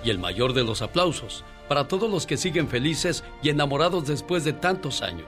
Y 0.02 0.08
el 0.08 0.18
mayor 0.18 0.54
de 0.54 0.64
los 0.64 0.80
aplausos 0.80 1.44
para 1.68 1.86
todos 1.86 2.10
los 2.10 2.24
que 2.24 2.38
siguen 2.38 2.66
felices 2.68 3.24
y 3.42 3.50
enamorados 3.50 4.06
después 4.06 4.42
de 4.42 4.54
tantos 4.54 5.02
años. 5.02 5.26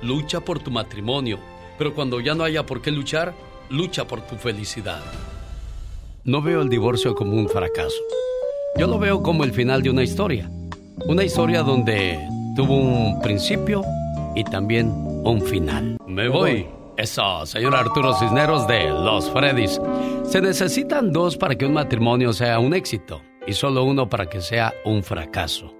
Lucha 0.00 0.40
por 0.40 0.60
tu 0.60 0.70
matrimonio, 0.70 1.38
pero 1.76 1.94
cuando 1.94 2.20
ya 2.20 2.34
no 2.34 2.42
haya 2.42 2.64
por 2.64 2.80
qué 2.80 2.90
luchar, 2.90 3.34
lucha 3.68 4.06
por 4.06 4.22
tu 4.22 4.36
felicidad. 4.36 5.02
No 6.24 6.40
veo 6.40 6.62
el 6.62 6.70
divorcio 6.70 7.14
como 7.14 7.32
un 7.32 7.50
fracaso. 7.50 8.00
Yo 8.78 8.86
lo 8.86 8.98
veo 8.98 9.22
como 9.22 9.44
el 9.44 9.52
final 9.52 9.82
de 9.82 9.90
una 9.90 10.04
historia. 10.04 10.50
Una 11.04 11.22
historia 11.22 11.62
donde 11.62 12.18
tuvo 12.56 12.76
un 12.76 13.20
principio 13.20 13.82
y 14.34 14.44
también 14.44 15.11
un 15.24 15.40
final. 15.42 15.96
Me 16.06 16.28
voy. 16.28 16.66
Eso, 16.96 17.46
señor 17.46 17.74
Arturo 17.74 18.14
Cisneros 18.14 18.66
de 18.66 18.88
Los 18.90 19.30
Freddys. 19.30 19.80
Se 20.24 20.40
necesitan 20.40 21.12
dos 21.12 21.36
para 21.36 21.54
que 21.54 21.64
un 21.64 21.72
matrimonio 21.72 22.32
sea 22.32 22.58
un 22.58 22.74
éxito 22.74 23.22
y 23.46 23.54
solo 23.54 23.84
uno 23.84 24.08
para 24.08 24.26
que 24.26 24.40
sea 24.40 24.74
un 24.84 25.02
fracaso. 25.02 25.74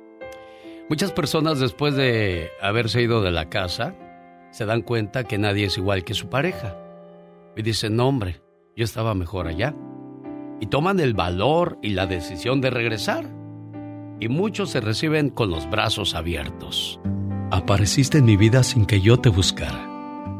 Muchas 0.88 1.12
personas 1.12 1.58
después 1.58 1.94
de 1.96 2.50
haberse 2.60 3.02
ido 3.02 3.22
de 3.22 3.30
la 3.30 3.48
casa 3.48 3.94
se 4.50 4.64
dan 4.64 4.82
cuenta 4.82 5.24
que 5.24 5.38
nadie 5.38 5.66
es 5.66 5.78
igual 5.78 6.04
que 6.04 6.14
su 6.14 6.28
pareja. 6.28 6.76
Y 7.56 7.62
dicen, 7.62 7.96
no 7.96 8.08
hombre, 8.08 8.40
yo 8.76 8.84
estaba 8.84 9.14
mejor 9.14 9.46
allá. 9.48 9.74
Y 10.60 10.66
toman 10.66 11.00
el 11.00 11.14
valor 11.14 11.78
y 11.82 11.90
la 11.90 12.06
decisión 12.06 12.60
de 12.60 12.70
regresar. 12.70 13.24
Y 14.20 14.28
muchos 14.28 14.70
se 14.70 14.80
reciben 14.80 15.30
con 15.30 15.50
los 15.50 15.68
brazos 15.68 16.14
abiertos. 16.14 17.00
Apareciste 17.52 18.16
en 18.16 18.24
mi 18.24 18.38
vida 18.38 18.62
sin 18.62 18.86
que 18.86 19.02
yo 19.02 19.18
te 19.18 19.28
buscara, 19.28 19.86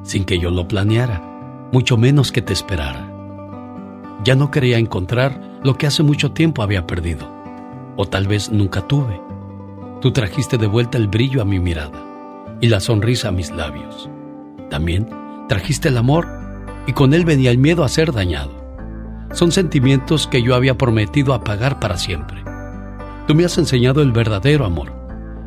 sin 0.02 0.24
que 0.24 0.38
yo 0.38 0.50
lo 0.50 0.66
planeara, 0.66 1.20
mucho 1.70 1.98
menos 1.98 2.32
que 2.32 2.40
te 2.40 2.54
esperara. 2.54 3.06
Ya 4.24 4.34
no 4.34 4.50
quería 4.50 4.78
encontrar 4.78 5.60
lo 5.62 5.76
que 5.76 5.86
hace 5.86 6.02
mucho 6.02 6.32
tiempo 6.32 6.62
había 6.62 6.86
perdido, 6.86 7.28
o 7.98 8.06
tal 8.06 8.26
vez 8.26 8.50
nunca 8.50 8.88
tuve. 8.88 9.20
Tú 10.00 10.12
trajiste 10.12 10.56
de 10.56 10.66
vuelta 10.66 10.96
el 10.96 11.06
brillo 11.06 11.42
a 11.42 11.44
mi 11.44 11.60
mirada 11.60 12.02
y 12.62 12.68
la 12.68 12.80
sonrisa 12.80 13.28
a 13.28 13.32
mis 13.32 13.50
labios. 13.50 14.08
También 14.70 15.06
trajiste 15.50 15.88
el 15.88 15.98
amor 15.98 16.26
y 16.86 16.94
con 16.94 17.12
él 17.12 17.26
venía 17.26 17.50
el 17.50 17.58
miedo 17.58 17.84
a 17.84 17.90
ser 17.90 18.12
dañado. 18.12 18.54
Son 19.34 19.52
sentimientos 19.52 20.26
que 20.26 20.42
yo 20.42 20.54
había 20.54 20.78
prometido 20.78 21.34
apagar 21.34 21.78
para 21.78 21.98
siempre. 21.98 22.42
Tú 23.26 23.34
me 23.34 23.44
has 23.44 23.58
enseñado 23.58 24.00
el 24.00 24.12
verdadero 24.12 24.64
amor 24.64 25.01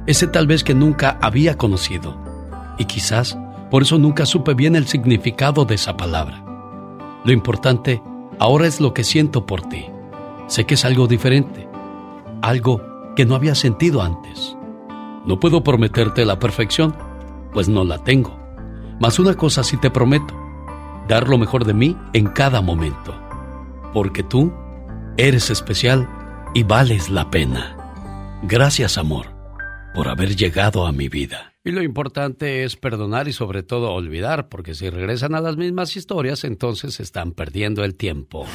ese 0.07 0.27
tal 0.27 0.48
vez 0.48 0.64
que 0.64 0.73
nunca 0.73 1.18
había 1.22 1.57
conocido. 1.57 2.15
Y 2.77 2.86
quizás 2.86 3.38
por 3.72 3.82
eso 3.82 3.98
nunca 3.98 4.26
supe 4.26 4.53
bien 4.53 4.76
el 4.76 4.88
significado 4.88 5.65
de 5.65 5.76
esa 5.76 5.98
palabra. 5.98 6.44
Lo 7.23 7.32
importante 7.32 8.02
ahora 8.40 8.68
es 8.68 8.80
lo 8.80 8.94
que 8.94 9.03
siento 9.03 9.45
por 9.45 9.61
ti. 9.64 9.86
Sé 10.48 10.65
que 10.65 10.76
es 10.76 10.86
algo 10.86 11.07
diferente, 11.07 11.68
algo 12.41 12.82
que 13.15 13.26
no 13.26 13.36
había 13.36 13.56
sentido 13.56 14.02
antes. 14.02 14.56
No 15.26 15.40
puedo 15.40 15.64
prometerte 15.64 16.23
la 16.23 16.38
perfección, 16.38 16.95
pues 17.53 17.68
no 17.68 17.84
la 17.84 17.98
tengo. 18.03 18.38
Mas 18.99 19.18
una 19.18 19.34
cosa 19.34 19.64
sí 19.64 19.77
te 19.77 19.90
prometo, 19.90 20.36
dar 21.07 21.27
lo 21.27 21.38
mejor 21.38 21.65
de 21.65 21.73
mí 21.73 21.98
en 22.14 22.27
cada 22.27 22.61
momento. 22.61 23.19
Porque 23.91 24.22
tú 24.22 24.53
eres 25.18 25.49
especial 25.49 26.07
y 26.53 26.64
vales 26.64 27.10
la 27.10 27.32
pena. 27.32 27.76
Gracias, 28.44 28.98
amor 28.98 29.35
por 29.96 30.10
haber 30.10 30.36
llegado 30.36 30.86
a 30.86 30.92
mi 30.92 31.08
vida. 31.08 31.54
Y 31.64 31.72
lo 31.72 31.82
importante 31.82 32.64
es 32.64 32.76
perdonar 32.76 33.28
y 33.28 33.34
sobre 33.34 33.64
todo 33.64 33.94
olvidar, 33.94 34.50
porque 34.50 34.76
si 34.76 34.90
regresan 34.90 35.34
a 35.34 35.42
las 35.42 35.56
mismas 35.56 35.96
historias, 35.96 36.44
entonces 36.44 37.00
están 37.00 37.32
perdiendo 37.32 37.84
el 37.84 37.96
tiempo. 37.96 38.46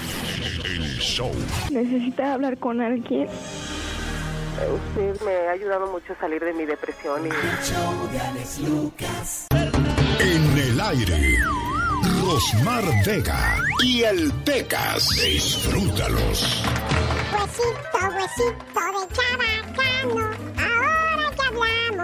Necesita 1.73 2.35
hablar 2.35 2.59
con 2.59 2.81
alguien. 2.81 3.27
Usted 4.61 5.25
me 5.25 5.49
ha 5.49 5.53
ayudado 5.53 5.91
mucho 5.91 6.13
a 6.13 6.21
salir 6.21 6.45
de 6.45 6.53
mi 6.53 6.67
depresión 6.67 7.27
y... 7.27 7.31
En 10.21 10.59
el 10.59 10.81
aire, 10.81 11.39
Rosmar 12.23 12.85
Vega 13.07 13.57
y 13.83 14.03
el 14.03 14.31
Pecas. 14.45 15.09
Disfrútalos. 15.25 16.63
Huesito, 17.33 17.99
huesito 18.15 18.83
de 18.93 19.15
chabacano. 19.15 20.50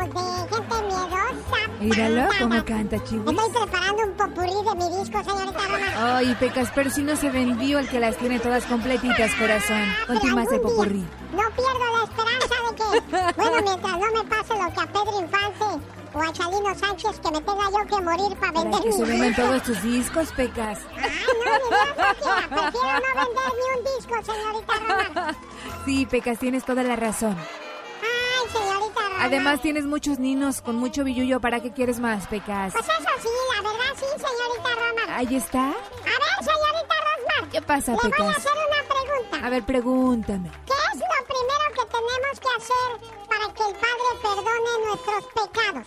Hablamos 0.02 0.50
de 0.50 0.56
gente 0.56 0.82
miedosa. 0.82 1.68
Míralo 1.80 2.28
cómo 2.38 2.64
canta, 2.64 3.04
Chihuahua. 3.04 3.42
Estoy 3.46 3.62
preparando 3.62 4.02
un 4.04 4.12
popurrí 4.12 4.54
de 4.64 4.74
mi 4.74 4.98
disco, 4.98 5.24
señorita 5.24 5.60
Roma. 5.66 6.16
Ay, 6.16 6.36
Pecas, 6.40 6.70
pero 6.74 6.90
si 6.90 7.02
no 7.02 7.16
se 7.16 7.30
vendió 7.30 7.78
el 7.78 7.88
que 7.88 8.00
las 8.00 8.16
tiene 8.16 8.38
todas 8.40 8.64
completitas, 8.64 9.34
corazón. 9.34 9.82
Más 10.34 10.48
de 10.48 10.58
popurrí. 10.58 11.06
No 11.32 11.42
pierdo 11.50 11.86
la 11.96 12.04
esperanza 12.04 12.54
de 12.68 12.76
que, 12.76 13.32
bueno, 13.36 13.62
mientras 13.62 13.92
no 13.92 14.22
me 14.22 14.24
pase 14.28 14.54
lo 14.54 14.72
que 14.72 14.80
a 14.80 14.86
Pedro 14.86 15.20
Infante 15.20 15.64
o 16.14 16.20
a 16.22 16.32
Chalino 16.32 16.74
Sánchez, 16.74 17.20
que 17.20 17.30
me 17.30 17.40
tenga 17.40 17.64
yo 17.70 17.96
que 17.96 18.02
morir 18.02 18.36
para 18.38 18.52
vender 18.52 18.80
que 18.80 18.88
mi 18.88 18.92
se 18.94 19.04
venden 19.04 19.34
todos 19.34 19.62
tus 19.62 19.82
discos, 19.82 20.32
Pecas. 20.32 20.78
Ay, 20.96 21.10
no, 21.44 21.52
mi 21.52 21.76
Dios, 22.16 22.46
prefiero 22.48 23.00
no 23.00 23.10
vender 23.20 23.50
ni 23.54 23.78
un 23.78 23.96
disco, 23.96 24.14
señorita 24.32 24.74
Roma. 25.14 25.36
Sí, 25.84 26.06
Pecas, 26.06 26.38
tienes 26.38 26.64
toda 26.64 26.82
la 26.82 26.96
razón. 26.96 27.36
Ay, 28.02 28.50
señorita. 28.50 29.00
Además, 29.20 29.60
tienes 29.60 29.84
muchos 29.84 30.18
ninos 30.18 30.60
con 30.60 30.76
mucho 30.76 31.04
billullo. 31.04 31.40
¿Para 31.40 31.60
qué 31.60 31.72
quieres 31.72 31.98
más, 31.98 32.26
Pecas? 32.26 32.72
Pues 32.72 32.84
eso 32.84 33.08
sí, 33.22 33.28
la 33.54 33.62
verdad 33.62 33.94
sí, 33.96 34.04
señorita 34.16 34.74
Roma. 34.74 35.16
Ahí 35.16 35.36
está. 35.36 35.64
A 35.68 35.72
ver, 35.72 36.38
señorita 36.40 36.94
Rosmar. 37.06 37.50
¿Qué 37.50 37.62
pasa, 37.62 37.92
Le 37.92 37.98
voy 37.98 38.06
a 38.06 38.10
Pecas? 38.16 38.36
hacer 38.36 38.52
una 38.52 38.88
pregunta. 38.94 39.46
A 39.46 39.50
ver, 39.50 39.62
pregúntame. 39.64 40.50
¿Qué 40.66 40.72
es 40.92 41.00
lo 41.00 41.26
primero 41.26 41.66
que 41.74 41.84
tenemos 41.96 42.40
que 42.40 42.48
hacer 42.56 43.26
para 43.28 43.52
que 43.54 43.62
el 43.62 43.74
Padre 43.74 44.10
perdone 44.22 44.86
nuestros 44.86 45.24
pecados? 45.34 45.86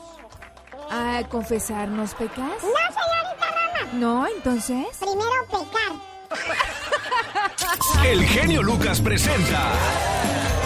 Ah, 0.92 1.22
¿confesarnos, 1.30 2.14
Pecas? 2.16 2.38
No, 2.38 2.50
señorita 2.60 3.48
Roma. 3.48 3.94
No, 3.94 4.28
entonces. 4.28 4.88
Primero 5.00 5.46
pecar. 5.46 6.19
El 8.06 8.24
genio 8.26 8.64
Lucas 8.64 9.02
presenta 9.02 9.72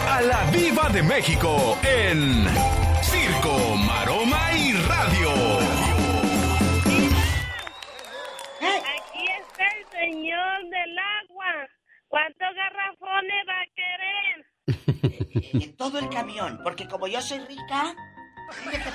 a 0.10 0.22
la 0.22 0.44
Viva 0.52 0.90
de 0.90 1.04
México 1.04 1.78
en 1.84 2.46
Circo, 3.02 3.76
Maroma 3.76 4.54
y 4.54 4.74
Radio. 4.74 5.32
Aquí 8.62 9.26
está 9.42 9.66
el 9.78 9.86
señor 9.92 10.64
del 10.70 10.98
agua. 11.00 11.68
¿Cuántos 12.08 12.48
garrafones 12.56 13.46
va 13.50 13.60
a 13.60 13.68
querer? 13.76 14.46
En 15.64 15.76
todo 15.76 16.00
el 16.00 16.10
camión, 16.10 16.60
porque 16.64 16.88
como 16.88 17.08
yo 17.08 17.22
soy 17.22 17.40
rica, 17.40 17.94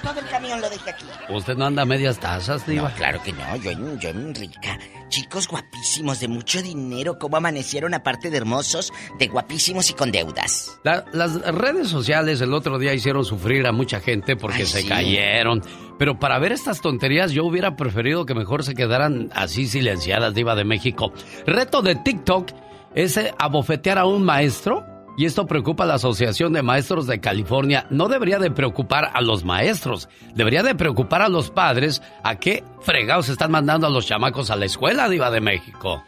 todo 0.02 0.20
el 0.20 0.26
camión 0.28 0.60
lo 0.60 0.70
deje 0.70 0.90
aquí. 0.90 1.04
¿Usted 1.28 1.56
no 1.56 1.66
anda 1.66 1.82
a 1.82 1.84
medias 1.84 2.18
tazas, 2.18 2.66
Diva? 2.66 2.88
No, 2.88 2.94
claro 2.94 3.22
que 3.22 3.32
no, 3.32 3.56
yo, 3.56 3.70
yo 3.98 4.12
rica. 4.34 4.78
Chicos 5.08 5.48
guapísimos, 5.48 6.20
de 6.20 6.28
mucho 6.28 6.62
dinero, 6.62 7.18
¿cómo 7.18 7.36
amanecieron 7.36 7.94
aparte 7.94 8.30
de 8.30 8.36
hermosos, 8.36 8.92
de 9.18 9.26
guapísimos 9.28 9.90
y 9.90 9.94
con 9.94 10.12
deudas? 10.12 10.78
La- 10.84 11.04
las 11.12 11.40
redes 11.54 11.88
sociales 11.88 12.40
el 12.40 12.52
otro 12.54 12.78
día 12.78 12.94
hicieron 12.94 13.24
sufrir 13.24 13.66
a 13.66 13.72
mucha 13.72 14.00
gente 14.00 14.36
porque 14.36 14.58
Ay, 14.58 14.66
se 14.66 14.82
sí. 14.82 14.88
cayeron. 14.88 15.62
Pero 15.98 16.18
para 16.18 16.38
ver 16.38 16.52
estas 16.52 16.80
tonterías 16.80 17.32
yo 17.32 17.44
hubiera 17.44 17.74
preferido 17.76 18.24
que 18.26 18.34
mejor 18.34 18.62
se 18.64 18.74
quedaran 18.74 19.30
así 19.34 19.66
silenciadas, 19.66 20.34
Diva 20.34 20.54
de 20.54 20.64
México. 20.64 21.12
Reto 21.46 21.82
de 21.82 21.96
TikTok 21.96 22.50
es 22.94 23.16
eh, 23.16 23.32
abofetear 23.38 23.98
a 23.98 24.04
un 24.06 24.24
maestro. 24.24 24.84
Y 25.18 25.24
esto 25.24 25.48
preocupa 25.48 25.82
a 25.82 25.86
la 25.88 25.94
Asociación 25.94 26.52
de 26.52 26.62
Maestros 26.62 27.08
de 27.08 27.18
California. 27.18 27.88
No 27.90 28.06
debería 28.06 28.38
de 28.38 28.52
preocupar 28.52 29.10
a 29.12 29.20
los 29.20 29.44
maestros, 29.44 30.08
debería 30.36 30.62
de 30.62 30.76
preocupar 30.76 31.22
a 31.22 31.28
los 31.28 31.50
padres 31.50 32.00
a 32.22 32.36
qué 32.36 32.62
fregados 32.82 33.28
están 33.28 33.50
mandando 33.50 33.88
a 33.88 33.90
los 33.90 34.06
chamacos 34.06 34.48
a 34.52 34.56
la 34.56 34.66
escuela, 34.66 35.08
Diva 35.08 35.32
de 35.32 35.40
México. 35.40 36.04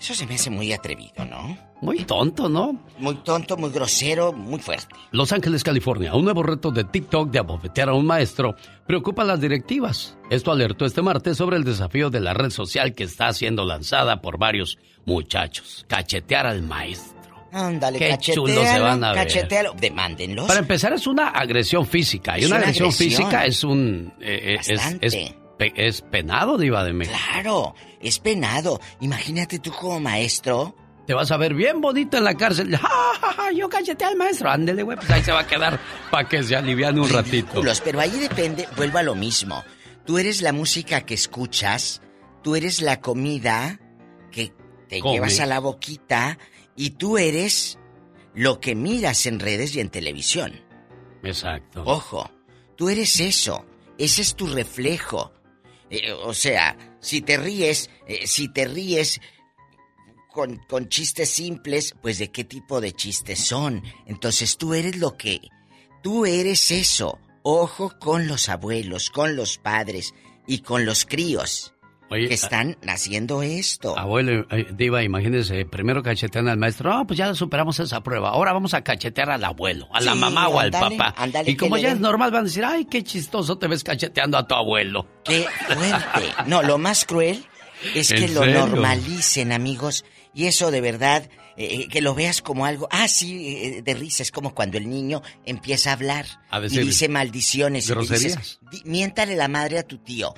Eso 0.00 0.14
se 0.14 0.26
me 0.26 0.36
hace 0.36 0.48
muy 0.48 0.72
atrevido, 0.72 1.22
¿no? 1.26 1.58
Muy 1.82 1.98
tonto, 2.04 2.48
¿no? 2.48 2.82
Muy 2.98 3.16
tonto, 3.16 3.58
muy 3.58 3.68
grosero, 3.68 4.32
muy 4.32 4.58
fuerte. 4.58 4.94
Los 5.10 5.30
Ángeles, 5.32 5.62
California, 5.62 6.14
un 6.14 6.24
nuevo 6.24 6.42
reto 6.42 6.70
de 6.70 6.84
TikTok 6.84 7.30
de 7.30 7.40
abofetear 7.40 7.90
a 7.90 7.94
un 7.94 8.06
maestro 8.06 8.54
preocupa 8.86 9.20
a 9.20 9.26
las 9.26 9.40
directivas. 9.40 10.16
Esto 10.30 10.50
alertó 10.50 10.86
este 10.86 11.02
martes 11.02 11.36
sobre 11.36 11.58
el 11.58 11.64
desafío 11.64 12.08
de 12.08 12.20
la 12.20 12.32
red 12.32 12.48
social 12.48 12.94
que 12.94 13.04
está 13.04 13.30
siendo 13.34 13.66
lanzada 13.66 14.22
por 14.22 14.38
varios 14.38 14.78
muchachos. 15.04 15.84
Cachetear 15.88 16.46
al 16.46 16.62
maestro. 16.62 17.23
Ándale, 17.54 17.98
Qué 17.98 18.08
cachetealo, 18.10 18.46
chulo 18.48 18.66
se 18.66 18.78
van 18.80 19.04
a 19.04 19.12
ver. 19.12 19.22
cachetealo. 19.26 19.74
Demándenlos. 19.78 20.46
Para 20.48 20.58
empezar, 20.60 20.92
es 20.92 21.06
una 21.06 21.28
agresión 21.28 21.86
física. 21.86 22.36
Y 22.38 22.44
una, 22.46 22.56
una 22.56 22.64
agresión, 22.64 22.88
agresión. 22.88 23.10
física 23.22 23.44
es 23.46 23.62
un. 23.64 24.12
eh, 24.20 24.40
eh, 24.42 24.56
es, 24.60 24.68
Bastante. 24.76 25.06
es, 25.06 25.34
pe- 25.58 25.72
es 25.76 26.00
penado, 26.02 26.58
Diva 26.58 26.82
de 26.84 26.92
México. 26.92 27.16
Claro, 27.32 27.74
es 28.00 28.18
penado. 28.18 28.80
Imagínate 29.00 29.60
tú 29.60 29.70
como 29.70 30.00
maestro. 30.00 30.74
Te 31.06 31.12
vas 31.14 31.30
a 31.30 31.36
ver 31.36 31.52
bien 31.54 31.80
bonito 31.80 32.16
en 32.16 32.24
la 32.24 32.34
cárcel. 32.34 32.74
¡Ja, 32.76 32.88
ja, 33.20 33.32
ja! 33.34 33.52
Yo 33.52 33.68
cacheteé 33.68 34.06
al 34.08 34.16
maestro. 34.16 34.50
Ándele, 34.50 34.82
güey. 34.82 34.96
Pues 34.96 35.10
ahí 35.10 35.22
se 35.22 35.32
va 35.32 35.40
a 35.40 35.46
quedar 35.46 35.78
para 36.10 36.26
que 36.28 36.42
se 36.42 36.56
aliviane 36.56 36.98
un 36.98 37.08
ratito. 37.10 37.62
Pero 37.84 38.00
ahí 38.00 38.10
depende, 38.18 38.66
vuelvo 38.76 38.98
a 38.98 39.02
lo 39.02 39.14
mismo. 39.14 39.62
Tú 40.06 40.18
eres 40.18 40.42
la 40.42 40.52
música 40.52 41.02
que 41.02 41.14
escuchas, 41.14 42.00
tú 42.42 42.56
eres 42.56 42.80
la 42.82 43.00
comida 43.00 43.78
que 44.32 44.52
te 44.88 45.00
llevas 45.00 45.40
a 45.40 45.46
la 45.46 45.60
boquita 45.60 46.38
y 46.76 46.90
tú 46.90 47.18
eres 47.18 47.78
lo 48.34 48.60
que 48.60 48.74
miras 48.74 49.26
en 49.26 49.40
redes 49.40 49.74
y 49.76 49.80
en 49.80 49.90
televisión. 49.90 50.60
Exacto. 51.22 51.82
Ojo, 51.86 52.30
tú 52.76 52.88
eres 52.88 53.20
eso, 53.20 53.64
ese 53.98 54.22
es 54.22 54.34
tu 54.34 54.46
reflejo. 54.46 55.32
Eh, 55.90 56.12
o 56.12 56.34
sea, 56.34 56.76
si 57.00 57.22
te 57.22 57.36
ríes, 57.36 57.90
eh, 58.06 58.26
si 58.26 58.48
te 58.48 58.66
ríes 58.66 59.20
con, 60.32 60.56
con 60.68 60.88
chistes 60.88 61.30
simples, 61.30 61.94
pues 62.02 62.18
de 62.18 62.30
qué 62.30 62.44
tipo 62.44 62.80
de 62.80 62.92
chistes 62.92 63.38
son. 63.38 63.82
Entonces 64.06 64.56
tú 64.56 64.74
eres 64.74 64.96
lo 64.96 65.16
que... 65.16 65.40
Tú 66.02 66.26
eres 66.26 66.70
eso. 66.70 67.18
Ojo 67.42 67.98
con 67.98 68.26
los 68.26 68.48
abuelos, 68.48 69.10
con 69.10 69.36
los 69.36 69.56
padres 69.58 70.12
y 70.46 70.58
con 70.58 70.84
los 70.84 71.06
críos. 71.06 71.73
Que 72.08 72.34
están 72.34 72.76
haciendo 72.86 73.42
esto. 73.42 73.98
Abuelo, 73.98 74.46
Diva, 74.72 75.02
imagínese, 75.02 75.64
primero 75.64 76.02
cachetean 76.02 76.48
al 76.48 76.58
maestro, 76.58 77.00
oh, 77.00 77.06
pues 77.06 77.18
ya 77.18 77.34
superamos 77.34 77.78
esa 77.80 78.02
prueba, 78.02 78.30
ahora 78.30 78.52
vamos 78.52 78.74
a 78.74 78.82
cachetear 78.82 79.30
al 79.30 79.44
abuelo, 79.44 79.88
a 79.92 80.00
la 80.00 80.14
mamá 80.14 80.48
o 80.48 80.60
al 80.60 80.70
papá. 80.70 81.14
y 81.46 81.56
como 81.56 81.76
ya 81.76 81.92
es 81.92 82.00
normal, 82.00 82.30
van 82.30 82.42
a 82.42 82.44
decir, 82.44 82.64
ay, 82.64 82.84
qué 82.84 83.02
chistoso 83.02 83.58
te 83.58 83.66
ves 83.66 83.84
cacheteando 83.84 84.38
a 84.38 84.46
tu 84.46 84.54
abuelo. 84.54 85.06
Qué 85.24 85.46
fuerte. 85.66 86.32
No, 86.46 86.62
lo 86.62 86.78
más 86.78 87.04
cruel 87.04 87.44
es 87.94 88.12
que 88.12 88.28
lo 88.28 88.46
normalicen, 88.46 89.52
amigos, 89.52 90.04
y 90.32 90.46
eso 90.46 90.70
de 90.70 90.80
verdad 90.80 91.28
eh, 91.56 91.82
eh, 91.82 91.88
que 91.88 92.00
lo 92.00 92.14
veas 92.14 92.42
como 92.42 92.66
algo, 92.66 92.88
ah, 92.90 93.06
sí, 93.06 93.56
eh, 93.56 93.82
de 93.82 93.94
risa, 93.94 94.22
es 94.22 94.32
como 94.32 94.54
cuando 94.54 94.76
el 94.76 94.88
niño 94.88 95.22
empieza 95.44 95.90
a 95.90 95.92
hablar 95.92 96.26
y 96.68 96.78
dice 96.78 97.08
maldiciones. 97.08 97.88
Groserías. 97.88 98.58
Y 98.72 98.82
miéntale 98.84 99.36
la 99.36 99.46
madre 99.46 99.78
a 99.78 99.84
tu 99.84 99.98
tío 99.98 100.34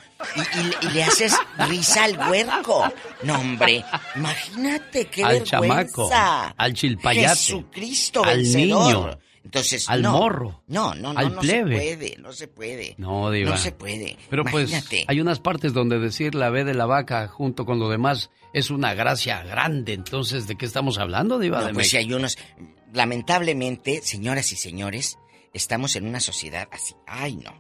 y, 0.83 0.89
le 0.89 1.05
haces 1.05 1.35
risa 1.69 2.05
al 2.05 2.19
huerco. 2.19 2.93
No, 3.23 3.41
hombre, 3.41 3.85
imagínate 4.15 5.07
qué 5.07 5.25
al 5.25 5.41
vergüenza. 5.41 5.51
chamaco, 5.51 6.11
al 6.57 6.75
chilpayate, 6.75 7.29
Jesucristo 7.29 8.23
al 8.23 8.43
niño. 8.43 9.19
Entonces, 9.47 9.89
al 9.89 10.03
morro. 10.03 10.65
No, 10.67 10.93
no, 10.97 11.13
no, 11.13 11.21
al 11.21 11.37
no 11.37 11.41
plebe. 11.41 11.79
se 11.79 11.97
puede, 11.97 12.17
no 12.19 12.33
se 12.33 12.49
puede. 12.49 12.95
No, 12.99 13.31
diva. 13.31 13.51
No 13.51 13.57
se 13.57 13.71
puede. 13.71 14.19
Pero 14.29 14.45
pues 14.45 14.73
hay 15.07 15.21
unas 15.21 15.39
partes 15.39 15.73
donde 15.73 16.01
decir 16.01 16.35
la 16.35 16.51
B 16.51 16.65
de 16.65 16.75
la 16.75 16.85
vaca 16.85 17.29
junto 17.29 17.65
con 17.65 17.79
lo 17.79 17.89
demás 17.89 18.31
es 18.53 18.71
una 18.71 18.93
gracia 18.95 19.45
grande. 19.45 19.93
Entonces, 19.93 20.49
¿de 20.49 20.57
qué 20.57 20.67
estamos 20.67 20.99
hablando, 20.99 21.39
diva? 21.39 21.61
No, 21.61 21.75
pues 21.75 21.91
si 21.91 21.97
hay 21.97 22.13
unos... 22.13 22.37
Lamentablemente, 22.93 24.01
señoras 24.03 24.51
y 24.51 24.57
señores, 24.57 25.17
estamos 25.53 25.95
en 25.95 26.09
una 26.09 26.19
sociedad 26.19 26.67
así. 26.73 26.95
Ay, 27.07 27.37
no. 27.37 27.53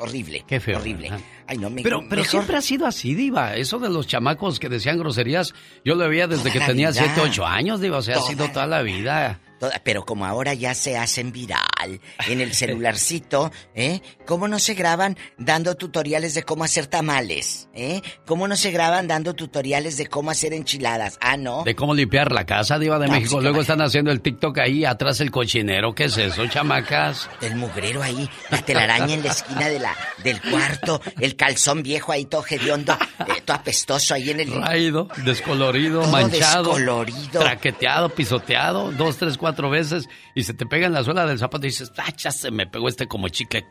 Horrible. 0.00 0.44
Qué 0.46 0.60
feo. 0.60 0.76
Horrible. 0.78 1.10
Ay, 1.46 1.56
no, 1.56 1.70
me, 1.70 1.82
pero, 1.82 2.02
pero 2.10 2.24
siempre 2.24 2.58
ha 2.58 2.60
sido 2.60 2.86
así, 2.86 3.14
Diva. 3.14 3.56
Eso 3.56 3.78
de 3.78 3.88
los 3.88 4.06
chamacos 4.06 4.58
que 4.58 4.68
decían 4.68 4.98
groserías, 4.98 5.54
yo 5.82 5.94
lo 5.94 6.06
veía 6.08 6.26
desde 6.26 6.50
que 6.50 6.60
tenía 6.60 6.92
7, 6.92 7.20
8 7.22 7.46
años, 7.46 7.80
Diva. 7.80 7.98
O 7.98 8.02
sea, 8.02 8.18
ha 8.18 8.22
sido 8.22 8.48
toda 8.50 8.66
la 8.66 8.82
vida 8.82 9.40
pero 9.84 10.04
como 10.04 10.26
ahora 10.26 10.54
ya 10.54 10.74
se 10.74 10.96
hacen 10.96 11.32
viral 11.32 12.00
en 12.28 12.40
el 12.40 12.54
celularcito, 12.54 13.50
¿eh? 13.74 14.00
¿Cómo 14.26 14.48
no 14.48 14.58
se 14.58 14.74
graban 14.74 15.16
dando 15.38 15.74
tutoriales 15.76 16.34
de 16.34 16.42
cómo 16.42 16.64
hacer 16.64 16.86
tamales? 16.86 17.68
¿Eh? 17.74 18.02
¿Cómo 18.26 18.48
no 18.48 18.56
se 18.56 18.70
graban 18.70 19.08
dando 19.08 19.34
tutoriales 19.34 19.96
de 19.96 20.06
cómo 20.06 20.30
hacer 20.30 20.52
enchiladas? 20.52 21.18
Ah, 21.20 21.36
no. 21.36 21.64
De 21.64 21.74
cómo 21.74 21.94
limpiar 21.94 22.32
la 22.32 22.44
casa, 22.44 22.78
Diva 22.78 22.98
de 22.98 23.08
México. 23.08 23.40
Luego 23.40 23.60
están 23.60 23.80
haciendo 23.80 24.10
el 24.10 24.20
TikTok 24.20 24.58
ahí 24.58 24.84
atrás 24.84 25.20
el 25.20 25.30
cochinero. 25.30 25.94
¿Qué 25.94 26.04
es 26.04 26.16
eso, 26.16 26.46
chamacas? 26.46 27.28
El 27.40 27.56
mugrero 27.56 28.02
ahí, 28.02 28.28
la 28.50 28.62
telaraña 28.62 29.14
en 29.14 29.22
la 29.22 29.30
esquina 29.30 29.68
de 29.68 29.78
la, 29.78 29.94
del 30.24 30.40
cuarto, 30.40 31.00
el 31.20 31.36
calzón 31.36 31.82
viejo 31.82 32.12
ahí 32.12 32.24
todo 32.24 32.44
hediondo, 32.48 32.92
eh, 32.92 33.42
todo 33.44 33.56
apestoso 33.56 34.14
ahí 34.14 34.30
en 34.30 34.40
el. 34.40 34.52
Raído, 34.52 35.08
descolorido, 35.24 36.02
manchado. 36.08 36.74
Descolorido. 36.74 37.40
Traqueteado, 37.40 38.08
pisoteado, 38.08 38.90
dos, 38.92 39.16
tres, 39.16 39.36
cuatro 39.38 39.45
cuatro 39.46 39.70
veces 39.70 40.08
y 40.34 40.42
se 40.42 40.54
te 40.54 40.66
pega 40.66 40.88
en 40.88 40.92
la 40.92 41.04
suela 41.04 41.24
del 41.24 41.38
zapato 41.38 41.66
y 41.66 41.70
dices, 41.70 41.92
ah, 41.98 42.12
ya 42.16 42.32
se 42.32 42.50
me 42.50 42.66
pegó 42.66 42.88
este 42.88 43.06
como 43.06 43.28
chicle. 43.28 43.64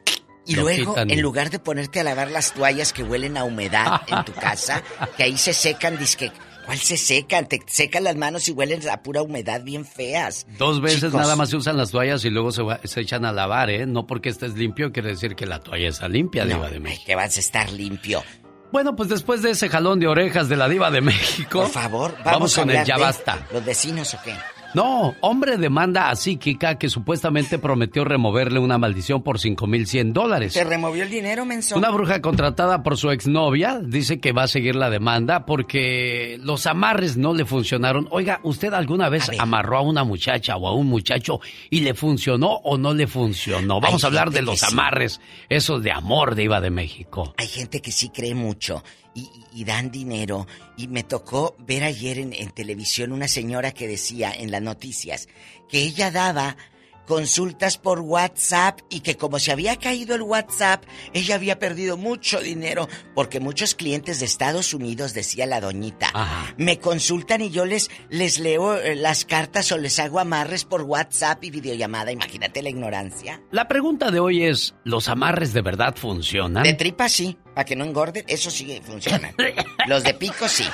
Y 0.48 0.56
luego, 0.56 0.96
en 0.98 1.22
lugar 1.22 1.50
de 1.50 1.60
ponerte 1.60 2.00
a 2.00 2.04
lavar 2.06 2.32
las 2.32 2.54
toallas 2.54 2.94
que 2.94 3.04
huelen 3.04 3.36
a 3.36 3.44
humedad 3.44 4.04
en 4.08 4.24
tu 4.24 4.32
casa, 4.32 4.82
que 5.18 5.24
ahí 5.24 5.38
se 5.38 5.54
secan, 5.54 5.98
que 5.98 6.32
¿cuál 6.66 6.78
se 6.78 6.96
secan? 6.96 7.50
Te 7.50 7.60
secan 7.68 8.06
las 8.06 8.16
manos 8.16 8.48
y 8.48 8.54
huelen 8.54 8.88
a 8.88 9.04
pura 9.04 9.22
humedad 9.22 9.64
bien 9.64 9.84
feas. 9.84 10.48
Dos 10.58 10.80
veces 10.80 11.14
nada 11.14 11.36
más 11.36 11.50
se 11.50 11.58
usan 11.58 11.76
las 11.76 11.92
toallas 11.92 12.24
y 12.24 12.30
luego 12.30 12.54
se, 12.54 12.64
se, 12.86 13.02
echan 13.02 13.26
a 13.26 13.34
lavar, 13.34 13.70
¿eh? 13.70 13.86
No 13.86 14.08
porque 14.08 14.30
estés 14.30 14.54
limpio 14.54 14.94
quiere 14.94 15.10
decir 15.10 15.36
que 15.36 15.46
la 15.46 15.60
toalla 15.60 15.90
está 15.90 16.08
limpia, 16.08 16.46
Diva 16.46 16.70
de 16.70 16.80
México. 16.80 17.04
que 17.06 17.16
vas 17.16 17.36
a 17.36 17.40
estar 17.42 17.70
limpio. 17.74 18.24
Bueno, 18.72 18.96
pues 18.96 19.10
después 19.10 19.42
de 19.42 19.52
ese 19.52 19.68
jalón 19.68 20.00
de 20.00 20.08
orejas 20.08 20.48
de 20.48 20.56
la 20.56 20.70
Diva 20.70 20.90
de 20.90 21.02
México. 21.02 21.64
Por 21.64 21.70
favor, 21.70 22.16
vamos, 22.24 22.56
con 22.56 22.70
el 22.70 22.86
ya 22.86 22.98
basta. 22.98 23.48
¿Los 23.52 23.66
vecinos 23.66 24.14
o 24.14 24.22
qué? 24.24 24.36
No, 24.76 25.16
hombre 25.22 25.56
demanda 25.56 26.10
a 26.10 26.18
psíquica 26.18 26.78
que 26.78 26.90
supuestamente 26.90 27.58
prometió 27.60 28.04
removerle 28.04 28.60
una 28.60 28.78
maldición 28.78 29.24
por 29.24 29.40
5.100 29.40 30.12
dólares. 30.12 30.52
¿Se 30.52 30.66
removió 30.66 31.04
el 31.04 31.10
dinero, 31.10 31.46
menso? 31.46 31.78
Una 31.78 31.92
bruja 31.92 32.22
contratada 32.22 32.84
por 32.84 32.98
su 32.98 33.10
exnovia 33.10 33.80
dice 33.82 34.20
que 34.20 34.34
va 34.34 34.44
a 34.44 34.48
seguir 34.50 34.76
la 34.76 34.90
demanda 34.90 35.46
porque 35.46 36.38
los 36.42 36.68
amarres 36.68 37.16
no 37.16 37.34
le 37.34 37.46
funcionaron. 37.46 38.10
Oiga, 38.12 38.42
¿usted 38.44 38.74
alguna 38.74 39.08
vez 39.08 39.32
amarró 39.40 39.78
a 39.78 39.82
una 39.82 40.04
muchacha 40.04 40.58
o 40.58 40.68
a 40.68 40.76
un 40.76 40.88
muchacho 40.88 41.40
y 41.70 41.80
le 41.80 41.94
funcionó 41.94 42.56
o 42.66 42.78
no 42.78 42.94
le 42.94 43.08
funcionó? 43.08 43.80
Vamos 43.80 44.04
a 44.04 44.08
hablar 44.08 44.32
de 44.32 44.42
los 44.42 44.62
amarres, 44.64 45.22
esos 45.48 45.84
de 45.84 45.94
amor 45.94 46.36
de 46.36 46.44
Iba 46.44 46.60
de 46.60 46.72
México. 46.72 47.34
Hay 47.38 47.48
gente 47.48 47.82
que 47.82 47.94
sí 47.94 48.10
cree 48.10 48.36
mucho 48.36 48.84
y, 49.16 49.64
dan 49.64 49.90
dinero. 49.90 50.46
Y 50.78 50.88
me 50.88 51.04
tocó 51.04 51.56
ver 51.58 51.84
ayer 51.84 52.20
en, 52.20 52.34
en 52.34 52.52
televisión 52.52 53.14
una 53.14 53.28
señora 53.28 53.72
que 53.72 53.88
decía 53.88 54.32
en 54.32 54.52
las 54.52 54.62
noticias 54.62 55.28
que 55.70 55.80
ella 55.80 56.12
daba 56.12 56.58
consultas 57.06 57.78
por 57.78 58.00
WhatsApp 58.00 58.80
y 58.90 59.02
que 59.02 59.18
como 59.18 59.40
se 59.40 59.52
había 59.52 59.78
caído 59.78 60.16
el 60.16 60.22
WhatsApp, 60.22 60.84
ella 61.14 61.36
había 61.36 61.60
perdido 61.60 61.98
mucho 61.98 62.40
dinero 62.40 62.88
porque 63.14 63.40
muchos 63.40 63.76
clientes 63.76 64.20
de 64.20 64.26
Estados 64.26 64.74
Unidos, 64.74 65.14
decía 65.14 65.46
la 65.46 65.62
doñita, 65.62 66.12
me 66.58 66.80
consultan 66.80 67.42
y 67.42 67.50
yo 67.50 67.66
les, 67.66 67.90
les 68.10 68.40
leo 68.40 68.76
eh, 68.76 68.96
las 68.96 69.26
cartas 69.26 69.72
o 69.72 69.78
les 69.78 70.00
hago 70.00 70.20
amarres 70.20 70.66
por 70.66 70.82
WhatsApp 70.82 71.44
y 71.44 71.52
videollamada. 71.52 72.12
Imagínate 72.12 72.62
la 72.62 72.70
ignorancia. 72.70 73.42
La 73.52 73.68
pregunta 73.68 74.12
de 74.12 74.20
hoy 74.20 74.44
es, 74.44 74.76
¿los 74.84 75.08
amarres 75.08 75.54
de 75.54 75.62
verdad 75.62 75.96
funcionan? 75.96 76.64
De 76.64 76.74
tripa 76.74 77.10
sí, 77.10 77.38
para 77.54 77.66
que 77.66 77.76
no 77.76 77.86
engorden, 77.86 78.26
eso 78.28 78.52
sí 78.52 78.82
funciona. 78.84 79.34
Los 79.88 80.04
de 80.04 80.14
pico 80.14 80.48
sí, 80.48 80.66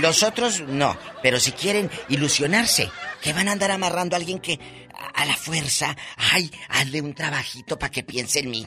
los 0.00 0.22
otros 0.22 0.60
no, 0.60 0.96
pero 1.22 1.40
si 1.40 1.52
quieren 1.52 1.90
ilusionarse, 2.08 2.88
que 3.20 3.32
van 3.32 3.48
a 3.48 3.52
andar 3.52 3.70
amarrando 3.70 4.16
a 4.16 4.18
alguien 4.18 4.38
que 4.38 4.58
a 5.14 5.24
la 5.24 5.34
fuerza, 5.34 5.96
ay, 6.16 6.50
hazle 6.68 7.02
un 7.02 7.14
trabajito 7.14 7.78
para 7.78 7.90
que 7.90 8.02
piense 8.02 8.40
en 8.40 8.50
mí. 8.50 8.66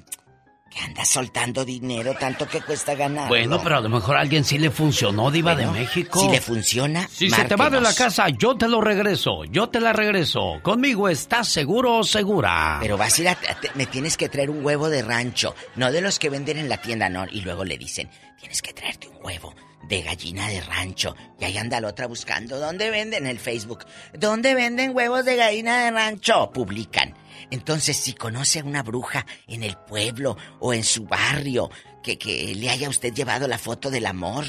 Que 0.73 0.79
anda 0.79 1.05
soltando 1.05 1.63
dinero, 1.63 2.15
tanto 2.19 2.47
que 2.47 2.59
cuesta 2.61 2.95
ganar. 2.95 3.27
Bueno, 3.27 3.61
pero 3.61 3.77
a 3.77 3.81
lo 3.81 3.89
mejor 3.89 4.17
a 4.17 4.21
alguien 4.21 4.43
sí 4.43 4.57
le 4.57 4.71
funcionó, 4.71 5.29
Diva 5.29 5.55
de 5.55 5.67
México. 5.67 6.19
Si 6.19 6.29
le 6.29 6.41
funciona. 6.41 7.07
Si 7.11 7.29
se 7.29 7.43
te 7.43 7.55
va 7.55 7.69
de 7.69 7.79
la 7.79 7.93
casa, 7.93 8.29
yo 8.29 8.55
te 8.55 8.67
lo 8.67 8.81
regreso. 8.81 9.43
Yo 9.45 9.69
te 9.69 9.79
la 9.79 9.93
regreso. 9.93 10.59
Conmigo 10.63 11.09
estás 11.09 11.47
seguro 11.49 11.99
o 11.99 12.03
segura. 12.03 12.77
Pero 12.81 12.97
vas 12.97 13.17
a 13.19 13.21
ir 13.21 13.27
a. 13.29 13.37
me 13.75 13.85
tienes 13.85 14.17
que 14.17 14.29
traer 14.29 14.49
un 14.49 14.65
huevo 14.65 14.89
de 14.89 15.03
rancho. 15.03 15.55
No 15.75 15.91
de 15.91 16.01
los 16.01 16.17
que 16.17 16.29
venden 16.29 16.57
en 16.57 16.69
la 16.69 16.77
tienda, 16.77 17.07
no. 17.07 17.25
Y 17.31 17.41
luego 17.41 17.63
le 17.63 17.77
dicen, 17.77 18.09
tienes 18.39 18.61
que 18.63 18.73
traerte 18.73 19.07
un 19.09 19.17
huevo 19.23 19.53
de 19.87 20.01
gallina 20.01 20.47
de 20.49 20.61
rancho. 20.61 21.15
Y 21.39 21.45
ahí 21.45 21.57
anda 21.57 21.79
la 21.81 21.89
otra 21.89 22.07
buscando. 22.07 22.59
¿Dónde 22.59 22.89
venden 22.89 23.27
el 23.27 23.39
Facebook? 23.39 23.85
¿Dónde 24.13 24.55
venden 24.55 24.95
huevos 24.95 25.23
de 25.25 25.35
gallina 25.35 25.83
de 25.83 25.91
rancho? 25.91 26.51
Publican. 26.51 27.13
Entonces, 27.51 27.97
si 27.97 28.13
conoce 28.13 28.59
a 28.59 28.63
una 28.63 28.83
bruja 28.83 29.25
en 29.47 29.63
el 29.63 29.75
pueblo 29.77 30.37
o 30.59 30.73
en 30.73 30.83
su 30.83 31.05
barrio, 31.05 31.69
que, 32.01 32.17
que 32.17 32.53
le 32.55 32.69
haya 32.69 32.89
usted 32.89 33.13
llevado 33.13 33.47
la 33.47 33.57
foto 33.57 33.89
del 33.89 34.05
amor 34.05 34.45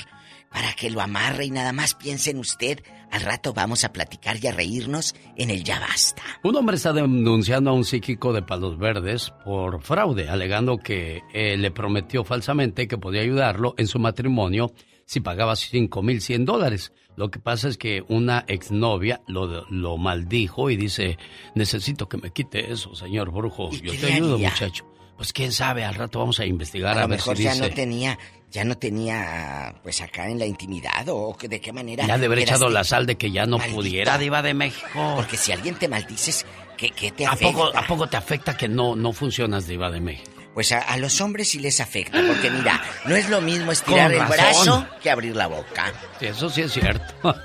para 0.54 0.72
que 0.74 0.88
lo 0.88 1.00
amarre 1.00 1.46
y 1.46 1.50
nada 1.50 1.72
más 1.72 1.94
piense 1.94 2.30
en 2.30 2.38
usted, 2.38 2.80
al 3.10 3.22
rato 3.22 3.52
vamos 3.52 3.82
a 3.82 3.92
platicar 3.92 4.36
y 4.40 4.46
a 4.46 4.52
reírnos 4.52 5.14
en 5.36 5.50
el 5.50 5.64
ya 5.64 5.80
basta. 5.80 6.22
Un 6.44 6.54
hombre 6.54 6.76
está 6.76 6.92
denunciando 6.92 7.70
a 7.70 7.72
un 7.72 7.84
psíquico 7.84 8.32
de 8.32 8.42
Palos 8.42 8.78
Verdes 8.78 9.32
por 9.44 9.82
fraude, 9.82 10.28
alegando 10.28 10.78
que 10.78 11.22
eh, 11.32 11.56
le 11.56 11.70
prometió 11.72 12.22
falsamente 12.22 12.86
que 12.86 12.98
podía 12.98 13.22
ayudarlo 13.22 13.74
en 13.78 13.88
su 13.88 13.98
matrimonio 13.98 14.72
si 15.06 15.20
pagaba 15.20 15.54
5.100 15.54 16.44
dólares. 16.44 16.92
Lo 17.16 17.30
que 17.30 17.38
pasa 17.38 17.68
es 17.68 17.78
que 17.78 18.04
una 18.08 18.44
exnovia 18.48 19.20
lo, 19.26 19.66
lo 19.70 19.96
maldijo 19.96 20.70
y 20.70 20.76
dice, 20.76 21.18
necesito 21.54 22.08
que 22.08 22.16
me 22.16 22.30
quite 22.30 22.72
eso, 22.72 22.94
señor 22.94 23.30
brujo. 23.30 23.70
Yo 23.70 23.92
te 23.98 24.12
ayudo, 24.12 24.38
muchacho. 24.38 24.84
Pues 25.16 25.32
quién 25.32 25.52
sabe, 25.52 25.84
al 25.84 25.94
rato 25.94 26.18
vamos 26.18 26.40
a 26.40 26.44
investigar 26.44 26.98
a, 26.98 27.06
ver 27.06 27.20
si 27.20 27.34
ya 27.44 27.54
no 27.54 27.70
tenía, 27.70 28.18
ya 28.50 28.64
no 28.64 28.76
tenía, 28.76 29.72
pues 29.82 30.00
acá 30.00 30.28
en 30.28 30.40
la 30.40 30.46
intimidad 30.46 31.08
o 31.08 31.36
de 31.40 31.60
qué 31.60 31.72
manera. 31.72 32.04
Ya 32.04 32.18
de 32.18 32.26
haber 32.26 32.40
echado 32.40 32.68
la 32.68 32.82
sal 32.82 33.06
de 33.06 33.16
que 33.16 33.30
ya 33.30 33.46
no 33.46 33.58
pudiera, 33.58 34.18
diva 34.18 34.42
de 34.42 34.54
México. 34.54 35.12
Porque 35.14 35.36
si 35.36 35.52
alguien 35.52 35.76
te 35.76 35.86
maldices, 35.86 36.44
¿qué, 36.76 36.90
qué 36.90 37.12
te 37.12 37.26
afecta? 37.26 37.48
¿A 37.48 37.52
poco, 37.52 37.78
¿A 37.78 37.86
poco 37.86 38.06
te 38.08 38.16
afecta 38.16 38.56
que 38.56 38.68
no, 38.68 38.96
no 38.96 39.12
funcionas, 39.12 39.68
diva 39.68 39.88
de 39.88 40.00
México? 40.00 40.33
Pues 40.54 40.70
a, 40.70 40.96
los 40.98 41.20
hombres 41.20 41.48
sí 41.48 41.58
les 41.58 41.80
afecta, 41.80 42.22
porque 42.26 42.48
mira, 42.48 42.80
no 43.06 43.16
es 43.16 43.28
lo 43.28 43.40
mismo 43.40 43.72
estirar 43.72 44.12
el 44.12 44.24
brazo 44.24 44.86
que 45.02 45.10
abrir 45.10 45.34
la 45.34 45.48
boca. 45.48 45.92
Eso 46.20 46.48
sí 46.48 46.62
es 46.62 46.72
cierto. 46.72 47.34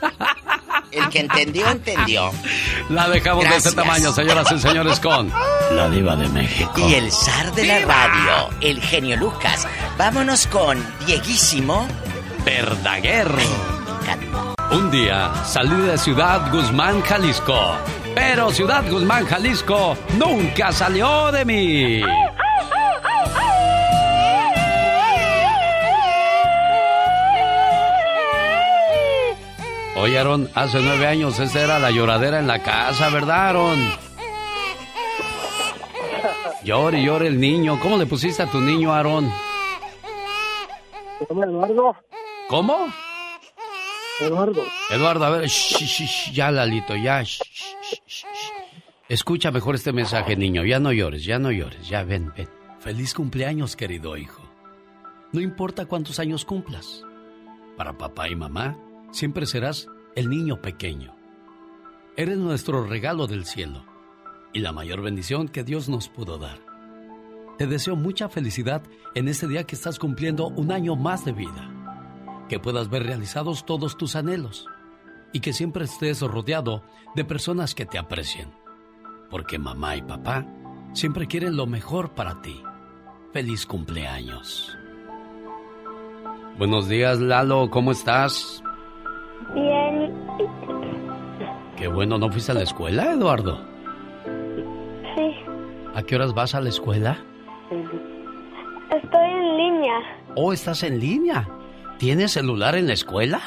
El 0.91 1.07
que 1.09 1.19
entendió, 1.19 1.69
entendió. 1.69 2.31
La 2.89 3.07
dejamos 3.09 3.47
de 3.47 3.57
este 3.57 3.73
tamaño, 3.73 4.11
señoras 4.11 4.51
y 4.51 4.59
señores, 4.59 4.99
con 4.99 5.31
la 5.71 5.87
diva 5.87 6.15
de 6.15 6.27
México. 6.29 6.73
Y 6.77 6.95
el 6.95 7.11
zar 7.11 7.53
de 7.53 7.65
la 7.65 7.79
radio, 7.85 8.49
el 8.59 8.81
genio 8.81 9.15
Lucas. 9.15 9.67
Vámonos 9.99 10.47
con 10.47 10.83
Dieguísimo. 11.05 11.87
Verdaguer. 12.43 13.29
Un 14.71 14.89
día 14.89 15.31
salí 15.45 15.79
de 15.81 15.97
Ciudad 15.97 16.51
Guzmán, 16.51 17.01
Jalisco. 17.01 17.75
Pero 18.15 18.49
Ciudad 18.51 18.83
Guzmán, 18.89 19.27
Jalisco 19.27 19.95
nunca 20.17 20.71
salió 20.71 21.31
de 21.31 21.45
mí. 21.45 22.01
Oye, 30.01 30.17
Aarón, 30.17 30.49
hace 30.55 30.79
nueve 30.81 31.07
años 31.07 31.37
esa 31.39 31.61
era 31.61 31.77
la 31.77 31.91
lloradera 31.91 32.39
en 32.39 32.47
la 32.47 32.63
casa, 32.63 33.09
¿verdad, 33.09 33.47
Aarón? 33.47 33.79
Llore, 36.63 37.03
llore 37.03 37.27
el 37.27 37.37
niño. 37.37 37.77
¿Cómo 37.81 37.97
le 37.97 38.05
pusiste 38.05 38.43
a 38.43 38.47
tu 38.49 38.61
niño, 38.61 38.93
Aarón? 38.93 39.29
Eduardo. 41.29 41.97
¿Cómo? 42.47 42.87
Eduardo. 44.21 44.63
Eduardo, 44.89 45.25
a 45.25 45.29
ver, 45.31 45.49
ya, 46.31 46.49
Lalito, 46.49 46.95
ya. 46.95 47.21
Escucha 49.09 49.51
mejor 49.51 49.75
este 49.75 49.91
mensaje, 49.91 50.37
niño. 50.37 50.63
Ya 50.63 50.79
no 50.79 50.93
llores, 50.93 51.25
ya 51.25 51.39
no 51.39 51.51
llores, 51.51 51.89
ya 51.89 52.03
ven, 52.03 52.31
ven. 52.37 52.47
Feliz 52.79 53.13
cumpleaños, 53.13 53.75
querido 53.75 54.15
hijo. 54.15 54.41
No 55.33 55.41
importa 55.41 55.87
cuántos 55.87 56.19
años 56.19 56.45
cumplas. 56.45 57.03
Para 57.75 57.97
papá 57.97 58.29
y 58.29 58.35
mamá, 58.35 58.77
siempre 59.11 59.45
serás 59.45 59.87
el 60.15 60.29
niño 60.29 60.61
pequeño. 60.61 61.15
Eres 62.17 62.37
nuestro 62.37 62.85
regalo 62.85 63.27
del 63.27 63.45
cielo 63.45 63.85
y 64.53 64.59
la 64.59 64.71
mayor 64.71 65.01
bendición 65.01 65.47
que 65.47 65.63
Dios 65.63 65.89
nos 65.89 66.09
pudo 66.09 66.37
dar. 66.37 66.59
Te 67.57 67.67
deseo 67.67 67.95
mucha 67.95 68.29
felicidad 68.29 68.83
en 69.15 69.27
este 69.27 69.47
día 69.47 69.65
que 69.65 69.75
estás 69.75 69.99
cumpliendo 69.99 70.47
un 70.47 70.71
año 70.71 70.95
más 70.95 71.25
de 71.25 71.33
vida 71.33 71.75
que 72.49 72.59
puedas 72.59 72.89
ver 72.89 73.03
realizados 73.03 73.65
todos 73.65 73.95
tus 73.95 74.15
anhelos 74.15 74.65
y 75.31 75.39
que 75.39 75.53
siempre 75.53 75.85
estés 75.85 76.21
rodeado 76.21 76.83
de 77.15 77.23
personas 77.23 77.75
que 77.75 77.85
te 77.85 77.97
aprecien. 77.97 78.51
Porque 79.29 79.59
mamá 79.59 79.95
y 79.95 80.01
papá 80.01 80.45
siempre 80.93 81.27
quieren 81.27 81.55
lo 81.55 81.67
mejor 81.67 82.15
para 82.15 82.41
ti. 82.41 82.61
Feliz 83.31 83.65
cumpleaños. 83.65 84.75
Buenos 86.57 86.89
días, 86.89 87.19
Lalo, 87.19 87.69
¿cómo 87.69 87.91
estás? 87.91 88.63
Bien. 89.53 90.13
Qué 91.77 91.87
bueno, 91.87 92.17
¿no 92.17 92.29
fuiste 92.31 92.51
a 92.51 92.55
la 92.55 92.63
escuela, 92.63 93.13
Eduardo? 93.13 93.59
Sí. 95.15 95.35
¿A 95.95 96.03
qué 96.03 96.15
horas 96.15 96.33
vas 96.33 96.55
a 96.55 96.61
la 96.61 96.69
escuela? 96.69 97.17
Estoy 98.91 99.29
en 99.29 99.57
línea. 99.57 99.93
Oh, 100.35 100.53
estás 100.53 100.83
en 100.83 100.99
línea. 100.99 101.47
¿Tienes 101.97 102.31
celular 102.31 102.75
en 102.75 102.87
la 102.87 102.93
escuela? 102.93 103.39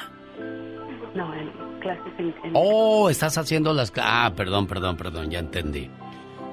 No, 1.14 1.32
en 1.34 1.50
clases 1.80 2.12
en... 2.18 2.34
Oh, 2.54 3.10
estás 3.10 3.38
haciendo 3.38 3.72
las... 3.74 3.92
Ah, 4.00 4.32
perdón, 4.36 4.66
perdón, 4.66 4.96
perdón, 4.96 5.30
ya 5.30 5.38
entendí. 5.38 5.90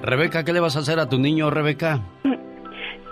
Rebeca, 0.01 0.43
¿qué 0.43 0.53
le 0.53 0.59
vas 0.59 0.75
a 0.75 0.79
hacer 0.79 0.99
a 0.99 1.09
tu 1.09 1.17
niño, 1.17 1.49
Rebeca? 1.49 1.99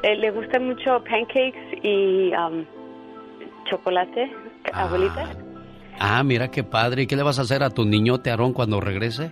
Eh, 0.03 0.15
le 0.15 0.31
gustan 0.31 0.67
mucho 0.67 1.03
pancakes 1.03 1.79
y 1.83 2.31
um, 2.33 2.63
chocolate, 3.65 4.31
abuelita. 4.71 5.27
Ah, 5.99 6.23
mira 6.23 6.49
qué 6.49 6.63
padre. 6.63 7.03
¿Y 7.03 7.07
qué 7.07 7.15
le 7.15 7.23
vas 7.23 7.39
a 7.39 7.43
hacer 7.43 7.63
a 7.63 7.69
tu 7.69 7.85
niñote 7.85 8.29
Aarón 8.29 8.53
cuando 8.53 8.79
regrese? 8.79 9.31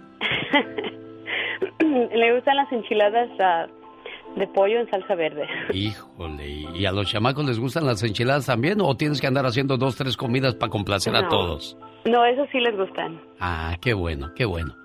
le 2.16 2.36
gustan 2.36 2.58
las 2.58 2.72
enchiladas 2.72 3.30
uh, 3.40 4.40
de 4.40 4.48
pollo 4.48 4.80
en 4.80 4.90
salsa 4.90 5.16
verde. 5.16 5.48
Híjole, 5.74 6.48
¿y 6.76 6.86
a 6.86 6.92
los 6.92 7.10
chamacos 7.10 7.46
les 7.46 7.60
gustan 7.60 7.86
las 7.86 8.04
enchiladas 8.04 8.46
también 8.46 8.82
o 8.82 8.96
tienes 8.96 9.22
que 9.22 9.28
andar 9.28 9.46
haciendo 9.46 9.78
dos, 9.78 9.96
tres 9.96 10.18
comidas 10.18 10.56
para 10.56 10.70
complacer 10.70 11.16
a 11.16 11.28
todos? 11.30 11.78
No, 12.06 12.26
eso 12.26 12.46
sí 12.52 12.60
les 12.60 12.76
gustan. 12.76 13.20
Ah, 13.40 13.76
qué 13.82 13.94
bueno, 13.94 14.32
qué 14.36 14.46
bueno. 14.46 14.76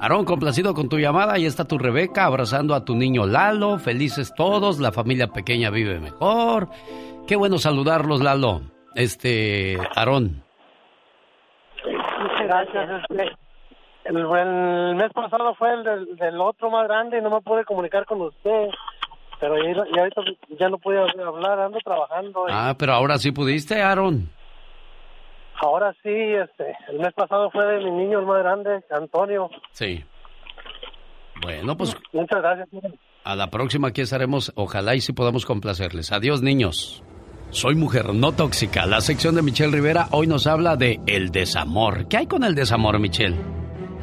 Aarón, 0.00 0.24
complacido 0.24 0.74
con 0.74 0.88
tu 0.88 0.98
llamada, 0.98 1.34
ahí 1.34 1.46
está 1.46 1.64
tu 1.64 1.78
Rebeca 1.78 2.24
abrazando 2.24 2.74
a 2.74 2.84
tu 2.84 2.96
niño 2.96 3.26
Lalo, 3.26 3.78
felices 3.78 4.32
todos, 4.34 4.80
la 4.80 4.90
familia 4.90 5.28
pequeña 5.28 5.70
vive 5.70 6.00
mejor. 6.00 6.68
Qué 7.26 7.36
bueno 7.36 7.58
saludarlos, 7.58 8.20
Lalo. 8.20 8.62
Este, 8.94 9.78
Aarón. 9.94 10.42
Gracias. 12.52 13.04
El, 14.04 14.16
el, 14.16 14.94
mes 14.96 15.12
pasado 15.12 15.54
fue 15.54 15.72
el 15.72 16.16
del, 16.16 16.40
otro 16.40 16.70
más 16.70 16.86
grande 16.88 17.18
y 17.18 17.22
no 17.22 17.30
me 17.30 17.40
pude 17.40 17.64
comunicar 17.64 18.04
con 18.04 18.20
usted. 18.20 18.68
Pero 19.40 19.56
ya, 19.56 20.00
ahorita 20.00 20.22
ya 20.58 20.68
no 20.68 20.78
pude 20.78 20.98
hablar, 20.98 21.60
ando 21.60 21.78
trabajando. 21.78 22.46
Ah, 22.50 22.74
pero 22.78 22.92
ahora 22.92 23.18
sí 23.18 23.32
pudiste, 23.32 23.80
Aaron. 23.80 24.30
Ahora 25.60 25.92
sí, 26.02 26.10
este, 26.10 26.76
el 26.88 26.98
mes 26.98 27.12
pasado 27.14 27.50
fue 27.50 27.64
de 27.64 27.84
mi 27.84 27.90
niño 27.90 28.20
el 28.20 28.26
más 28.26 28.42
grande, 28.42 28.84
Antonio. 28.90 29.50
Sí. 29.70 30.04
Bueno, 31.40 31.76
pues. 31.76 31.96
Muchas 32.12 32.40
gracias. 32.40 32.68
A 33.24 33.36
la 33.36 33.48
próxima 33.48 33.88
aquí 33.88 34.00
estaremos, 34.00 34.52
ojalá 34.56 34.94
y 34.94 35.00
sí 35.00 35.12
podamos 35.12 35.46
complacerles. 35.46 36.12
Adiós, 36.12 36.42
niños. 36.42 37.04
Soy 37.52 37.74
mujer 37.74 38.14
no 38.14 38.32
tóxica. 38.32 38.86
La 38.86 39.02
sección 39.02 39.34
de 39.34 39.42
Michelle 39.42 39.70
Rivera 39.70 40.08
hoy 40.10 40.26
nos 40.26 40.46
habla 40.46 40.74
de 40.76 41.00
el 41.06 41.30
desamor. 41.30 42.08
¿Qué 42.08 42.16
hay 42.16 42.26
con 42.26 42.44
el 42.44 42.54
desamor, 42.54 42.98
Michelle? 42.98 43.36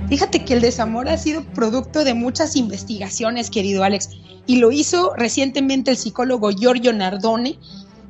Fíjate 0.07 0.45
que 0.45 0.53
el 0.53 0.61
desamor 0.61 1.09
ha 1.09 1.17
sido 1.17 1.43
producto 1.43 2.03
de 2.03 2.13
muchas 2.13 2.55
investigaciones, 2.55 3.49
querido 3.49 3.83
Alex, 3.83 4.11
y 4.45 4.57
lo 4.57 4.71
hizo 4.71 5.13
recientemente 5.17 5.89
el 5.89 5.97
psicólogo 5.97 6.51
Giorgio 6.51 6.93
Nardone, 6.93 7.57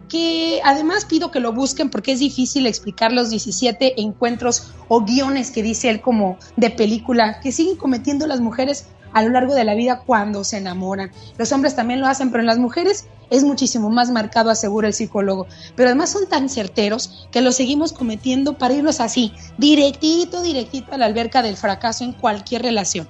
que 0.09 0.59
además 0.65 1.05
pido 1.05 1.31
que 1.31 1.39
lo 1.39 1.53
busquen 1.53 1.89
porque 1.89 2.11
es 2.11 2.19
difícil 2.19 2.67
explicar 2.67 3.13
los 3.13 3.29
17 3.29 4.01
encuentros 4.01 4.73
o 4.89 5.05
guiones 5.05 5.51
que 5.51 5.63
dice 5.63 5.89
él 5.89 6.01
como 6.01 6.37
de 6.57 6.71
película 6.71 7.39
que 7.39 7.53
siguen 7.53 7.77
cometiendo 7.77 8.27
las 8.27 8.41
mujeres 8.41 8.87
a 9.13 9.23
lo 9.23 9.29
largo 9.29 9.55
de 9.55 9.63
la 9.63 9.75
vida 9.75 10.01
cuando 10.05 10.43
se 10.43 10.57
enamoran. 10.57 11.11
Los 11.37 11.51
hombres 11.51 11.75
también 11.75 12.01
lo 12.01 12.07
hacen, 12.07 12.31
pero 12.31 12.41
en 12.41 12.47
las 12.47 12.59
mujeres 12.59 13.05
es 13.29 13.43
muchísimo 13.43 13.89
más 13.89 14.09
marcado, 14.09 14.49
asegura 14.49 14.87
el 14.87 14.93
psicólogo. 14.93 15.47
Pero 15.75 15.89
además 15.89 16.09
son 16.09 16.27
tan 16.27 16.49
certeros 16.49 17.27
que 17.31 17.41
lo 17.41 17.51
seguimos 17.51 17.93
cometiendo 17.93 18.57
para 18.57 18.73
irnos 18.73 18.99
así, 18.99 19.33
directito, 19.57 20.41
directito 20.41 20.93
a 20.93 20.97
la 20.97 21.05
alberca 21.05 21.41
del 21.41 21.57
fracaso 21.57 22.03
en 22.03 22.13
cualquier 22.13 22.63
relación. 22.63 23.07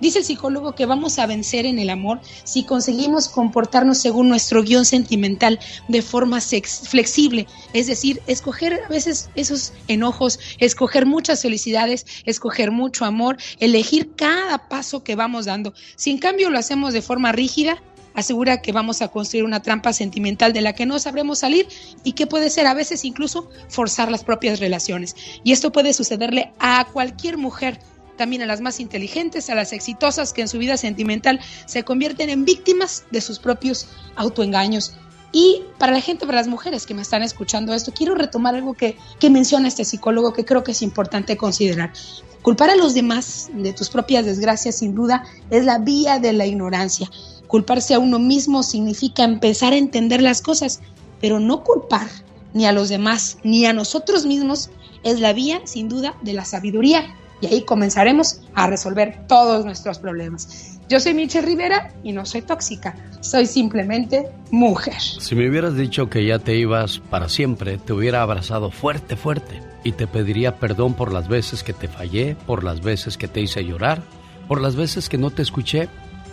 Dice 0.00 0.20
el 0.20 0.24
psicólogo 0.24 0.74
que 0.74 0.86
vamos 0.86 1.18
a 1.18 1.26
vencer 1.26 1.66
en 1.66 1.78
el 1.78 1.90
amor 1.90 2.20
si 2.44 2.64
conseguimos 2.64 3.28
comportarnos 3.28 3.98
según 3.98 4.28
nuestro 4.28 4.62
guion 4.62 4.84
sentimental 4.84 5.58
de 5.88 6.02
forma 6.02 6.40
flexible, 6.40 7.46
es 7.74 7.86
decir, 7.86 8.22
escoger 8.26 8.80
a 8.84 8.88
veces 8.88 9.30
esos 9.34 9.72
enojos, 9.88 10.38
escoger 10.58 11.06
muchas 11.06 11.42
felicidades, 11.42 12.06
escoger 12.24 12.70
mucho 12.70 13.04
amor, 13.04 13.36
elegir 13.58 14.14
cada 14.16 14.68
paso 14.68 15.04
que 15.04 15.16
vamos 15.16 15.44
dando. 15.44 15.74
Si 15.96 16.10
en 16.10 16.18
cambio 16.18 16.50
lo 16.50 16.58
hacemos 16.58 16.92
de 16.94 17.02
forma 17.02 17.32
rígida, 17.32 17.82
asegura 18.14 18.62
que 18.62 18.72
vamos 18.72 19.02
a 19.02 19.08
construir 19.08 19.44
una 19.44 19.62
trampa 19.62 19.92
sentimental 19.92 20.52
de 20.52 20.60
la 20.60 20.74
que 20.74 20.86
no 20.86 20.98
sabremos 20.98 21.40
salir 21.40 21.68
y 22.04 22.12
que 22.12 22.26
puede 22.26 22.50
ser 22.50 22.66
a 22.66 22.74
veces 22.74 23.04
incluso 23.04 23.48
forzar 23.68 24.10
las 24.10 24.24
propias 24.24 24.60
relaciones. 24.60 25.14
Y 25.44 25.52
esto 25.52 25.72
puede 25.72 25.92
sucederle 25.92 26.52
a 26.58 26.86
cualquier 26.92 27.36
mujer 27.36 27.78
también 28.20 28.42
a 28.42 28.46
las 28.46 28.60
más 28.60 28.80
inteligentes, 28.80 29.48
a 29.48 29.54
las 29.54 29.72
exitosas 29.72 30.34
que 30.34 30.42
en 30.42 30.48
su 30.48 30.58
vida 30.58 30.76
sentimental 30.76 31.40
se 31.64 31.84
convierten 31.84 32.28
en 32.28 32.44
víctimas 32.44 33.04
de 33.10 33.22
sus 33.22 33.38
propios 33.38 33.88
autoengaños. 34.14 34.92
Y 35.32 35.62
para 35.78 35.92
la 35.92 36.02
gente, 36.02 36.26
para 36.26 36.36
las 36.36 36.46
mujeres 36.46 36.84
que 36.84 36.92
me 36.92 37.00
están 37.00 37.22
escuchando 37.22 37.72
esto, 37.72 37.94
quiero 37.94 38.14
retomar 38.14 38.54
algo 38.54 38.74
que, 38.74 38.98
que 39.18 39.30
menciona 39.30 39.68
este 39.68 39.86
psicólogo 39.86 40.34
que 40.34 40.44
creo 40.44 40.62
que 40.62 40.72
es 40.72 40.82
importante 40.82 41.38
considerar. 41.38 41.94
Culpar 42.42 42.68
a 42.68 42.76
los 42.76 42.92
demás 42.92 43.48
de 43.54 43.72
tus 43.72 43.88
propias 43.88 44.26
desgracias, 44.26 44.76
sin 44.76 44.94
duda, 44.94 45.24
es 45.48 45.64
la 45.64 45.78
vía 45.78 46.18
de 46.18 46.34
la 46.34 46.44
ignorancia. 46.44 47.10
Culparse 47.46 47.94
a 47.94 47.98
uno 47.98 48.18
mismo 48.18 48.62
significa 48.62 49.24
empezar 49.24 49.72
a 49.72 49.78
entender 49.78 50.20
las 50.20 50.42
cosas, 50.42 50.80
pero 51.22 51.40
no 51.40 51.64
culpar 51.64 52.10
ni 52.52 52.66
a 52.66 52.72
los 52.72 52.90
demás 52.90 53.38
ni 53.44 53.64
a 53.64 53.72
nosotros 53.72 54.26
mismos 54.26 54.68
es 55.04 55.20
la 55.20 55.32
vía, 55.32 55.62
sin 55.64 55.88
duda, 55.88 56.18
de 56.20 56.34
la 56.34 56.44
sabiduría 56.44 57.16
y 57.40 57.46
ahí 57.46 57.64
comenzaremos 57.64 58.40
a 58.54 58.66
resolver 58.66 59.26
todos 59.26 59.64
nuestros 59.64 59.98
problemas. 59.98 60.78
Yo 60.88 60.98
soy 60.98 61.14
Michelle 61.14 61.46
Rivera 61.46 61.92
y 62.02 62.12
no 62.12 62.26
soy 62.26 62.42
tóxica, 62.42 62.96
soy 63.20 63.46
simplemente 63.46 64.28
mujer. 64.50 65.00
Si 65.00 65.34
me 65.34 65.48
hubieras 65.48 65.76
dicho 65.76 66.10
que 66.10 66.26
ya 66.26 66.38
te 66.38 66.56
ibas 66.56 66.98
para 66.98 67.28
siempre, 67.28 67.78
te 67.78 67.92
hubiera 67.92 68.22
abrazado 68.22 68.70
fuerte, 68.70 69.16
fuerte 69.16 69.62
y 69.84 69.92
te 69.92 70.06
pediría 70.06 70.56
perdón 70.56 70.94
por 70.94 71.12
las 71.12 71.28
veces 71.28 71.62
que 71.62 71.72
te 71.72 71.88
fallé, 71.88 72.36
por 72.46 72.64
las 72.64 72.82
veces 72.82 73.16
que 73.16 73.28
te 73.28 73.40
hice 73.40 73.64
llorar, 73.64 74.02
por 74.48 74.60
las 74.60 74.74
veces 74.74 75.08
que 75.08 75.18
no 75.18 75.30
te 75.30 75.42
escuché. 75.42 75.88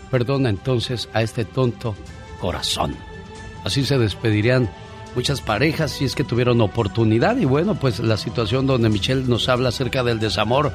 Perdona 0.10 0.50
entonces 0.50 1.08
a 1.14 1.22
este 1.22 1.46
tonto 1.46 1.96
corazón. 2.40 2.96
Así 3.64 3.86
se 3.86 3.98
despedirían 3.98 4.70
muchas 5.18 5.42
parejas 5.42 5.94
si 5.94 6.06
es 6.06 6.14
que 6.14 6.24
tuvieron 6.24 6.62
oportunidad 6.62 7.38
y 7.38 7.46
bueno, 7.46 7.74
pues 7.74 8.00
la 8.00 8.18
situación 8.18 8.68
donde 8.68 8.88
Michelle 8.88 9.24
nos 9.28 9.50
habla 9.50 9.70
acerca 9.70 10.04
del 10.04 10.20
desamor 10.20 10.72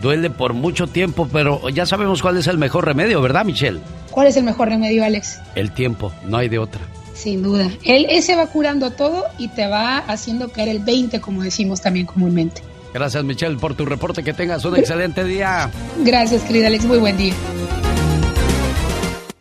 duele 0.00 0.30
por 0.30 0.54
mucho 0.54 0.86
tiempo, 0.86 1.28
pero 1.32 1.68
ya 1.70 1.86
sabemos 1.86 2.22
cuál 2.22 2.36
es 2.36 2.46
el 2.46 2.56
mejor 2.56 2.84
remedio, 2.84 3.20
¿verdad, 3.20 3.44
Michelle? 3.44 3.80
¿Cuál 4.12 4.28
es 4.28 4.36
el 4.36 4.44
mejor 4.44 4.68
remedio, 4.68 5.04
Alex? 5.04 5.40
El 5.56 5.72
tiempo, 5.72 6.12
no 6.24 6.36
hay 6.36 6.48
de 6.48 6.60
otra. 6.60 6.80
Sin 7.14 7.42
duda. 7.42 7.68
Él, 7.82 8.06
se 8.22 8.36
va 8.36 8.46
curando 8.46 8.92
todo 8.92 9.24
y 9.38 9.48
te 9.48 9.66
va 9.66 9.98
haciendo 9.98 10.50
caer 10.50 10.68
el 10.68 10.78
20, 10.78 11.20
como 11.20 11.42
decimos 11.42 11.80
también 11.80 12.06
comúnmente. 12.06 12.62
Gracias, 12.94 13.24
Michelle, 13.24 13.56
por 13.56 13.74
tu 13.74 13.86
reporte. 13.86 14.22
Que 14.22 14.32
tengas 14.32 14.64
un 14.64 14.76
excelente 14.76 15.24
día. 15.24 15.68
Gracias, 16.04 16.42
querida 16.42 16.68
Alex. 16.68 16.84
Muy 16.84 16.98
buen 16.98 17.16
día. 17.16 17.34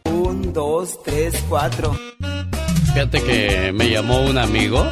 Un, 0.06 0.52
dos, 0.54 1.00
tres, 1.04 1.36
cuatro. 1.48 1.96
Fíjate 2.94 3.24
que 3.24 3.72
me 3.72 3.90
llamó 3.90 4.22
un 4.22 4.38
amigo 4.38 4.84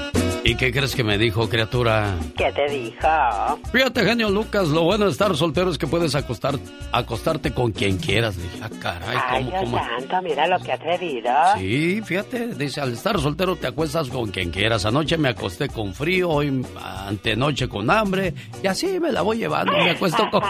¿Y 0.48 0.56
qué 0.56 0.72
crees 0.72 0.96
que 0.96 1.04
me 1.04 1.18
dijo, 1.18 1.50
criatura? 1.50 2.16
¿Qué 2.38 2.50
te 2.54 2.72
dijo? 2.72 3.60
Fíjate, 3.74 4.06
genio 4.06 4.30
Lucas, 4.30 4.70
lo 4.70 4.84
bueno 4.84 5.04
de 5.04 5.12
estar 5.12 5.36
soltero 5.36 5.70
es 5.70 5.78
que 5.78 5.88
puedes 5.88 6.16
acostar, 6.16 6.56
acostarte 6.94 7.52
con 7.52 7.74
quien 7.74 7.98
quieras. 7.98 8.38
dije, 8.38 8.58
ah, 8.62 8.70
caray, 8.82 9.18
Ay, 9.28 9.44
¿cómo, 9.44 9.50
Dios 9.50 9.64
cómo? 9.64 9.78
santo, 9.78 10.22
mira 10.24 10.48
lo 10.48 10.58
que 10.60 10.72
atrevido. 10.72 11.30
Sí, 11.58 12.02
fíjate, 12.02 12.48
dice, 12.56 12.80
al 12.80 12.94
estar 12.94 13.20
soltero 13.20 13.58
te 13.58 13.68
acuestas 13.68 14.08
con 14.08 14.32
quien 14.32 14.50
quieras. 14.50 14.86
Anoche 14.86 15.18
me 15.18 15.28
acosté 15.28 15.68
con 15.68 15.94
frío, 15.94 16.30
hoy 16.30 16.66
antenoche 17.06 17.68
con 17.68 17.92
hambre, 17.92 18.34
y 18.64 18.68
así 18.68 19.02
me 19.02 19.12
la 19.12 19.24
voy 19.24 19.40
llevando, 19.40 19.74
me 19.74 19.90
acuesto 19.90 20.30
con... 20.32 20.44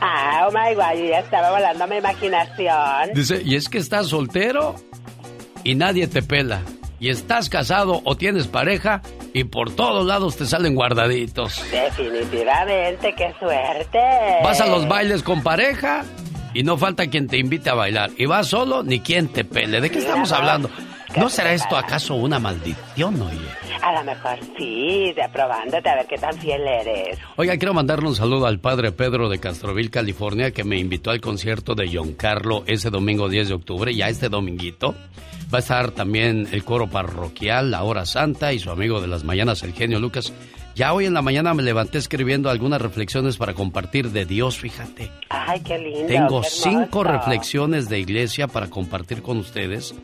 ah, 0.00 0.46
oh 0.46 0.52
my 0.52 0.72
God, 0.76 1.08
ya 1.08 1.18
estaba 1.18 1.50
volando 1.50 1.84
mi 1.88 1.96
imaginación. 1.96 3.12
Dice, 3.12 3.42
y 3.44 3.56
es 3.56 3.68
que 3.68 3.78
estás 3.78 4.06
soltero 4.06 4.76
y 5.64 5.74
nadie 5.74 6.06
te 6.06 6.22
pela. 6.22 6.62
Y 6.98 7.08
estás 7.08 7.48
casado 7.48 8.02
o 8.04 8.16
tienes 8.16 8.46
pareja 8.46 9.00
y 9.32 9.44
por 9.44 9.74
todos 9.74 10.06
lados 10.06 10.36
te 10.36 10.44
salen 10.44 10.74
guardaditos. 10.74 11.62
Definitivamente, 11.70 13.14
qué 13.16 13.34
suerte. 13.38 13.98
Vas 14.44 14.60
a 14.60 14.66
los 14.66 14.86
bailes 14.86 15.22
con 15.22 15.42
pareja 15.42 16.04
y 16.52 16.62
no 16.62 16.76
falta 16.76 17.06
quien 17.06 17.26
te 17.26 17.38
invite 17.38 17.70
a 17.70 17.74
bailar. 17.74 18.10
Y 18.18 18.26
vas 18.26 18.48
solo 18.48 18.82
ni 18.82 19.00
quien 19.00 19.28
te 19.28 19.44
pele. 19.44 19.80
¿De 19.80 19.90
qué 19.90 20.00
estamos 20.00 20.30
hablando? 20.32 20.70
¿No 21.16 21.28
será 21.28 21.52
esto 21.52 21.76
acaso 21.76 22.14
una 22.14 22.38
maldición, 22.38 23.20
oye? 23.20 23.38
A 23.82 23.92
lo 23.94 24.04
mejor 24.04 24.38
sí, 24.56 25.12
de 25.12 25.28
probándote 25.32 25.88
a 25.88 25.96
ver 25.96 26.06
qué 26.06 26.16
tan 26.16 26.34
fiel 26.34 26.62
eres. 26.66 27.18
Oiga, 27.36 27.56
quiero 27.56 27.74
mandarle 27.74 28.08
un 28.08 28.14
saludo 28.14 28.46
al 28.46 28.60
padre 28.60 28.92
Pedro 28.92 29.28
de 29.28 29.40
Castroville, 29.40 29.90
California, 29.90 30.52
que 30.52 30.62
me 30.62 30.78
invitó 30.78 31.10
al 31.10 31.20
concierto 31.20 31.74
de 31.74 31.90
John 31.92 32.12
Carlo 32.12 32.62
ese 32.66 32.90
domingo 32.90 33.28
10 33.28 33.48
de 33.48 33.54
octubre, 33.54 33.94
ya 33.94 34.08
este 34.08 34.28
dominguito. 34.28 34.94
Va 35.52 35.58
a 35.58 35.60
estar 35.60 35.90
también 35.90 36.46
el 36.52 36.62
coro 36.62 36.88
parroquial, 36.88 37.72
la 37.72 37.82
hora 37.82 38.06
santa 38.06 38.52
y 38.52 38.60
su 38.60 38.70
amigo 38.70 39.00
de 39.00 39.08
las 39.08 39.24
mañanas, 39.24 39.64
el 39.64 39.72
genio 39.72 39.98
Lucas. 39.98 40.32
Ya 40.76 40.92
hoy 40.92 41.06
en 41.06 41.14
la 41.14 41.22
mañana 41.22 41.52
me 41.54 41.64
levanté 41.64 41.98
escribiendo 41.98 42.50
algunas 42.50 42.80
reflexiones 42.80 43.36
para 43.36 43.54
compartir 43.54 44.10
de 44.12 44.26
Dios, 44.26 44.58
fíjate. 44.58 45.10
Ay, 45.28 45.60
qué 45.60 45.76
lindo. 45.76 46.06
Tengo 46.06 46.42
qué 46.42 46.48
cinco 46.48 47.02
reflexiones 47.02 47.88
de 47.88 47.98
iglesia 47.98 48.46
para 48.46 48.68
compartir 48.70 49.22
con 49.22 49.38
ustedes 49.38 49.94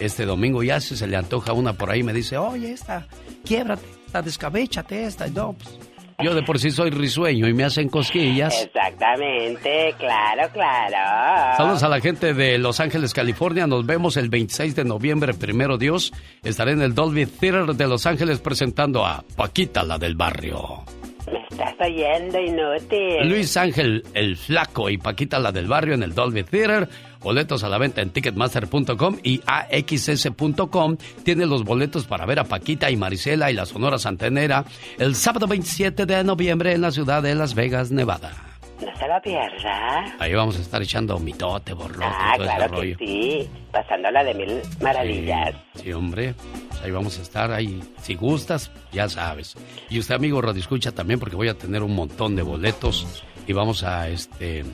este 0.00 0.24
domingo. 0.24 0.62
Ya 0.62 0.80
si 0.80 0.96
se 0.96 1.06
le 1.06 1.16
antoja 1.16 1.52
una 1.52 1.72
por 1.72 1.90
ahí, 1.90 2.02
me 2.02 2.12
dice, 2.12 2.36
oye, 2.36 2.72
esta, 2.72 3.06
quiebrate, 3.44 3.86
esta, 4.06 4.22
descabéchate 4.22 5.04
esta. 5.04 5.26
No, 5.28 5.52
pues, 5.52 5.78
yo 6.22 6.34
de 6.34 6.42
por 6.42 6.58
sí 6.58 6.70
soy 6.70 6.90
risueño 6.90 7.46
y 7.46 7.52
me 7.52 7.64
hacen 7.64 7.88
cosquillas. 7.88 8.62
Exactamente, 8.62 9.94
claro, 9.98 10.48
claro. 10.52 11.56
Saludos 11.56 11.82
a 11.82 11.88
la 11.88 12.00
gente 12.00 12.32
de 12.32 12.56
Los 12.58 12.80
Ángeles, 12.80 13.12
California. 13.12 13.66
Nos 13.66 13.84
vemos 13.84 14.16
el 14.16 14.30
26 14.30 14.74
de 14.74 14.84
noviembre, 14.84 15.34
primero 15.34 15.76
Dios. 15.76 16.12
Estaré 16.42 16.72
en 16.72 16.80
el 16.80 16.94
Dolby 16.94 17.26
Theater 17.26 17.74
de 17.74 17.86
Los 17.86 18.06
Ángeles 18.06 18.40
presentando 18.40 19.04
a 19.04 19.24
Paquita, 19.36 19.82
la 19.82 19.98
del 19.98 20.14
barrio. 20.14 20.84
Me 21.30 21.44
estás 21.50 21.74
oyendo, 21.80 22.40
inútil. 22.40 23.28
Luis 23.28 23.56
Ángel, 23.56 24.02
el 24.14 24.36
flaco, 24.36 24.88
y 24.88 24.96
Paquita, 24.96 25.38
la 25.38 25.52
del 25.52 25.66
barrio 25.66 25.94
en 25.94 26.02
el 26.02 26.14
Dolby 26.14 26.44
Theater. 26.44 26.88
Boletos 27.26 27.64
a 27.64 27.68
la 27.68 27.76
venta 27.78 28.02
en 28.02 28.10
ticketmaster.com 28.10 29.16
y 29.24 29.40
axs.com. 29.46 30.96
Tiene 31.24 31.44
los 31.44 31.64
boletos 31.64 32.06
para 32.06 32.24
ver 32.24 32.38
a 32.38 32.44
Paquita 32.44 32.88
y 32.88 32.96
Marisela 32.96 33.50
y 33.50 33.54
la 33.54 33.66
Sonora 33.66 33.98
Santanera 33.98 34.64
el 34.96 35.16
sábado 35.16 35.48
27 35.48 36.06
de 36.06 36.22
noviembre 36.22 36.72
en 36.72 36.82
la 36.82 36.92
ciudad 36.92 37.24
de 37.24 37.34
Las 37.34 37.56
Vegas, 37.56 37.90
Nevada. 37.90 38.32
No 38.80 38.96
se 38.96 39.08
lo 39.08 39.20
pierda. 39.20 40.04
Ahí 40.20 40.34
vamos 40.34 40.56
a 40.56 40.60
estar 40.60 40.80
echando 40.80 41.18
mitote, 41.18 41.72
borlote 41.72 42.04
Ah, 42.06 42.34
ese 42.36 42.44
claro 42.44 42.70
que 42.70 42.76
rollo. 42.76 42.96
sí. 43.00 43.48
Pasándola 43.72 44.22
de 44.22 44.32
mil 44.34 44.60
maravillas. 44.80 45.52
Sí, 45.74 45.92
hombre. 45.92 46.32
Pues 46.68 46.80
ahí 46.82 46.92
vamos 46.92 47.18
a 47.18 47.22
estar. 47.22 47.50
Ahí, 47.50 47.82
si 48.02 48.14
gustas, 48.14 48.70
ya 48.92 49.08
sabes. 49.08 49.56
Y 49.90 49.98
usted, 49.98 50.14
amigo 50.14 50.40
Escucha, 50.52 50.92
también, 50.92 51.18
porque 51.18 51.34
voy 51.34 51.48
a 51.48 51.54
tener 51.54 51.82
un 51.82 51.96
montón 51.96 52.36
de 52.36 52.42
boletos. 52.42 53.24
Y 53.48 53.52
vamos 53.52 53.82
a, 53.82 54.08
este. 54.10 54.64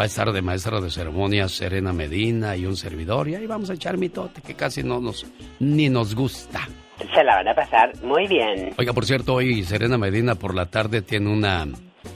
Va 0.00 0.04
a 0.04 0.06
estar 0.06 0.32
de 0.32 0.40
maestra 0.40 0.80
de 0.80 0.88
ceremonias 0.88 1.52
Serena 1.52 1.92
Medina 1.92 2.56
y 2.56 2.64
un 2.64 2.74
servidor. 2.74 3.28
Y 3.28 3.34
ahí 3.34 3.46
vamos 3.46 3.68
a 3.68 3.74
echar 3.74 3.98
mitote, 3.98 4.40
que 4.40 4.54
casi 4.54 4.82
no 4.82 4.98
nos. 4.98 5.26
ni 5.58 5.90
nos 5.90 6.14
gusta. 6.14 6.66
Se 7.14 7.22
la 7.22 7.36
van 7.36 7.48
a 7.48 7.54
pasar 7.54 7.92
muy 8.02 8.26
bien. 8.26 8.72
Oiga, 8.78 8.94
por 8.94 9.04
cierto, 9.04 9.34
hoy 9.34 9.62
Serena 9.62 9.98
Medina 9.98 10.36
por 10.36 10.54
la 10.54 10.64
tarde 10.64 11.02
tiene 11.02 11.30
una, 11.30 11.68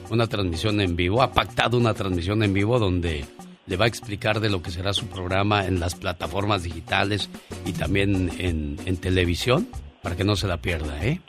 una 0.09 0.25
transmisión 0.25 0.81
en 0.81 0.95
vivo. 0.95 1.21
Ha 1.21 1.31
pactado 1.31 1.77
una 1.77 1.93
transmisión 1.93 2.41
en 2.41 2.53
vivo 2.55 2.79
donde 2.79 3.23
le 3.67 3.77
va 3.77 3.85
a 3.85 3.87
explicar 3.87 4.39
de 4.39 4.49
lo 4.49 4.63
que 4.63 4.71
será 4.71 4.91
su 4.91 5.05
programa 5.05 5.67
en 5.67 5.79
las 5.79 5.93
plataformas 5.93 6.63
digitales 6.63 7.29
y 7.67 7.73
también 7.73 8.31
en, 8.39 8.77
en 8.83 8.97
televisión 8.97 9.67
para 10.01 10.15
que 10.15 10.23
no 10.23 10.35
se 10.35 10.47
la 10.47 10.57
pierda, 10.57 11.05
¿eh? 11.05 11.21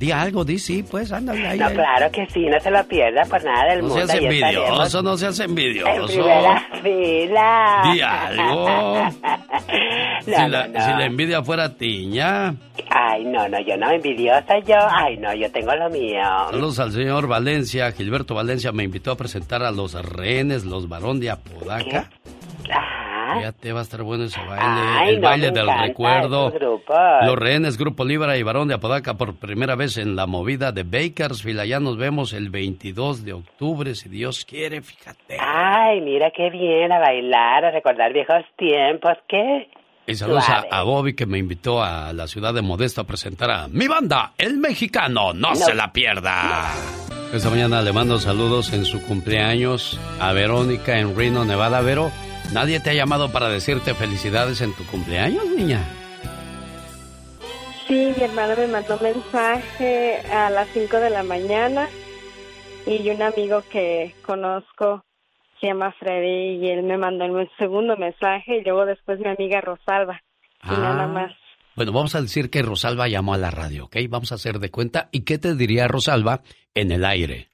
Di 0.00 0.10
algo, 0.12 0.46
di 0.46 0.58
sí, 0.58 0.82
pues, 0.82 1.12
ándale 1.12 1.46
ahí. 1.46 1.58
No, 1.58 1.66
ahí. 1.66 1.74
claro 1.74 2.10
que 2.10 2.24
sí, 2.32 2.46
no 2.46 2.58
se 2.58 2.70
lo 2.70 2.82
pierda 2.84 3.22
por 3.26 3.44
nada 3.44 3.68
del 3.68 3.80
No 3.82 3.88
mundo. 3.88 3.96
seas 4.06 4.10
ahí 4.18 4.24
estaremos 4.24 4.64
envidioso, 4.70 5.02
no 5.02 5.16
seas 5.18 5.40
En 5.40 5.50
envidioso. 5.50 6.22
fila. 6.82 7.82
Di 7.92 8.00
algo. 8.00 9.10
si, 10.24 10.30
No, 10.30 10.48
la, 10.48 10.66
no, 10.68 10.78
no. 10.78 10.84
si 10.86 10.90
la 10.92 11.04
envidia 11.04 11.42
fuera 11.42 11.76
tiña. 11.76 12.54
Ay, 12.88 13.24
no, 13.26 13.46
no, 13.46 13.58
yo 13.60 13.76
no, 13.76 13.90
envidiosa 13.90 14.58
yo. 14.66 14.76
Ay, 14.90 15.18
no, 15.18 15.34
yo 15.34 15.52
tengo 15.52 15.74
lo 15.74 15.90
mío. 15.90 16.22
Saludos 16.50 16.78
al 16.78 16.92
señor 16.92 17.26
Valencia. 17.26 17.92
Gilberto 17.92 18.34
Valencia 18.34 18.72
me 18.72 18.84
invitó 18.84 19.10
a 19.10 19.16
presentar 19.18 19.62
a 19.62 19.70
los 19.70 19.92
rehenes, 19.92 20.64
los 20.64 20.88
varón 20.88 21.20
de 21.20 21.28
Apodaca. 21.30 22.08
Fíjate, 23.38 23.72
va 23.72 23.80
a 23.80 23.82
estar 23.82 24.02
bueno 24.02 24.24
ese 24.24 24.40
baile. 24.40 24.62
Ay, 24.62 25.08
el 25.14 25.20
no, 25.20 25.28
baile 25.28 25.50
del 25.50 25.68
recuerdo. 25.68 26.52
Los 27.22 27.36
rehenes, 27.38 27.78
Grupo 27.78 28.04
Libra 28.04 28.36
y 28.36 28.42
Varón 28.42 28.68
de 28.68 28.74
Apodaca 28.74 29.14
por 29.14 29.36
primera 29.36 29.74
vez 29.76 29.96
en 29.96 30.16
la 30.16 30.26
movida 30.26 30.72
de 30.72 30.82
Bakersfield. 30.82 31.60
Allá 31.60 31.80
nos 31.80 31.96
vemos 31.96 32.32
el 32.32 32.50
22 32.50 33.24
de 33.24 33.32
octubre, 33.34 33.94
si 33.94 34.08
Dios 34.08 34.44
quiere, 34.44 34.82
fíjate. 34.82 35.38
Ay, 35.40 36.00
mira 36.00 36.30
qué 36.34 36.50
bien 36.50 36.92
a 36.92 36.98
bailar, 36.98 37.64
a 37.64 37.70
recordar 37.70 38.12
viejos 38.12 38.44
tiempos. 38.56 39.12
¿Qué? 39.28 39.68
Y 40.06 40.14
saludos 40.14 40.44
a, 40.48 40.82
Bobby 40.82 41.14
que 41.14 41.26
me 41.26 41.38
invitó 41.38 41.82
a 41.82 42.12
la 42.12 42.26
ciudad 42.26 42.52
de 42.52 42.62
Modesto 42.62 43.00
a 43.02 43.04
presentar 43.04 43.50
a 43.50 43.68
mi 43.68 43.86
banda, 43.86 44.32
El 44.38 44.56
Mexicano. 44.56 45.32
No, 45.32 45.50
No. 45.50 45.54
se 45.54 45.74
la 45.74 45.92
pierda. 45.92 46.72
Esta 47.32 47.48
mañana 47.48 47.80
le 47.80 47.92
mando 47.92 48.18
saludos 48.18 48.72
en 48.72 48.84
su 48.84 49.00
cumpleaños 49.06 50.00
a 50.18 50.32
Verónica 50.32 50.98
en 50.98 51.16
Reno, 51.16 51.44
Nevada. 51.44 51.80
Vero, 51.80 52.10
¿nadie 52.52 52.80
te 52.80 52.90
ha 52.90 52.94
llamado 52.94 53.30
para 53.32 53.48
decirte 53.48 53.94
felicidades 53.94 54.60
en 54.60 54.74
tu 54.74 54.84
cumpleaños, 54.86 55.44
niña? 55.56 55.80
Sí, 57.86 58.12
mi 58.16 58.22
hermano 58.22 58.54
me 58.56 58.68
mandó 58.68 58.96
un 58.96 59.02
mensaje 59.02 60.22
a 60.32 60.50
las 60.50 60.68
5 60.68 60.96
de 60.98 61.10
la 61.10 61.22
mañana 61.22 61.88
y 62.86 63.10
un 63.10 63.20
amigo 63.22 63.62
que 63.70 64.14
conozco 64.24 65.04
se 65.60 65.66
llama 65.66 65.92
Freddy 65.98 66.64
y 66.64 66.70
él 66.70 66.82
me 66.84 66.96
mandó 66.96 67.24
el 67.24 67.50
segundo 67.58 67.96
mensaje 67.96 68.58
y 68.58 68.64
luego 68.64 68.86
después 68.86 69.18
mi 69.20 69.28
amiga 69.28 69.60
Rosalba 69.60 70.20
y 70.64 70.70
nada 70.70 71.06
más. 71.06 71.32
Bueno, 71.76 71.92
vamos 71.92 72.14
a 72.14 72.20
decir 72.20 72.50
que 72.50 72.62
Rosalba 72.62 73.08
llamó 73.08 73.34
a 73.34 73.38
la 73.38 73.50
radio, 73.50 73.86
¿ok? 73.86 73.96
Vamos 74.08 74.32
a 74.32 74.34
hacer 74.36 74.58
de 74.58 74.70
cuenta. 74.70 75.08
¿Y 75.12 75.22
qué 75.22 75.38
te 75.38 75.54
diría 75.54 75.88
Rosalba 75.88 76.42
en 76.74 76.90
el 76.90 77.04
aire? 77.04 77.48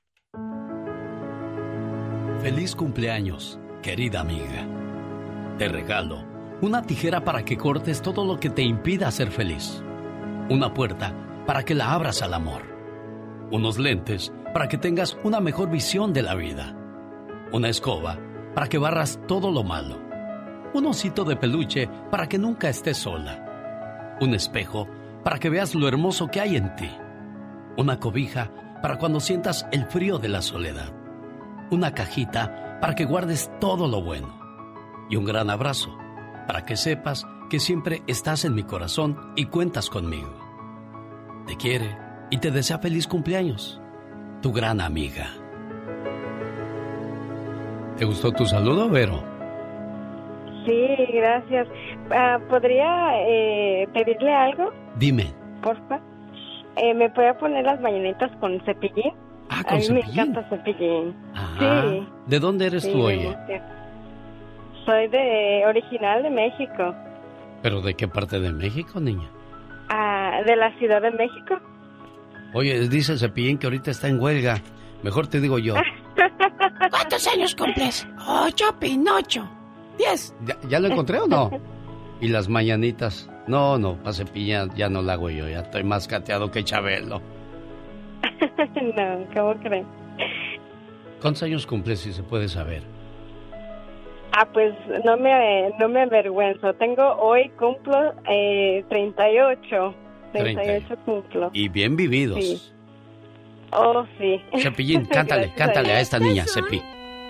Feliz 2.41 2.75
cumpleaños, 2.75 3.59
querida 3.83 4.21
amiga. 4.21 4.76
Te 5.59 5.69
regalo 5.69 6.25
una 6.63 6.83
tijera 6.83 7.23
para 7.25 7.45
que 7.45 7.57
cortes 7.57 8.01
todo 8.01 8.25
lo 8.25 8.41
que 8.41 8.51
te 8.51 8.63
impida 8.63 9.11
ser 9.11 9.31
feliz. 9.31 9.83
Una 10.49 10.73
puerta 10.73 11.13
para 11.47 11.65
que 11.65 11.75
la 11.75 11.93
abras 11.93 12.23
al 12.23 12.35
amor. 12.35 12.63
Unos 13.51 13.79
lentes 13.79 14.33
para 14.55 14.69
que 14.69 14.79
tengas 14.79 15.19
una 15.23 15.41
mejor 15.41 15.71
visión 15.71 16.13
de 16.13 16.23
la 16.23 16.35
vida. 16.35 16.75
Una 17.53 17.69
escoba 17.69 18.19
para 18.55 18.69
que 18.69 18.79
barras 18.79 19.21
todo 19.29 19.51
lo 19.51 19.65
malo. 19.65 19.99
Un 20.73 20.87
osito 20.87 21.25
de 21.25 21.37
peluche 21.37 21.89
para 22.11 22.27
que 22.29 22.39
nunca 22.39 22.69
estés 22.69 22.97
sola 22.97 23.47
un 24.21 24.35
espejo 24.35 24.89
para 25.23 25.39
que 25.39 25.51
veas 25.51 25.75
lo 25.75 25.89
hermoso 25.89 26.29
que 26.29 26.41
hay 26.41 26.57
en 26.57 26.75
ti, 26.77 26.91
una 27.77 27.99
cobija 27.99 28.51
para 28.81 28.99
cuando 28.99 29.21
sientas 29.21 29.67
el 29.73 29.87
frío 29.87 30.19
de 30.19 30.29
la 30.29 30.43
soledad, 30.43 30.93
una 31.71 31.93
cajita 31.93 32.79
para 32.81 32.95
que 32.95 33.05
guardes 33.05 33.51
todo 33.61 33.89
lo 33.89 34.03
bueno 34.03 34.46
y 35.09 35.17
un 35.17 35.25
gran 35.25 35.51
abrazo 35.51 35.97
para 36.47 36.65
que 36.65 36.77
sepas 36.77 37.27
que 37.51 37.59
siempre 37.61 38.03
estás 38.07 38.45
en 38.45 38.55
mi 38.55 38.63
corazón 38.65 39.33
y 39.37 39.47
cuentas 39.47 39.89
conmigo. 39.91 40.33
Te 41.47 41.57
quiere 41.57 41.97
y 42.31 42.39
te 42.39 42.51
desea 42.51 42.79
feliz 42.79 43.07
cumpleaños, 43.07 43.81
tu 44.43 44.53
gran 44.53 44.81
amiga. 44.81 45.27
¿Te 47.97 48.05
gustó 48.05 48.33
tu 48.33 48.45
saludo, 48.45 48.89
Vero? 48.91 49.23
Sí, 50.67 50.87
gracias. 51.15 51.69
Ah, 52.11 52.39
¿Podría 52.49 53.13
eh, 53.27 53.89
pedirle 53.95 54.35
algo, 54.35 54.73
Dime. 54.99 55.33
porfa? 55.63 56.01
Eh, 56.77 56.93
¿Me 56.95 57.09
puede 57.11 57.33
poner 57.35 57.65
las 57.65 57.81
mañanitas 57.81 58.31
con 58.39 58.61
cepillín? 58.67 59.13
Ah, 59.49 59.61
A 59.61 59.65
con 59.65 59.79
mí 59.79 59.85
cepillín. 59.85 60.05
me 60.05 60.23
encanta 60.23 60.49
cepillín. 60.51 61.15
Ah, 61.35 61.83
Sí. 61.89 62.09
¿De 62.27 62.39
dónde 62.41 62.67
eres 62.67 62.83
Sí, 62.83 62.93
tú, 62.93 63.03
oye? 63.03 63.27
gusta. 63.27 63.76
Soy 64.87 65.09
de 65.09 65.65
original 65.67 66.23
de 66.23 66.31
México, 66.31 66.95
¿Pero 67.63 67.81
de 67.81 67.95
qué 67.95 68.07
parte 68.07 68.39
de 68.39 68.53
México, 68.53 69.01
niña? 69.01 69.29
Ah, 69.89 70.41
de 70.47 70.55
la 70.55 70.71
Ciudad 70.79 71.03
de 71.03 71.11
México. 71.11 71.59
Oye, 72.55 72.89
dice 72.89 73.19
Cepillín 73.19 73.59
que 73.59 73.67
ahorita 73.67 73.91
está 73.91 74.09
en 74.09 74.21
huelga. 74.21 74.63
Mejor 75.03 75.27
te 75.27 75.41
digo 75.41 75.59
yo. 75.59 75.75
¿Cuántos 76.91 77.27
años 77.27 77.55
cumples? 77.55 78.07
Ocho, 78.27 78.67
Pinocho. 78.79 79.49
Diez. 79.99 80.35
¿Ya, 80.69 80.79
lo 80.79 80.89
encontré 80.89 81.19
o 81.19 81.27
no? 81.27 81.51
¿Y 82.21 82.29
las 82.29 82.49
mañanitas? 82.49 83.29
No, 83.47 83.79
no, 83.79 83.97
para 83.97 84.13
Cepillín 84.13 84.71
ya 84.77 84.89
no 84.89 85.03
la 85.03 85.15
hago 85.15 85.31
yo. 85.31 85.49
Ya 85.49 85.61
estoy 85.61 85.83
más 85.83 86.07
cateado 86.07 86.51
que 86.51 86.65
Chabelo. 86.65 87.21
no, 88.97 89.27
¿cómo 89.35 89.55
crees? 89.61 89.87
¿Cuántos 91.21 91.43
años 91.43 91.67
cumples, 91.67 92.01
si 92.01 92.13
se 92.13 92.23
puede 92.23 92.49
saber? 92.49 92.96
Ah, 94.39 94.47
pues 94.53 94.75
no 95.03 95.17
me, 95.17 95.71
no 95.79 95.89
me 95.89 96.03
avergüenzo. 96.03 96.75
Tengo 96.75 97.03
hoy 97.15 97.49
cumplo 97.59 98.13
eh, 98.29 98.85
38. 98.91 99.95
38 100.33 100.97
cumplo. 101.07 101.51
Y 101.55 101.71
bien 101.71 101.97
vividos. 101.97 102.45
Sí. 102.45 102.61
Oh, 103.73 104.05
sí. 104.19 104.43
Cepillín, 104.61 105.07
cántale, 105.11 105.55
cántale 105.57 105.91
a 105.91 106.01
esta 106.01 106.19
niña, 106.19 106.45
Cepi. 106.47 106.83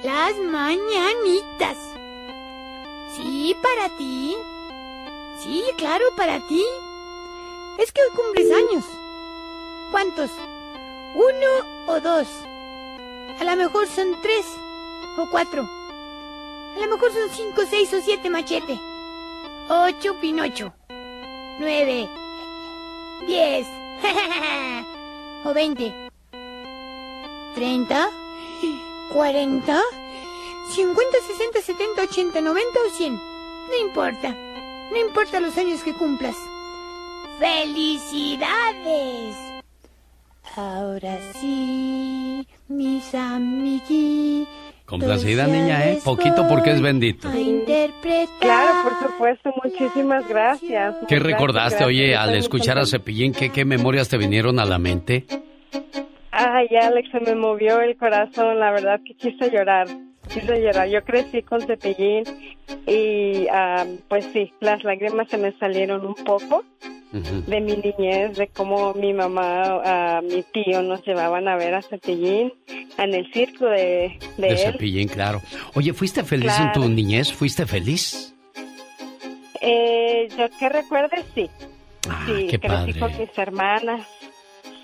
Las 0.03 0.37
mañanitas. 0.51 1.77
Sí, 3.15 3.55
para 3.63 3.97
ti. 3.97 4.35
Sí, 5.39 5.63
claro, 5.79 6.05
para 6.17 6.39
ti. 6.49 6.65
Es 7.79 7.93
que 7.93 8.01
hoy 8.01 8.17
cumples 8.17 8.51
años. 8.51 8.85
¿Cuántos? 9.93 10.33
¿Uno 11.15 11.93
o 11.95 12.01
dos? 12.01 12.27
A 13.39 13.45
lo 13.45 13.55
mejor 13.55 13.87
son 13.87 14.09
tres 14.23 14.45
o 15.19 15.29
cuatro. 15.31 15.76
A 16.77 16.79
lo 16.79 16.89
mejor 16.89 17.11
son 17.11 17.31
cinco, 17.31 17.63
seis 17.71 17.91
o 17.95 18.03
siete 18.03 18.29
machete. 18.29 18.79
Ocho 19.69 20.21
Pinocho. 20.21 20.75
Nueve. 21.59 22.07
Diez. 23.27 23.67
o 25.45 25.55
veinte. 25.55 26.11
Treinta. 27.55 28.11
Cuarenta. 29.11 29.81
Cincuenta, 30.75 31.17
sesenta, 31.27 31.63
setenta, 31.63 32.03
ochenta, 32.03 32.43
noventa 32.43 32.79
o 32.87 32.91
cien. 32.91 33.15
No 33.15 33.77
importa. 33.81 34.37
No 34.91 34.99
importa 34.99 35.41
los 35.41 35.57
años 35.57 35.83
que 35.83 35.95
cumplas. 35.95 36.37
¡Felicidades! 37.39 39.35
Ahora 40.57 41.19
sí, 41.41 42.47
mis 42.69 43.15
amiguitos. 43.15 44.66
Complacida 44.87 45.49
niña, 45.49 45.85
¿eh? 45.89 45.99
Poquito 46.05 46.47
porque 46.49 46.71
es 46.71 46.81
bendito. 46.81 47.29
Claro, 48.41 48.73
por 48.85 49.11
supuesto, 49.11 49.53
muchísimas 49.65 50.29
gracias. 50.29 50.95
¿Qué 51.09 51.19
recordaste, 51.19 51.85
oye, 51.85 52.15
al 52.15 52.37
escuchar 52.37 52.79
a 52.79 52.87
Cepillín? 52.87 53.33
¿qué, 53.33 53.51
¿Qué 53.51 53.65
memorias 53.65 54.09
te 54.09 54.17
vinieron 54.17 54.61
a 54.61 54.65
la 54.65 54.79
mente? 54.79 55.27
Ay, 56.31 56.69
Alex, 56.81 57.11
se 57.11 57.21
me 57.21 57.35
movió 57.35 57.81
el 57.81 57.97
corazón, 57.97 58.61
la 58.61 58.71
verdad 58.71 59.01
que 59.05 59.15
quise 59.15 59.51
llorar, 59.51 59.89
quise 60.27 60.61
llorar. 60.61 60.89
Yo 60.89 61.03
crecí 61.05 61.43
con 61.43 61.61
Cepillín 61.61 62.25
y 62.87 63.47
ah, 63.49 63.85
pues 64.09 64.27
sí, 64.33 64.53
las 64.61 64.83
lágrimas 64.85 65.29
se 65.29 65.39
me 65.39 65.53
salieron 65.59 66.07
un 66.07 66.15
poco 66.15 66.65
de 67.13 67.61
mi 67.61 67.77
niñez, 67.77 68.37
de 68.37 68.49
cómo 68.49 68.93
mi 68.95 69.15
mamá, 69.15 70.17
a 70.19 70.21
mi 70.21 70.43
tío 70.53 70.83
nos 70.83 71.05
llevaban 71.07 71.49
a 71.49 71.57
ver 71.57 71.75
a 71.75 71.83
Cepillín 71.83 72.53
en 72.99 73.15
el 73.15 73.33
circo 73.33 73.67
de, 73.67 74.19
de, 74.37 74.47
De 74.47 74.49
él. 74.49 74.73
Cepillín, 74.73 75.09
claro. 75.09 75.41
Oye, 75.75 75.93
¿fuiste 75.93 76.25
feliz 76.25 76.53
en 76.59 76.73
tu 76.73 76.89
niñez? 76.89 77.33
¿Fuiste 77.33 77.65
feliz? 77.65 78.35
Eh, 79.61 80.29
yo 80.37 80.47
que 80.59 80.69
recuerde, 80.69 81.25
sí. 81.35 81.49
sí, 82.27 82.47
qué 82.49 82.59
crecí 82.59 82.93
padre. 82.93 82.99
con 82.99 83.19
mis 83.19 83.39
hermanas. 83.39 84.07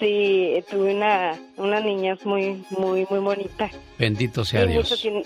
Sí, 0.02 0.64
tuve 0.68 0.96
una, 0.96 1.38
una 1.58 1.78
niñez 1.78 2.26
muy, 2.26 2.64
muy, 2.70 3.06
muy 3.08 3.20
bonita. 3.20 3.70
Bendito 4.00 4.44
sea 4.44 4.64
Y 4.64 4.68
Dios. 4.72 4.98
tiene- 5.00 5.22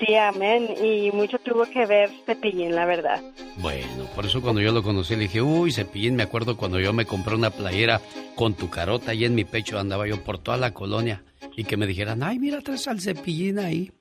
Sí, 0.00 0.16
amén. 0.16 0.74
Y 0.82 1.12
mucho 1.12 1.38
tuvo 1.38 1.64
que 1.66 1.86
ver 1.86 2.10
Cepillín, 2.26 2.74
la 2.74 2.84
verdad. 2.84 3.22
Bueno, 3.58 4.06
por 4.16 4.26
eso 4.26 4.42
cuando 4.42 4.60
yo 4.60 4.72
lo 4.72 4.82
conocí 4.82 5.14
le 5.14 5.22
dije, 5.22 5.40
uy, 5.40 5.70
Cepillín, 5.70 6.16
me 6.16 6.24
acuerdo 6.24 6.56
cuando 6.56 6.80
yo 6.80 6.92
me 6.92 7.04
compré 7.06 7.36
una 7.36 7.50
playera 7.50 8.00
con 8.34 8.54
tu 8.54 8.68
carota 8.70 9.12
ahí 9.12 9.24
en 9.24 9.36
mi 9.36 9.44
pecho, 9.44 9.78
andaba 9.78 10.08
yo 10.08 10.20
por 10.24 10.38
toda 10.38 10.56
la 10.56 10.74
colonia. 10.74 11.22
Y 11.56 11.62
que 11.62 11.76
me 11.76 11.86
dijeran, 11.86 12.24
ay, 12.24 12.40
mira, 12.40 12.60
traes 12.60 12.88
al 12.88 13.00
Cepillín 13.00 13.60
ahí. 13.60 13.92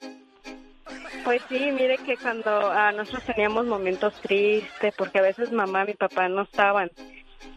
Pues 1.24 1.44
sí, 1.50 1.60
mire 1.72 2.00
que 2.00 2.18
cuando 2.18 2.50
ah, 2.50 2.92
nosotros 2.92 3.24
teníamos 3.26 3.68
momentos 3.68 4.16
tristes, 4.22 4.96
porque 4.98 5.20
a 5.20 5.22
veces 5.22 5.52
mamá 5.52 5.84
y 5.84 5.88
mi 5.90 5.94
papá 5.94 6.28
no 6.28 6.42
estaban 6.42 6.90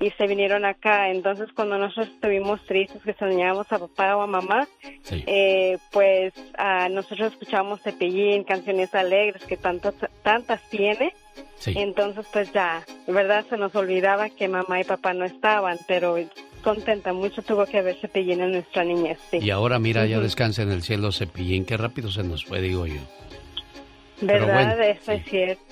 y 0.00 0.10
se 0.10 0.26
vinieron 0.26 0.64
acá, 0.64 1.10
entonces 1.10 1.48
cuando 1.54 1.78
nosotros 1.78 2.08
estuvimos 2.08 2.64
tristes, 2.66 3.02
que 3.02 3.10
extrañábamos 3.10 3.70
a 3.72 3.78
papá 3.78 4.16
o 4.16 4.22
a 4.22 4.26
mamá, 4.26 4.68
eh, 5.10 5.78
pues 5.92 6.32
ah, 6.58 6.88
nosotros 6.90 7.32
escuchábamos 7.32 7.82
Cepillín, 7.82 8.44
canciones 8.44 8.94
alegres 8.94 9.44
que 9.44 9.56
tantas, 9.56 9.94
tantas 10.22 10.60
tiene, 10.70 11.14
entonces 11.66 12.26
pues 12.32 12.52
ya, 12.52 12.84
verdad 13.06 13.44
se 13.48 13.56
nos 13.56 13.74
olvidaba 13.74 14.28
que 14.30 14.48
mamá 14.48 14.80
y 14.80 14.84
papá 14.84 15.14
no 15.14 15.24
estaban, 15.24 15.78
pero 15.86 16.16
contenta, 16.62 17.12
mucho 17.12 17.42
tuvo 17.42 17.66
que 17.66 17.82
ver 17.82 17.96
Cepillín 18.00 18.40
en 18.40 18.52
nuestra 18.52 18.84
niñez, 18.84 19.18
sí. 19.30 19.38
Y 19.40 19.50
ahora 19.50 19.78
mira, 19.78 20.06
ya 20.06 20.18
descansa 20.18 20.62
en 20.62 20.72
el 20.72 20.82
cielo 20.82 21.12
Cepillín, 21.12 21.64
qué 21.64 21.76
rápido 21.76 22.10
se 22.10 22.24
nos 22.24 22.44
fue, 22.44 22.60
digo 22.60 22.86
yo. 22.86 23.00
¿Verdad? 24.20 24.76
bueno, 24.76 24.82
Eso 24.82 25.12
es 25.12 25.24
cierto. 25.24 25.62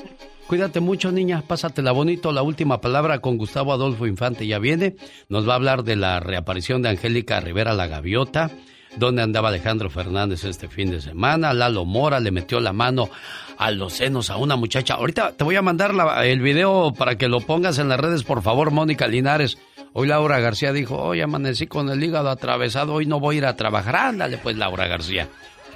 Cuídate 0.47 0.81
mucho, 0.81 1.13
niña, 1.13 1.43
pásatela 1.47 1.93
bonito. 1.93 2.33
La 2.33 2.43
última 2.43 2.81
palabra 2.81 3.21
con 3.21 3.39
Gustavo 3.39 3.73
Adolfo 3.73 4.07
Infante 4.07 4.47
ya 4.47 4.59
viene. 4.59 4.97
Nos 5.29 5.49
va 5.49 5.53
a 5.53 5.57
hablar 5.57 5.85
de 5.85 5.97
la 5.97 6.21
reaparición 6.21 6.83
de 6.83 6.91
Angélica 6.91 7.41
Rivera 7.41 7.73
la 7.73 7.87
Gaviota, 7.87 8.51
donde 8.97 9.23
andaba 9.23 9.49
Alejandro 9.49 9.89
Fernández 9.89 10.45
este 10.45 10.69
fin 10.69 10.91
de 10.91 11.01
semana. 11.01 11.55
Lalo 11.55 11.85
Mora 11.87 12.21
le 12.21 12.33
metió 12.33 12.61
la 12.61 12.73
mano 12.75 13.09
a 13.57 13.71
los 13.71 13.95
senos 13.95 14.29
a 14.29 14.37
una 14.37 14.57
muchacha. 14.57 14.95
Ahorita 14.95 15.33
te 15.33 15.45
voy 15.45 15.57
a 15.57 15.63
mandar 15.63 15.95
la- 15.95 16.27
el 16.27 16.41
video 16.43 16.93
para 16.93 17.17
que 17.17 17.29
lo 17.29 17.41
pongas 17.41 17.79
en 17.79 17.89
las 17.89 18.01
redes, 18.01 18.23
por 18.25 18.43
favor, 18.43 18.73
Mónica 18.73 19.07
Linares. 19.07 19.57
Hoy 19.95 20.09
Laura 20.09 20.41
García 20.41 20.73
dijo, 20.73 20.97
hoy 20.97 21.21
amanecí 21.21 21.67
con 21.67 21.89
el 21.89 22.03
hígado 22.03 22.29
atravesado, 22.31 22.95
hoy 22.95 23.07
no 23.07 23.21
voy 23.21 23.37
a 23.37 23.39
ir 23.39 23.47
a 23.47 23.57
trabajar. 23.57 23.95
Ándale 23.97 24.39
pues, 24.39 24.57
Laura 24.57 24.87
García. 24.87 25.29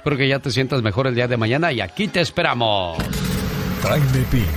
Espero 0.07 0.19
que 0.19 0.29
ya 0.29 0.39
te 0.39 0.51
sientas 0.51 0.81
mejor 0.81 1.07
el 1.07 1.15
día 1.15 1.27
de 1.27 1.35
mañana 1.35 1.73
y 1.73 1.81
aquí 1.81 2.07
te 2.07 2.21
esperamos. 2.21 2.97
Jaime 3.83 4.25
Piña, 4.31 4.47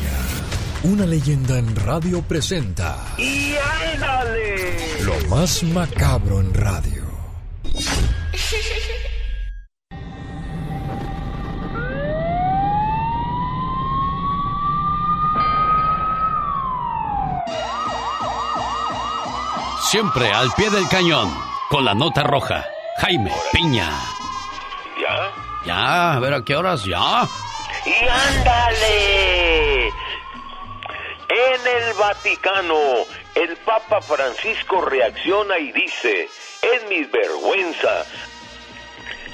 una 0.84 1.04
leyenda 1.04 1.58
en 1.58 1.74
radio 1.74 2.22
presenta 2.22 2.96
¡Y 3.18 3.54
ándale! 3.92 5.02
lo 5.02 5.28
más 5.28 5.64
macabro 5.64 6.38
en 6.38 6.54
radio. 6.54 7.02
Siempre 19.90 20.30
al 20.30 20.52
pie 20.52 20.70
del 20.70 20.86
cañón, 20.88 21.28
con 21.68 21.84
la 21.84 21.96
nota 21.96 22.22
roja. 22.22 22.64
Jaime 22.98 23.32
Piña. 23.52 23.90
¿Ya? 24.96 25.39
Ya, 25.64 26.14
a 26.14 26.20
ver 26.20 26.34
a 26.34 26.44
qué 26.44 26.56
horas, 26.56 26.84
ya. 26.84 27.28
¡Y 27.84 28.08
ándale! 28.08 29.88
En 29.88 31.66
el 31.66 31.94
Vaticano, 31.98 32.78
el 33.34 33.56
Papa 33.58 34.00
Francisco 34.00 34.80
reacciona 34.80 35.58
y 35.58 35.70
dice, 35.72 36.28
es 36.62 36.88
mi 36.88 37.04
vergüenza 37.04 38.04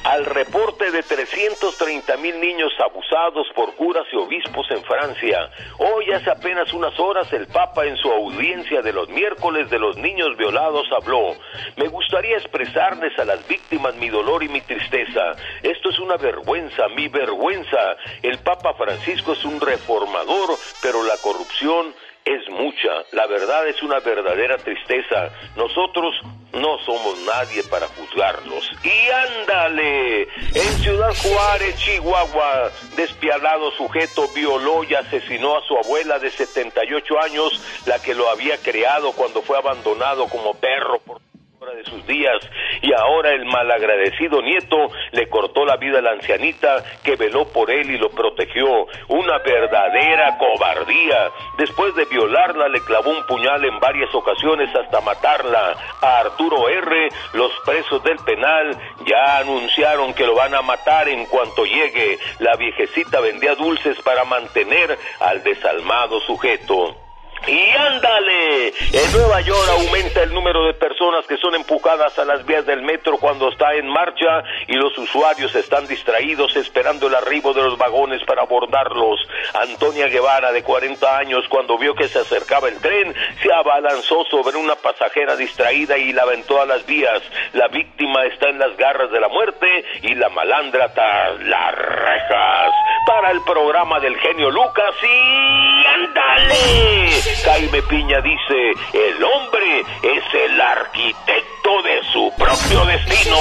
al 0.06 0.24
reporte 0.24 0.92
de 0.92 1.02
330 1.02 2.16
mil 2.18 2.38
niños 2.38 2.72
abusados 2.78 3.48
por 3.56 3.74
curas 3.74 4.06
y 4.12 4.16
obispos 4.16 4.70
en 4.70 4.80
Francia. 4.84 5.50
Hoy 5.78 6.12
hace 6.12 6.30
apenas 6.30 6.72
unas 6.72 6.96
horas 7.00 7.32
el 7.32 7.48
Papa 7.48 7.84
en 7.86 7.96
su 7.96 8.08
audiencia 8.12 8.82
de 8.82 8.92
los 8.92 9.08
miércoles 9.08 9.68
de 9.68 9.80
los 9.80 9.96
niños 9.96 10.36
violados 10.36 10.86
habló. 10.92 11.34
Me 11.74 11.88
gustaría 11.88 12.36
expresarles 12.36 13.18
a 13.18 13.24
las 13.24 13.46
víctimas 13.48 13.96
mi 13.96 14.08
dolor 14.08 14.44
y 14.44 14.48
mi 14.48 14.60
tristeza. 14.60 15.32
Esto 15.64 15.90
es 15.90 15.98
una 15.98 16.16
vergüenza, 16.16 16.86
mi 16.94 17.08
vergüenza. 17.08 17.96
El 18.22 18.38
Papa 18.38 18.74
Francisco 18.74 19.32
es 19.32 19.44
un 19.44 19.60
reformador, 19.60 20.50
pero 20.82 21.02
la 21.02 21.16
corrupción 21.20 21.92
es 22.26 22.50
mucha. 22.50 22.90
La 23.12 23.26
verdad 23.28 23.66
es 23.68 23.80
una 23.82 24.00
verdadera 24.00 24.58
tristeza. 24.58 25.30
Nosotros 25.56 26.12
no 26.52 26.78
somos 26.84 27.18
nadie 27.20 27.62
para 27.62 27.86
juzgarlos. 27.86 28.70
Y 28.82 29.40
ándale, 29.40 30.22
en 30.22 30.78
Ciudad 30.82 31.14
Juárez, 31.22 31.76
Chihuahua, 31.76 32.72
despiadado 32.96 33.70
sujeto 33.72 34.26
violó 34.34 34.82
y 34.82 34.94
asesinó 34.94 35.56
a 35.56 35.62
su 35.62 35.76
abuela 35.76 36.18
de 36.18 36.30
78 36.30 37.20
años, 37.22 37.82
la 37.86 38.00
que 38.02 38.14
lo 38.14 38.28
había 38.28 38.58
creado 38.58 39.12
cuando 39.12 39.42
fue 39.42 39.56
abandonado 39.56 40.26
como 40.26 40.54
perro 40.54 40.98
por 41.06 41.20
de 41.56 41.84
sus 41.84 42.06
días 42.06 42.38
y 42.82 42.92
ahora 42.92 43.30
el 43.30 43.46
malagradecido 43.46 44.42
nieto 44.42 44.76
le 45.12 45.28
cortó 45.28 45.64
la 45.64 45.76
vida 45.76 45.98
a 45.98 46.02
la 46.02 46.12
ancianita 46.12 46.84
que 47.02 47.16
veló 47.16 47.46
por 47.48 47.70
él 47.70 47.90
y 47.90 47.98
lo 47.98 48.10
protegió. 48.10 48.86
Un 49.08 49.26
una 49.26 49.38
verdadera 49.38 50.38
cobardía. 50.38 51.30
Después 51.58 51.94
de 51.96 52.04
violarla, 52.04 52.68
le 52.68 52.80
clavó 52.82 53.10
un 53.10 53.26
puñal 53.26 53.64
en 53.64 53.80
varias 53.80 54.14
ocasiones 54.14 54.72
hasta 54.74 55.00
matarla. 55.00 55.74
A 56.00 56.20
Arturo 56.20 56.68
R., 56.68 57.08
los 57.32 57.50
presos 57.64 58.02
del 58.04 58.18
penal 58.18 58.76
ya 59.04 59.38
anunciaron 59.38 60.14
que 60.14 60.26
lo 60.26 60.36
van 60.36 60.54
a 60.54 60.62
matar 60.62 61.08
en 61.08 61.26
cuanto 61.26 61.64
llegue. 61.64 62.18
La 62.38 62.54
viejecita 62.56 63.20
vendía 63.20 63.56
dulces 63.56 64.00
para 64.02 64.24
mantener 64.24 64.96
al 65.20 65.42
desalmado 65.42 66.20
sujeto. 66.20 67.05
Y 67.46 67.70
ándale, 67.70 68.68
en 68.68 69.12
Nueva 69.12 69.40
York 69.40 69.68
aumenta 69.78 70.22
el 70.22 70.34
número 70.34 70.64
de 70.66 70.74
personas 70.74 71.26
que 71.26 71.36
son 71.36 71.54
empujadas 71.54 72.18
a 72.18 72.24
las 72.24 72.44
vías 72.44 72.66
del 72.66 72.82
metro 72.82 73.18
cuando 73.18 73.50
está 73.50 73.74
en 73.74 73.86
marcha 73.88 74.42
y 74.66 74.74
los 74.74 74.96
usuarios 74.98 75.54
están 75.54 75.86
distraídos 75.86 76.56
esperando 76.56 77.06
el 77.06 77.14
arribo 77.14 77.52
de 77.52 77.62
los 77.62 77.78
vagones 77.78 78.22
para 78.24 78.42
abordarlos. 78.42 79.20
Antonia 79.54 80.08
Guevara, 80.08 80.50
de 80.50 80.64
40 80.64 81.18
años, 81.18 81.44
cuando 81.48 81.78
vio 81.78 81.94
que 81.94 82.08
se 82.08 82.18
acercaba 82.18 82.68
el 82.68 82.80
tren, 82.80 83.14
se 83.42 83.52
abalanzó 83.52 84.24
sobre 84.24 84.56
una 84.56 84.74
pasajera 84.74 85.36
distraída 85.36 85.96
y 85.98 86.12
la 86.12 86.22
aventó 86.22 86.60
a 86.60 86.66
las 86.66 86.84
vías. 86.84 87.22
La 87.52 87.68
víctima 87.68 88.24
está 88.24 88.48
en 88.48 88.58
las 88.58 88.76
garras 88.76 89.10
de 89.12 89.20
la 89.20 89.28
muerte 89.28 89.66
y 90.02 90.14
la 90.14 90.28
malandra 90.30 90.86
las 90.96 91.74
rejas. 91.74 92.72
Para 93.06 93.30
el 93.30 93.40
programa 93.42 94.00
del 94.00 94.16
genio 94.16 94.50
Lucas 94.50 94.94
y 95.02 95.86
ándale. 95.86 97.25
Jaime 97.44 97.82
Piña 97.82 98.20
dice, 98.20 98.70
el 98.92 99.24
hombre 99.24 99.80
es 100.02 100.24
el 100.34 100.60
arquitecto 100.60 101.82
de 101.82 102.02
su 102.12 102.32
propio 102.36 102.84
destino. 102.86 103.36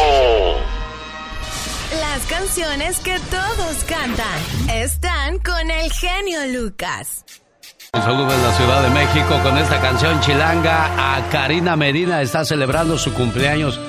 Las 1.99 2.25
canciones 2.25 2.99
que 2.99 3.17
todos 3.29 3.83
cantan 3.83 4.39
están 4.73 5.39
con 5.39 5.69
el 5.69 5.91
genio 5.91 6.39
Lucas. 6.47 7.23
Un 7.93 8.01
saludo 8.01 8.33
en 8.33 8.43
la 8.43 8.51
Ciudad 8.53 8.83
de 8.83 8.89
México 8.89 9.39
con 9.43 9.57
esta 9.57 9.79
canción 9.79 10.19
chilanga. 10.21 11.15
A 11.15 11.29
Karina 11.29 11.75
Medina 11.75 12.21
está 12.21 12.43
celebrando 12.43 12.97
su 12.97 13.13
cumpleaños. 13.13 13.79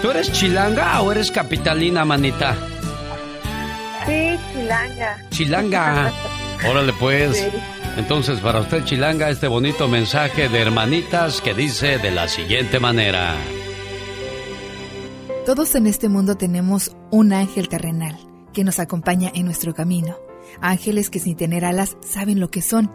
¿Tú 0.00 0.10
eres 0.10 0.32
chilanga 0.32 1.00
o 1.02 1.12
eres 1.12 1.30
capitalina, 1.30 2.04
manita? 2.04 2.56
Sí, 4.06 4.38
chilanga. 4.52 5.18
Chilanga. 5.30 6.12
Órale 6.68 6.92
pues. 6.94 7.46
Entonces, 7.96 8.40
para 8.40 8.60
usted, 8.60 8.84
Chilanga, 8.84 9.30
este 9.30 9.48
bonito 9.48 9.88
mensaje 9.88 10.48
de 10.48 10.60
hermanitas 10.60 11.40
que 11.40 11.54
dice 11.54 11.98
de 11.98 12.10
la 12.10 12.28
siguiente 12.28 12.78
manera. 12.78 13.34
Todos 15.44 15.74
en 15.74 15.86
este 15.86 16.08
mundo 16.08 16.36
tenemos 16.36 16.92
un 17.10 17.32
ángel 17.32 17.68
terrenal 17.68 18.16
que 18.52 18.62
nos 18.64 18.78
acompaña 18.78 19.30
en 19.34 19.44
nuestro 19.44 19.74
camino. 19.74 20.16
Ángeles 20.60 21.10
que 21.10 21.18
sin 21.18 21.36
tener 21.36 21.64
alas 21.64 21.96
saben 22.00 22.40
lo 22.40 22.50
que 22.50 22.62
son. 22.62 22.90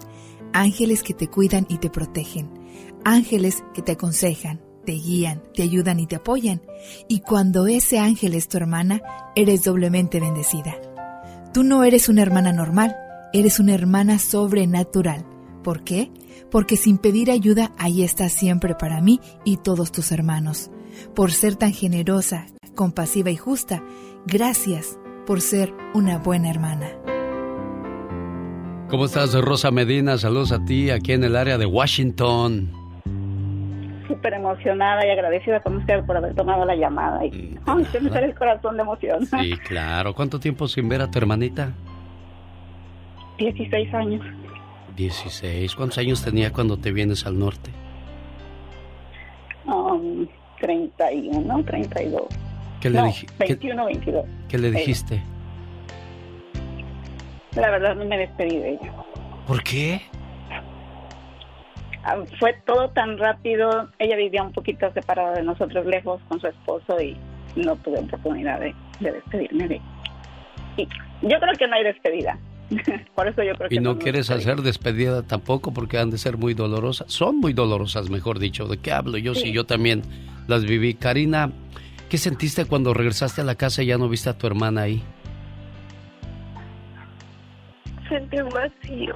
Ángeles 0.53 1.03
que 1.03 1.13
te 1.13 1.27
cuidan 1.27 1.65
y 1.69 1.77
te 1.77 1.89
protegen. 1.89 2.49
Ángeles 3.03 3.63
que 3.73 3.81
te 3.81 3.93
aconsejan, 3.93 4.61
te 4.85 4.93
guían, 4.93 5.43
te 5.53 5.63
ayudan 5.63 5.99
y 5.99 6.07
te 6.07 6.15
apoyan. 6.15 6.61
Y 7.09 7.19
cuando 7.19 7.67
ese 7.67 7.99
ángel 7.99 8.33
es 8.33 8.47
tu 8.47 8.57
hermana, 8.57 9.01
eres 9.35 9.63
doblemente 9.63 10.19
bendecida. 10.19 10.75
Tú 11.53 11.63
no 11.63 11.83
eres 11.83 12.09
una 12.09 12.21
hermana 12.21 12.51
normal 12.53 12.95
Eres 13.37 13.59
una 13.59 13.73
hermana 13.73 14.17
sobrenatural. 14.17 15.25
¿Por 15.61 15.83
qué? 15.83 16.09
Porque 16.49 16.77
sin 16.77 16.97
pedir 16.97 17.29
ayuda, 17.29 17.73
ahí 17.77 18.01
estás 18.01 18.31
siempre 18.31 18.75
para 18.75 19.01
mí 19.01 19.19
y 19.43 19.57
todos 19.57 19.91
tus 19.91 20.13
hermanos. 20.13 20.71
Por 21.13 21.33
ser 21.33 21.57
tan 21.57 21.73
generosa, 21.73 22.45
compasiva 22.75 23.31
y 23.31 23.35
justa, 23.35 23.83
gracias 24.25 24.97
por 25.27 25.41
ser 25.41 25.73
una 25.93 26.17
buena 26.17 26.49
hermana. 26.49 26.87
¿Cómo 28.87 29.03
estás, 29.03 29.33
Rosa 29.33 29.69
Medina? 29.69 30.17
Saludos 30.17 30.53
a 30.53 30.63
ti 30.63 30.89
aquí 30.89 31.11
en 31.11 31.25
el 31.25 31.35
área 31.35 31.57
de 31.57 31.65
Washington. 31.65 32.71
Súper 34.07 34.35
emocionada 34.35 35.05
y 35.05 35.09
agradecida 35.09 35.59
con 35.59 35.75
usted 35.75 36.05
por 36.05 36.15
haber 36.15 36.35
tomado 36.35 36.63
la 36.63 36.77
llamada. 36.77 37.25
Y, 37.25 37.59
ay, 37.65 37.83
se 37.91 37.99
me 37.99 38.09
sale 38.11 38.27
el 38.27 38.35
corazón 38.35 38.77
de 38.77 38.83
emoción. 38.83 39.25
Sí, 39.25 39.57
claro. 39.67 40.13
¿Cuánto 40.13 40.39
tiempo 40.39 40.69
sin 40.69 40.87
ver 40.87 41.01
a 41.01 41.11
tu 41.11 41.19
hermanita? 41.19 41.73
16 43.37 43.93
años. 43.93 44.25
16. 44.95 45.75
¿Cuántos 45.75 45.97
años 45.97 46.23
tenía 46.23 46.51
cuando 46.51 46.77
te 46.77 46.91
vienes 46.91 47.25
al 47.25 47.37
norte? 47.37 47.71
Um, 49.65 50.27
31, 50.59 51.63
32. 51.65 52.23
¿Qué 52.79 52.89
le 52.89 53.01
dijiste? 53.03 53.35
21, 53.39 53.85
22. 53.85 54.25
¿Qué 54.47 54.57
le 54.57 54.71
dijiste? 54.71 55.21
La 57.55 57.71
verdad 57.71 57.95
no 57.95 58.05
me 58.05 58.17
despedí 58.17 58.57
de 58.57 58.69
ella. 58.71 58.93
¿Por 59.47 59.63
qué? 59.63 60.01
Ah, 62.03 62.17
fue 62.39 62.53
todo 62.65 62.89
tan 62.89 63.17
rápido. 63.17 63.89
Ella 63.97 64.15
vivía 64.15 64.43
un 64.43 64.51
poquito 64.51 64.91
separada 64.93 65.33
de 65.33 65.43
nosotros, 65.43 65.85
lejos 65.85 66.21
con 66.27 66.39
su 66.39 66.47
esposo 66.47 67.01
y 67.01 67.17
no 67.55 67.75
tuve 67.77 67.99
oportunidad 67.99 68.59
de, 68.59 68.75
de 68.99 69.11
despedirme 69.13 69.67
de 69.67 69.75
ella. 69.75 69.83
Y 70.77 70.87
yo 71.21 71.39
creo 71.39 71.53
que 71.57 71.67
no 71.67 71.75
hay 71.75 71.83
despedida. 71.83 72.37
Por 73.15 73.27
eso 73.27 73.43
yo 73.43 73.53
creo 73.55 73.69
que 73.69 73.75
y 73.75 73.79
no, 73.79 73.99
quieres 73.99 74.29
hacer 74.29 74.61
despedida 74.61 75.23
tampoco 75.23 75.73
porque 75.73 75.97
han 75.97 76.09
de 76.09 76.17
ser 76.17 76.37
muy 76.37 76.53
dolorosas. 76.53 77.11
Son 77.11 77.37
muy 77.39 77.53
dolorosas, 77.53 78.09
mejor 78.09 78.39
dicho. 78.39 78.67
¿De 78.67 78.77
qué 78.77 78.91
hablo 78.91 79.17
yo? 79.17 79.35
Si 79.35 79.51
yo 79.51 79.65
también 79.65 80.01
las 80.47 80.63
viví. 80.65 80.95
Karina, 80.95 81.51
¿qué 82.09 82.17
sentiste 82.17 82.65
cuando 82.65 82.93
regresaste 82.93 83.41
a 83.41 83.43
la 83.43 83.55
casa 83.55 83.83
y 83.83 83.87
ya 83.87 83.97
no 83.97 84.09
viste 84.09 84.29
a 84.29 84.37
tu 84.37 84.47
hermana 84.47 84.81
ahí? 84.81 85.03
Sentí 88.09 88.37
un 88.37 88.49
vacío. 88.49 89.15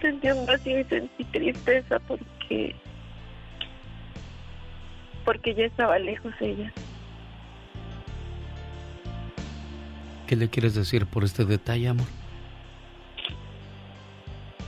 Sentí 0.00 0.28
un 0.30 0.46
vacío 0.46 0.80
y 0.80 0.84
sentí 0.84 1.24
tristeza 1.24 1.98
porque 2.00 2.74
porque 5.24 5.54
ya 5.54 5.64
estaba 5.64 5.98
lejos 5.98 6.34
ella. 6.40 6.72
¿Qué 10.32 10.36
le 10.36 10.48
quieres 10.48 10.74
decir 10.74 11.04
por 11.04 11.24
este 11.24 11.44
detalle, 11.44 11.88
amor? 11.88 12.06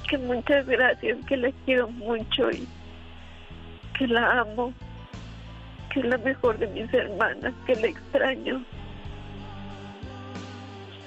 Que 0.06 0.18
muchas 0.18 0.66
gracias, 0.66 1.16
que 1.24 1.38
la 1.38 1.50
quiero 1.64 1.88
mucho 1.88 2.50
y 2.50 2.68
que 3.98 4.06
la 4.06 4.40
amo, 4.40 4.74
que 5.90 6.00
es 6.00 6.04
la 6.04 6.18
mejor 6.18 6.58
de 6.58 6.66
mis 6.66 6.92
hermanas, 6.92 7.54
que 7.66 7.76
la 7.76 7.86
extraño 7.86 8.62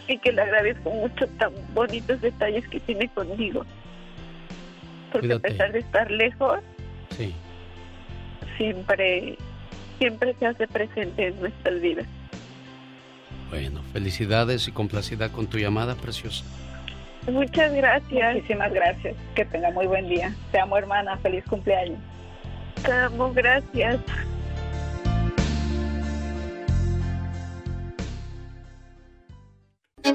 y 0.08 0.18
que 0.18 0.32
le 0.32 0.42
agradezco 0.42 0.90
mucho 0.90 1.28
tan 1.38 1.54
bonitos 1.76 2.20
detalles 2.20 2.68
que 2.68 2.80
tiene 2.80 3.08
conmigo. 3.10 3.64
Porque 5.12 5.34
a 5.34 5.40
pesar 5.40 5.72
de 5.72 5.80
estar 5.82 6.10
lejos, 6.10 6.62
sí. 7.12 7.32
siempre, 8.58 9.38
siempre 10.00 10.34
se 10.40 10.48
hace 10.48 10.68
presente 10.68 11.28
en 11.28 11.40
nuestras 11.42 11.80
vidas. 11.80 12.08
Bueno, 13.50 13.82
felicidades 13.94 14.68
y 14.68 14.72
complacida 14.72 15.30
con 15.30 15.48
tu 15.48 15.58
llamada, 15.58 15.96
preciosa. 15.96 16.44
Muchas 17.32 17.74
gracias. 17.74 18.36
Muchísimas 18.36 18.74
gracias. 18.74 19.16
Que 19.36 19.46
tenga 19.46 19.72
muy 19.72 19.88
buen 19.88 20.08
día. 20.08 20.34
Te 20.52 20.60
amo, 20.60 20.78
hermana. 20.78 21.18
Feliz 21.18 21.44
cumpleaños. 21.46 22.00
Te 22.84 22.92
amo, 22.92 23.34
gracias. 23.34 24.00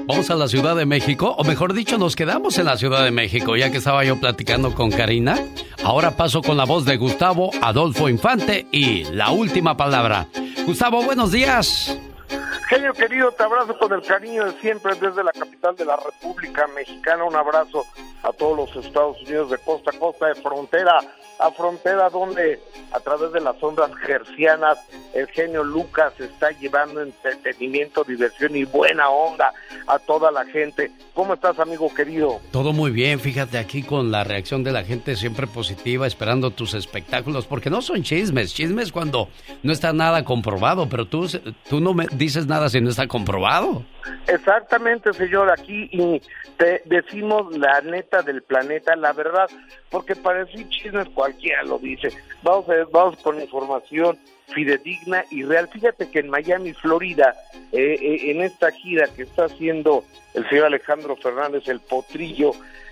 Vamos 0.05 0.29
a 0.29 0.35
la 0.35 0.47
Ciudad 0.47 0.75
de 0.75 0.85
México, 0.85 1.33
o 1.37 1.43
mejor 1.45 1.73
dicho, 1.73 1.97
nos 1.97 2.15
quedamos 2.15 2.57
en 2.57 2.65
la 2.65 2.75
Ciudad 2.75 3.05
de 3.05 3.11
México, 3.11 3.55
ya 3.55 3.71
que 3.71 3.77
estaba 3.77 4.03
yo 4.03 4.19
platicando 4.19 4.75
con 4.75 4.91
Karina. 4.91 5.39
Ahora 5.81 6.11
paso 6.11 6.41
con 6.41 6.57
la 6.57 6.65
voz 6.65 6.83
de 6.83 6.97
Gustavo 6.97 7.51
Adolfo 7.61 8.09
Infante 8.09 8.67
y 8.71 9.05
la 9.05 9.31
última 9.31 9.77
palabra. 9.77 10.27
Gustavo, 10.65 11.03
buenos 11.03 11.31
días. 11.31 11.97
Genio 12.67 12.93
querido, 12.93 13.31
te 13.31 13.43
abrazo 13.43 13.77
con 13.77 13.93
el 13.93 14.01
cariño 14.01 14.45
de 14.45 14.51
siempre 14.59 14.95
desde 14.95 15.23
la 15.23 15.31
capital 15.31 15.75
de 15.75 15.85
la 15.85 15.97
República 15.97 16.67
Mexicana. 16.67 17.23
Un 17.23 17.35
abrazo 17.35 17.85
a 18.23 18.31
todos 18.31 18.75
los 18.75 18.85
Estados 18.85 19.21
Unidos 19.21 19.51
de 19.51 19.57
costa 19.59 19.91
a 19.91 19.99
costa, 19.99 20.27
de 20.27 20.35
frontera 20.35 20.99
a 21.43 21.51
frontera, 21.51 22.09
donde 22.09 22.59
a 22.93 22.99
través 23.01 23.33
de 23.33 23.41
las 23.41 23.61
ondas 23.61 23.91
gercianas 24.05 24.77
el 25.13 25.27
genio 25.27 25.63
Lucas 25.63 26.13
está 26.17 26.51
llevando 26.51 27.01
entretenimiento, 27.01 28.05
diversión 28.05 28.55
y 28.55 28.63
buena 28.63 29.09
onda 29.09 29.53
a 29.87 29.99
toda 29.99 30.31
la 30.31 30.45
gente. 30.45 30.91
¿Cómo 31.13 31.33
estás, 31.33 31.59
amigo 31.59 31.93
querido? 31.93 32.39
Todo 32.51 32.71
muy 32.71 32.91
bien, 32.91 33.19
fíjate 33.19 33.57
aquí 33.57 33.83
con 33.83 34.09
la 34.09 34.23
reacción 34.23 34.63
de 34.63 34.71
la 34.71 34.85
gente 34.85 35.17
siempre 35.17 35.45
positiva, 35.45 36.07
esperando 36.07 36.51
tus 36.51 36.73
espectáculos, 36.75 37.45
porque 37.45 37.69
no 37.69 37.81
son 37.81 38.03
chismes, 38.03 38.53
chismes 38.53 38.93
cuando 38.93 39.27
no 39.63 39.73
está 39.73 39.91
nada 39.91 40.23
comprobado, 40.23 40.87
pero 40.87 41.07
tú, 41.07 41.27
tú 41.69 41.81
no 41.81 41.93
me 41.93 42.07
dices 42.13 42.47
nada 42.47 42.69
si 42.69 42.79
no 42.79 42.89
está 42.89 43.07
comprobado. 43.07 43.83
Exactamente, 44.27 45.13
señor, 45.13 45.51
aquí 45.51 45.89
y 45.91 46.21
te 46.57 46.81
decimos 46.85 47.55
la 47.57 47.81
neta 47.81 48.21
del 48.21 48.41
planeta, 48.41 48.95
la 48.95 49.13
verdad, 49.13 49.49
porque 49.89 50.15
para 50.15 50.45
decir 50.45 50.67
chismes 50.69 51.09
cualquiera 51.09 51.63
lo 51.63 51.79
dice. 51.79 52.09
Vamos 52.41 52.69
a, 52.69 52.73
vamos 52.91 53.17
con 53.19 53.39
información 53.41 54.17
fidedigna 54.47 55.25
y 55.31 55.43
real. 55.43 55.69
Fíjate 55.71 56.09
que 56.09 56.19
en 56.19 56.29
Miami, 56.29 56.73
Florida, 56.73 57.35
eh, 57.71 57.97
eh, 57.99 58.31
en 58.31 58.41
esta 58.41 58.71
gira 58.71 59.07
que 59.15 59.23
está 59.23 59.45
haciendo 59.45 60.03
el 60.33 60.47
señor 60.49 60.65
Alejandro 60.65 61.15
Fernández, 61.15 61.67
el 61.67 61.79
potrillo, 61.79 62.51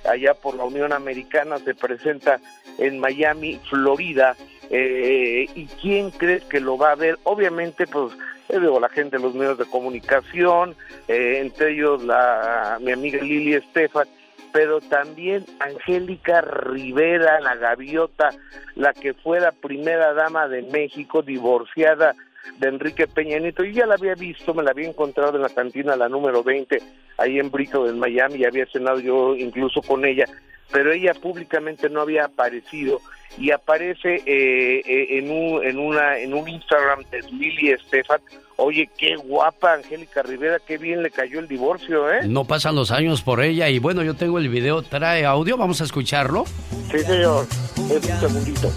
allá 0.09 0.33
por 0.33 0.55
la 0.55 0.63
Unión 0.63 0.93
Americana, 0.93 1.57
se 1.59 1.75
presenta 1.75 2.39
en 2.77 2.99
Miami, 2.99 3.59
Florida. 3.69 4.35
Eh, 4.71 5.47
¿Y 5.53 5.65
quién 5.81 6.11
crees 6.11 6.45
que 6.45 6.61
lo 6.61 6.77
va 6.77 6.91
a 6.91 6.95
ver? 6.95 7.19
Obviamente, 7.23 7.85
pues, 7.87 8.13
digo, 8.49 8.79
la 8.79 8.89
gente 8.89 9.17
de 9.17 9.23
los 9.23 9.35
medios 9.35 9.57
de 9.57 9.65
comunicación, 9.65 10.75
entre 11.07 11.73
ellos 11.73 12.03
la 12.03 12.77
mi 12.81 12.93
amiga 12.93 13.21
Lili 13.21 13.55
Estefan, 13.55 14.07
pero 14.51 14.81
también 14.81 15.45
Angélica 15.59 16.41
Rivera, 16.41 17.39
la 17.41 17.55
gaviota, 17.55 18.29
la 18.75 18.93
que 18.93 19.13
fue 19.13 19.39
la 19.39 19.51
primera 19.51 20.13
dama 20.13 20.47
de 20.47 20.61
México, 20.63 21.21
divorciada 21.21 22.15
de 22.59 22.67
Enrique 22.67 23.07
Peña 23.07 23.39
Nieto. 23.39 23.63
Yo 23.63 23.71
ya 23.71 23.85
la 23.85 23.95
había 23.95 24.15
visto, 24.15 24.53
me 24.53 24.63
la 24.63 24.71
había 24.71 24.89
encontrado 24.89 25.35
en 25.35 25.43
la 25.43 25.49
cantina, 25.49 25.95
la 25.95 26.09
número 26.09 26.43
20, 26.43 26.81
ahí 27.17 27.39
en 27.39 27.51
Brito, 27.51 27.87
en 27.87 27.99
Miami, 27.99 28.35
y 28.39 28.45
había 28.45 28.65
cenado 28.67 28.99
yo 28.99 29.35
incluso 29.35 29.81
con 29.81 30.05
ella, 30.05 30.25
pero 30.71 30.91
ella 30.91 31.13
públicamente 31.13 31.89
no 31.89 32.01
había 32.01 32.25
aparecido 32.25 32.99
y 33.37 33.51
aparece 33.51 34.15
eh, 34.25 34.81
eh, 34.85 35.17
en, 35.17 35.31
un, 35.31 35.63
en, 35.63 35.79
una, 35.79 36.17
en 36.17 36.33
un 36.33 36.47
Instagram 36.47 37.03
de 37.11 37.21
Lili 37.31 37.71
Estefan 37.71 38.21
Oye, 38.63 38.87
qué 38.95 39.15
guapa 39.15 39.73
Angélica 39.73 40.21
Rivera, 40.21 40.59
qué 40.59 40.77
bien 40.77 41.01
le 41.01 41.09
cayó 41.09 41.39
el 41.39 41.47
divorcio, 41.47 42.11
¿eh? 42.11 42.27
No 42.27 42.45
pasan 42.45 42.75
los 42.75 42.91
años 42.91 43.23
por 43.23 43.41
ella 43.41 43.69
y 43.69 43.79
bueno, 43.79 44.03
yo 44.03 44.13
tengo 44.13 44.37
el 44.37 44.49
video, 44.49 44.83
trae 44.83 45.25
audio, 45.25 45.57
vamos 45.57 45.81
a 45.81 45.85
escucharlo. 45.85 46.45
Sí, 46.91 46.99
señor, 46.99 47.47
es 47.89 48.05
un 48.07 48.19
segundito. 48.19 48.71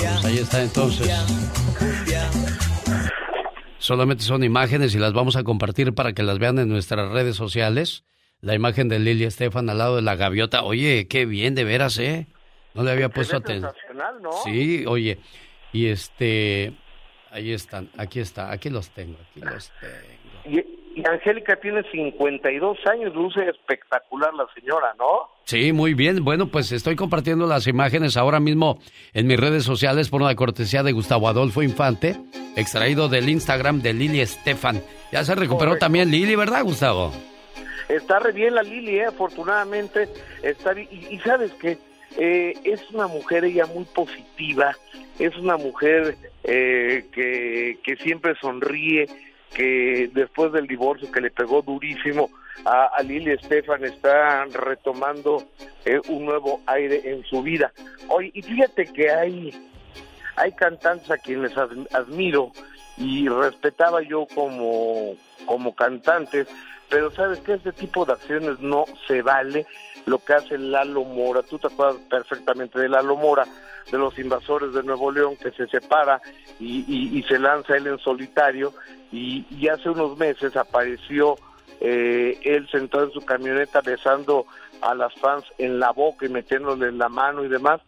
Pues 0.00 0.24
ahí 0.24 0.38
está 0.38 0.62
entonces. 0.62 1.10
Solamente 3.78 4.22
son 4.22 4.44
imágenes 4.44 4.94
y 4.94 4.98
las 4.98 5.12
vamos 5.12 5.34
a 5.34 5.42
compartir 5.42 5.94
para 5.94 6.12
que 6.12 6.22
las 6.22 6.38
vean 6.38 6.60
en 6.60 6.68
nuestras 6.68 7.10
redes 7.10 7.34
sociales. 7.34 8.04
La 8.42 8.54
imagen 8.54 8.88
de 8.88 8.98
Lili 8.98 9.24
Estefan 9.24 9.70
al 9.70 9.78
lado 9.78 9.96
de 9.96 10.02
la 10.02 10.16
gaviota. 10.16 10.62
Oye, 10.62 11.06
qué 11.08 11.24
bien, 11.24 11.54
de 11.54 11.64
veras, 11.64 11.98
¿eh? 11.98 12.26
No 12.74 12.82
le 12.82 12.90
había 12.90 13.08
puesto 13.08 13.36
atención. 13.36 13.72
¿no? 14.20 14.32
Sí, 14.44 14.84
oye. 14.86 15.18
Y 15.72 15.86
este, 15.86 16.74
Ahí 17.32 17.50
están, 17.50 17.88
aquí 17.96 18.20
está, 18.20 18.52
aquí 18.52 18.68
los 18.68 18.90
tengo, 18.90 19.16
aquí 19.30 19.40
los 19.40 19.72
tengo. 19.80 20.60
Y, 20.94 21.02
Angélica 21.08 21.56
tiene 21.56 21.82
52 21.90 22.76
años, 22.86 23.14
luce 23.14 23.48
espectacular 23.48 24.34
la 24.34 24.46
señora, 24.54 24.94
¿no? 24.98 25.30
Sí, 25.44 25.72
muy 25.72 25.94
bien. 25.94 26.22
Bueno, 26.22 26.48
pues 26.48 26.70
estoy 26.70 26.94
compartiendo 26.94 27.46
las 27.46 27.66
imágenes 27.66 28.18
ahora 28.18 28.38
mismo 28.38 28.78
en 29.14 29.26
mis 29.26 29.40
redes 29.40 29.64
sociales 29.64 30.10
por 30.10 30.20
una 30.20 30.34
cortesía 30.34 30.82
de 30.82 30.92
Gustavo 30.92 31.26
Adolfo 31.26 31.62
Infante, 31.62 32.16
extraído 32.54 33.08
del 33.08 33.30
Instagram 33.30 33.80
de 33.80 33.94
Lili 33.94 34.20
Estefan. 34.20 34.82
Ya 35.10 35.24
se 35.24 35.34
recuperó 35.34 35.78
también 35.78 36.10
Lili, 36.10 36.36
¿verdad, 36.36 36.62
Gustavo? 36.64 37.12
Está 37.88 38.18
re 38.18 38.32
bien 38.32 38.54
la 38.54 38.62
Lili, 38.62 38.98
¿eh? 38.98 39.06
afortunadamente. 39.06 40.08
Está 40.42 40.78
Y, 40.78 41.18
sabes 41.24 41.52
qué, 41.54 41.78
eh, 42.16 42.54
es 42.64 42.90
una 42.90 43.06
mujer 43.06 43.44
ella 43.44 43.66
muy 43.66 43.84
positiva, 43.84 44.76
es 45.18 45.36
una 45.36 45.56
mujer 45.56 46.16
eh, 46.44 47.06
que, 47.12 47.78
que 47.82 47.96
siempre 47.96 48.34
sonríe, 48.40 49.06
que 49.54 50.10
después 50.12 50.52
del 50.52 50.66
divorcio 50.66 51.10
que 51.12 51.20
le 51.20 51.30
pegó 51.30 51.62
durísimo 51.62 52.30
a, 52.64 52.86
a 52.86 53.02
Lili 53.02 53.32
Estefan 53.32 53.84
está 53.84 54.44
retomando 54.46 55.42
eh, 55.84 56.00
un 56.08 56.24
nuevo 56.24 56.60
aire 56.66 57.02
en 57.04 57.24
su 57.24 57.42
vida. 57.42 57.72
Hoy, 58.08 58.30
y 58.34 58.42
fíjate 58.42 58.86
que 58.92 59.10
hay, 59.10 59.50
hay 60.36 60.52
cantantes 60.52 61.10
a 61.10 61.18
quienes 61.18 61.52
admiro 61.56 62.52
y 62.96 63.28
respetaba 63.28 64.02
yo 64.02 64.26
como, 64.34 65.14
como 65.46 65.74
cantantes, 65.74 66.46
pero 66.92 67.10
sabes 67.10 67.40
que 67.40 67.54
este 67.54 67.72
tipo 67.72 68.04
de 68.04 68.12
acciones 68.12 68.60
no 68.60 68.84
se 69.08 69.22
vale. 69.22 69.66
Lo 70.04 70.18
que 70.18 70.34
hace 70.34 70.58
Lalo 70.58 71.04
Mora, 71.04 71.42
tú 71.42 71.58
te 71.58 71.68
acuerdas 71.68 71.96
perfectamente 72.10 72.78
de 72.78 72.90
Lalo 72.90 73.16
Mora, 73.16 73.46
de 73.90 73.96
los 73.96 74.18
invasores 74.18 74.74
de 74.74 74.82
Nuevo 74.82 75.10
León, 75.10 75.36
que 75.42 75.52
se 75.52 75.66
separa 75.68 76.20
y, 76.60 77.24
se 77.26 77.38
lanza 77.38 77.76
él 77.78 77.86
en 77.86 77.98
solitario, 77.98 78.74
y, 79.10 79.66
hace 79.68 79.88
unos 79.88 80.18
meses 80.18 80.54
apareció 80.54 81.36
eh, 81.80 82.38
él 82.42 82.68
sentado 82.70 83.04
en 83.04 83.12
su 83.12 83.22
camioneta 83.22 83.80
besando 83.80 84.44
a 84.82 84.94
las 84.94 85.14
fans 85.14 85.44
en 85.56 85.78
la 85.78 85.92
boca 85.92 86.26
y 86.26 86.28
metiéndole 86.28 86.88
en 86.88 86.98
la 86.98 87.08
mano 87.08 87.42
y 87.42 87.48
demás, 87.48 87.80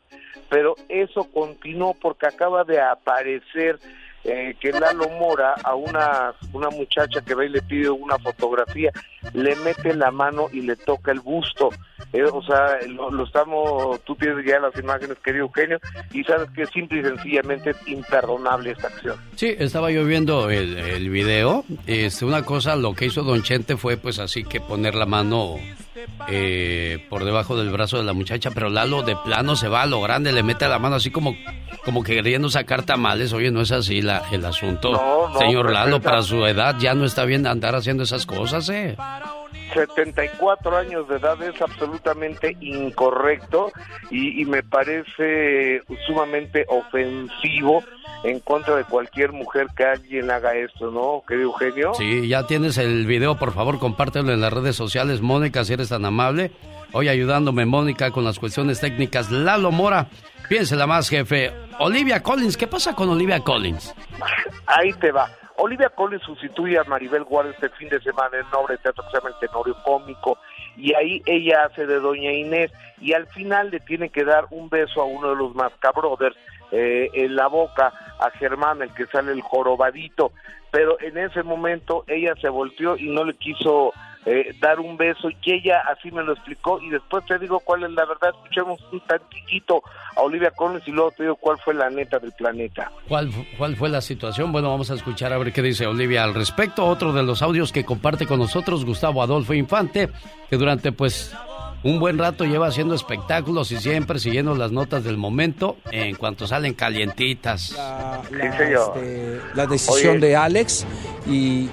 pero 0.48 0.76
eso 0.88 1.24
continuó 1.24 1.92
porque 1.92 2.26
acaba 2.26 2.64
de 2.64 2.80
aparecer 2.80 3.78
eh, 4.24 4.56
que 4.58 4.72
Lalo 4.72 5.08
Mora 5.10 5.54
a 5.62 5.74
una, 5.74 6.34
una 6.52 6.70
muchacha 6.70 7.20
que 7.20 7.34
va 7.34 7.44
y 7.44 7.50
le 7.50 7.62
pide 7.62 7.90
una 7.90 8.18
fotografía, 8.18 8.90
le 9.32 9.54
mete 9.56 9.94
la 9.94 10.10
mano 10.10 10.48
y 10.52 10.62
le 10.62 10.76
toca 10.76 11.12
el 11.12 11.20
busto. 11.20 11.70
Eh, 12.12 12.24
o 12.24 12.42
sea, 12.42 12.78
lo, 12.88 13.24
estamos, 13.24 14.00
tú 14.04 14.14
tienes 14.16 14.44
ya 14.46 14.58
las 14.60 14.76
imágenes, 14.78 15.18
querido 15.18 15.44
Eugenio, 15.46 15.78
y 16.12 16.24
sabes 16.24 16.48
que 16.50 16.66
simple 16.66 17.00
y 17.00 17.04
sencillamente 17.04 17.70
es 17.70 17.88
imperdonable 17.88 18.70
esta 18.70 18.88
acción. 18.88 19.16
Sí, 19.36 19.54
estaba 19.58 19.90
yo 19.90 20.04
viendo 20.04 20.50
el, 20.50 20.78
el 20.78 21.10
video. 21.10 21.64
Este, 21.86 22.24
una 22.24 22.44
cosa, 22.44 22.76
lo 22.76 22.94
que 22.94 23.06
hizo 23.06 23.22
Don 23.22 23.42
Chente 23.42 23.76
fue 23.76 23.96
pues 23.96 24.18
así 24.18 24.44
que 24.44 24.60
poner 24.60 24.94
la 24.94 25.06
mano 25.06 25.56
eh, 26.28 27.04
por 27.08 27.24
debajo 27.24 27.56
del 27.56 27.70
brazo 27.70 27.98
de 27.98 28.04
la 28.04 28.12
muchacha, 28.12 28.50
pero 28.50 28.70
Lalo 28.70 29.02
de 29.02 29.16
plano 29.16 29.56
se 29.56 29.68
va 29.68 29.82
a 29.82 29.86
lo 29.86 30.00
grande, 30.00 30.32
le 30.32 30.42
mete 30.42 30.68
la 30.68 30.78
mano 30.78 30.96
así 30.96 31.10
como, 31.10 31.36
como 31.84 32.02
queriendo 32.02 32.50
sacar 32.50 32.82
tamales. 32.82 33.32
Oye, 33.32 33.50
no 33.50 33.60
es 33.60 33.72
así 33.72 34.02
la, 34.02 34.22
el 34.32 34.44
asunto. 34.44 35.30
Señor 35.38 35.72
Lalo, 35.72 36.00
para 36.00 36.22
su 36.22 36.44
edad 36.46 36.76
ya 36.78 36.94
no 36.94 37.04
está 37.04 37.24
bien 37.24 37.46
andar 37.46 37.74
haciendo 37.74 38.02
esas 38.02 38.26
cosas, 38.26 38.68
¿eh? 38.68 38.96
74 39.72 40.76
años 40.76 41.08
de 41.08 41.16
edad 41.16 41.42
es 41.42 41.60
absolutamente 41.60 42.56
incorrecto 42.60 43.72
y, 44.10 44.44
me 44.44 44.62
parece 44.62 45.80
sumamente 46.06 46.66
ofensivo 46.68 47.82
en 48.24 48.40
contra 48.40 48.76
de 48.76 48.84
cualquier 48.84 49.32
mujer 49.32 49.68
que 49.76 49.84
alguien 49.84 50.30
haga 50.30 50.54
esto, 50.54 50.90
¿no, 50.90 51.22
querido 51.26 51.50
Eugenio? 51.50 51.94
Sí, 51.94 52.28
ya 52.28 52.46
tienes 52.46 52.78
el 52.78 53.06
video, 53.06 53.36
por 53.36 53.52
favor, 53.52 53.78
compártelo 53.78 54.32
en 54.32 54.40
las 54.40 54.52
redes 54.52 54.76
sociales. 54.76 55.20
Mónica, 55.20 55.64
si 55.64 55.72
eres 55.72 55.88
tan 55.88 56.04
amable. 56.04 56.52
Hoy 56.92 57.08
ayudándome, 57.08 57.66
Mónica, 57.66 58.10
con 58.10 58.24
las 58.24 58.38
cuestiones 58.38 58.80
técnicas. 58.80 59.30
Lalo 59.30 59.72
Mora, 59.72 60.06
piénsela 60.48 60.86
más, 60.86 61.08
jefe. 61.08 61.52
Olivia 61.78 62.22
Collins, 62.22 62.56
¿qué 62.56 62.66
pasa 62.66 62.94
con 62.94 63.08
Olivia 63.08 63.40
Collins? 63.40 63.94
Ahí 64.66 64.92
te 64.94 65.10
va. 65.10 65.28
Olivia 65.56 65.88
Collins 65.88 66.22
sustituye 66.22 66.78
a 66.78 66.84
Maribel 66.84 67.24
Guardia 67.24 67.52
este 67.52 67.68
fin 67.70 67.88
de 67.88 68.00
semana 68.00 68.38
en 68.38 68.46
obra 68.54 68.74
de 68.74 68.78
teatro 68.78 69.04
que 69.04 69.10
se 69.10 69.16
llama 69.18 69.30
El 69.30 69.48
Tenorio 69.48 69.76
Cómico 69.84 70.38
y 70.76 70.94
ahí 70.94 71.22
ella 71.26 71.66
hace 71.66 71.86
de 71.86 72.00
Doña 72.00 72.32
Inés 72.32 72.72
y 73.00 73.12
al 73.12 73.26
final 73.28 73.70
le 73.70 73.80
tiene 73.80 74.08
que 74.08 74.24
dar 74.24 74.46
un 74.50 74.68
beso 74.68 75.00
a 75.00 75.04
uno 75.04 75.30
de 75.30 75.36
los 75.36 75.54
Mascabrothers 75.54 76.36
eh, 76.72 77.08
en 77.14 77.36
la 77.36 77.46
boca 77.46 77.92
a 78.18 78.30
Germán, 78.30 78.82
el 78.82 78.92
que 78.94 79.06
sale 79.06 79.32
el 79.32 79.42
jorobadito, 79.42 80.32
pero 80.70 81.00
en 81.00 81.18
ese 81.18 81.42
momento 81.42 82.04
ella 82.08 82.34
se 82.40 82.48
volteó 82.48 82.96
y 82.96 83.08
no 83.08 83.24
le 83.24 83.34
quiso 83.34 83.92
eh, 84.26 84.54
dar 84.60 84.80
un 84.80 84.96
beso 84.96 85.28
y 85.30 85.52
ella 85.52 85.82
así 85.90 86.10
me 86.10 86.22
lo 86.22 86.32
explicó 86.32 86.80
y 86.80 86.90
después 86.90 87.24
te 87.26 87.38
digo 87.38 87.60
cuál 87.60 87.84
es 87.84 87.90
la 87.90 88.06
verdad, 88.06 88.30
escuchemos 88.30 88.80
un 88.90 89.00
tantito 89.00 89.82
a 90.16 90.22
Olivia 90.22 90.50
Collins 90.50 90.86
y 90.88 90.92
luego 90.92 91.10
te 91.10 91.24
digo 91.24 91.36
cuál 91.36 91.58
fue 91.58 91.74
la 91.74 91.90
neta 91.90 92.18
del 92.18 92.32
planeta. 92.32 92.90
¿Cuál, 93.08 93.30
¿Cuál 93.58 93.76
fue 93.76 93.88
la 93.88 94.00
situación? 94.00 94.50
Bueno, 94.50 94.70
vamos 94.70 94.90
a 94.90 94.94
escuchar 94.94 95.32
a 95.32 95.38
ver 95.38 95.52
qué 95.52 95.62
dice 95.62 95.86
Olivia 95.86 96.24
al 96.24 96.34
respecto. 96.34 96.86
Otro 96.86 97.12
de 97.12 97.22
los 97.22 97.42
audios 97.42 97.72
que 97.72 97.84
comparte 97.84 98.26
con 98.26 98.38
nosotros 98.38 98.84
Gustavo 98.84 99.22
Adolfo 99.22 99.52
Infante, 99.52 100.08
que 100.48 100.56
durante 100.56 100.92
pues 100.92 101.34
un 101.84 102.00
buen 102.00 102.16
rato 102.16 102.44
lleva 102.44 102.68
haciendo 102.68 102.94
espectáculos 102.94 103.70
y 103.70 103.76
siempre 103.76 104.18
siguiendo 104.18 104.54
las 104.54 104.72
notas 104.72 105.04
del 105.04 105.18
momento 105.18 105.76
en 105.92 106.16
cuanto 106.16 106.46
salen 106.46 106.72
calientitas. 106.72 107.72
La, 107.72 108.22
este, 108.30 109.66
decisión 109.68 110.18
de 110.18 110.34
Alex 110.34 110.86
y 111.26 111.68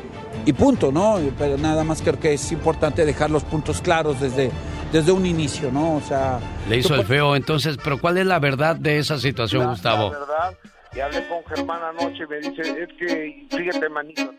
y 0.45 0.53
punto, 0.53 0.91
¿no? 0.91 1.19
Pero 1.37 1.57
nada 1.57 1.83
más 1.83 2.01
creo 2.01 2.19
que 2.19 2.33
es 2.33 2.51
importante 2.51 3.05
dejar 3.05 3.29
los 3.31 3.43
puntos 3.43 3.81
claros 3.81 4.19
desde, 4.19 4.51
desde 4.91 5.11
un 5.11 5.25
inicio, 5.25 5.71
¿no? 5.71 5.95
O 5.95 6.01
sea... 6.01 6.39
Le 6.69 6.77
hizo 6.77 6.95
el 6.95 7.05
feo, 7.05 7.35
entonces, 7.35 7.77
pero 7.83 7.99
¿cuál 7.99 8.17
es 8.17 8.25
la 8.25 8.39
verdad 8.39 8.75
de 8.75 8.97
esa 8.97 9.17
situación, 9.17 9.67
Gustavo? 9.67 10.11
La 10.11 10.19
verdad, 10.19 10.57
y 10.95 10.99
hablé 10.99 11.27
con 11.27 11.43
Germán 11.45 11.81
anoche 11.83 12.23
y 12.23 12.27
me 12.27 12.39
dice, 12.39 12.61
es 12.61 12.89
que, 12.97 13.47
fíjate, 13.49 13.89
manito, 13.89 14.33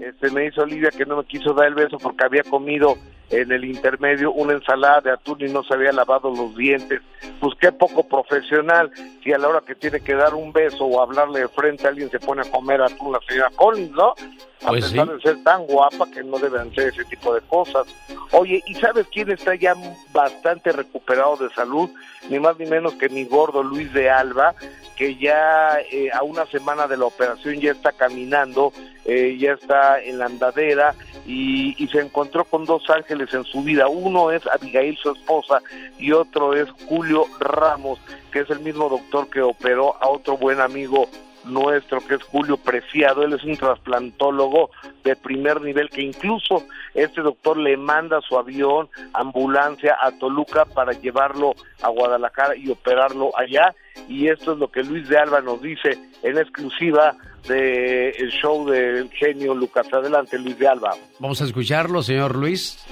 este, 0.00 0.30
me 0.30 0.42
dice 0.42 0.60
Olivia 0.60 0.90
que 0.90 1.06
no 1.06 1.16
me 1.18 1.24
quiso 1.24 1.52
dar 1.54 1.68
el 1.68 1.74
beso 1.74 1.98
porque 1.98 2.24
había 2.24 2.42
comido 2.42 2.96
en 3.30 3.52
el 3.52 3.64
intermedio 3.64 4.32
una 4.32 4.54
ensalada 4.54 5.00
de 5.02 5.12
atún 5.12 5.40
y 5.40 5.52
no 5.52 5.62
se 5.62 5.74
había 5.74 5.92
lavado 5.92 6.34
los 6.34 6.56
dientes. 6.56 7.00
Pues 7.38 7.54
qué 7.60 7.70
poco 7.70 8.02
profesional 8.08 8.90
si 9.22 9.32
a 9.32 9.38
la 9.38 9.48
hora 9.48 9.60
que 9.60 9.74
tiene 9.76 10.00
que 10.00 10.14
dar 10.14 10.34
un 10.34 10.52
beso 10.52 10.84
o 10.84 11.00
hablarle 11.00 11.40
de 11.40 11.48
frente 11.48 11.86
a 11.86 11.90
alguien 11.90 12.10
se 12.10 12.18
pone 12.18 12.42
a 12.42 12.50
comer 12.50 12.82
atún 12.82 13.12
la 13.12 13.20
señora 13.28 13.50
Collins, 13.54 13.92
¿no? 13.92 14.14
A 14.62 14.68
Pues 14.68 14.90
pesar 14.90 15.06
sí. 15.06 15.12
de 15.14 15.20
ser 15.20 15.44
tan 15.44 15.64
guapa 15.66 16.10
que 16.10 16.22
no 16.24 16.38
deben 16.38 16.70
hacer 16.72 16.88
ese 16.88 17.04
tipo 17.04 17.32
de 17.32 17.40
cosas. 17.42 17.86
Oye, 18.32 18.62
¿y 18.66 18.74
sabes 18.74 19.06
quién 19.12 19.30
está 19.30 19.54
ya 19.54 19.74
bastante 20.12 20.72
recuperado 20.72 21.36
de 21.36 21.50
salud? 21.50 21.88
Ni 22.28 22.38
más 22.38 22.58
ni 22.58 22.66
menos 22.66 22.94
que 22.94 23.08
mi 23.08 23.24
gordo 23.24 23.62
Luis 23.62 23.92
de 23.92 24.10
Alba, 24.10 24.54
que 24.96 25.16
ya 25.16 25.78
eh, 25.90 26.10
a 26.12 26.22
una 26.22 26.44
semana 26.46 26.86
de 26.86 26.98
la 26.98 27.06
operación 27.06 27.58
ya 27.58 27.72
está 27.72 27.92
caminando, 27.92 28.72
eh, 29.06 29.38
ya 29.40 29.52
está 29.52 29.89
en 29.98 30.18
la 30.18 30.26
andadera 30.26 30.94
y, 31.26 31.74
se 31.90 32.00
encontró 32.00 32.44
con 32.44 32.66
dos 32.66 32.88
ángeles 32.88 33.34
en 33.34 33.44
su 33.44 33.62
vida. 33.62 33.88
Uno 33.88 34.30
es 34.30 34.46
Abigail, 34.46 34.96
su 34.96 35.10
esposa, 35.10 35.60
y 35.98 36.12
otro 36.12 36.54
es 36.54 36.68
Julio 36.86 37.26
Ramos, 37.40 37.98
que 38.32 38.40
es 38.40 38.50
el 38.50 38.60
mismo 38.60 38.88
doctor 38.88 39.28
que 39.28 39.42
operó 39.42 39.96
a 40.00 40.08
otro 40.08 40.36
buen 40.36 40.60
amigo 40.60 41.08
nuestro, 41.50 42.00
que 42.00 42.14
es 42.14 42.22
Julio 42.22 42.56
Preciado. 42.56 43.22
Él 43.22 43.32
es 43.32 43.44
un 43.44 43.56
trasplantólogo 43.56 44.70
de 45.04 45.16
primer 45.16 45.60
nivel 45.60 45.88
que 45.90 46.02
incluso 46.02 46.64
este 46.94 47.20
doctor 47.20 47.56
le 47.56 47.76
manda 47.76 48.20
su 48.20 48.38
avión, 48.38 48.88
ambulancia 49.12 49.96
a 50.00 50.12
Toluca 50.12 50.64
para 50.64 50.92
llevarlo 50.92 51.54
a 51.82 51.88
Guadalajara 51.88 52.56
y 52.56 52.70
operarlo 52.70 53.36
allá. 53.36 53.74
Y 54.08 54.28
esto 54.28 54.52
es 54.52 54.58
lo 54.58 54.70
que 54.70 54.82
Luis 54.82 55.08
de 55.08 55.18
Alba 55.18 55.40
nos 55.40 55.60
dice 55.60 55.98
en 56.22 56.38
exclusiva 56.38 57.16
del 57.46 58.30
show 58.30 58.68
del 58.68 59.10
genio 59.10 59.54
Lucas. 59.54 59.86
Adelante, 59.92 60.38
Luis 60.38 60.58
de 60.58 60.68
Alba. 60.68 60.94
Vamos 61.18 61.40
a 61.40 61.44
escucharlo, 61.44 62.02
señor 62.02 62.36
Luis, 62.36 62.84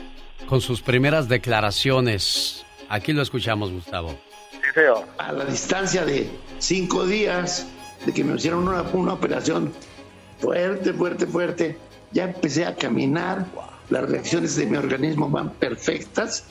con 0.46 0.60
sus 0.60 0.80
primeras 0.80 1.28
declaraciones. 1.28 2.64
Aquí 2.88 3.12
lo 3.12 3.22
escuchamos, 3.22 3.70
Gustavo. 3.70 4.18
Sí, 4.50 4.58
señor. 4.74 5.04
a 5.18 5.32
la 5.32 5.44
distancia 5.44 6.04
de 6.04 6.28
cinco 6.58 7.06
días 7.06 7.66
de 8.08 8.14
que 8.14 8.24
me 8.24 8.34
hicieron 8.34 8.66
una, 8.66 8.80
una 8.94 9.12
operación 9.12 9.70
fuerte, 10.40 10.94
fuerte, 10.94 11.26
fuerte, 11.26 11.76
ya 12.10 12.24
empecé 12.24 12.64
a 12.64 12.74
caminar, 12.74 13.44
las 13.90 14.08
reacciones 14.08 14.56
de 14.56 14.64
mi 14.64 14.78
organismo 14.78 15.28
van 15.28 15.50
perfectas. 15.50 16.44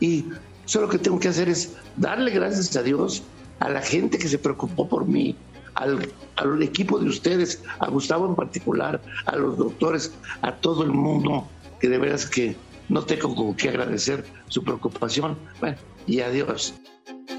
Y 0.00 0.24
solo 0.64 0.88
que 0.88 0.98
tengo 0.98 1.20
que 1.20 1.28
hacer 1.28 1.48
es 1.48 1.76
darle 1.96 2.32
gracias 2.32 2.74
a 2.74 2.82
Dios, 2.82 3.22
a 3.60 3.68
la 3.68 3.82
gente 3.82 4.18
que 4.18 4.26
se 4.26 4.36
preocupó 4.36 4.88
por 4.88 5.06
mí, 5.06 5.36
al, 5.74 6.12
al 6.34 6.60
equipo 6.60 6.98
de 6.98 7.08
ustedes, 7.08 7.62
a 7.78 7.88
Gustavo 7.88 8.26
en 8.26 8.34
particular, 8.34 9.00
a 9.26 9.36
los 9.36 9.56
doctores, 9.58 10.12
a 10.42 10.56
todo 10.56 10.82
el 10.82 10.90
mundo, 10.90 11.46
que 11.78 11.88
de 11.88 11.98
veras 11.98 12.26
que 12.26 12.56
no 12.88 13.02
tengo 13.02 13.34
con 13.34 13.54
qué 13.54 13.68
agradecer 13.68 14.24
su 14.48 14.62
preocupación. 14.62 15.38
Bueno, 15.60 15.76
y 16.06 16.20
adiós. 16.20 16.74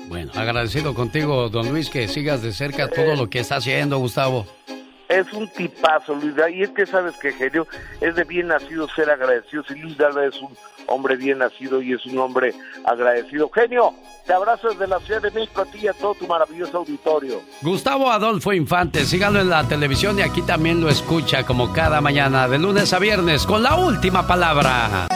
Bueno, 0.07 0.31
agradecido 0.35 0.93
contigo, 0.93 1.49
don 1.49 1.69
Luis, 1.69 1.89
que 1.89 2.07
sigas 2.07 2.41
de 2.41 2.53
cerca 2.53 2.87
todo 2.89 3.15
lo 3.15 3.29
que 3.29 3.39
está 3.39 3.57
haciendo, 3.57 3.97
Gustavo. 3.97 4.45
Es 5.09 5.31
un 5.31 5.47
tipazo, 5.49 6.15
Luis. 6.15 6.33
Y 6.53 6.63
es 6.63 6.69
que 6.71 6.85
sabes 6.85 7.15
que, 7.17 7.31
genio, 7.31 7.65
es 8.01 8.15
de 8.15 8.23
bien 8.25 8.47
nacido 8.47 8.87
ser 8.89 9.09
agradecido. 9.09 9.63
Si 9.63 9.75
Luis 9.75 9.97
de 9.97 10.05
Alba 10.05 10.25
es 10.25 10.41
un 10.41 10.49
hombre 10.87 11.15
bien 11.15 11.39
nacido 11.39 11.81
y 11.81 11.93
es 11.93 12.05
un 12.05 12.17
hombre 12.19 12.53
agradecido. 12.85 13.49
Genio, 13.49 13.93
te 14.25 14.33
abrazo 14.33 14.69
desde 14.69 14.87
la 14.87 14.99
Ciudad 14.99 15.21
de 15.21 15.31
México 15.31 15.61
a 15.61 15.65
ti 15.65 15.79
y 15.83 15.87
a 15.87 15.93
todo 15.93 16.15
tu 16.15 16.27
maravilloso 16.27 16.77
auditorio. 16.77 17.41
Gustavo 17.61 18.11
Adolfo 18.11 18.51
Infante, 18.53 19.05
síganlo 19.05 19.39
en 19.39 19.49
la 19.49 19.67
televisión 19.67 20.19
y 20.19 20.23
aquí 20.23 20.41
también 20.41 20.81
lo 20.81 20.89
escucha 20.89 21.45
como 21.45 21.71
cada 21.71 22.01
mañana, 22.01 22.47
de 22.47 22.59
lunes 22.59 22.91
a 22.93 22.99
viernes, 22.99 23.45
con 23.45 23.63
la 23.63 23.75
última 23.75 24.27
palabra. 24.27 25.07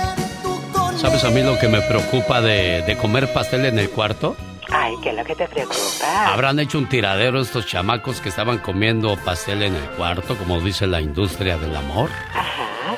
¿Sabes 1.01 1.23
a 1.25 1.31
mí 1.31 1.41
lo 1.41 1.57
que 1.57 1.67
me 1.67 1.81
preocupa 1.81 2.41
de, 2.41 2.83
de 2.83 2.95
comer 2.95 3.33
pastel 3.33 3.65
en 3.65 3.79
el 3.79 3.89
cuarto? 3.89 4.37
Ay, 4.71 4.93
¿qué 5.01 5.09
es 5.09 5.15
lo 5.15 5.23
que 5.23 5.35
te 5.35 5.47
preocupa? 5.47 6.27
¿Habrán 6.31 6.59
hecho 6.59 6.77
un 6.77 6.87
tiradero 6.87 7.41
estos 7.41 7.65
chamacos 7.65 8.21
que 8.21 8.29
estaban 8.29 8.59
comiendo 8.59 9.17
pastel 9.17 9.63
en 9.63 9.73
el 9.73 9.83
cuarto, 9.97 10.37
como 10.37 10.61
dice 10.61 10.85
la 10.85 11.01
industria 11.01 11.57
del 11.57 11.75
amor? 11.75 12.11
Ajá. 12.35 12.95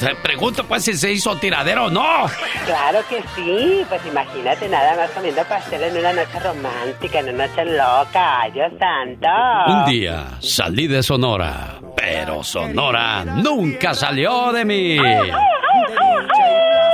Te 0.00 0.14
pregunto 0.16 0.64
pues 0.64 0.84
si 0.84 0.94
se 0.94 1.12
hizo 1.12 1.36
tiradero 1.36 1.86
o 1.86 1.90
no. 1.90 2.26
Claro 2.66 3.00
que 3.08 3.22
sí, 3.34 3.84
pues 3.88 4.04
imagínate 4.04 4.68
nada 4.68 4.96
más 4.96 5.10
comiendo 5.10 5.44
pastel 5.44 5.82
en 5.84 5.96
una 5.96 6.12
noche 6.12 6.38
romántica, 6.40 7.20
en 7.20 7.34
una 7.34 7.46
noche 7.46 7.64
loca, 7.64 8.40
ay 8.42 8.50
Dios 8.52 8.72
santo. 8.78 9.28
Un 9.66 9.84
día 9.86 10.24
salí 10.40 10.88
de 10.88 11.02
Sonora, 11.02 11.80
pero 11.96 12.42
Sonora 12.44 13.24
nunca 13.24 13.94
salió 13.94 14.52
de 14.52 14.64
mí. 14.64 14.98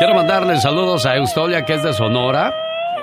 Quiero 0.05 0.18
mandarle 0.18 0.60
saludos 0.60 1.06
a 1.06 1.16
Eustolia, 1.16 1.64
que 1.64 1.72
es 1.72 1.82
de 1.82 1.94
Sonora, 1.94 2.52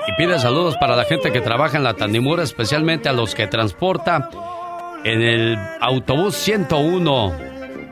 y 0.07 0.11
pide 0.11 0.37
saludos 0.37 0.77
para 0.77 0.95
la 0.95 1.03
gente 1.03 1.31
que 1.31 1.41
trabaja 1.41 1.75
en 1.75 1.83
la 1.83 1.95
Tanimura, 1.95 2.43
especialmente 2.43 3.09
a 3.09 3.11
los 3.11 3.33
que 3.33 3.47
transporta 3.47 4.29
en 5.03 5.19
el 5.23 5.57
autobús 5.79 6.35
101. 6.35 7.33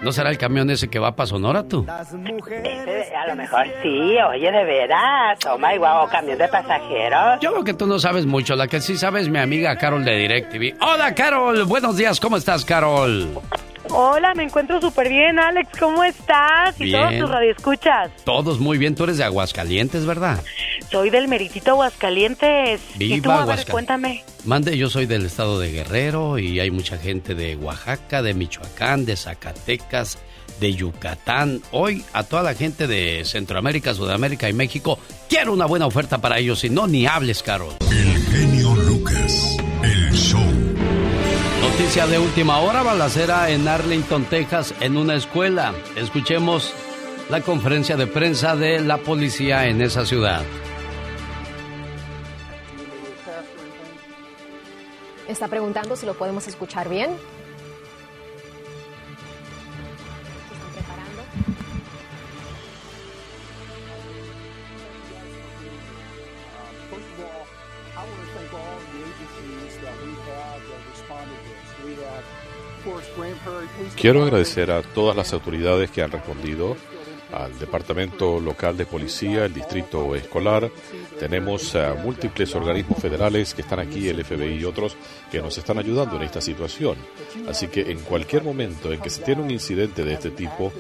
¿No 0.04 0.12
será 0.12 0.30
el 0.30 0.38
camión 0.38 0.70
ese 0.70 0.92
que 0.92 1.00
va 1.00 1.16
para 1.16 1.26
Sonora, 1.26 1.64
tú? 1.68 1.88
Ese, 1.90 3.16
a 3.16 3.26
lo 3.30 3.36
mejor 3.36 3.66
sí, 3.82 4.16
oye, 4.30 4.52
de 4.52 4.64
veras. 4.64 5.40
Oh 5.52 5.58
my 5.58 5.80
wow, 5.80 6.08
camión 6.12 6.38
de 6.38 6.48
pasajeros. 6.48 7.40
Yo 7.42 7.52
creo 7.54 7.64
que 7.64 7.74
tú 7.74 7.88
no 7.88 7.98
sabes 7.98 8.28
mucho. 8.28 8.56
La 8.56 8.68
que 8.68 8.80
sí 8.80 8.96
sabe 8.96 9.22
es 9.22 9.30
mi 9.30 9.40
amiga 9.40 9.76
Carol 9.78 10.06
de 10.06 10.16
DirecTV. 10.18 10.76
Hola, 10.84 11.16
Carol. 11.16 11.66
Buenos 11.66 11.98
días. 11.98 12.20
¿Cómo 12.20 12.38
estás, 12.38 12.64
Carol? 12.64 13.28
Hola, 13.92 14.34
me 14.36 14.44
encuentro 14.44 14.80
súper 14.80 15.10
bien, 15.10 15.40
Alex. 15.40 15.70
¿Cómo 15.80 16.04
estás? 16.04 16.80
Y 16.80 16.86
Bien. 16.86 17.00
todos 17.02 17.20
tus 17.20 17.30
radioescuchas. 17.30 18.12
Todos 18.24 18.60
muy 18.60 18.78
bien. 18.78 18.96
Tú 18.96 19.06
eres 19.06 19.18
de 19.18 19.24
Aguascalientes, 19.24 20.06
¿verdad? 20.06 20.42
Soy 20.92 21.10
del 21.10 21.28
Meritito 21.28 21.72
Aguascalientes. 21.72 22.82
¿Y 22.96 23.00
Viva 23.00 23.24
tú, 23.24 23.32
a 23.32 23.34
ver, 23.34 23.42
Aguascalientes. 23.44 23.72
cuéntame. 23.72 24.24
Mande, 24.46 24.78
yo 24.78 24.90
soy 24.90 25.06
del 25.06 25.26
estado 25.26 25.60
de 25.60 25.72
Guerrero 25.72 26.38
y 26.40 26.60
hay 26.60 26.72
mucha 26.72 26.98
gente 26.98 27.34
de 27.36 27.56
Oaxaca, 27.56 28.22
de 28.22 28.34
Michoacán, 28.34 29.06
de 29.06 29.16
Zacatecas, 29.16 30.18
de 30.60 30.74
Yucatán. 30.74 31.62
Hoy 31.72 32.04
a 32.14 32.24
toda 32.24 32.44
la 32.44 32.54
gente 32.54 32.88
de 32.88 33.24
Centroamérica, 33.26 33.94
Sudamérica 33.94 34.48
y 34.50 34.54
México, 34.54 35.00
quiero 35.28 35.52
una 35.52 35.66
buena 35.66 35.88
oferta 35.88 36.20
para 36.20 36.38
ellos. 36.38 36.60
Si 36.60 36.70
no, 36.70 36.88
ni 36.88 37.06
hables, 37.08 37.42
Carol. 37.44 37.74
genio 38.32 38.76
Lucas, 38.76 39.58
el 39.84 40.12
show. 40.14 40.42
Noticia 41.62 42.08
de 42.08 42.18
última 42.18 42.60
hora, 42.60 42.84
balacera 42.84 43.50
en 43.50 43.68
Arlington, 43.68 44.24
Texas, 44.26 44.74
en 44.80 44.96
una 44.96 45.16
escuela. 45.16 45.74
Escuchemos 45.96 46.74
la 47.30 47.42
conferencia 47.42 47.98
de 47.98 48.08
prensa 48.08 48.56
de 48.56 48.80
la 48.80 48.98
policía 48.98 49.68
en 49.68 49.82
esa 49.82 50.06
ciudad. 50.06 50.42
Está 55.28 55.48
preguntando 55.48 55.96
si 55.96 56.06
lo 56.06 56.14
podemos 56.14 56.48
escuchar 56.48 56.88
bien. 56.88 57.12
Quiero 73.96 74.24
agradecer 74.24 74.72
a 74.72 74.82
todas 74.82 75.16
las 75.16 75.34
autoridades 75.34 75.92
que 75.92 76.02
han 76.02 76.12
respondido, 76.12 76.76
al 77.32 77.58
Departamento 77.60 78.40
Local 78.40 78.76
de 78.76 78.86
Policía, 78.86 79.46
el 79.46 79.54
Distrito 79.54 80.16
Escolar. 80.16 80.72
Tenemos 81.20 81.76
a 81.76 81.94
múltiples 81.94 82.56
organismos 82.56 83.00
federales 83.00 83.54
que 83.54 83.62
están 83.62 83.80
aquí, 83.80 84.08
el 84.10 84.24
FBI 84.24 84.60
y 84.60 84.66
otros, 84.66 84.96
que 85.32 85.42
nos 85.42 85.58
están 85.58 85.78
ayudando 85.78 86.16
en 86.16 86.24
esta 86.24 86.42
situación. 86.42 86.98
Así 87.48 87.68
que 87.68 87.92
en 87.92 88.00
cualquier 88.00 88.44
momento 88.44 88.92
en 88.92 89.00
que 89.00 89.10
se 89.10 89.22
tiene 89.22 89.42
un 89.42 89.52
incidente 89.52 90.04
de 90.04 90.14
este 90.14 90.32
tipo, 90.32 90.72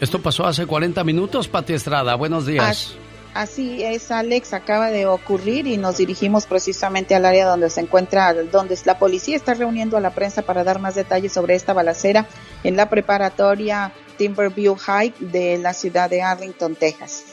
Esto 0.00 0.20
pasó 0.20 0.46
hace 0.46 0.66
40 0.66 1.04
minutos, 1.04 1.46
Pati 1.46 1.74
Estrada. 1.74 2.14
Buenos 2.14 2.46
días. 2.46 2.96
Así 3.32 3.84
es, 3.84 4.10
Alex, 4.10 4.52
acaba 4.52 4.90
de 4.90 5.06
ocurrir 5.06 5.68
y 5.68 5.76
nos 5.76 5.98
dirigimos 5.98 6.46
precisamente 6.46 7.14
al 7.14 7.24
área 7.24 7.46
donde 7.46 7.70
se 7.70 7.80
encuentra, 7.80 8.34
donde 8.34 8.76
la 8.84 8.98
policía 8.98 9.36
está 9.36 9.54
reuniendo 9.54 9.96
a 9.96 10.00
la 10.00 10.10
prensa 10.10 10.42
para 10.42 10.64
dar 10.64 10.80
más 10.80 10.96
detalles 10.96 11.32
sobre 11.32 11.54
esta 11.54 11.72
balacera 11.72 12.26
en 12.64 12.76
la 12.76 12.90
preparatoria 12.90 13.92
Timberview 14.18 14.74
High 14.74 15.14
de 15.20 15.58
la 15.58 15.74
ciudad 15.74 16.10
de 16.10 16.22
Arlington, 16.22 16.74
Texas. 16.74 17.24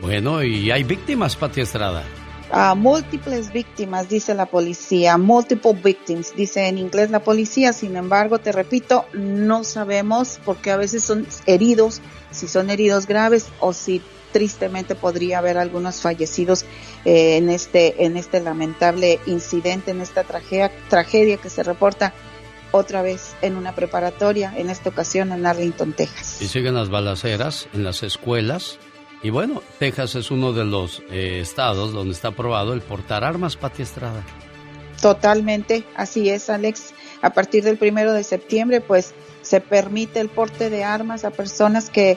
Bueno, 0.00 0.42
y 0.42 0.70
hay 0.72 0.82
víctimas, 0.82 1.36
Pati 1.36 1.60
Estrada. 1.60 2.02
A 2.50 2.74
múltiples 2.74 3.52
víctimas, 3.52 4.08
dice 4.08 4.34
la 4.34 4.46
policía, 4.46 5.16
multiple 5.18 5.74
victims, 5.74 6.34
dice 6.34 6.66
en 6.66 6.78
inglés 6.78 7.10
la 7.10 7.20
policía, 7.20 7.72
sin 7.72 7.94
embargo, 7.94 8.38
te 8.38 8.52
repito, 8.52 9.04
no 9.12 9.64
sabemos 9.64 10.40
porque 10.44 10.70
a 10.70 10.76
veces 10.76 11.04
son 11.04 11.26
heridos, 11.46 12.00
si 12.30 12.48
son 12.48 12.70
heridos 12.70 13.06
graves 13.06 13.48
o 13.60 13.72
si 13.74 14.00
tristemente 14.32 14.94
podría 14.94 15.38
haber 15.38 15.58
algunos 15.58 16.00
fallecidos 16.00 16.64
eh, 17.04 17.36
en 17.36 17.48
este 17.48 18.04
en 18.04 18.16
este 18.16 18.40
lamentable 18.40 19.20
incidente, 19.26 19.90
en 19.90 20.00
esta 20.00 20.24
tragedia, 20.24 20.70
tragedia 20.88 21.36
que 21.36 21.50
se 21.50 21.62
reporta 21.62 22.12
otra 22.70 23.02
vez 23.02 23.34
en 23.42 23.56
una 23.56 23.74
preparatoria, 23.74 24.52
en 24.56 24.70
esta 24.70 24.90
ocasión 24.90 25.32
en 25.32 25.46
Arlington, 25.46 25.92
Texas. 25.92 26.40
Y 26.42 26.48
siguen 26.48 26.74
las 26.74 26.90
balaceras 26.90 27.68
en 27.72 27.84
las 27.84 28.02
escuelas. 28.02 28.78
Y 29.22 29.30
bueno, 29.30 29.62
Texas 29.78 30.14
es 30.14 30.30
uno 30.30 30.52
de 30.52 30.64
los 30.64 31.02
eh, 31.10 31.40
estados 31.40 31.92
donde 31.92 32.14
está 32.14 32.28
aprobado 32.28 32.72
el 32.72 32.82
portar 32.82 33.24
armas, 33.24 33.56
Pati 33.56 33.82
Estrada. 33.82 34.22
Totalmente, 35.00 35.84
así 35.96 36.28
es, 36.28 36.50
Alex. 36.50 36.92
A 37.22 37.30
partir 37.30 37.64
del 37.64 37.78
primero 37.78 38.12
de 38.12 38.22
septiembre, 38.22 38.80
pues 38.80 39.14
se 39.42 39.60
permite 39.60 40.20
el 40.20 40.28
porte 40.28 40.70
de 40.70 40.84
armas 40.84 41.24
a 41.24 41.30
personas 41.30 41.90
que 41.90 42.16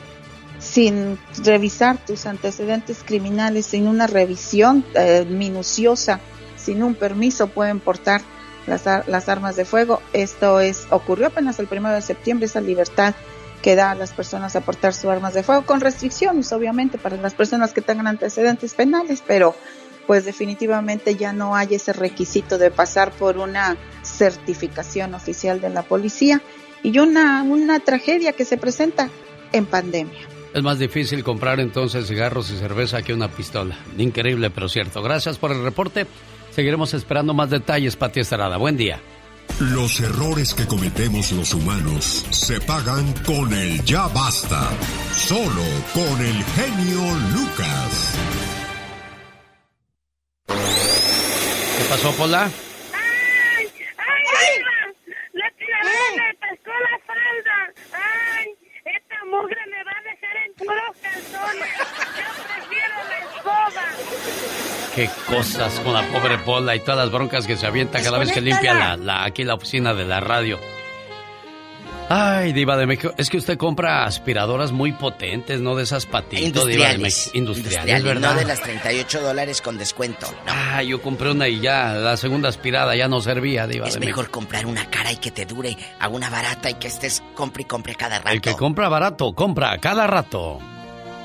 sin 0.61 1.17
revisar 1.43 1.97
tus 2.05 2.25
antecedentes 2.25 3.03
criminales, 3.03 3.65
sin 3.65 3.87
una 3.87 4.07
revisión 4.07 4.85
eh, 4.93 5.25
minuciosa, 5.27 6.19
sin 6.55 6.83
un 6.83 6.93
permiso, 6.93 7.47
pueden 7.47 7.79
portar 7.79 8.21
las, 8.67 8.85
las, 9.07 9.27
armas 9.27 9.55
de 9.55 9.65
fuego. 9.65 10.01
Esto 10.13 10.59
es 10.59 10.85
ocurrió 10.91 11.27
apenas 11.27 11.59
el 11.59 11.67
primero 11.67 11.95
de 11.95 12.01
septiembre, 12.01 12.45
esa 12.45 12.61
libertad 12.61 13.15
que 13.63 13.75
da 13.75 13.91
a 13.91 13.95
las 13.95 14.11
personas 14.11 14.55
a 14.55 14.61
portar 14.61 14.93
sus 14.93 15.05
armas 15.05 15.33
de 15.33 15.43
fuego, 15.43 15.65
con 15.65 15.81
restricciones, 15.81 16.51
obviamente, 16.51 16.97
para 16.97 17.17
las 17.17 17.33
personas 17.33 17.73
que 17.73 17.81
tengan 17.81 18.07
antecedentes 18.07 18.73
penales, 18.75 19.23
pero 19.25 19.55
pues 20.07 20.25
definitivamente 20.25 21.15
ya 21.15 21.31
no 21.31 21.55
hay 21.55 21.75
ese 21.75 21.93
requisito 21.93 22.57
de 22.57 22.71
pasar 22.71 23.11
por 23.11 23.37
una 23.37 23.77
certificación 24.03 25.13
oficial 25.13 25.61
de 25.61 25.69
la 25.69 25.83
policía 25.83 26.41
y 26.83 26.97
una, 26.99 27.43
una 27.43 27.79
tragedia 27.79 28.33
que 28.33 28.45
se 28.45 28.57
presenta 28.57 29.09
en 29.51 29.65
pandemia. 29.65 30.27
Es 30.53 30.63
más 30.63 30.79
difícil 30.79 31.23
comprar 31.23 31.59
entonces 31.59 32.07
cigarros 32.07 32.51
y 32.51 32.57
cerveza 32.57 33.01
que 33.01 33.13
una 33.13 33.29
pistola. 33.29 33.77
Increíble, 33.97 34.49
pero 34.49 34.67
cierto. 34.67 35.01
Gracias 35.01 35.37
por 35.37 35.51
el 35.51 35.63
reporte. 35.63 36.05
Seguiremos 36.51 36.93
esperando 36.93 37.33
más 37.33 37.49
detalles, 37.49 37.95
Pati 37.95 38.19
Estrada. 38.19 38.57
Buen 38.57 38.75
día. 38.75 38.99
Los 39.59 39.99
errores 39.99 40.53
que 40.53 40.65
cometemos 40.65 41.31
los 41.31 41.53
humanos 41.53 42.25
se 42.31 42.59
pagan 42.61 43.13
con 43.25 43.53
el 43.53 43.83
ya 43.85 44.07
basta. 44.07 44.69
Solo 45.13 45.63
con 45.93 46.19
el 46.25 46.43
genio 46.43 47.01
Lucas. 47.33 48.15
¿Qué 50.47 51.83
pasó, 51.89 52.11
Pola? 52.13 52.49
¡Ay! 52.93 53.67
¡Ay! 53.97 54.63
¡La 55.33 55.51
tiradera 55.57 56.11
me 56.17 56.33
pescó 56.35 56.71
la 56.71 56.99
falda! 57.05 57.73
¡Ay! 57.93 58.47
Esta 58.85 59.25
mugre 59.25 59.61
me 59.67 59.83
va 59.83 59.91
a 59.91 60.03
dejar 60.09 60.37
en 60.45 60.50
puros 60.65 60.95
calzones. 61.01 61.69
Yo 62.17 62.43
prefiero 62.53 62.95
la 63.09 63.17
escoba. 63.19 63.83
Qué 64.95 65.09
cosas 65.27 65.79
con 65.79 65.93
la 65.93 66.03
pobre 66.07 66.37
Pola 66.39 66.75
y 66.75 66.79
todas 66.79 66.97
las 66.97 67.11
broncas 67.11 67.47
que 67.47 67.55
se 67.57 67.65
avienta 67.65 68.01
cada 68.03 68.17
vez 68.17 68.31
que 68.31 68.41
limpia 68.41 68.73
la, 68.73 68.97
la, 68.97 69.23
aquí 69.23 69.43
la 69.43 69.53
oficina 69.55 69.93
de 69.93 70.05
la 70.05 70.19
radio. 70.19 70.59
Ay, 72.13 72.51
Diva 72.51 72.75
de 72.75 72.85
México, 72.87 73.13
es 73.17 73.29
que 73.29 73.37
usted 73.37 73.57
compra 73.57 74.03
aspiradoras 74.03 74.73
muy 74.73 74.91
potentes, 74.91 75.61
no 75.61 75.75
de 75.75 75.83
esas 75.83 76.05
patitas, 76.05 76.43
Industriales. 76.45 76.75
Diva 76.77 76.91
de 76.91 76.97
México. 76.97 77.37
Industriales, 77.37 78.03
¿verdad? 78.03 78.33
No 78.33 78.39
de 78.39 78.45
las 78.45 78.61
38 78.61 79.21
dólares 79.21 79.61
con 79.61 79.77
descuento. 79.77 80.27
No. 80.45 80.51
Ah, 80.53 80.83
yo 80.83 81.01
compré 81.01 81.31
una 81.31 81.47
y 81.47 81.61
ya, 81.61 81.93
la 81.93 82.17
segunda 82.17 82.49
aspirada 82.49 82.97
ya 82.97 83.07
no 83.07 83.21
servía, 83.21 83.65
Diva 83.65 83.87
es 83.87 83.93
de 83.93 84.01
mejor 84.01 84.25
México. 84.25 84.31
comprar 84.39 84.65
una 84.65 84.89
cara 84.89 85.13
y 85.13 85.17
que 85.17 85.31
te 85.31 85.45
dure 85.45 85.77
a 86.01 86.09
una 86.09 86.29
barata 86.29 86.69
y 86.69 86.73
que 86.73 86.89
estés 86.89 87.23
compre 87.33 87.61
y 87.63 87.65
compre 87.65 87.95
cada 87.95 88.17
rato. 88.17 88.29
El 88.29 88.41
que 88.41 88.55
compra 88.55 88.89
barato, 88.89 89.31
compra 89.33 89.77
cada 89.77 90.05
rato. 90.05 90.59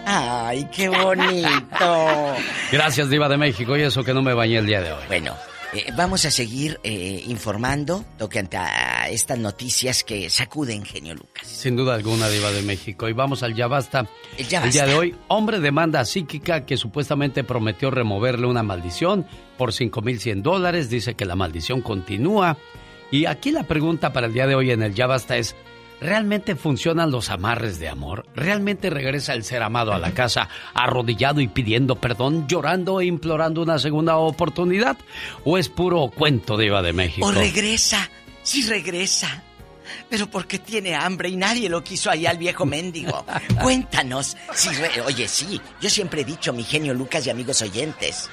Ay, 0.07 0.69
qué 0.73 0.89
bonito. 0.89 2.35
Gracias, 2.71 3.11
Diva 3.11 3.29
de 3.29 3.37
México, 3.39 3.77
y 3.77 3.83
eso 3.83 4.05
que 4.05 4.15
no 4.15 4.23
me 4.23 4.35
bañé 4.35 4.59
el 4.59 4.67
día 4.67 4.81
de 4.83 4.93
hoy. 4.93 5.03
Bueno, 5.09 5.35
eh, 5.79 5.93
vamos 5.97 6.25
a 6.25 6.31
seguir 6.31 6.81
eh, 6.83 7.23
informando 7.27 8.05
tocante 8.17 8.57
a 8.57 9.09
estas 9.11 9.39
noticias 9.39 10.05
que 10.05 10.31
sacuden 10.31 10.85
Genio 10.85 11.15
Lucas. 11.15 11.47
Sin 11.47 11.77
duda 11.77 11.95
alguna, 11.95 12.29
Diva 12.29 12.51
de 12.51 12.63
México. 12.63 13.09
Y 13.09 13.13
vamos 13.13 13.43
al 13.43 13.55
Ya 13.55 13.67
Basta. 13.67 14.09
El 14.39 14.49
Ya 14.49 14.65
El 14.65 14.73
día 14.73 14.87
de 14.87 14.95
hoy, 14.95 15.15
hombre 15.29 15.61
demanda 15.61 16.01
a 16.01 16.05
psíquica 16.05 16.65
que 16.65 16.77
supuestamente 16.77 17.45
prometió 17.45 17.91
removerle 17.91 18.47
una 18.47 18.63
maldición 18.63 19.27
por 19.59 19.73
5.100 19.73 20.43
dólares. 20.43 20.89
Dice 20.89 21.15
que 21.15 21.27
la 21.27 21.37
maldición 21.37 21.83
continúa. 21.83 22.57
Y 23.11 23.27
aquí 23.27 23.51
la 23.51 23.65
pregunta 23.65 24.13
para 24.13 24.27
el 24.27 24.33
día 24.33 24.47
de 24.47 24.55
hoy 24.55 24.71
en 24.71 24.83
el 24.83 24.95
Ya 24.95 25.07
Basta 25.07 25.37
es, 25.37 25.55
¿realmente 26.01 26.57
funcionan 26.57 27.11
los 27.11 27.31
amarres 27.31 27.79
de 27.79 27.89
amor? 27.89 28.27
¿Realmente 28.35 28.91
regresa 28.91 29.33
el 29.35 29.45
ser 29.45 29.63
amado 29.63 29.93
a 29.93 29.99
la 29.99 30.13
casa 30.13 30.49
arrodillado 30.75 31.41
y 31.41 31.49
pidiendo 31.49 31.97
perdón, 31.97 32.47
llorando 32.49 33.01
e 33.01 33.07
implorando 33.07 33.63
una 33.63 33.79
segunda 33.79 34.17
oportunidad? 34.17 34.97
¿O 35.45 35.59
es 35.59 35.69
puro 35.69 36.11
cuento, 36.15 36.57
Diva 36.57 36.83
de 36.83 36.93
México? 36.93 37.27
O 37.27 37.33
regresa, 37.33 38.11
sí 38.43 38.67
regresa. 38.67 39.43
Pero 40.11 40.29
porque 40.29 40.59
tiene 40.59 40.95
hambre 40.95 41.29
y 41.29 41.37
nadie 41.37 41.69
lo 41.69 41.83
quiso 41.85 42.11
ahí 42.11 42.27
al 42.27 42.39
viejo 42.39 42.67
mendigo. 42.67 43.25
Cuéntanos. 43.63 44.37
Si 44.53 44.69
re- 44.71 45.01
Oye, 45.07 45.29
sí, 45.29 45.61
yo 45.81 45.89
siempre 45.89 46.23
he 46.23 46.25
dicho, 46.25 46.53
mi 46.53 46.65
genio 46.65 46.93
Lucas 46.93 47.27
y 47.27 47.31
amigos 47.31 47.63
oyentes, 47.63 48.29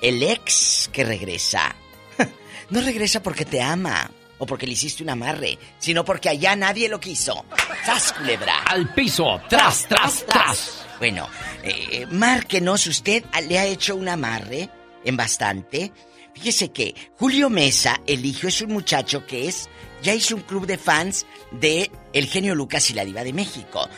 el 0.00 0.22
ex 0.22 0.88
que 0.92 1.04
regresa, 1.04 1.74
no 2.70 2.80
regresa 2.80 3.22
porque 3.22 3.44
te 3.44 3.60
ama 3.60 4.10
o 4.42 4.46
porque 4.46 4.66
le 4.66 4.72
hiciste 4.72 5.04
un 5.04 5.10
amarre, 5.10 5.56
sino 5.78 6.04
porque 6.04 6.28
allá 6.28 6.56
nadie 6.56 6.88
lo 6.88 6.98
quiso. 6.98 7.44
¡Sas, 7.86 8.12
culebra! 8.12 8.64
Al 8.64 8.92
piso, 8.92 9.40
tras, 9.48 9.86
tras, 9.86 10.26
tras. 10.26 10.84
Bueno, 10.98 11.28
eh, 11.62 12.06
márquenos, 12.10 12.88
usted 12.88 13.24
le 13.48 13.60
ha 13.60 13.66
hecho 13.66 13.94
un 13.94 14.08
amarre 14.08 14.68
en 15.04 15.16
bastante. 15.16 15.92
Fíjese 16.34 16.72
que 16.72 16.92
Julio 17.16 17.50
Mesa, 17.50 18.00
el 18.04 18.26
hijo, 18.26 18.48
es 18.48 18.60
un 18.62 18.72
muchacho 18.72 19.24
que 19.28 19.46
es, 19.46 19.70
ya 20.02 20.12
hizo 20.12 20.34
un 20.34 20.42
club 20.42 20.66
de 20.66 20.76
fans 20.76 21.24
de 21.52 21.92
El 22.12 22.26
Genio 22.26 22.56
Lucas 22.56 22.90
y 22.90 22.94
la 22.94 23.04
Diva 23.04 23.22
de 23.22 23.32
México. 23.32 23.88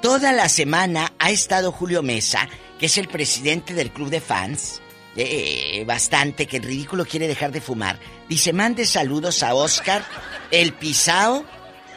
Toda 0.00 0.32
la 0.32 0.48
semana 0.48 1.12
ha 1.20 1.30
estado 1.30 1.70
Julio 1.70 2.02
Mesa, 2.02 2.48
que 2.80 2.86
es 2.86 2.98
el 2.98 3.06
presidente 3.06 3.72
del 3.72 3.92
club 3.92 4.10
de 4.10 4.20
fans, 4.20 4.82
eh, 5.16 5.84
bastante, 5.86 6.46
que 6.46 6.56
el 6.58 6.62
ridículo 6.62 7.04
quiere 7.04 7.28
dejar 7.28 7.52
de 7.52 7.60
fumar. 7.60 7.98
Dice, 8.28 8.52
mande 8.52 8.86
saludos 8.86 9.42
a 9.42 9.54
Oscar, 9.54 10.04
el 10.50 10.72
pisao, 10.72 11.44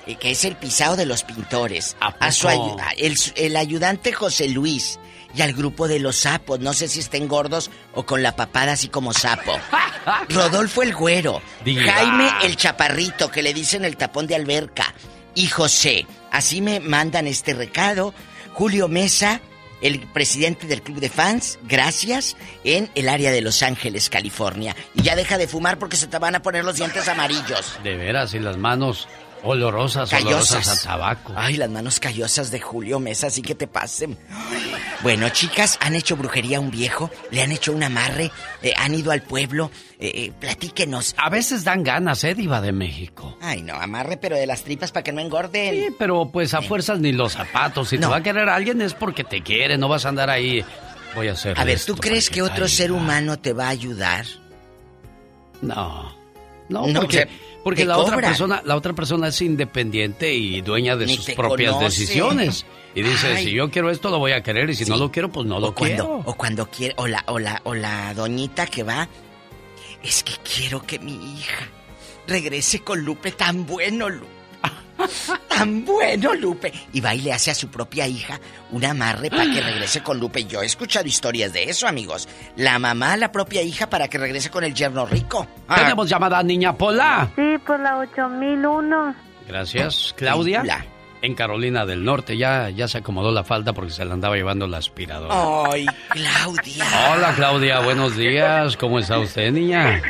eh, 0.08 0.16
que 0.16 0.32
es 0.32 0.44
el 0.46 0.56
pisao 0.56 0.96
de 0.96 1.06
los 1.06 1.24
pintores, 1.24 1.96
a, 2.00 2.32
su 2.32 2.48
poco? 2.48 2.78
ayu- 2.78 2.82
a- 2.82 2.92
el, 2.98 3.16
el 3.36 3.56
ayudante 3.58 4.12
José 4.14 4.50
Luis 4.50 5.00
y 5.34 5.42
al 5.42 5.54
grupo 5.54 5.88
de 5.88 6.00
los 6.00 6.16
sapos, 6.18 6.60
no 6.60 6.74
sé 6.74 6.88
si 6.88 7.00
estén 7.00 7.28
gordos 7.28 7.70
o 7.94 8.06
con 8.06 8.24
la 8.24 8.36
papada 8.36 8.74
así 8.74 8.88
como 8.88 9.12
sapo. 9.14 9.58
Rodolfo 10.30 10.82
el 10.84 10.94
güero. 10.96 11.42
Jaime 11.66 12.30
el 12.44 12.56
chaparrito, 12.56 13.30
que 13.32 13.42
le 13.44 13.54
dicen 13.54 13.84
el 13.86 13.98
tapón 13.98 14.28
de 14.28 14.36
alberca, 14.36 14.94
y 15.34 15.48
José. 15.48 16.06
Así 16.32 16.62
me 16.62 16.80
mandan 16.80 17.28
este 17.28 17.54
recado. 17.54 18.14
Julio 18.54 18.88
Mesa, 18.88 19.42
el 19.82 20.00
presidente 20.00 20.68
del 20.68 20.82
club 20.82 21.00
de 21.00 21.10
fans, 21.10 21.60
gracias, 21.64 22.36
en 22.64 22.90
el 22.96 23.10
área 23.10 23.32
de 23.32 23.42
Los 23.42 23.64
Ángeles, 23.64 24.10
California. 24.10 24.76
Y 24.94 25.04
ya 25.04 25.16
deja 25.16 25.38
de 25.38 25.48
fumar 25.48 25.80
porque 25.80 25.98
se 25.98 26.08
te 26.08 26.18
van 26.18 26.36
a 26.36 26.42
poner 26.42 26.64
los 26.64 26.78
dientes 26.78 27.08
amarillos. 27.08 27.78
De 27.84 27.96
veras, 27.96 28.34
y 28.34 28.40
las 28.40 28.58
manos 28.58 29.08
olorosas, 29.46 30.10
Callosas. 30.10 30.52
olorosas 30.52 30.86
a 30.86 30.90
tabaco. 30.90 31.34
Ay, 31.36 31.56
las 31.58 31.70
manos 31.70 32.00
callosas 32.00 32.52
de 32.52 32.60
Julio 32.60 33.00
Mesa, 33.00 33.28
así 33.28 33.42
que 33.42 33.56
te 33.56 33.68
pasen. 33.68 34.18
Bueno, 35.04 35.30
chicas, 35.30 35.78
han 35.82 35.96
hecho 35.96 36.16
brujería 36.18 36.58
a 36.58 36.60
un 36.62 36.72
viejo, 36.72 37.10
le 37.32 37.42
han 37.44 37.52
hecho 37.52 37.72
un 37.72 37.84
amarre, 37.84 38.32
eh, 38.62 38.74
han 38.76 38.96
ido 38.96 39.12
al 39.12 39.22
pueblo, 39.22 39.70
eh, 40.00 40.12
eh, 40.16 40.32
platíquenos. 40.40 41.14
A 41.18 41.30
veces 41.30 41.64
dan 41.64 41.84
ganas, 41.84 42.24
¿eh, 42.24 42.34
Diva 42.34 42.60
de 42.62 42.72
México? 42.72 43.38
Ay, 43.42 43.62
no, 43.62 43.76
amarre, 43.76 44.18
pero 44.18 44.36
de 44.36 44.48
las 44.48 44.64
tripas 44.64 44.92
para 44.92 45.04
que 45.04 45.12
no 45.12 45.22
engorden. 45.22 45.76
Sí, 45.76 45.96
pero 46.00 46.30
pues 46.32 46.54
a 46.54 46.62
fuerzas 46.62 47.00
ni 47.00 47.12
los 47.12 47.34
zapatos. 47.34 47.90
Si 47.90 47.98
te 47.98 48.02
No. 48.02 48.10
va 48.12 48.18
a 48.18 48.24
querer 48.24 48.50
alguien 48.50 48.82
es 48.82 48.94
porque 48.94 49.24
te 49.24 49.44
quiere, 49.44 49.78
no 49.78 49.88
vas 49.88 50.06
a 50.06 50.10
andar 50.10 50.30
ahí. 50.30 50.66
Voy 51.14 51.28
a 51.28 51.34
hacer. 51.34 51.60
A 51.60 51.64
ver, 51.64 51.80
¿tú 51.80 51.96
crees 51.96 52.30
que 52.30 52.42
otro 52.42 52.68
ser 52.68 52.92
humano 52.92 53.38
te 53.40 53.54
va 53.54 53.68
a 53.68 53.70
ayudar? 53.70 54.26
No. 55.62 56.14
No, 56.68 56.88
No, 56.88 57.02
porque, 57.02 57.26
te- 57.26 57.32
porque 57.66 57.82
te 57.82 57.88
la 57.88 57.98
otra 57.98 58.16
persona, 58.18 58.62
la 58.64 58.76
otra 58.76 58.94
persona 58.94 59.30
es 59.30 59.42
independiente 59.42 60.32
y 60.36 60.62
dueña 60.62 60.96
de 60.96 61.08
Ni 61.08 61.16
sus 61.16 61.32
propias 61.32 61.74
conoce. 61.74 62.00
decisiones. 62.02 62.64
Y 62.94 63.02
dice, 63.02 63.28
Ay. 63.36 63.44
si 63.46 63.52
yo 63.54 63.72
quiero 63.72 63.90
esto 63.90 64.12
lo 64.12 64.20
voy 64.20 64.34
a 64.34 64.44
querer 64.44 64.70
y 64.70 64.76
si 64.76 64.86
no 64.86 64.98
lo 64.98 65.12
quiero, 65.12 65.30
pues 65.32 65.48
no 65.48 65.60
lo 65.60 65.74
cuando, 65.74 66.06
quiero. 66.06 66.22
o 66.26 66.34
cuando 66.36 66.70
quiere, 66.70 66.94
o 66.98 67.08
la, 67.08 67.24
o 67.26 67.40
la, 67.40 67.60
o 67.64 67.74
la 67.74 68.14
doñita 68.14 68.68
que 68.68 68.84
va, 68.84 69.10
es 70.04 70.24
que 70.24 70.34
quiero 70.44 70.86
que 70.86 71.00
mi 71.00 71.16
hija 71.40 71.68
regrese 72.28 72.82
con 72.82 73.04
Lupe 73.04 73.32
tan 73.32 73.66
bueno, 73.66 74.10
Lupe. 74.10 74.35
Tan 75.50 75.86
bueno, 75.86 76.34
Lupe. 76.36 76.72
Y 76.94 77.02
va 77.02 77.14
y 77.16 77.22
le 77.22 77.34
hace 77.34 77.52
a 77.52 77.56
su 77.56 77.70
propia 77.70 78.08
hija 78.08 78.40
un 78.72 78.84
amarre 78.86 79.30
para 79.30 79.44
que 79.46 79.62
regrese 79.62 80.02
con 80.04 80.20
Lupe. 80.20 80.46
Yo 80.46 80.62
he 80.62 80.66
escuchado 80.66 81.08
historias 81.08 81.54
de 81.54 81.64
eso, 81.64 81.88
amigos. 81.88 82.28
La 82.56 82.78
mamá 82.80 83.14
a 83.14 83.18
la 83.18 83.32
propia 83.32 83.62
hija 83.62 83.90
para 83.90 84.08
que 84.08 84.18
regrese 84.18 84.50
con 84.50 84.64
el 84.64 84.74
yerno 84.74 85.06
rico. 85.06 85.48
Ah, 85.68 85.76
Tenemos 85.78 86.10
llamada 86.10 86.42
Niña 86.44 86.78
Pola. 86.78 87.30
Sí, 87.36 87.58
por 87.66 87.80
la 87.80 87.98
8001. 88.00 89.16
Gracias, 89.48 90.14
Claudia. 90.18 90.62
Hola. 90.62 90.86
En 91.22 91.34
Carolina 91.34 91.86
del 91.86 92.04
Norte 92.04 92.38
ya, 92.38 92.70
ya 92.70 92.88
se 92.88 93.00
acomodó 93.00 93.32
la 93.32 93.44
falda 93.44 93.74
porque 93.74 93.92
se 93.92 94.06
la 94.06 94.14
andaba 94.14 94.36
llevando 94.36 94.68
la 94.68 94.78
aspiradora. 94.78 95.34
Ay, 95.72 95.86
Claudia. 96.10 96.86
Hola 97.14 97.34
Claudia, 97.36 97.80
buenos 97.80 98.16
días. 98.16 98.78
¿Cómo 98.78 99.00
está 99.00 99.18
usted, 99.18 99.52
niña? 99.52 100.02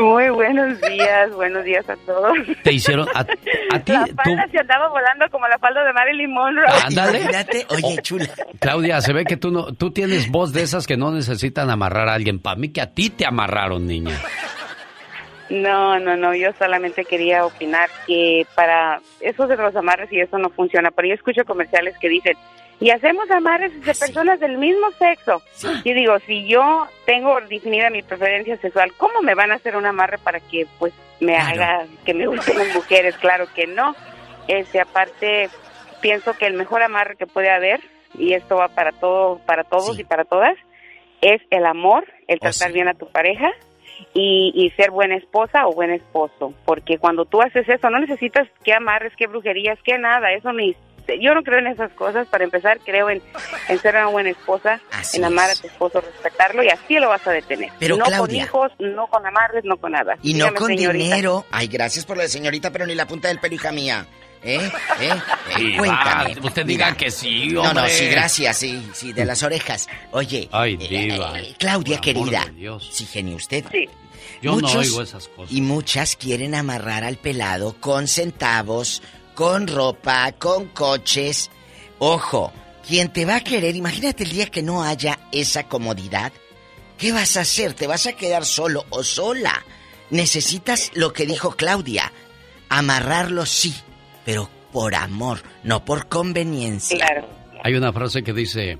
Muy 0.00 0.28
buenos 0.30 0.80
días, 0.80 1.30
buenos 1.32 1.64
días 1.64 1.88
a 1.88 1.96
todos. 2.06 2.32
Te 2.64 2.72
hicieron 2.72 3.06
a, 3.14 3.20
a 3.20 3.78
ti. 3.80 3.92
La 3.92 4.04
tú- 4.06 4.14
falda 4.16 4.48
se 4.50 4.58
andaba 4.58 4.88
volando 4.88 5.26
como 5.30 5.46
la 5.46 5.58
falda 5.58 5.84
de 5.84 5.92
Marilyn 5.92 6.32
Monroe. 6.32 6.66
Ándale. 6.84 7.20
oye, 7.68 8.02
chula. 8.02 8.26
Claudia, 8.58 9.00
se 9.00 9.12
ve 9.12 9.24
que 9.24 9.36
tú 9.36 9.50
no, 9.50 9.72
tú 9.74 9.92
tienes 9.92 10.30
voz 10.30 10.52
de 10.52 10.62
esas 10.62 10.86
que 10.86 10.96
no 10.96 11.12
necesitan 11.12 11.70
amarrar 11.70 12.08
a 12.08 12.14
alguien. 12.14 12.40
Para 12.40 12.56
mí 12.56 12.70
que 12.70 12.80
a 12.80 12.92
ti 12.92 13.10
te 13.10 13.26
amarraron, 13.26 13.86
niña. 13.86 14.16
No, 15.48 15.98
no, 16.00 16.16
no, 16.16 16.34
yo 16.34 16.50
solamente 16.58 17.04
quería 17.04 17.46
opinar 17.46 17.88
que 18.06 18.44
para 18.56 19.00
eso 19.20 19.46
de 19.46 19.56
los 19.56 19.76
amarres 19.76 20.12
y 20.12 20.18
eso 20.20 20.38
no 20.38 20.50
funciona, 20.50 20.90
pero 20.90 21.06
yo 21.06 21.14
escucho 21.14 21.44
comerciales 21.44 21.94
que 22.00 22.08
dicen, 22.08 22.36
y 22.78 22.90
hacemos 22.90 23.30
amarres 23.30 23.72
de 23.74 23.94
personas 23.94 24.38
del 24.38 24.58
mismo 24.58 24.90
sexo. 24.92 25.42
Y 25.84 25.94
digo, 25.94 26.18
si 26.26 26.46
yo 26.46 26.86
tengo 27.06 27.40
definida 27.42 27.90
mi 27.90 28.02
preferencia 28.02 28.56
sexual, 28.58 28.92
¿cómo 28.96 29.22
me 29.22 29.34
van 29.34 29.50
a 29.50 29.54
hacer 29.54 29.76
un 29.76 29.86
amarre 29.86 30.18
para 30.18 30.40
que 30.40 30.66
pues 30.78 30.92
me 31.20 31.36
haga 31.36 31.86
que 32.04 32.12
me 32.12 32.26
gusten 32.26 32.58
las 32.58 32.74
mujeres? 32.74 33.16
Claro 33.16 33.46
que 33.54 33.66
no. 33.66 33.94
Este, 34.48 34.80
aparte, 34.80 35.48
pienso 36.00 36.34
que 36.34 36.46
el 36.46 36.54
mejor 36.54 36.82
amarre 36.82 37.16
que 37.16 37.26
puede 37.26 37.50
haber, 37.50 37.80
y 38.18 38.34
esto 38.34 38.56
va 38.56 38.68
para 38.68 38.92
todo, 38.92 39.38
para 39.46 39.64
todos 39.64 39.98
y 39.98 40.04
para 40.04 40.24
todas, 40.24 40.56
es 41.22 41.40
el 41.50 41.64
amor, 41.66 42.04
el 42.28 42.40
tratar 42.40 42.72
bien 42.72 42.88
a 42.88 42.94
tu 42.94 43.08
pareja 43.08 43.50
y, 44.12 44.52
y 44.54 44.70
ser 44.70 44.90
buena 44.90 45.16
esposa 45.16 45.66
o 45.66 45.72
buen 45.72 45.90
esposo. 45.90 46.52
Porque 46.64 46.98
cuando 46.98 47.24
tú 47.24 47.40
haces 47.40 47.68
eso, 47.68 47.90
no 47.90 47.98
necesitas 47.98 48.48
que 48.62 48.74
amarres, 48.74 49.16
que 49.16 49.26
brujerías, 49.26 49.78
que 49.82 49.98
nada. 49.98 50.32
Eso 50.32 50.52
ni. 50.52 50.76
Yo 51.20 51.34
no 51.34 51.42
creo 51.42 51.58
en 51.58 51.68
esas 51.68 51.92
cosas. 51.92 52.26
Para 52.28 52.44
empezar, 52.44 52.78
creo 52.84 53.08
en, 53.10 53.22
en 53.68 53.78
ser 53.80 53.94
una 53.96 54.06
buena 54.08 54.30
esposa, 54.30 54.80
en 55.14 55.24
amar 55.24 55.50
a 55.50 55.54
tu 55.54 55.66
esposo, 55.66 56.00
respetarlo 56.00 56.62
y 56.62 56.68
así 56.68 56.94
lo 56.94 57.08
vas 57.08 57.26
a 57.26 57.30
detener. 57.32 57.70
Pero, 57.78 57.96
no 57.96 58.04
Claudia. 58.04 58.46
con 58.48 58.70
hijos, 58.70 58.72
no 58.80 59.06
con 59.06 59.24
amarres, 59.26 59.64
no 59.64 59.76
con 59.76 59.92
nada. 59.92 60.16
Y 60.22 60.32
no 60.34 60.46
Dígame, 60.46 60.56
con 60.58 60.66
señorita. 60.68 61.04
dinero. 61.04 61.44
Ay, 61.50 61.68
gracias 61.68 62.04
por 62.04 62.16
lo 62.16 62.22
de 62.22 62.28
señorita, 62.28 62.70
pero 62.70 62.86
ni 62.86 62.94
la 62.94 63.06
punta 63.06 63.28
del 63.28 63.38
pelo, 63.38 63.54
hija 63.54 63.72
mía. 63.72 64.06
¿Eh? 64.42 64.58
¿Eh? 65.00 65.10
Eh, 65.10 65.12
Sí, 65.56 65.76
Cuéntame. 65.76 66.34
va, 66.34 66.46
usted 66.46 66.66
diga 66.66 66.94
que 66.96 67.10
sí, 67.10 67.48
No, 67.48 67.62
no, 67.62 67.68
hombre. 67.70 67.88
sí, 67.90 68.06
gracias, 68.08 68.56
sí, 68.58 68.90
sí, 68.92 69.12
de 69.12 69.24
las 69.24 69.42
orejas. 69.42 69.88
Oye, 70.12 70.48
Ay, 70.52 70.76
eh, 70.80 70.88
diva. 71.10 71.40
eh, 71.40 71.54
Claudia, 71.58 72.00
Por 72.00 72.10
amor 72.16 72.30
querida. 72.30 72.78
Sí, 72.90 73.06
genio, 73.06 73.36
usted. 73.36 73.64
Yo 74.42 74.60
no 74.60 74.68
oigo 74.68 75.02
esas 75.02 75.28
cosas. 75.28 75.52
Y 75.52 75.62
muchas 75.62 76.14
quieren 76.16 76.54
amarrar 76.54 77.04
al 77.04 77.16
pelado 77.16 77.74
con 77.80 78.06
centavos, 78.06 79.02
con 79.36 79.68
ropa, 79.68 80.32
con 80.32 80.66
coches. 80.68 81.50
Ojo, 82.00 82.52
quien 82.86 83.12
te 83.12 83.24
va 83.24 83.36
a 83.36 83.40
querer, 83.40 83.76
imagínate 83.76 84.24
el 84.24 84.30
día 84.30 84.46
que 84.46 84.62
no 84.64 84.82
haya 84.82 85.20
esa 85.30 85.68
comodidad. 85.68 86.32
¿Qué 86.98 87.12
vas 87.12 87.36
a 87.36 87.42
hacer? 87.42 87.74
¿Te 87.74 87.86
vas 87.86 88.06
a 88.06 88.14
quedar 88.14 88.44
solo 88.44 88.84
o 88.90 89.04
sola? 89.04 89.62
Necesitas 90.10 90.90
lo 90.94 91.12
que 91.12 91.26
dijo 91.26 91.52
Claudia. 91.52 92.10
Amarrarlo 92.68 93.46
sí, 93.46 93.74
pero 94.24 94.48
por 94.72 94.94
amor, 94.94 95.42
no 95.62 95.84
por 95.84 96.08
conveniencia. 96.08 97.06
Hay 97.62 97.74
una 97.74 97.92
frase 97.92 98.22
que 98.22 98.32
dice, 98.32 98.78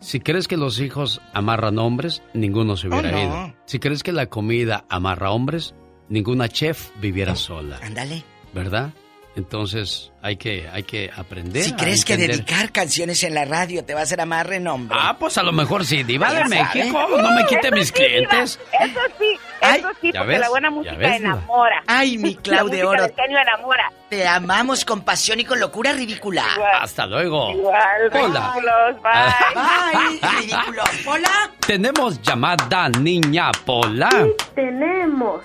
si 0.00 0.20
crees 0.20 0.46
que 0.46 0.56
los 0.56 0.78
hijos 0.80 1.20
amarran 1.34 1.78
hombres, 1.78 2.22
ninguno 2.34 2.76
se 2.76 2.88
hubiera 2.88 3.08
Oh, 3.08 3.12
no. 3.12 3.22
ido. 3.22 3.54
Si 3.66 3.78
crees 3.80 4.02
que 4.02 4.12
la 4.12 4.26
comida 4.26 4.84
amarra 4.88 5.30
hombres, 5.32 5.74
ninguna 6.08 6.48
chef 6.48 6.90
viviera 7.00 7.34
sola. 7.34 7.80
Ándale. 7.82 8.24
¿Verdad? 8.54 8.90
Entonces 9.36 10.12
hay 10.20 10.36
que, 10.36 10.68
hay 10.72 10.82
que 10.82 11.10
aprender. 11.16 11.62
Si 11.62 11.72
a 11.72 11.76
crees 11.76 12.04
que 12.04 12.16
dedicar 12.16 12.72
canciones 12.72 13.22
en 13.22 13.34
la 13.34 13.44
radio 13.44 13.84
te 13.84 13.94
va 13.94 14.00
a 14.00 14.02
hacer 14.02 14.20
amarre, 14.20 14.58
no, 14.60 14.74
hombre. 14.74 14.98
Ah, 15.00 15.16
pues 15.18 15.38
a 15.38 15.42
lo 15.42 15.52
mejor 15.52 15.84
sí, 15.84 16.02
Diva 16.02 16.32
de. 16.32 16.44
México, 16.44 17.06
no 17.20 17.30
me 17.30 17.44
quite 17.46 17.70
mis 17.70 17.88
sí, 17.88 17.94
Diva, 17.94 18.06
clientes. 18.08 18.58
Eso 18.80 19.00
sí, 19.18 19.38
eso 19.62 19.88
sí, 20.00 20.10
¿Ya 20.12 20.20
porque 20.20 20.32
ves? 20.32 20.40
la 20.40 20.48
buena 20.48 20.68
¿Ya 20.68 20.74
música 20.74 20.96
ves, 20.96 21.16
enamora. 21.20 21.82
Ay, 21.86 22.18
mi 22.18 22.34
música 22.34 22.64
Oro. 22.88 23.06
enamora. 23.42 23.92
Te 24.08 24.26
amamos 24.26 24.84
con 24.86 25.02
pasión 25.02 25.38
y 25.38 25.44
con 25.44 25.60
locura 25.60 25.92
ridícula. 25.92 26.42
Hasta 26.80 27.04
luego. 27.06 27.50
Igual, 27.52 28.10
Hola. 28.12 28.52
ridículos, 28.54 28.96
bye. 29.02 29.12
Bye, 29.54 30.18
ridículo. 30.40 30.82
Hola. 31.06 31.50
Tenemos 31.66 32.20
llamada 32.22 32.88
niña 32.88 33.50
Pola. 33.66 34.08
Tenemos 34.54 35.42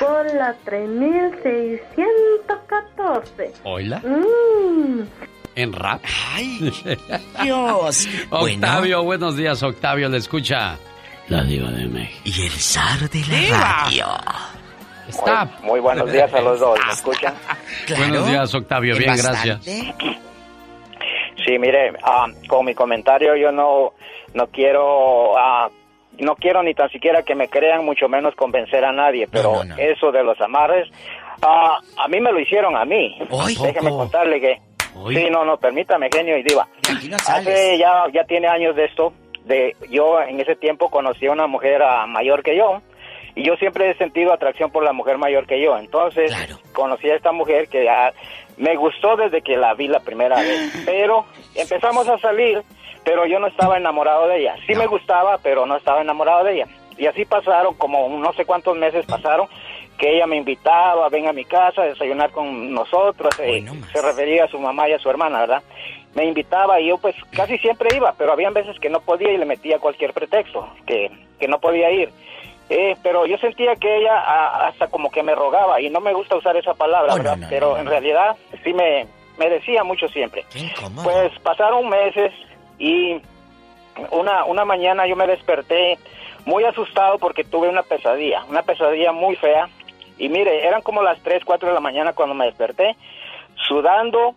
por 0.00 0.24
la 0.34 0.54
3614. 0.64 3.52
Hola. 3.64 4.00
Mm, 4.08 5.02
En 5.56 5.72
rap. 5.72 6.00
Ay, 6.34 6.72
Dios. 7.42 8.08
Octavio, 8.30 9.02
buenos 9.04 9.36
días, 9.36 9.62
Octavio, 9.62 10.08
le 10.08 10.18
escucha. 10.18 10.76
La 11.28 11.42
diva 11.44 11.68
de 11.70 11.86
México. 11.86 12.20
Y 12.24 12.46
el 12.46 12.52
zar 12.52 13.10
de 13.10 13.20
la 13.50 13.60
radio. 13.84 14.06
Está. 15.08 15.44
Muy, 15.60 15.70
muy 15.72 15.80
buenos 15.80 16.10
días 16.10 16.32
a 16.32 16.40
los 16.40 16.58
dos, 16.60 16.78
¿me 16.86 16.92
escuchan? 16.92 17.34
Buenos 17.98 18.28
días, 18.28 18.54
Octavio, 18.54 18.96
bien, 18.96 19.16
gracias. 19.16 19.64
Sí, 19.64 21.58
mire, 21.58 21.92
ah, 22.02 22.26
con 22.46 22.66
mi 22.66 22.74
comentario 22.74 23.34
yo 23.36 23.50
no, 23.50 23.94
no 24.34 24.46
quiero, 24.48 25.36
ah, 25.38 25.70
no 26.18 26.34
quiero 26.36 26.62
ni 26.62 26.74
tan 26.74 26.90
siquiera 26.90 27.22
que 27.22 27.34
me 27.34 27.48
crean, 27.48 27.84
mucho 27.86 28.06
menos 28.08 28.34
convencer 28.34 28.84
a 28.84 28.92
nadie, 28.92 29.26
pero 29.30 29.62
eso 29.78 30.12
de 30.12 30.22
los 30.24 30.38
amarres, 30.42 30.88
ah, 31.42 31.78
a 31.96 32.08
mí 32.08 32.20
me 32.20 32.32
lo 32.32 32.40
hicieron 32.40 32.76
a 32.76 32.84
mí. 32.84 33.18
Déjeme 33.62 33.90
contarle 33.90 34.40
que, 34.40 34.60
sí, 35.08 35.30
no, 35.30 35.44
no, 35.44 35.56
permítame, 35.58 36.08
genio 36.12 36.36
y 36.36 36.42
diva. 36.42 36.68
Hace 37.26 37.78
ya, 37.78 38.04
ya 38.12 38.24
tiene 38.24 38.48
años 38.48 38.76
de 38.76 38.84
esto, 38.86 39.12
de 39.44 39.76
yo 39.90 40.20
en 40.20 40.40
ese 40.40 40.56
tiempo 40.56 40.90
conocí 40.90 41.26
a 41.26 41.32
una 41.32 41.46
mujer 41.46 41.82
ah, 41.82 42.06
mayor 42.06 42.42
que 42.42 42.56
yo, 42.56 42.80
y 43.34 43.44
yo 43.44 43.54
siempre 43.56 43.90
he 43.90 43.94
sentido 43.94 44.32
atracción 44.32 44.70
por 44.70 44.82
la 44.82 44.92
mujer 44.92 45.16
mayor 45.16 45.46
que 45.46 45.62
yo. 45.62 45.78
Entonces, 45.78 46.32
conocí 46.72 47.08
a 47.08 47.14
esta 47.14 47.30
mujer 47.30 47.68
que 47.68 47.88
ah, 47.88 48.12
me 48.56 48.74
gustó 48.76 49.16
desde 49.16 49.42
que 49.42 49.56
la 49.56 49.74
vi 49.74 49.86
la 49.86 50.00
primera 50.00 50.40
vez. 50.40 50.72
Pero 50.84 51.24
empezamos 51.54 52.08
a 52.08 52.18
salir, 52.18 52.62
pero 53.04 53.26
yo 53.26 53.38
no 53.38 53.46
estaba 53.46 53.76
enamorado 53.76 54.26
de 54.26 54.40
ella. 54.40 54.56
Sí 54.66 54.74
me 54.74 54.86
gustaba, 54.86 55.38
pero 55.38 55.64
no 55.66 55.76
estaba 55.76 56.02
enamorado 56.02 56.44
de 56.44 56.54
ella. 56.54 56.66
Y 56.98 57.06
así 57.06 57.24
pasaron, 57.24 57.74
como 57.74 58.08
no 58.08 58.32
sé 58.32 58.44
cuántos 58.44 58.76
meses 58.76 59.06
pasaron, 59.06 59.48
que 59.98 60.14
ella 60.16 60.26
me 60.26 60.36
invitaba, 60.36 61.08
ven 61.08 61.28
a 61.28 61.32
mi 61.32 61.44
casa 61.44 61.82
a 61.82 61.86
desayunar 61.86 62.30
con 62.30 62.72
nosotros. 62.72 63.38
eh, 63.40 63.64
se 63.92 64.00
refería 64.00 64.44
a 64.44 64.48
su 64.48 64.58
mamá 64.58 64.88
y 64.88 64.92
a 64.92 64.98
su 64.98 65.10
hermana, 65.10 65.40
¿verdad? 65.40 65.62
Me 66.14 66.24
invitaba 66.24 66.80
y 66.80 66.86
yo 66.88 66.98
pues 66.98 67.14
casi 67.32 67.58
siempre 67.58 67.94
iba, 67.94 68.14
pero 68.16 68.32
había 68.32 68.50
veces 68.50 68.78
que 68.80 68.88
no 68.88 69.00
podía 69.00 69.32
y 69.32 69.36
le 69.36 69.44
metía 69.44 69.78
cualquier 69.78 70.12
pretexto, 70.12 70.68
que, 70.86 71.10
que 71.38 71.48
no 71.48 71.58
podía 71.58 71.90
ir. 71.90 72.10
Eh, 72.70 72.96
pero 73.02 73.26
yo 73.26 73.36
sentía 73.38 73.74
que 73.76 73.96
ella 73.98 74.14
ah, 74.14 74.68
hasta 74.68 74.88
como 74.88 75.10
que 75.10 75.22
me 75.22 75.34
rogaba 75.34 75.80
y 75.80 75.88
no 75.90 76.00
me 76.00 76.12
gusta 76.12 76.36
usar 76.36 76.56
esa 76.56 76.74
palabra, 76.74 77.14
¿verdad? 77.14 77.46
pero 77.48 77.76
en 77.78 77.86
realidad 77.86 78.36
sí 78.62 78.72
me, 78.74 79.06
me 79.38 79.48
decía 79.48 79.82
mucho 79.84 80.06
siempre. 80.08 80.44
Pues 81.02 81.32
pasaron 81.40 81.88
meses 81.88 82.32
y 82.78 83.20
una, 84.10 84.44
una 84.44 84.64
mañana 84.64 85.06
yo 85.06 85.16
me 85.16 85.26
desperté 85.26 85.98
muy 86.44 86.64
asustado 86.64 87.18
porque 87.18 87.44
tuve 87.44 87.68
una 87.68 87.82
pesadilla, 87.82 88.44
una 88.48 88.62
pesadilla 88.62 89.12
muy 89.12 89.36
fea. 89.36 89.68
Y 90.18 90.28
mire, 90.28 90.66
eran 90.66 90.82
como 90.82 91.02
las 91.02 91.22
3, 91.22 91.44
4 91.44 91.68
de 91.68 91.74
la 91.74 91.80
mañana 91.80 92.12
cuando 92.12 92.34
me 92.34 92.46
desperté, 92.46 92.96
sudando, 93.68 94.34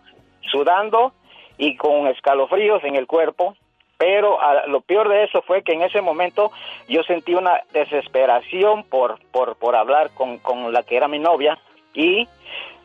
sudando 0.50 1.12
y 1.58 1.76
con 1.76 2.06
escalofríos 2.06 2.82
en 2.84 2.96
el 2.96 3.06
cuerpo. 3.06 3.56
Pero 3.98 4.40
ah, 4.40 4.66
lo 4.66 4.80
peor 4.80 5.08
de 5.08 5.24
eso 5.24 5.42
fue 5.42 5.62
que 5.62 5.72
en 5.72 5.82
ese 5.82 6.00
momento 6.00 6.50
yo 6.88 7.02
sentí 7.04 7.34
una 7.34 7.60
desesperación 7.72 8.82
por, 8.84 9.20
por, 9.30 9.56
por 9.56 9.76
hablar 9.76 10.10
con, 10.14 10.38
con 10.38 10.72
la 10.72 10.82
que 10.82 10.96
era 10.96 11.06
mi 11.06 11.20
novia 11.20 11.58
y 11.94 12.26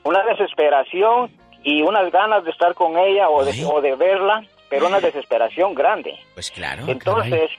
una 0.03 0.23
desesperación 0.23 1.31
y 1.63 1.81
unas 1.81 2.11
ganas 2.11 2.43
de 2.43 2.51
estar 2.51 2.73
con 2.75 2.97
ella 2.97 3.29
o 3.29 3.43
de, 3.43 3.65
o 3.65 3.81
de 3.81 3.95
verla, 3.95 4.43
pero 4.69 4.87
una 4.87 4.99
desesperación 4.99 5.73
grande. 5.73 6.15
Pues 6.33 6.51
claro. 6.51 6.83
Entonces, 6.87 7.49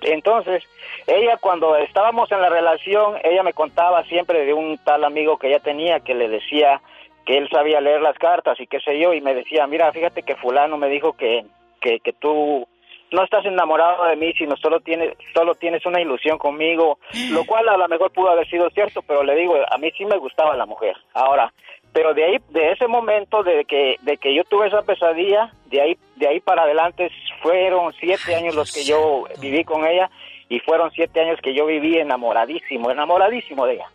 entonces, 0.00 0.62
ella 1.06 1.36
cuando 1.38 1.76
estábamos 1.76 2.30
en 2.32 2.40
la 2.40 2.48
relación, 2.48 3.16
ella 3.22 3.42
me 3.42 3.52
contaba 3.52 4.04
siempre 4.04 4.44
de 4.44 4.54
un 4.54 4.78
tal 4.78 5.04
amigo 5.04 5.38
que 5.38 5.48
ella 5.48 5.60
tenía 5.60 6.00
que 6.00 6.14
le 6.14 6.28
decía 6.28 6.80
que 7.26 7.38
él 7.38 7.48
sabía 7.50 7.80
leer 7.80 8.00
las 8.02 8.18
cartas 8.18 8.58
y 8.60 8.66
qué 8.66 8.80
sé 8.80 8.98
yo, 8.98 9.14
y 9.14 9.20
me 9.20 9.34
decía, 9.34 9.66
mira, 9.66 9.92
fíjate 9.92 10.22
que 10.22 10.36
fulano 10.36 10.76
me 10.76 10.88
dijo 10.88 11.14
que, 11.14 11.44
que, 11.80 12.00
que 12.00 12.12
tú 12.12 12.66
no 13.12 13.22
estás 13.22 13.44
enamorado 13.46 14.04
de 14.06 14.16
mí, 14.16 14.32
sino 14.34 14.56
solo 14.56 14.80
tienes, 14.80 15.16
solo 15.32 15.54
tienes 15.54 15.86
una 15.86 16.00
ilusión 16.00 16.36
conmigo, 16.36 16.98
lo 17.30 17.44
cual 17.46 17.68
a 17.68 17.76
lo 17.76 17.88
mejor 17.88 18.10
pudo 18.12 18.30
haber 18.30 18.48
sido 18.48 18.68
cierto, 18.70 19.02
pero 19.02 19.22
le 19.22 19.34
digo, 19.36 19.56
a 19.70 19.78
mí 19.78 19.90
sí 19.96 20.04
me 20.04 20.18
gustaba 20.18 20.56
la 20.56 20.66
mujer. 20.66 20.96
Ahora, 21.14 21.52
pero 21.92 22.12
de 22.12 22.24
ahí, 22.24 22.36
de 22.50 22.72
ese 22.72 22.88
momento 22.88 23.42
de 23.44 23.64
que, 23.64 23.96
de 24.02 24.16
que 24.16 24.34
yo 24.34 24.42
tuve 24.44 24.66
esa 24.66 24.82
pesadilla, 24.82 25.52
de 25.66 25.80
ahí, 25.80 25.98
de 26.16 26.28
ahí 26.28 26.40
para 26.40 26.62
adelante 26.62 27.10
fueron 27.40 27.92
siete 27.94 28.34
años 28.34 28.56
los 28.56 28.72
que 28.72 28.84
yo 28.84 29.24
viví 29.40 29.64
con 29.64 29.86
ella 29.86 30.10
y 30.54 30.60
fueron 30.60 30.90
siete 30.92 31.20
años 31.20 31.40
que 31.42 31.54
yo 31.54 31.66
viví 31.66 31.98
enamoradísimo, 31.98 32.90
enamoradísimo 32.90 33.66
de 33.66 33.74
ella. 33.74 33.88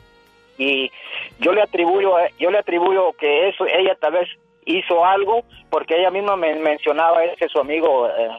Y 0.58 0.92
yo 1.40 1.54
le 1.54 1.62
atribuyo, 1.62 2.16
yo 2.38 2.52
le 2.52 2.60
atribuyo 2.60 3.14
que 3.14 3.48
eso, 3.48 3.66
ella 3.66 3.96
tal 4.00 4.14
vez 4.14 4.30
hizo 4.66 5.06
algo 5.06 5.44
porque 5.70 5.98
ella 5.98 6.12
misma 6.12 6.36
me 6.36 6.54
mencionaba 6.56 7.24
ese 7.24 7.48
su 7.48 7.60
amigo 7.60 8.10
eh, 8.10 8.30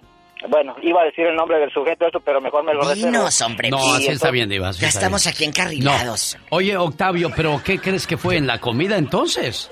bueno, 0.48 0.74
iba 0.82 1.02
a 1.02 1.04
decir 1.04 1.26
el 1.26 1.36
nombre 1.36 1.58
del 1.58 1.70
sujeto 1.70 2.06
esto, 2.06 2.20
pero 2.20 2.40
mejor 2.40 2.64
me 2.64 2.72
lo 2.72 2.94
Dinos, 2.94 3.40
hombre. 3.42 3.68
No, 3.68 3.94
así 3.94 4.08
está 4.08 4.30
bien, 4.30 4.48
Diva. 4.48 4.70
Ya 4.72 4.88
estamos 4.88 5.26
aquí 5.26 5.44
encarrilados. 5.44 6.38
Oye, 6.50 6.76
Octavio, 6.76 7.30
¿pero 7.36 7.60
qué 7.62 7.78
crees 7.78 8.06
que 8.06 8.16
fue 8.16 8.36
en 8.36 8.46
la 8.46 8.58
comida 8.58 8.96
entonces? 8.96 9.70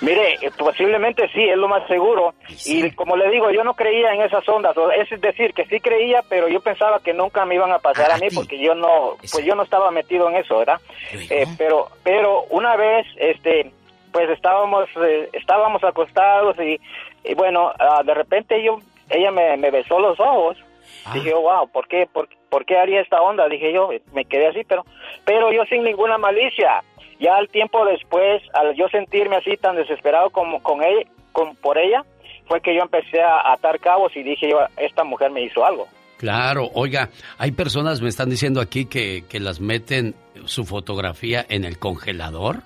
Mire, 0.00 0.34
eh, 0.40 0.50
posiblemente 0.56 1.28
sí, 1.28 1.42
es 1.42 1.56
lo 1.56 1.68
más 1.68 1.86
seguro. 1.86 2.34
Y 2.66 2.90
como 2.92 3.16
le 3.16 3.30
digo, 3.30 3.50
yo 3.50 3.64
no 3.64 3.74
creía 3.74 4.12
en 4.12 4.22
esas 4.22 4.48
ondas. 4.48 4.74
Es 4.96 5.20
decir, 5.20 5.52
que 5.54 5.64
sí 5.66 5.80
creía, 5.80 6.22
pero 6.28 6.48
yo 6.48 6.60
pensaba 6.60 7.00
que 7.00 7.12
nunca 7.12 7.44
me 7.44 7.54
iban 7.54 7.72
a 7.72 7.78
pasar 7.78 8.10
a, 8.12 8.18
mí 8.18 8.28
porque 8.34 8.58
yo 8.58 8.74
no, 8.74 9.16
pues 9.18 9.44
yo 9.44 9.54
no 9.54 9.62
estaba 9.62 9.90
metido 9.90 10.28
en 10.28 10.36
eso, 10.36 10.58
¿verdad? 10.58 10.80
Eh, 11.30 11.46
pero, 11.56 11.88
pero 12.02 12.44
una 12.50 12.76
vez, 12.76 13.06
este, 13.16 13.72
pues 14.12 14.30
estábamos, 14.30 14.88
eh, 14.96 15.28
estábamos 15.32 15.82
acostados 15.84 16.56
y, 16.58 16.80
bueno, 17.34 17.72
ah, 17.78 18.02
de 18.04 18.14
repente 18.14 18.62
yo, 18.62 18.78
ella 19.10 19.30
me, 19.30 19.70
besó 19.70 19.98
los 19.98 20.18
ojos. 20.20 20.56
Ah. 21.06 21.12
Dije, 21.14 21.34
wow, 21.34 21.68
¿por 21.68 21.88
qué, 21.88 22.06
por, 22.10 22.28
¿por 22.48 22.64
qué 22.64 22.78
haría 22.78 23.00
esta 23.00 23.20
onda? 23.20 23.48
Dije 23.48 23.72
yo, 23.72 23.90
me 24.12 24.24
quedé 24.24 24.48
así, 24.48 24.64
pero, 24.64 24.84
pero 25.24 25.52
yo 25.52 25.64
sin 25.64 25.82
ninguna 25.82 26.18
malicia 26.18 26.82
ya 27.20 27.36
al 27.36 27.48
tiempo 27.48 27.84
después, 27.84 28.42
al 28.52 28.74
yo 28.74 28.88
sentirme 28.88 29.36
así 29.36 29.56
tan 29.56 29.76
desesperado 29.76 30.30
como 30.30 30.62
con 30.62 30.82
ella, 30.82 31.08
con, 31.32 31.56
por 31.56 31.78
ella, 31.78 32.04
fue 32.46 32.60
que 32.60 32.74
yo 32.74 32.82
empecé 32.82 33.22
a 33.22 33.52
atar 33.52 33.80
cabos 33.80 34.14
y 34.16 34.22
dije 34.22 34.50
yo, 34.50 34.58
esta 34.76 35.04
mujer 35.04 35.30
me 35.30 35.42
hizo 35.42 35.64
algo. 35.64 35.86
Claro, 36.18 36.70
oiga, 36.74 37.10
hay 37.38 37.52
personas 37.52 38.00
me 38.00 38.08
están 38.08 38.30
diciendo 38.30 38.60
aquí 38.60 38.86
que, 38.86 39.24
que 39.28 39.40
las 39.40 39.60
meten 39.60 40.14
su 40.46 40.64
fotografía 40.64 41.44
en 41.48 41.64
el 41.64 41.78
congelador. 41.78 42.62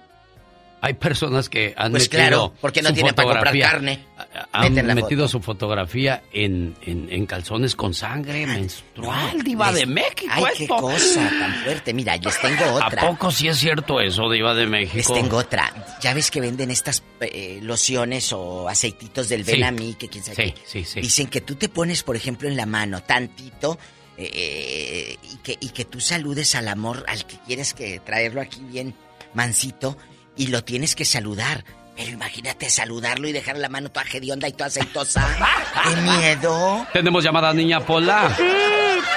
Hay 0.80 0.94
personas 0.94 1.48
que 1.48 1.74
han 1.76 1.90
pues 1.90 2.04
metido 2.04 2.28
claro, 2.28 2.54
porque 2.60 2.82
no 2.82 2.92
tienen 2.92 3.14
para 3.14 3.28
comprar 3.28 3.58
carne. 3.58 4.04
Han 4.52 4.74
metido 4.94 5.26
su 5.26 5.40
fotografía 5.40 6.22
en, 6.32 6.76
en, 6.82 7.26
calzones 7.26 7.74
con 7.74 7.94
sangre 7.94 8.46
menstrual, 8.46 9.42
diva 9.42 9.72
de 9.72 9.86
México. 9.86 10.30
Ay, 10.30 10.44
qué 10.56 10.66
cosa 10.68 11.28
tan 11.28 11.54
fuerte. 11.64 11.92
Mira, 11.92 12.16
les 12.16 12.40
tengo 12.40 12.74
otra. 12.74 13.02
¿A 13.02 13.08
poco 13.08 13.30
sí 13.32 13.48
es 13.48 13.58
cierto 13.58 14.00
eso, 14.00 14.30
diva 14.30 14.54
de 14.54 14.66
México? 14.66 15.14
Les 15.14 15.22
tengo 15.22 15.38
otra. 15.38 15.72
Ya 16.00 16.14
ves 16.14 16.30
que 16.30 16.40
venden 16.40 16.70
estas 16.70 17.02
eh, 17.20 17.58
lociones 17.62 18.32
o 18.32 18.68
aceititos 18.68 19.28
del 19.28 19.42
Benami, 19.42 19.94
que 19.94 20.08
quién 20.08 20.22
sabe 20.22 20.54
sí, 20.64 20.84
Sí, 20.84 21.00
Dicen 21.00 21.26
que 21.26 21.40
tú 21.40 21.56
te 21.56 21.68
pones, 21.68 22.04
por 22.04 22.14
ejemplo, 22.14 22.48
en 22.48 22.56
la 22.56 22.66
mano 22.66 23.02
tantito... 23.02 23.78
Eh, 24.20 25.16
y, 25.22 25.36
que, 25.36 25.56
y 25.60 25.68
que 25.68 25.84
tú 25.84 26.00
saludes 26.00 26.56
al 26.56 26.66
amor, 26.66 27.04
al 27.06 27.24
que 27.24 27.36
quieres 27.46 27.72
que 27.72 28.00
traerlo 28.00 28.40
aquí 28.40 28.60
bien 28.64 28.92
mansito, 29.32 29.96
y 30.38 30.46
lo 30.46 30.64
tienes 30.64 30.96
que 30.96 31.04
saludar. 31.04 31.64
Pero 31.96 32.12
imagínate 32.12 32.70
saludarlo 32.70 33.28
y 33.28 33.32
dejar 33.32 33.58
la 33.58 33.68
mano 33.68 33.90
toda 33.90 34.06
hedionda 34.10 34.48
y 34.48 34.52
toda 34.52 34.66
aceitosa. 34.66 35.26
¡Qué 35.84 36.00
miedo! 36.00 36.86
Tenemos 36.92 37.24
llamada 37.24 37.52
niña 37.52 37.80
Pola. 37.80 38.32
Sí, 38.36 38.44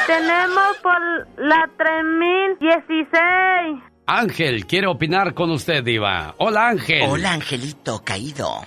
tenemos 0.07 0.77
por 0.81 0.99
la 1.38 1.69
3016. 1.77 3.84
Ángel, 4.07 4.65
quiere 4.65 4.88
opinar 4.88 5.35
con 5.35 5.52
usted, 5.52 5.84
Diva. 5.84 6.34
Hola, 6.39 6.69
Ángel. 6.69 7.03
Hola, 7.07 7.34
Angelito, 7.34 8.02
caído. 8.03 8.65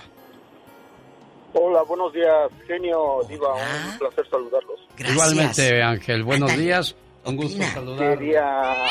Hola, 1.53 1.83
buenos 1.83 2.13
días, 2.13 2.49
genio, 2.65 3.19
Diva. 3.27 3.53
Un 3.53 3.97
placer 3.99 4.25
saludarlos. 4.29 4.79
Gracias. 4.97 5.13
Igualmente, 5.13 5.83
Ángel. 5.83 6.23
Buenos 6.23 6.55
días. 6.55 6.95
Un 7.25 7.35
gusto 7.35 7.63
saludar. 7.63 8.17
Quería, 8.17 8.85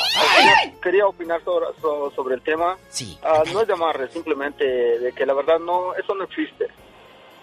quería 0.82 1.06
opinar 1.06 1.42
sobre, 1.44 1.66
sobre, 2.14 2.34
el 2.34 2.42
tema. 2.42 2.76
Sí. 2.88 3.16
Ah, 3.22 3.42
no 3.52 3.60
es 3.60 3.66
de 3.66 3.72
amarre, 3.72 4.08
simplemente 4.08 4.64
de 4.64 5.12
que 5.12 5.24
la 5.24 5.34
verdad 5.34 5.58
no, 5.60 5.94
eso 5.94 6.14
no 6.14 6.24
existe. 6.24 6.66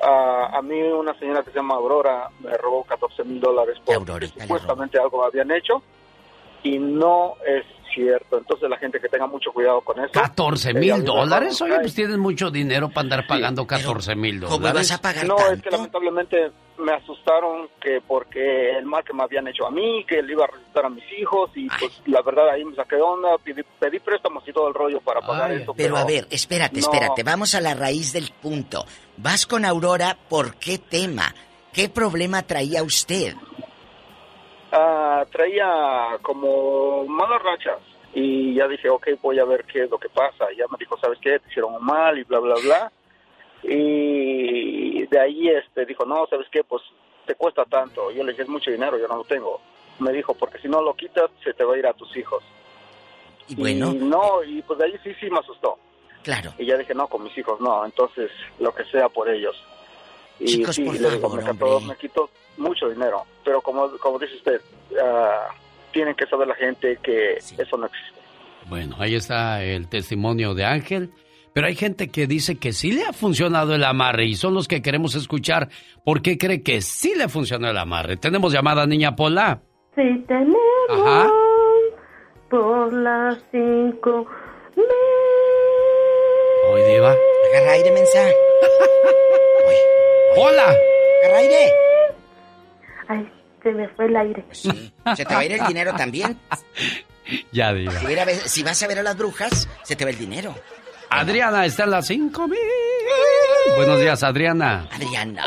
Uh, 0.02 0.56
a 0.56 0.62
mí 0.64 0.82
una 0.82 1.18
señora 1.20 1.44
que 1.44 1.52
se 1.52 1.58
llama 1.58 1.76
Aurora 1.76 2.30
me 2.40 2.58
robó 2.58 2.84
14 2.84 3.24
mil 3.24 3.40
dólares 3.40 3.78
porque 3.86 4.28
supuestamente 4.28 4.98
algo 4.98 5.24
habían 5.24 5.52
hecho 5.52 5.84
y 6.64 6.80
no 6.80 7.36
es 7.46 7.64
cierto. 7.94 8.38
Entonces 8.38 8.70
la 8.70 8.78
gente 8.78 9.00
que 9.00 9.10
tenga 9.10 9.28
mucho 9.28 9.52
cuidado 9.52 9.82
con 9.82 10.00
eso. 10.00 10.12
14 10.12 10.74
mil 10.74 11.04
dólares, 11.04 11.62
oye, 11.62 11.80
pues 11.80 11.94
tienes 11.94 12.18
mucho 12.18 12.50
dinero 12.50 12.90
para 12.90 13.02
andar 13.02 13.28
pagando 13.28 13.66
14 13.66 14.16
mil 14.16 14.40
dólares. 14.40 14.60
¿Cómo 14.60 14.74
vas 14.74 14.92
a 14.92 15.02
pagar 15.02 15.26
No, 15.26 15.38
es 15.52 15.62
que 15.62 15.70
lamentablemente 15.70 16.52
me 16.82 16.94
asustaron 16.94 17.70
que 17.80 18.02
porque 18.06 18.72
el 18.78 18.86
mal 18.86 19.04
que 19.04 19.14
me 19.14 19.24
habían 19.24 19.48
hecho 19.48 19.68
a 19.68 19.72
mí, 19.72 20.04
que 20.08 20.22
le 20.22 20.34
iba 20.34 20.46
a 20.46 20.48
resultar 20.48 20.86
a 20.86 20.90
mis 20.90 21.04
hijos 21.20 21.52
y 21.56 21.68
pues 21.68 22.02
la 22.08 22.22
verdad 22.22 22.50
ahí 22.50 22.66
me 22.66 22.76
saqué 22.76 22.96
onda, 22.96 23.30
pedí, 23.80 24.00
préstamos 24.00 24.44
y 24.48 24.52
todo 24.52 24.68
el 24.68 24.74
rollo 24.74 25.00
para 25.02 25.22
pagar 25.22 25.52
eso. 25.52 25.74
Pero, 25.76 25.98
a 25.98 26.06
ver, 26.06 26.28
espérate, 26.30 26.80
espérate, 26.80 27.24
vamos 27.24 27.56
a 27.56 27.62
la 27.62 27.74
raíz 27.74 28.14
del 28.14 28.32
punto. 28.42 28.86
Vas 29.18 29.46
con 29.46 29.66
Aurora, 29.66 30.18
¿por 30.30 30.56
qué 30.56 30.78
tema? 30.78 31.34
¿Qué 31.72 31.88
problema 31.88 32.42
traía 32.42 32.84
usted? 32.84 33.36
Ah, 34.72 35.26
traía 35.32 36.18
como 36.22 37.06
malas 37.06 37.42
rachas 37.44 37.80
y 38.14 38.54
ya 38.56 38.68
dije, 38.68 38.90
ok, 38.90 39.08
voy 39.22 39.40
a 39.40 39.46
ver 39.46 39.66
qué 39.66 39.84
es 39.84 39.90
lo 39.90 39.98
que 39.98 40.10
pasa. 40.10 40.52
Y 40.52 40.58
ya 40.58 40.66
me 40.70 40.78
dijo, 40.80 40.98
¿sabes 40.98 41.20
qué? 41.22 41.40
Te 41.40 41.50
hicieron 41.50 41.84
mal 41.84 42.18
y 42.18 42.24
bla, 42.24 42.40
bla, 42.40 42.56
bla. 42.64 42.92
Y 43.64 45.06
de 45.06 45.20
ahí 45.20 45.50
este 45.50 45.86
dijo, 45.86 46.06
no, 46.06 46.26
¿sabes 46.28 46.48
qué? 46.52 46.64
Pues 46.64 46.82
te 47.26 47.36
cuesta 47.36 47.66
tanto. 47.66 48.12
Yo 48.12 48.24
le 48.24 48.32
dije, 48.32 48.44
es 48.44 48.50
mucho 48.50 48.72
dinero, 48.72 48.98
yo 48.98 49.08
no 49.08 49.18
lo 49.18 49.24
tengo. 49.24 49.62
Me 50.00 50.12
dijo, 50.12 50.34
porque 50.34 50.60
si 50.60 50.68
no 50.68 50.82
lo 50.82 50.94
quitas, 50.94 51.30
se 51.44 51.54
te 51.54 51.64
va 51.64 51.76
a 51.76 51.78
ir 51.78 51.88
a 51.88 51.94
tus 51.94 52.16
hijos. 52.18 52.44
Y 53.48 53.56
bueno. 53.56 53.94
no, 53.94 54.44
y 54.44 54.62
pues 54.62 54.80
de 54.80 54.86
ahí 54.86 54.98
sí, 55.04 55.14
sí 55.20 55.30
me 55.30 55.40
asustó. 55.40 55.78
Claro. 56.24 56.54
Y 56.58 56.66
ya 56.66 56.78
dije, 56.78 56.94
no, 56.94 57.08
con 57.08 57.24
mis 57.24 57.38
hijos 57.38 57.60
no, 57.60 57.84
entonces 57.86 58.32
lo 58.60 58.74
que 58.74 58.84
sea 58.86 59.10
por 59.10 59.30
ellos. 59.30 59.56
Y 60.42 60.46
Chicos, 60.46 60.76
sí, 60.76 60.84
por 60.84 61.00
le 61.00 61.20
favor, 61.20 61.84
me, 61.84 61.96
quitó, 61.96 62.30
mucho 62.58 62.90
dinero. 62.90 63.24
Pero 63.44 63.62
como, 63.62 63.90
como 64.00 64.18
dice 64.18 64.36
usted, 64.36 64.62
uh, 64.92 65.54
tienen 65.92 66.16
que 66.16 66.26
saber 66.26 66.48
la 66.48 66.56
gente 66.56 66.98
que 67.02 67.36
eso 67.36 67.78
no 67.78 67.86
existe. 67.86 68.20
Bueno, 68.68 68.96
ahí 69.00 69.16
está 69.16 69.64
el 69.64 69.88
testimonio 69.88 70.54
de 70.54 70.66
Ángel. 70.66 71.12
Pero 71.54 71.68
hay 71.68 71.76
gente 71.76 72.08
que 72.08 72.28
dice 72.28 72.58
que 72.58 72.72
sí 72.72 72.92
le 72.94 73.04
ha 73.04 73.12
funcionado 73.12 73.76
el 73.76 73.84
amarre 73.84 74.26
y 74.26 74.36
son 74.36 74.54
los 74.54 74.68
que 74.68 74.82
queremos 74.82 75.16
escuchar 75.16 75.68
por 76.06 76.22
qué 76.22 76.38
cree 76.38 76.64
que 76.64 76.82
sí 76.82 77.14
le 77.16 77.28
funcionó 77.28 77.70
el 77.70 77.78
amarre. 77.78 78.16
¿Tenemos 78.16 78.54
llamada, 78.54 78.86
niña 78.88 79.16
Pola? 79.16 79.62
Sí, 79.96 80.24
tenemos. 80.28 80.58
Ajá. 80.90 81.30
Por 82.50 82.94
las 82.94 83.38
cinco. 83.52 84.26
Hoy, 86.72 86.82
Diva. 86.84 87.14
Agarra 87.52 87.72
aire, 87.74 87.92
mensa. 87.92 88.20
¡Hola! 90.36 90.76
Agarra 91.24 91.40
aire. 91.40 91.74
Ay, 93.08 93.32
se 93.62 93.72
me 93.72 93.88
fue 93.90 94.06
el 94.06 94.16
aire. 94.16 94.46
Sí. 94.52 94.94
¿Se 95.16 95.26
te 95.26 95.34
va 95.34 95.42
a 95.42 95.46
ir 95.46 95.52
el 95.54 95.68
dinero 95.68 95.94
también? 95.94 96.40
ya, 97.52 97.74
Diva. 97.74 97.94
Si, 98.46 98.64
vas 98.64 98.82
a 98.82 98.88
ver 98.88 99.00
a 99.00 99.04
las 99.04 99.18
brujas, 99.18 99.68
se 99.84 99.96
te 99.96 100.06
va 100.06 100.12
el 100.12 100.18
dinero. 100.18 100.56
Adriana 101.10 101.66
está 101.66 101.84
en 101.84 101.92
las 101.92 102.08
cinco 102.08 102.48
mil. 102.48 102.60
Buenos 103.76 104.00
días, 104.00 104.24
Adriana. 104.24 104.88
Adriana. 104.92 105.44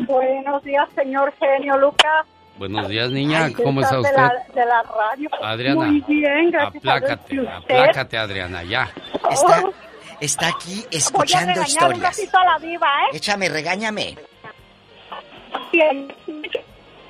Buenos 0.00 0.62
días, 0.62 0.88
señor 0.94 1.32
genio 1.38 1.78
Lucas. 1.78 2.26
Buenos 2.58 2.88
días, 2.88 3.10
niña. 3.10 3.50
¿Cómo 3.52 3.80
está 3.80 3.98
usted? 3.98 4.12
De 4.54 4.66
la, 4.66 4.82
radio. 4.82 5.30
Adriana. 5.42 5.86
Muy 5.86 6.00
bien, 6.06 6.50
gracias. 6.50 6.76
Aplácate, 6.76 7.48
aplácate, 7.48 8.18
Adriana, 8.18 8.62
ya. 8.62 8.90
Está, 9.30 9.62
está 10.22 10.48
aquí 10.48 10.84
escuchando 10.90 11.52
Voy 11.52 11.62
a 11.62 11.66
historias. 11.66 12.18
Un 12.18 12.36
a 12.36 12.44
la 12.44 12.58
diva, 12.58 12.86
¿eh? 12.86 13.16
Échame, 13.16 13.48
regáñame. 13.48 14.16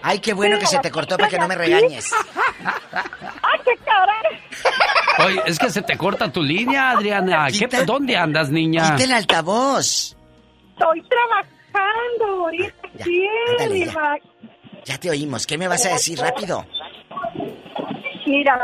Ay, 0.03 0.19
qué 0.19 0.33
bueno 0.33 0.59
que 0.59 0.67
se 0.67 0.79
te 0.79 0.91
cortó 0.91 1.17
para 1.17 1.29
que 1.29 1.39
no 1.39 1.47
me 1.47 1.55
regañes. 1.55 2.13
¡Ay, 2.65 3.61
qué 3.65 3.77
cabrón! 3.85 5.27
Oye, 5.27 5.43
es 5.47 5.59
que 5.59 5.71
se 5.71 5.83
te 5.83 5.97
corta 5.97 6.33
tu 6.33 6.43
línea, 6.43 6.91
Adriana. 6.91 7.47
¿Qué, 7.51 7.69
¿Dónde 7.85 8.17
andas, 8.17 8.51
niña? 8.51 8.93
Quita 8.93 9.05
el 9.05 9.13
altavoz. 9.13 10.17
Estoy 10.73 11.03
trabajando 11.03 12.45
ahorita. 12.45 12.75
Ya, 12.95 14.19
ya. 14.85 14.99
te 14.99 15.11
oímos. 15.11 15.47
¿Qué 15.47 15.59
me 15.59 15.69
vas 15.69 15.85
a 15.87 15.91
decir 15.91 16.19
rápido? 16.19 16.67
Mira, 18.27 18.59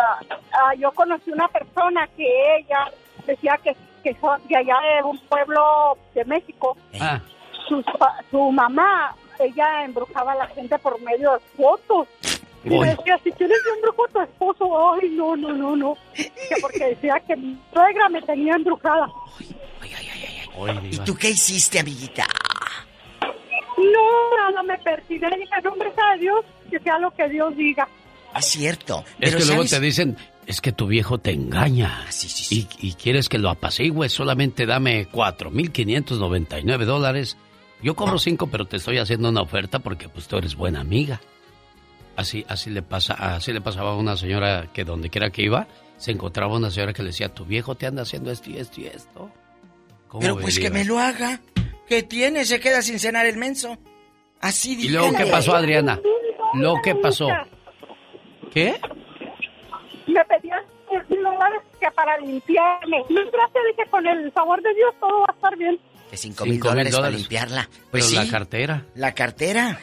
ah, 0.53 0.75
yo 0.79 0.91
conocí 0.93 1.31
una 1.31 1.49
persona 1.49 2.09
que 2.17 2.27
ella 2.59 2.91
decía 3.27 3.59
que, 3.63 3.77
que 4.03 4.15
son 4.21 4.41
de 4.49 4.57
allá 4.57 4.77
de 4.97 5.03
un 5.03 5.19
pueblo 5.19 5.97
de 6.15 6.25
México. 6.25 6.77
Ah. 7.01 7.21
Su, 7.69 7.85
su 8.31 8.51
mamá 8.51 9.15
ella 9.39 9.85
embrujaba 9.85 10.33
a 10.33 10.37
la 10.37 10.47
gente 10.49 10.79
por 10.79 11.01
medio 11.01 11.33
de 11.33 11.39
fotos. 11.57 12.09
Y 12.65 12.71
me 12.71 12.89
decía, 12.89 13.19
si 13.23 13.31
tienes 13.33 13.59
un 13.67 13.77
embrujo 13.77 14.05
a 14.07 14.09
tu 14.09 14.21
esposo, 14.21 14.93
ay, 14.93 15.09
no, 15.11 15.37
no, 15.37 15.53
no, 15.53 15.77
no. 15.77 15.97
porque 16.61 16.87
decía 16.87 17.21
que 17.27 17.37
mi 17.37 17.57
suegra 17.73 18.09
me 18.09 18.21
tenía 18.23 18.55
embrujada. 18.55 19.09
¿Y 20.91 20.99
tú 20.99 21.15
qué 21.15 21.31
hiciste, 21.31 21.79
amiguita? 21.79 22.27
No, 23.77 24.37
nada, 24.37 24.63
me 24.65 24.77
persigue. 24.79 25.27
Dije, 25.39 25.55
no, 25.63 25.71
hombre, 25.71 25.93
sea 25.95 26.15
de 26.15 26.19
Dios, 26.21 26.45
que 26.69 26.81
sea 26.81 26.99
lo 26.99 27.11
que 27.13 27.29
Dios 27.29 27.57
diga. 27.57 27.89
Es 28.37 28.47
cierto. 28.47 29.05
Es 29.21 29.37
que 29.37 29.45
luego 29.45 29.65
te 29.65 29.79
dicen, 29.79 30.17
es 30.49 30.61
que 30.61 30.73
tu 30.73 30.89
viejo 30.89 31.19
te 31.19 31.31
engaña. 31.31 32.05
Ah, 32.07 32.11
sí, 32.11 32.29
sí, 32.29 32.43
sí. 32.43 32.69
Y, 32.81 32.89
y, 32.89 32.95
quieres 32.95 33.29
que 33.29 33.39
lo 33.39 33.51
apacigüe, 33.51 34.09
solamente 34.09 34.67
dame 34.67 35.09
4.599 35.09 36.85
dólares 36.85 37.37
yo 37.83 37.95
cobro 37.95 38.19
cinco, 38.19 38.49
pero 38.49 38.65
te 38.65 38.77
estoy 38.77 38.99
haciendo 38.99 39.29
una 39.29 39.41
oferta 39.41 39.79
porque 39.79 40.09
pues 40.09 40.27
tú 40.27 40.37
eres 40.37 40.57
buena 40.57 40.81
amiga. 40.81 41.21
Así, 42.17 42.45
así 42.49 42.71
le 42.71 42.83
pasa, 42.83 43.15
así 43.15 43.53
le 43.53 43.61
pasaba 43.61 43.93
a 43.93 43.97
una 43.97 44.17
señora 44.17 44.71
que 44.73 44.85
donde 44.85 45.09
quiera 45.09 45.31
que 45.31 45.43
iba, 45.43 45.69
se 45.97 46.11
encontraba 46.11 46.57
una 46.57 46.71
señora 46.71 46.93
que 46.93 47.03
le 47.03 47.11
decía, 47.11 47.29
tu 47.29 47.45
viejo 47.45 47.77
te 47.77 47.87
anda 47.87 48.03
haciendo 48.03 48.33
esto 48.33 48.51
y 48.51 48.57
esto 48.57 48.81
y 48.81 48.87
esto. 48.87 49.31
Pero 50.19 50.39
pues 50.39 50.59
que 50.59 50.71
me 50.71 50.85
lo 50.85 50.99
haga. 50.99 51.41
¿Qué 51.87 52.03
tiene? 52.03 52.45
Se 52.45 52.59
queda 52.59 52.83
sin 52.83 52.99
cenar 52.99 53.27
el 53.27 53.37
menso. 53.37 53.79
Así 54.41 54.77
¿Y 54.79 54.89
luego 54.89 55.13
qué 55.17 55.27
pasó, 55.27 55.55
Adriana? 55.55 56.01
¿Lo 56.55 56.75
que 56.83 56.95
pasó? 56.97 57.29
¿Qué? 58.53 58.81
Me 60.09 60.25
pedían 60.25 60.61
dólares 61.09 61.61
que 61.81 61.91
para 61.93 62.19
limpiarme. 62.19 63.05
Mientras 63.09 63.53
te 63.53 63.59
dije, 63.71 63.89
con 63.91 64.07
el 64.07 64.33
favor 64.33 64.61
de 64.63 64.75
Dios 64.75 64.95
todo 65.01 65.21
va 65.21 65.27
a 65.29 65.33
estar 65.33 65.57
bien. 65.57 65.79
Que 66.11 66.17
cinco 66.17 66.47
mil 66.47 66.59
dólares, 66.59 66.97
para 66.97 67.11
limpiarla. 67.11 67.69
Pues 67.91 68.13
la 68.15 68.27
cartera. 68.29 68.83
La 68.95 69.13
cartera. 69.15 69.79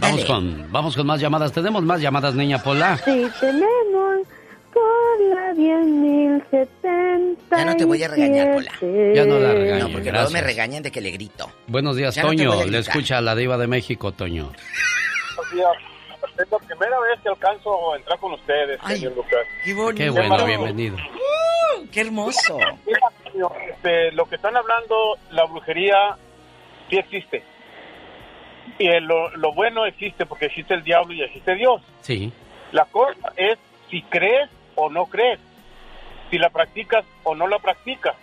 Vamos 0.00 0.24
con, 0.24 0.72
vamos 0.72 0.96
con 0.96 1.06
más 1.06 1.20
llamadas. 1.20 1.52
¿Tenemos 1.52 1.82
más 1.82 2.00
llamadas, 2.00 2.34
niña 2.34 2.62
Pola? 2.62 2.96
Sí, 3.04 3.26
tenemos. 3.40 4.26
Pola 4.72 5.52
10.070. 5.54 7.36
Ya 7.50 7.64
no 7.66 7.76
te 7.76 7.84
voy 7.84 8.02
a 8.02 8.08
regañar, 8.08 8.54
Pola. 8.54 8.72
Ya 9.14 9.24
no 9.26 9.38
la 9.38 9.52
regaño, 9.52 9.84
No, 9.88 9.92
porque 9.92 10.08
gracias. 10.10 10.12
luego 10.14 10.30
me 10.30 10.40
regañan 10.40 10.82
de 10.82 10.90
que 10.90 11.00
le 11.02 11.10
grito. 11.10 11.50
Buenos 11.66 11.96
días, 11.96 12.14
Ya 12.14 12.22
no 12.22 12.28
Toño. 12.28 12.52
a 12.60 12.64
Le 12.66 12.78
escucha 12.78 13.20
la 13.20 13.34
diva 13.34 13.58
de 13.58 13.66
México, 13.66 14.12
Toño. 14.12 14.50
Buenos 15.36 15.52
días. 15.52 15.91
Es 16.42 16.50
la 16.50 16.58
primera 16.58 16.98
vez 17.00 17.20
que 17.22 17.28
alcanzo 17.28 17.92
a 17.92 17.96
entrar 17.96 18.18
con 18.18 18.32
ustedes, 18.32 18.80
señor 18.86 19.14
Lucas. 19.14 19.46
Qué 19.64 19.74
bonito. 19.74 19.96
Qué 19.96 20.10
bueno, 20.10 20.44
bienvenido. 20.44 20.96
Uh, 20.96 21.86
¡Qué 21.92 22.00
hermoso! 22.00 22.58
Mira, 22.84 23.00
señor, 23.30 23.52
este, 23.70 24.10
lo 24.12 24.24
que 24.26 24.36
están 24.36 24.56
hablando, 24.56 25.16
la 25.30 25.44
brujería 25.44 26.16
sí 26.90 26.96
existe. 26.96 27.44
Y 28.78 28.88
el- 28.88 29.04
lo, 29.04 29.30
lo 29.36 29.52
bueno 29.52 29.84
existe 29.86 30.26
porque 30.26 30.46
existe 30.46 30.74
el 30.74 30.82
diablo 30.82 31.12
y 31.12 31.22
existe 31.22 31.54
Dios. 31.54 31.80
Sí. 32.00 32.32
La 32.72 32.86
cosa 32.86 33.32
es 33.36 33.58
si 33.90 34.02
crees 34.02 34.50
o 34.74 34.88
no 34.90 35.06
crees, 35.06 35.38
si 36.30 36.38
la 36.38 36.48
practicas 36.50 37.04
o 37.24 37.34
no 37.34 37.46
la 37.46 37.58
practicas. 37.58 38.16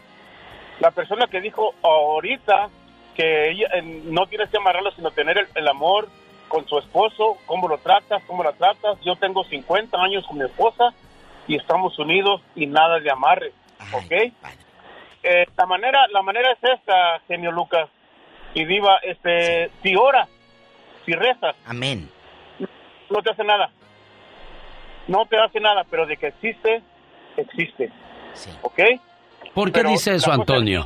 La 0.79 0.91
persona 0.91 1.27
que 1.27 1.39
dijo 1.41 1.73
ahorita 1.83 2.69
que 3.15 3.51
ella, 3.51 3.67
eh, 3.75 3.81
no 4.05 4.25
tienes 4.27 4.49
que 4.49 4.57
amarrarlo, 4.57 4.91
sino 4.91 5.11
tener 5.11 5.37
el, 5.37 5.47
el 5.55 5.67
amor 5.67 6.09
con 6.49 6.67
su 6.67 6.77
esposo, 6.79 7.37
cómo 7.45 7.67
lo 7.69 7.77
tratas, 7.77 8.21
cómo 8.27 8.43
la 8.43 8.51
tratas. 8.51 8.99
Yo 9.01 9.15
tengo 9.15 9.43
50 9.45 9.97
años 9.97 10.25
con 10.27 10.37
mi 10.37 10.43
esposa 10.45 10.89
y 11.47 11.55
estamos 11.55 11.97
unidos 11.97 12.41
y 12.55 12.65
nada 12.67 12.99
de 12.99 13.09
amarre, 13.09 13.53
¿ok? 13.93 14.11
Eh, 15.23 15.45
la 15.57 15.65
manera, 15.65 16.07
la 16.11 16.21
manera 16.21 16.51
es 16.51 16.59
esta, 16.63 17.19
genio 17.27 17.51
Lucas 17.51 17.89
y 18.53 18.65
Diva, 18.65 18.97
este, 19.03 19.69
si 19.83 19.95
oras, 19.95 20.27
si 21.05 21.13
rezas, 21.13 21.55
Amén. 21.65 22.09
no 23.09 23.21
te 23.21 23.31
hace 23.31 23.43
nada. 23.43 23.69
No 25.07 25.25
te 25.25 25.37
hace 25.39 25.59
nada, 25.59 25.85
pero 25.89 26.05
de 26.05 26.17
que 26.17 26.27
existe, 26.27 26.81
existe. 27.37 27.89
¿Ok? 28.61 28.79
¿Por 29.53 29.69
qué 29.69 29.79
Pero 29.79 29.89
dice 29.89 30.13
eso, 30.15 30.31
es- 30.31 30.39
Antonio? 30.39 30.85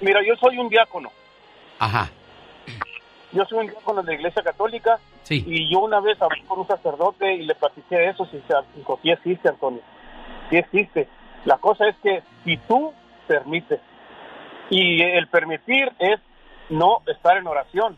Mira, 0.00 0.20
yo 0.26 0.34
soy 0.36 0.58
un 0.58 0.68
diácono. 0.68 1.10
Ajá. 1.78 2.10
Yo 3.32 3.44
soy 3.46 3.60
un 3.60 3.66
diácono 3.66 4.02
de 4.02 4.12
la 4.12 4.14
Iglesia 4.14 4.42
Católica. 4.42 4.98
Sí. 5.22 5.44
Y 5.46 5.72
yo 5.72 5.80
una 5.80 6.00
vez 6.00 6.20
hablé 6.20 6.42
con 6.44 6.60
un 6.60 6.66
sacerdote 6.66 7.34
y 7.34 7.44
le 7.44 7.54
platiqué 7.54 8.08
eso. 8.08 8.28
Y 8.32 8.40
se 8.40 8.54
dijo, 8.76 8.98
sí 9.02 9.10
existe, 9.10 9.48
Antonio. 9.48 9.80
Sí 10.50 10.56
existe. 10.56 11.08
La 11.44 11.58
cosa 11.58 11.88
es 11.88 11.96
que 12.02 12.22
si 12.44 12.56
tú 12.56 12.92
permites, 13.26 13.80
y 14.70 15.02
el 15.02 15.28
permitir 15.28 15.90
es 15.98 16.20
no 16.70 17.02
estar 17.06 17.36
en 17.36 17.46
oración. 17.46 17.96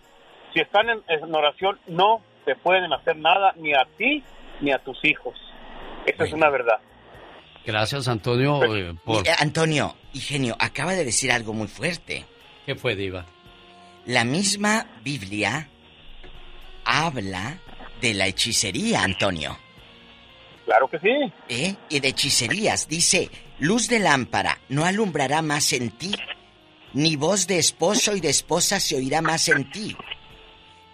Si 0.53 0.61
están 0.61 0.89
en, 0.89 1.03
en 1.09 1.35
oración, 1.35 1.79
no 1.87 2.21
te 2.45 2.57
pueden 2.57 2.93
hacer 2.93 3.17
nada 3.17 3.53
ni 3.57 3.75
a 3.75 3.87
ti 3.97 4.23
ni 4.61 4.73
a 4.73 4.79
tus 4.79 5.05
hijos. 5.05 5.35
Esa 6.07 6.25
es 6.25 6.33
una 6.33 6.51
verdad. 6.51 6.79
Gracias, 7.65 8.09
Antonio, 8.09 8.63
eh, 8.65 8.95
por... 9.05 9.27
Eh, 9.27 9.31
Antonio, 9.39 9.95
y 10.13 10.21
genio, 10.21 10.55
acaba 10.59 10.93
de 10.93 11.05
decir 11.05 11.33
algo 11.33 11.55
muy 11.55 11.67
fuerte. 11.67 12.27
¿Qué 12.67 12.75
fue, 12.75 12.95
diva? 12.95 13.25
La 14.07 14.25
misma 14.25 14.87
Biblia 15.03 15.69
habla 16.85 17.59
de 18.03 18.13
la 18.13 18.27
hechicería, 18.27 19.03
Antonio. 19.03 19.59
Claro 20.67 20.89
que 20.89 20.99
sí. 20.99 21.33
¿Eh? 21.49 21.75
Y 21.89 22.01
de 22.01 22.09
hechicerías. 22.09 22.87
Dice, 22.87 23.31
luz 23.59 23.89
de 23.89 23.99
lámpara 23.99 24.61
no 24.69 24.85
alumbrará 24.85 25.41
más 25.41 25.73
en 25.73 25.91
ti, 25.91 26.13
ni 26.93 27.17
voz 27.17 27.47
de 27.47 27.59
esposo 27.59 28.15
y 28.15 28.21
de 28.21 28.29
esposa 28.29 28.79
se 28.79 28.97
oirá 28.97 29.23
más 29.23 29.49
en 29.49 29.71
ti. 29.71 29.97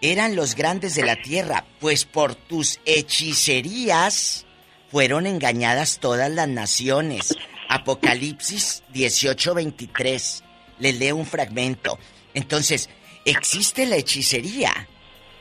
Eran 0.01 0.37
los 0.37 0.55
grandes 0.55 0.95
de 0.95 1.05
la 1.05 1.17
tierra, 1.17 1.67
pues 1.81 2.05
por 2.05 2.35
tus 2.35 2.81
hechicerías 2.85 4.47
fueron 4.91 5.27
engañadas 5.27 5.99
todas 5.99 6.31
las 6.31 6.49
naciones. 6.49 7.37
Apocalipsis 7.69 8.83
18:23. 8.93 10.43
Le 10.79 10.93
leo 10.93 11.17
un 11.17 11.27
fragmento. 11.27 11.99
Entonces, 12.35 12.89
existe 13.25 13.87
la 13.87 13.97
hechicería. 13.97 14.89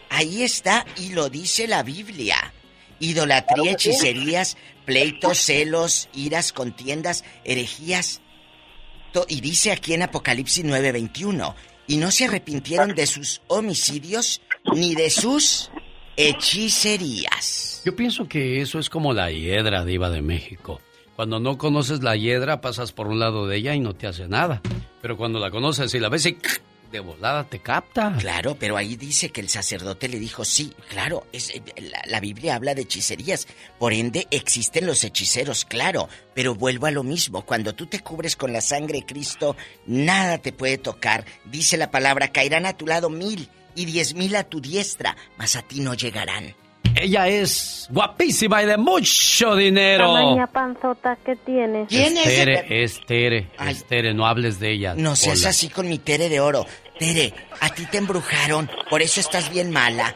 Ahí 0.10 0.44
está 0.44 0.86
y 0.98 1.10
lo 1.10 1.30
dice 1.30 1.68
la 1.68 1.84
Biblia. 1.84 2.54
Idolatría, 3.00 3.72
hechicerías, 3.74 4.58
pleitos, 4.86 5.38
celos, 5.38 6.10
iras, 6.14 6.52
contiendas, 6.52 7.24
herejías. 7.46 8.22
To- 9.14 9.26
Y 9.30 9.42
dice 9.42 9.72
aquí 9.72 9.94
en 9.94 10.02
Apocalipsis 10.04 10.64
9:21, 10.66 11.56
y 11.88 11.98
no 11.98 12.12
se 12.12 12.26
arrepintieron 12.26 12.94
de 12.96 13.08
sus 13.08 13.42
homicidios 13.48 14.42
ni 14.74 14.96
de 14.96 15.10
sus 15.10 15.72
hechicerías. 16.18 17.82
Yo 17.86 17.96
pienso 17.96 18.28
que 18.28 18.62
eso 18.62 18.80
es 18.80 18.90
como 18.90 19.14
la 19.14 19.32
hiedra 19.32 19.86
diva 19.86 20.10
de 20.10 20.22
México. 20.22 20.82
Cuando 21.16 21.40
no 21.40 21.58
conoces 21.58 22.02
la 22.04 22.16
hiedra, 22.16 22.62
pasas 22.62 22.92
por 22.92 23.08
un 23.08 23.20
lado 23.20 23.48
de 23.48 23.58
ella 23.58 23.76
y 23.76 23.80
no 23.80 23.94
te 23.96 24.08
hace 24.08 24.28
nada. 24.28 24.62
Pero 25.02 25.18
cuando 25.18 25.40
la 25.40 25.52
conoces 25.52 25.94
y 25.94 26.00
la 26.00 26.10
ves 26.10 26.26
y 26.26 26.38
de 26.92 27.00
volada 27.00 27.44
te 27.44 27.60
capta. 27.60 28.16
Claro, 28.20 28.56
pero 28.60 28.78
ahí 28.78 28.96
dice 28.96 29.30
que 29.30 29.42
el 29.42 29.50
sacerdote 29.50 30.08
le 30.08 30.20
dijo, 30.20 30.46
sí, 30.46 30.74
claro, 30.90 31.28
es, 31.32 31.50
eh, 31.50 31.62
la, 31.78 32.02
la 32.06 32.20
Biblia 32.20 32.56
habla 32.56 32.76
de 32.76 32.82
hechicerías, 32.84 33.48
por 33.78 33.94
ende 33.94 34.28
existen 34.32 34.86
los 34.86 35.04
hechiceros, 35.04 35.66
claro, 35.66 36.10
pero 36.34 36.56
vuelvo 36.56 36.88
a 36.88 36.92
lo 36.92 37.04
mismo, 37.04 37.46
cuando 37.46 37.74
tú 37.74 37.86
te 37.88 38.00
cubres 38.00 38.36
con 38.36 38.54
la 38.54 38.62
sangre 38.62 39.00
de 39.00 39.06
Cristo, 39.06 39.56
nada 39.86 40.38
te 40.38 40.52
puede 40.52 40.78
tocar, 40.78 41.26
dice 41.46 41.78
la 41.78 41.92
palabra, 41.92 42.32
caerán 42.32 42.66
a 42.66 42.78
tu 42.78 42.88
lado 42.88 43.10
mil 43.10 43.50
y 43.76 43.86
diez 43.86 44.14
mil 44.14 44.36
a 44.36 44.44
tu 44.44 44.60
diestra, 44.62 45.16
mas 45.38 45.56
a 45.56 45.62
ti 45.62 45.80
no 45.80 45.94
llegarán. 45.94 46.56
Ella 47.02 47.28
es 47.28 47.88
guapísima 47.92 48.62
y 48.62 48.66
de 48.66 48.78
mucho 48.78 49.56
dinero. 49.56 50.14
Tamaña 50.14 50.48
panzota 50.48 51.18
que 51.26 51.36
tienes. 51.38 51.88
¿Quién 51.88 52.18
es? 52.18 52.28
Estere, 52.28 52.84
Estere, 52.84 53.48
Estere, 53.68 54.14
no 54.14 54.26
hables 54.28 54.60
de 54.60 54.72
ella. 54.72 54.94
No 54.96 55.16
seas 55.16 55.46
así 55.46 55.70
con 55.70 55.88
mi 55.88 55.98
Tere 56.00 56.28
de 56.30 56.40
oro. 56.40 56.66
Tere, 56.98 57.34
a 57.62 57.70
ti 57.70 57.86
te 57.86 57.98
embrujaron, 57.98 58.70
por 58.90 59.02
eso 59.02 59.20
estás 59.22 59.50
bien 59.54 59.72
mala. 59.72 60.14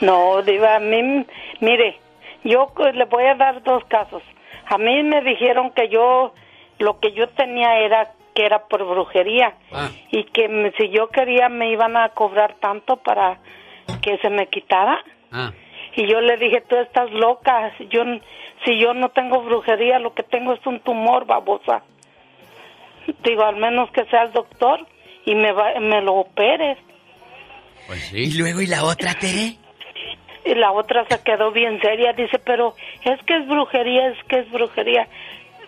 No, 0.00 0.42
Diva, 0.42 0.76
a 0.76 0.80
mí, 0.80 1.24
mire, 1.60 1.98
yo 2.44 2.72
le 2.92 3.04
voy 3.06 3.24
a 3.24 3.34
dar 3.36 3.62
dos 3.62 3.82
casos. 3.88 4.22
A 4.66 4.76
mí 4.78 5.02
me 5.02 5.22
dijeron 5.22 5.70
que 5.74 5.88
yo, 5.88 6.34
lo 6.78 6.98
que 7.00 7.12
yo 7.12 7.28
tenía 7.30 7.78
era 7.78 8.12
que 8.34 8.44
era 8.46 8.66
por 8.66 8.84
brujería 8.88 9.54
y 10.10 10.24
que 10.24 10.48
me- 10.48 10.72
si 10.72 10.88
yo 10.90 11.08
quería 11.08 11.48
me 11.50 11.70
iban 11.70 11.96
a 11.96 12.08
cobrar 12.10 12.56
tanto 12.60 12.96
para 12.96 13.38
que 14.00 14.16
se 14.18 14.30
me 14.30 14.46
quitara. 14.48 14.98
Ah. 15.30 15.52
Y 15.94 16.06
yo 16.06 16.20
le 16.20 16.36
dije, 16.38 16.62
tú 16.68 16.76
estás 16.76 17.10
loca, 17.12 17.72
si 17.76 17.86
yo, 17.88 18.02
si 18.64 18.78
yo 18.78 18.94
no 18.94 19.10
tengo 19.10 19.42
brujería, 19.42 19.98
lo 19.98 20.14
que 20.14 20.22
tengo 20.22 20.54
es 20.54 20.66
un 20.66 20.80
tumor, 20.80 21.26
babosa. 21.26 21.82
Digo, 23.24 23.44
al 23.44 23.56
menos 23.56 23.90
que 23.90 24.04
sea 24.06 24.22
el 24.22 24.32
doctor 24.32 24.86
y 25.24 25.34
me, 25.34 25.52
va, 25.52 25.78
me 25.80 26.00
lo 26.00 26.14
operes. 26.14 26.78
Pues 27.86 28.12
¿Y 28.12 28.38
luego 28.38 28.60
y 28.60 28.66
la 28.66 28.84
otra, 28.84 29.14
Tere? 29.14 29.56
Y 30.44 30.54
la 30.54 30.72
otra 30.72 31.04
se 31.08 31.22
quedó 31.22 31.50
bien 31.52 31.80
seria, 31.80 32.12
dice, 32.12 32.38
pero 32.38 32.74
es 33.04 33.20
que 33.24 33.36
es 33.36 33.46
brujería, 33.46 34.08
es 34.08 34.24
que 34.24 34.38
es 34.40 34.50
brujería. 34.50 35.06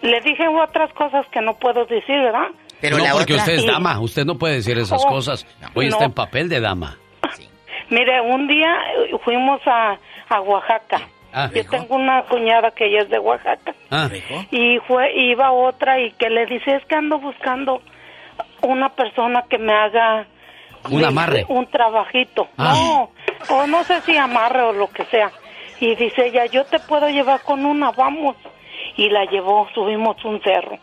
Le 0.03 0.21
dije 0.21 0.47
otras 0.49 0.93
cosas 0.95 1.27
que 1.29 1.41
no 1.41 1.55
puedo 1.59 1.85
decir, 1.87 2.17
¿verdad? 2.21 2.49
Pero 2.81 2.99
no, 2.99 3.05
la 3.05 3.13
porque 3.13 3.35
otra- 3.35 3.45
usted 3.45 3.55
es 3.55 3.63
Sí. 3.63 3.69
dama, 3.69 4.01
usted 4.01 4.25
no 4.25 4.37
puede 4.37 4.55
decir 4.55 4.77
esas 4.79 5.05
Oh, 5.05 5.09
cosas. 5.09 5.47
Hoy 5.75 5.87
está 5.87 6.05
en 6.05 6.13
papel 6.13 6.49
de 6.49 6.61
dama. 6.61 6.99
Mire, 7.91 8.21
un 8.21 8.47
día 8.49 8.77
eh, 9.11 9.17
fuimos 9.25 9.61
a, 9.67 9.97
a 10.29 10.41
Oaxaca. 10.41 11.09
Ah. 11.33 11.51
Yo 11.53 11.65
tengo 11.69 11.97
una 11.97 12.23
cuñada 12.23 12.71
que 12.71 12.87
ella 12.87 13.03
es 13.03 13.11
de 13.11 13.19
Oaxaca. 13.19 13.75
Ah. 13.91 14.09
Y 14.51 14.79
fue, 14.87 15.13
iba 15.15 15.51
otra 15.53 16.01
y 16.01 16.13
que 16.13 16.31
le 16.31 16.47
dice, 16.47 16.77
es 16.77 16.85
que 16.87 16.95
ando 16.95 17.19
buscando 17.19 17.83
una 18.63 18.91
persona 18.91 19.45
que 19.49 19.59
me 19.59 19.73
haga... 19.73 20.27
Un 20.85 20.91
dice, 20.91 21.07
amarre. 21.07 21.45
Un 21.49 21.67
trabajito. 21.67 22.49
Ah. 22.57 22.75
No, 22.75 23.11
o 23.57 23.67
no 23.67 23.83
sé 23.85 24.01
si 24.03 24.17
amarre 24.17 24.63
o 24.63 24.73
lo 24.73 24.89
que 24.91 25.05
sea. 25.07 25.33
Y 25.81 25.97
dice 25.97 26.27
ella, 26.27 26.47
yo 26.47 26.65
te 26.65 26.79
puedo 26.79 27.09
llevar 27.09 27.43
con 27.43 27.67
una, 27.67 27.91
vamos. 27.91 28.37
Y 28.97 29.09
la 29.11 29.25
llevó, 29.25 29.67
subimos 29.75 30.25
un 30.25 30.41
cerro. 30.43 30.79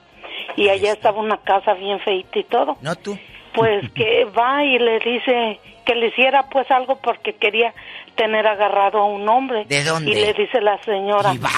Y 0.57 0.67
allá 0.67 0.91
estaba 0.91 1.19
una 1.19 1.37
casa 1.37 1.73
bien 1.73 1.99
feita 2.01 2.39
y 2.39 2.43
todo. 2.43 2.77
No 2.81 2.95
tú. 2.95 3.17
Pues 3.53 3.89
que 3.95 4.25
va 4.25 4.63
y 4.63 4.79
le 4.79 4.99
dice 4.99 5.59
que 5.85 5.95
le 5.95 6.07
hiciera 6.07 6.43
pues 6.49 6.69
algo 6.71 6.97
porque 7.01 7.33
quería 7.33 7.73
tener 8.15 8.45
agarrado 8.47 8.99
a 8.99 9.05
un 9.05 9.27
hombre. 9.27 9.65
¿De 9.65 9.83
dónde? 9.83 10.11
Y 10.11 10.15
le 10.15 10.33
dice 10.33 10.61
la 10.61 10.77
señora, 10.83 11.31
Diva. 11.31 11.49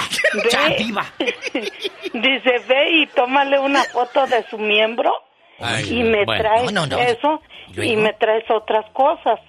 ve, 0.44 0.76
dice, 2.14 2.60
ve 2.68 2.92
y 2.92 3.08
tómale 3.08 3.60
una 3.60 3.84
foto 3.84 4.26
de 4.28 4.44
su 4.50 4.58
miembro 4.58 5.12
Ay, 5.60 6.00
y 6.00 6.04
me 6.04 6.26
bueno. 6.26 6.42
traes 6.44 6.72
No, 6.72 6.86
no, 6.86 6.98
no. 6.98 7.00
eso 7.00 7.42
¿Y 7.76 7.94
y 7.94 7.96
me 7.98 8.14
traes 8.14 8.50
otras 8.50 8.86
cosas. 8.92 9.40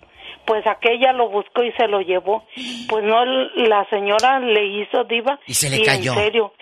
Pues 0.47 0.67
aquella 0.67 1.13
lo 1.15 1.31
buscó 1.31 1.63
y 1.63 1.73
se 1.73 1.87
lo 1.89 2.01
llevó. 2.03 2.45
Pues 2.89 3.03
no, 3.05 3.25
la 3.25 3.87
señora 3.89 4.41
le 4.41 4.67
hizo 4.67 5.05
diva. 5.05 5.39
Y 5.47 5.55
se 5.55 5.71
le 5.71 5.83
cayó. 5.83 6.13
En 6.13 6.19
serio, 6.19 6.53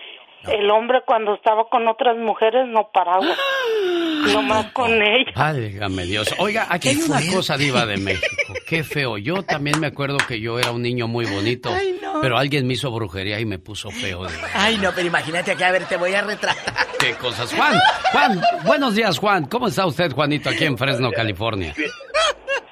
el 0.51 0.69
hombre 0.71 1.01
cuando 1.05 1.35
estaba 1.35 1.67
con 1.69 1.87
otras 1.87 2.17
mujeres 2.17 2.67
no 2.67 2.89
paraba. 2.93 3.25
Nomás 4.33 4.71
con 4.71 4.91
ella. 5.01 5.31
Válgame 5.35 6.03
Dios. 6.05 6.33
Oiga, 6.37 6.67
aquí 6.69 6.89
hay 6.89 7.01
una 7.01 7.19
cosa 7.33 7.57
diva 7.57 7.85
de 7.85 7.97
México. 7.97 8.25
Qué 8.65 8.83
feo. 8.83 9.17
Yo 9.17 9.43
también 9.43 9.79
me 9.79 9.87
acuerdo 9.87 10.17
que 10.27 10.39
yo 10.39 10.59
era 10.59 10.71
un 10.71 10.81
niño 10.81 11.07
muy 11.07 11.25
bonito. 11.25 11.69
Ay, 11.73 11.99
no. 12.01 12.21
Pero 12.21 12.37
alguien 12.37 12.65
me 12.65 12.73
hizo 12.73 12.89
brujería 12.91 13.39
y 13.39 13.45
me 13.45 13.59
puso 13.59 13.89
feo. 13.91 14.23
de- 14.23 14.29
Ay, 14.53 14.77
no, 14.77 14.91
pero 14.95 15.07
imagínate 15.07 15.51
aquí, 15.51 15.63
a 15.63 15.71
ver, 15.71 15.85
te 15.85 15.97
voy 15.97 16.13
a 16.13 16.21
retratar. 16.21 16.73
¿Qué 16.99 17.13
cosas? 17.15 17.53
Juan, 17.53 17.77
Juan, 18.13 18.41
buenos 18.65 18.95
días, 18.95 19.17
Juan. 19.19 19.45
¿Cómo 19.47 19.67
está 19.67 19.85
usted, 19.85 20.11
Juanito, 20.13 20.49
aquí 20.49 20.63
en 20.65 20.77
Fresno, 20.77 21.11
California? 21.11 21.73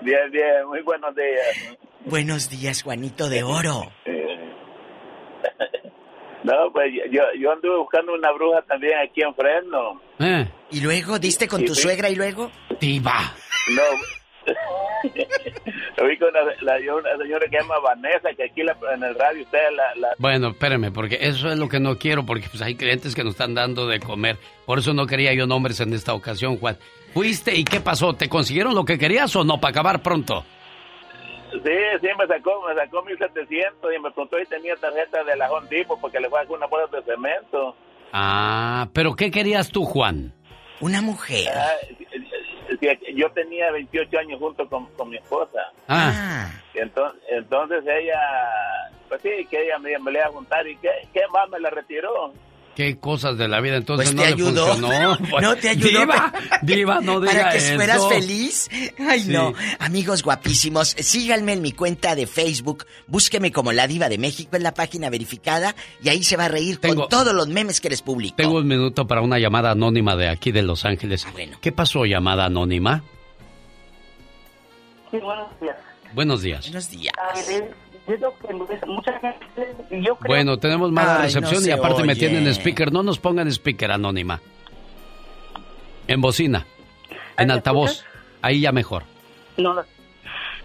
Bien, 0.02 0.32
bien, 0.32 0.66
muy 0.68 0.82
buenos 0.84 1.14
días. 1.16 1.78
Buenos 2.06 2.50
días, 2.50 2.82
Juanito 2.82 3.28
de 3.30 3.44
Oro. 3.44 3.92
No, 6.44 6.72
pues 6.74 6.92
yo, 7.12 7.22
yo 7.40 7.52
anduve 7.52 7.78
buscando 7.78 8.14
una 8.14 8.32
bruja 8.32 8.62
también 8.64 8.94
aquí 8.98 9.22
en 9.22 9.34
Fresno. 9.36 10.02
Eh. 10.20 10.48
¿Y 10.72 10.82
luego 10.82 11.20
diste 11.20 11.48
con 11.48 11.62
Y 11.62 11.66
tu 11.66 11.76
suegra 11.76 12.10
y 12.10 12.16
luego? 12.16 12.52
Diva. 12.80 13.34
No. 13.76 13.82
Lo 15.98 16.08
vi 16.08 16.18
con 16.18 16.30
una, 16.30 16.40
la, 16.62 16.80
yo 16.80 16.98
una 16.98 17.16
señora 17.18 17.46
que 17.48 17.58
se 17.58 17.62
llama 17.62 17.80
Vanessa, 17.80 18.30
que 18.36 18.46
aquí 18.46 18.64
la- 18.64 18.76
en 18.94 19.04
el 19.04 19.14
radio 19.16 19.44
usted 19.44 19.60
la... 19.76 19.96
la 19.96 20.16
Bueno, 20.18 20.50
espéreme, 20.50 20.92
porque 20.92 21.18
eso 21.22 21.52
es 21.52 21.60
lo 21.60 21.70
que 21.70 21.80
no 21.80 21.98
quiero, 21.98 22.26
porque 22.26 22.48
pues 22.50 22.62
hay 22.64 22.76
clientes 22.76 23.14
que 23.14 23.24
nos 23.24 23.34
están 23.34 23.54
dando 23.54 23.86
de 23.88 24.00
comer. 24.00 24.38
Por 24.66 24.80
eso 24.80 24.94
no 24.94 25.06
quería 25.06 25.34
yo 25.34 25.46
nombres 25.46 25.80
en 25.80 25.94
esta 25.94 26.14
ocasión, 26.14 26.58
Juan. 26.58 26.78
¿Fuiste 27.14 27.56
y 27.56 27.64
qué 27.64 27.82
pasó? 27.82 28.14
¿Te 28.14 28.30
consiguieron 28.30 28.74
lo 28.74 28.86
que 28.86 28.98
querías 28.98 29.36
o 29.36 29.44
no 29.44 29.60
para 29.60 29.72
acabar 29.72 30.02
pronto? 30.02 30.44
Sí, 31.52 31.78
sí, 32.02 32.08
me 32.18 32.28
sacó, 32.28 32.68
me 32.68 32.76
sacó 32.76 33.04
1700 33.04 33.94
y 33.94 34.00
me 34.00 34.12
preguntó 34.12 34.38
si 34.38 34.46
tenía 34.46 34.76
tarjeta 34.76 35.24
de 35.24 35.36
la 35.36 35.52
Home 35.52 35.68
Depot 35.70 36.00
porque 36.00 36.20
le 36.20 36.30
fue 36.30 36.40
a 36.40 36.44
hacer 36.44 36.56
una 36.56 36.68
bolsa 36.68 36.98
de 36.98 37.04
cemento. 37.04 37.76
Ah, 38.14 38.88
pero 38.94 39.16
¿qué 39.16 39.32
querías 39.32 39.70
tú, 39.70 39.86
Juan? 39.86 40.34
Una 40.80 41.02
mujer. 41.02 41.50
Ah, 41.56 41.72
yo 43.16 43.30
tenía 43.32 43.72
28 43.72 44.18
años 44.18 44.40
junto 44.40 44.68
con, 44.68 44.88
con 44.94 45.10
mi 45.10 45.18
esposa. 45.18 45.62
Ah. 45.88 46.50
Y 46.74 46.80
entonces, 46.80 47.22
entonces 47.30 47.84
ella, 47.86 48.20
pues 49.08 49.22
sí, 49.22 49.46
que 49.50 49.64
ella 49.64 49.78
me, 49.78 49.98
me 50.00 50.12
le 50.12 50.20
iba 50.20 50.28
a 50.28 50.32
juntar 50.32 50.68
y 50.68 50.76
¿qué, 50.78 50.90
qué 51.14 51.22
más 51.32 51.50
me 51.50 51.60
la 51.60 51.70
retiró? 51.70 52.34
¿Qué 52.82 52.98
cosas 52.98 53.38
de 53.38 53.48
la 53.48 53.62
vida? 53.62 53.76
Entonces 53.78 54.08
Pues 54.08 54.16
no 54.16 54.22
te 54.24 54.28
le 54.30 54.34
ayudó. 54.34 54.68
funcionó. 54.74 55.18
Pues, 55.30 55.42
No 55.44 55.56
te 55.56 55.70
ayudó. 55.70 56.00
Diva, 56.00 56.34
diva, 56.64 57.00
no 57.02 57.20
diga 57.22 57.32
Para 57.34 57.52
que 57.52 57.58
eso. 57.60 57.76
fueras 57.76 58.08
feliz. 58.10 58.70
Ay, 59.00 59.20
Sí. 59.22 59.30
no. 59.32 59.54
Amigos 59.78 60.24
guapísimos, 60.24 60.96
síganme 60.98 61.54
en 61.54 61.62
mi 61.62 61.74
cuenta 61.74 62.16
de 62.16 62.26
Facebook. 62.26 62.88
Búsqueme 63.06 63.52
como 63.52 63.72
La 63.72 63.86
Diva 63.86 64.10
de 64.10 64.18
México 64.18 64.56
en 64.56 64.64
la 64.64 64.74
página 64.74 65.12
verificada 65.12 65.76
y 66.04 66.10
ahí 66.10 66.24
se 66.24 66.38
va 66.38 66.46
a 66.46 66.48
reír 66.48 66.78
Tengo- 66.80 67.02
con 67.02 67.10
todos 67.10 67.34
los 67.36 67.48
memes 67.48 67.80
que 67.82 67.90
les 67.92 68.02
publico. 68.02 68.36
Tengo 68.38 68.58
un 68.58 68.68
minuto 68.68 69.06
para 69.06 69.22
una 69.22 69.38
llamada 69.38 69.72
anónima 69.72 70.16
de 70.16 70.28
aquí 70.30 70.52
de 70.52 70.64
Los 70.64 70.84
Ángeles. 70.86 71.26
Ah, 71.28 71.34
¿Qué 71.62 71.72
pasó, 71.72 72.06
llamada 72.06 72.46
anónima? 72.46 73.04
Sí, 75.12 75.18
buenos 75.18 75.48
días. 75.60 75.76
Buenos 76.16 76.42
días. 76.42 76.62
Buenos 76.66 76.90
días. 76.90 77.14
Lo 78.08 78.34
que 78.40 78.54
mucha 78.88 79.20
gente, 79.20 79.76
yo 79.92 80.16
creo 80.16 80.28
Bueno, 80.28 80.58
tenemos 80.58 80.92
mala 80.92 81.18
Ay, 81.18 81.24
recepción 81.24 81.62
no 81.62 81.68
y 81.68 81.72
aparte 81.72 82.04
me 82.04 82.12
oye. 82.14 82.20
tienen 82.20 82.48
speaker. 82.48 82.92
No 82.92 83.04
nos 83.04 83.20
pongan 83.20 83.48
speaker 83.48 83.92
anónima. 83.92 84.42
En 86.08 86.20
bocina. 86.22 86.66
En 87.38 87.48
¿me 87.48 87.54
altavoz. 87.54 87.92
escuchas? 87.92 88.12
Ahí 88.42 88.62
ya 88.62 88.72
mejor. 88.72 89.04
No, 89.58 89.76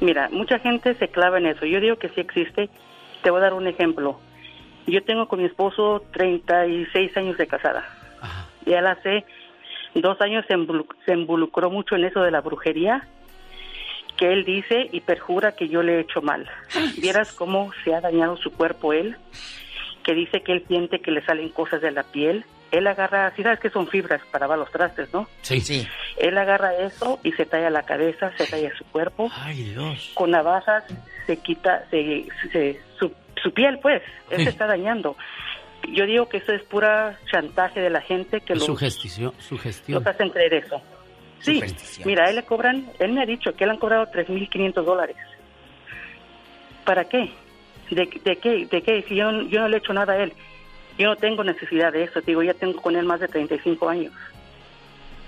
mira, 0.01 0.29
mucha 0.33 0.59
gente 0.59 0.95
se 0.95 1.09
clava 1.09 1.39
en 1.39 1.47
eso. 1.47 1.67
Yo 1.67 1.81
digo 1.81 1.97
que 1.97 2.09
sí 2.09 2.21
existe. 2.21 2.71
Te 3.23 3.31
voy 3.31 3.41
a 3.41 3.45
dar 3.45 3.55
un 3.55 3.67
ejemplo. 3.67 4.19
Yo 4.87 5.03
tengo 5.05 5.29
con 5.29 5.41
mi 5.41 5.47
esposo 5.47 6.03
36 6.13 7.17
años 7.17 7.37
de 7.37 7.47
casada. 7.47 7.85
Y 8.65 8.73
él 8.73 8.87
hace 8.87 9.25
dos 9.95 10.21
años 10.21 10.45
se 10.49 11.13
involucró 11.13 11.71
mucho 11.71 11.97
en 11.97 12.05
eso 12.05 12.21
de 12.23 12.31
la 12.31 12.41
brujería, 12.41 13.07
que 14.17 14.33
él 14.33 14.45
dice 14.45 14.89
y 14.93 15.01
perjura 15.01 15.53
que 15.53 15.69
yo 15.69 15.83
le 15.83 15.97
he 15.97 16.01
hecho 16.01 16.23
mal. 16.23 16.49
Vieras 16.99 17.33
cómo 17.33 17.71
se 17.85 17.95
ha 17.95 18.01
dañado 18.01 18.37
su 18.37 18.51
cuerpo 18.53 18.93
él, 18.93 19.17
que 20.05 20.15
dice 20.15 20.43
que 20.43 20.53
él 20.53 20.65
siente 20.69 21.01
que 21.01 21.11
le 21.11 21.25
salen 21.25 21.49
cosas 21.51 21.81
de 21.83 21.91
la 21.91 22.03
piel. 22.05 22.45
Él 22.73 22.87
agarra, 22.89 23.33
si 23.37 23.43
sabes 23.43 23.61
que 23.61 23.71
son 23.71 23.87
fibras 23.89 24.21
para 24.33 24.47
los 24.57 24.71
trastes, 24.73 25.13
¿no? 25.13 25.29
Sí. 25.43 25.61
Sí. 25.61 25.87
Él 26.19 26.37
agarra 26.37 26.75
eso 26.75 27.19
y 27.23 27.33
se 27.33 27.47
talla 27.47 27.71
la 27.71 27.83
cabeza, 27.85 28.33
se 28.37 28.47
talla 28.47 28.71
su 28.77 28.85
cuerpo. 28.87 29.31
Ay, 29.35 29.63
Dios. 29.65 30.13
Con 30.15 30.31
navajas 30.33 30.85
se 31.27 31.37
quita 31.39 31.85
se, 31.91 32.27
se- 32.53 32.81
su, 32.99 33.13
su 33.43 33.53
piel, 33.53 33.79
pues. 33.81 34.03
Él 34.31 34.39
Sí. 34.39 34.45
se 34.45 34.51
está 34.51 34.67
dañando. 34.67 35.17
Yo 35.93 36.05
digo 36.07 36.29
que 36.29 36.39
eso 36.39 36.53
es 36.53 36.63
pura 36.65 37.17
chantaje 37.31 37.81
de 37.81 37.91
la 37.91 38.01
gente 38.01 38.41
que 38.41 38.55
los, 38.55 38.65
Sugestión. 38.65 39.33
Sugestión. 39.39 39.99
los 40.03 40.07
hacen 40.07 40.31
creer 40.31 40.55
eso. 40.55 40.83
Sí, 41.41 41.61
mira, 42.05 42.25
a 42.25 42.31
él 42.31 42.37
le 42.37 42.45
cobran, 42.45 42.91
él 42.99 43.13
me 43.13 43.23
ha 43.23 43.27
dicho 43.27 43.55
que 43.55 43.65
le 43.67 43.73
han 43.73 43.79
cobrado 43.79 44.07
3.500 44.11 44.85
dólares. 44.85 45.17
¿Para 46.85 47.05
qué? 47.05 47.31
¿De, 47.91 48.09
de 48.25 48.37
qué? 48.39 48.67
¿De 48.67 48.83
qué? 48.83 49.05
Si 49.09 49.15
yo, 49.17 49.31
no- 49.31 49.43
yo 49.49 49.61
no 49.61 49.69
le 49.69 49.77
he 49.77 49.79
hecho 49.79 49.93
nada 49.93 50.15
a 50.15 50.23
él. 50.23 50.33
Yo 50.99 51.07
no 51.09 51.17
tengo 51.17 51.45
necesidad 51.45 51.93
de 51.93 52.05
eso. 52.05 52.21
Digo, 52.21 52.43
ya 52.43 52.55
tengo 52.55 52.81
con 52.81 52.97
él 52.97 53.05
más 53.05 53.21
de 53.21 53.29
35 53.29 53.89
años. 53.89 54.13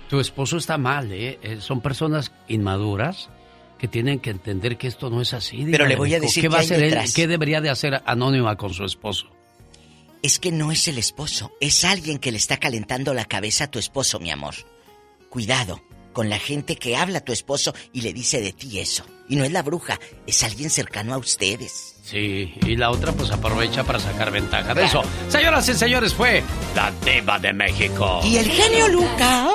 Tu 0.09 0.19
esposo 0.19 0.57
está 0.57 0.77
mal, 0.77 1.11
¿eh? 1.11 1.37
Eh, 1.43 1.57
Son 1.61 1.81
personas 1.81 2.33
inmaduras 2.47 3.29
que 3.77 3.87
tienen 3.87 4.19
que 4.19 4.31
entender 4.31 4.77
que 4.77 4.87
esto 4.87 5.09
no 5.09 5.21
es 5.21 5.33
así. 5.33 5.65
Pero 5.69 5.85
le 5.85 5.95
voy 5.95 6.13
a 6.15 6.19
decir 6.19 6.41
¿Qué 6.43 6.47
qué 6.47 6.51
va 6.51 6.57
a 6.57 6.59
hay 6.61 6.65
hacer 6.65 6.83
él? 6.83 6.89
detrás. 6.89 7.13
¿Qué 7.13 7.27
debería 7.27 7.61
de 7.61 7.69
hacer 7.69 8.01
Anónima 8.05 8.55
con 8.57 8.73
su 8.73 8.83
esposo? 8.83 9.27
Es 10.21 10.39
que 10.39 10.51
no 10.51 10.71
es 10.73 10.87
el 10.89 10.97
esposo, 10.97 11.51
es 11.61 11.85
alguien 11.85 12.17
que 12.19 12.31
le 12.33 12.37
está 12.37 12.57
calentando 12.57 13.13
la 13.13 13.23
cabeza 13.23 13.65
a 13.65 13.71
tu 13.71 13.79
esposo, 13.79 14.19
mi 14.19 14.31
amor. 14.31 14.55
Cuidado 15.29 15.79
con 16.13 16.29
la 16.29 16.39
gente 16.39 16.75
que 16.75 16.95
habla 16.95 17.19
a 17.19 17.25
tu 17.25 17.31
esposo 17.31 17.73
y 17.93 18.01
le 18.01 18.13
dice 18.13 18.41
de 18.41 18.53
ti 18.53 18.79
eso. 18.79 19.05
Y 19.27 19.35
no 19.35 19.43
es 19.43 19.51
la 19.51 19.61
bruja, 19.61 19.99
es 20.25 20.43
alguien 20.43 20.69
cercano 20.69 21.13
a 21.13 21.17
ustedes. 21.17 21.95
Sí, 22.03 22.53
y 22.65 22.75
la 22.75 22.89
otra 22.89 23.11
pues 23.11 23.29
aprovecha 23.29 23.83
para 23.83 23.99
sacar 23.99 24.31
ventaja 24.31 24.73
de 24.73 24.85
eso. 24.85 25.03
Señoras 25.27 25.69
y 25.69 25.75
señores, 25.75 26.13
fue 26.13 26.41
la 26.75 26.91
Diva 27.05 27.37
de 27.37 27.53
México. 27.53 28.21
Y 28.23 28.37
el 28.37 28.49
genio 28.49 28.87
Lucas. 28.87 29.49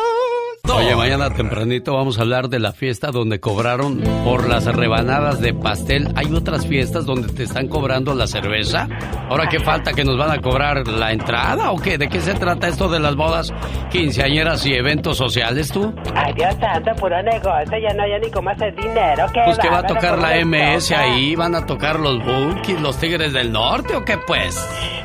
Oye, 0.72 0.96
mañana 0.96 1.28
tempranito 1.30 1.92
vamos 1.94 2.18
a 2.18 2.22
hablar 2.22 2.48
de 2.48 2.58
la 2.58 2.72
fiesta 2.72 3.10
donde 3.10 3.38
cobraron 3.38 4.00
por 4.24 4.48
las 4.48 4.64
rebanadas 4.64 5.40
de 5.40 5.52
pastel. 5.52 6.08
¿Hay 6.16 6.32
otras 6.34 6.66
fiestas 6.66 7.04
donde 7.04 7.28
te 7.32 7.42
están 7.42 7.68
cobrando 7.68 8.14
la 8.14 8.26
cerveza? 8.26 8.88
Ahora 9.28 9.46
qué 9.48 9.60
falta 9.60 9.92
que 9.92 10.04
nos 10.04 10.16
van 10.16 10.30
a 10.30 10.40
cobrar 10.40 10.86
la 10.88 11.12
entrada 11.12 11.70
o 11.70 11.76
qué? 11.76 11.98
¿De 11.98 12.08
qué 12.08 12.20
se 12.20 12.34
trata 12.34 12.68
esto 12.68 12.88
de 12.88 12.98
las 12.98 13.14
bodas, 13.14 13.52
quinceañeras 13.90 14.64
y 14.66 14.74
eventos 14.74 15.18
sociales 15.18 15.70
tú? 15.70 15.94
Ay, 16.14 16.32
Dios 16.34 16.54
santo, 16.58 16.90
puro 16.98 17.22
negocio, 17.22 17.78
ya 17.78 17.94
no 17.94 18.02
hay 18.02 18.20
ni 18.20 18.30
cómo 18.30 18.48
hacer 18.50 18.74
dinero. 18.74 19.26
¿qué 19.34 19.42
Pues 19.44 19.58
que 19.58 19.68
va 19.68 19.78
a 19.78 19.86
tocar 19.86 20.18
la 20.18 20.34
MS 20.44 20.88
toca. 20.88 21.00
ahí, 21.02 21.36
van 21.36 21.54
a 21.54 21.66
tocar 21.66 22.00
los 22.00 22.24
Bookies, 22.24 22.80
los 22.80 22.96
Tigres 22.98 23.32
del 23.34 23.52
Norte 23.52 23.94
o 23.94 24.04
qué 24.04 24.16
pues? 24.26 24.56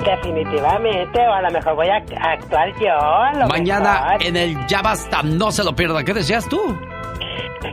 Definitivamente, 0.06 1.20
o 1.28 1.34
a 1.34 1.42
lo 1.42 1.52
mejor 1.52 1.76
voy 1.76 1.88
a 1.90 1.98
actuar 1.98 2.70
yo. 2.80 2.90
a 2.94 3.34
lo 3.34 3.48
Mañana 3.48 4.04
mejor. 4.18 4.24
en 4.26 4.38
el 4.38 4.68
Ya 4.68 4.82
Basta, 4.82 5.22
no 5.24 5.49
se 5.52 5.64
lo 5.64 5.76
pierda. 5.76 6.04
¿Qué 6.04 6.14
decías 6.14 6.48
tú? 6.48 6.60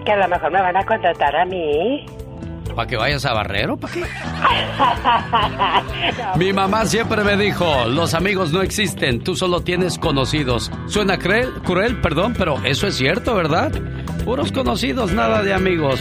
Que 0.04 0.12
a 0.12 0.16
lo 0.16 0.28
mejor 0.28 0.52
me 0.52 0.60
van 0.60 0.76
a 0.76 0.84
contratar 0.84 1.34
a 1.36 1.44
mí. 1.44 2.06
¿Para 2.74 2.88
que 2.88 2.96
vayas 2.96 3.24
a 3.24 3.32
Barrero? 3.32 3.76
¿Para 3.76 3.92
qué? 3.94 4.02
Mi 6.38 6.52
mamá 6.52 6.84
siempre 6.84 7.24
me 7.24 7.36
dijo, 7.36 7.86
los 7.86 8.12
amigos 8.14 8.52
no 8.52 8.60
existen, 8.62 9.22
tú 9.24 9.34
solo 9.34 9.62
tienes 9.62 9.98
conocidos. 9.98 10.70
Suena 10.86 11.18
cruel, 11.18 11.52
cruel, 11.64 12.00
perdón, 12.00 12.34
pero 12.36 12.58
eso 12.64 12.86
es 12.86 12.96
cierto, 12.96 13.34
¿verdad? 13.34 13.72
Puros 14.24 14.52
conocidos, 14.52 15.12
nada 15.12 15.42
de 15.42 15.54
amigos. 15.54 16.00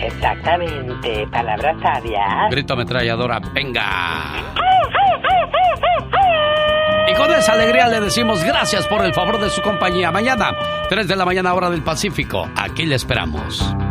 Exactamente, 0.00 1.26
palabras 1.30 1.76
sabias. 1.80 2.50
Grito 2.50 2.74
ametralladora, 2.74 3.38
venga. 3.54 3.84
Y 7.08 7.14
con 7.14 7.32
esa 7.32 7.52
alegría 7.52 7.88
le 7.88 8.00
decimos 8.00 8.42
gracias 8.44 8.86
por 8.86 9.04
el 9.04 9.12
favor 9.12 9.40
de 9.40 9.50
su 9.50 9.60
compañía. 9.60 10.10
Mañana, 10.10 10.50
3 10.88 11.08
de 11.08 11.16
la 11.16 11.24
mañana 11.24 11.52
hora 11.54 11.68
del 11.70 11.82
Pacífico. 11.82 12.48
Aquí 12.56 12.86
le 12.86 12.94
esperamos. 12.94 13.74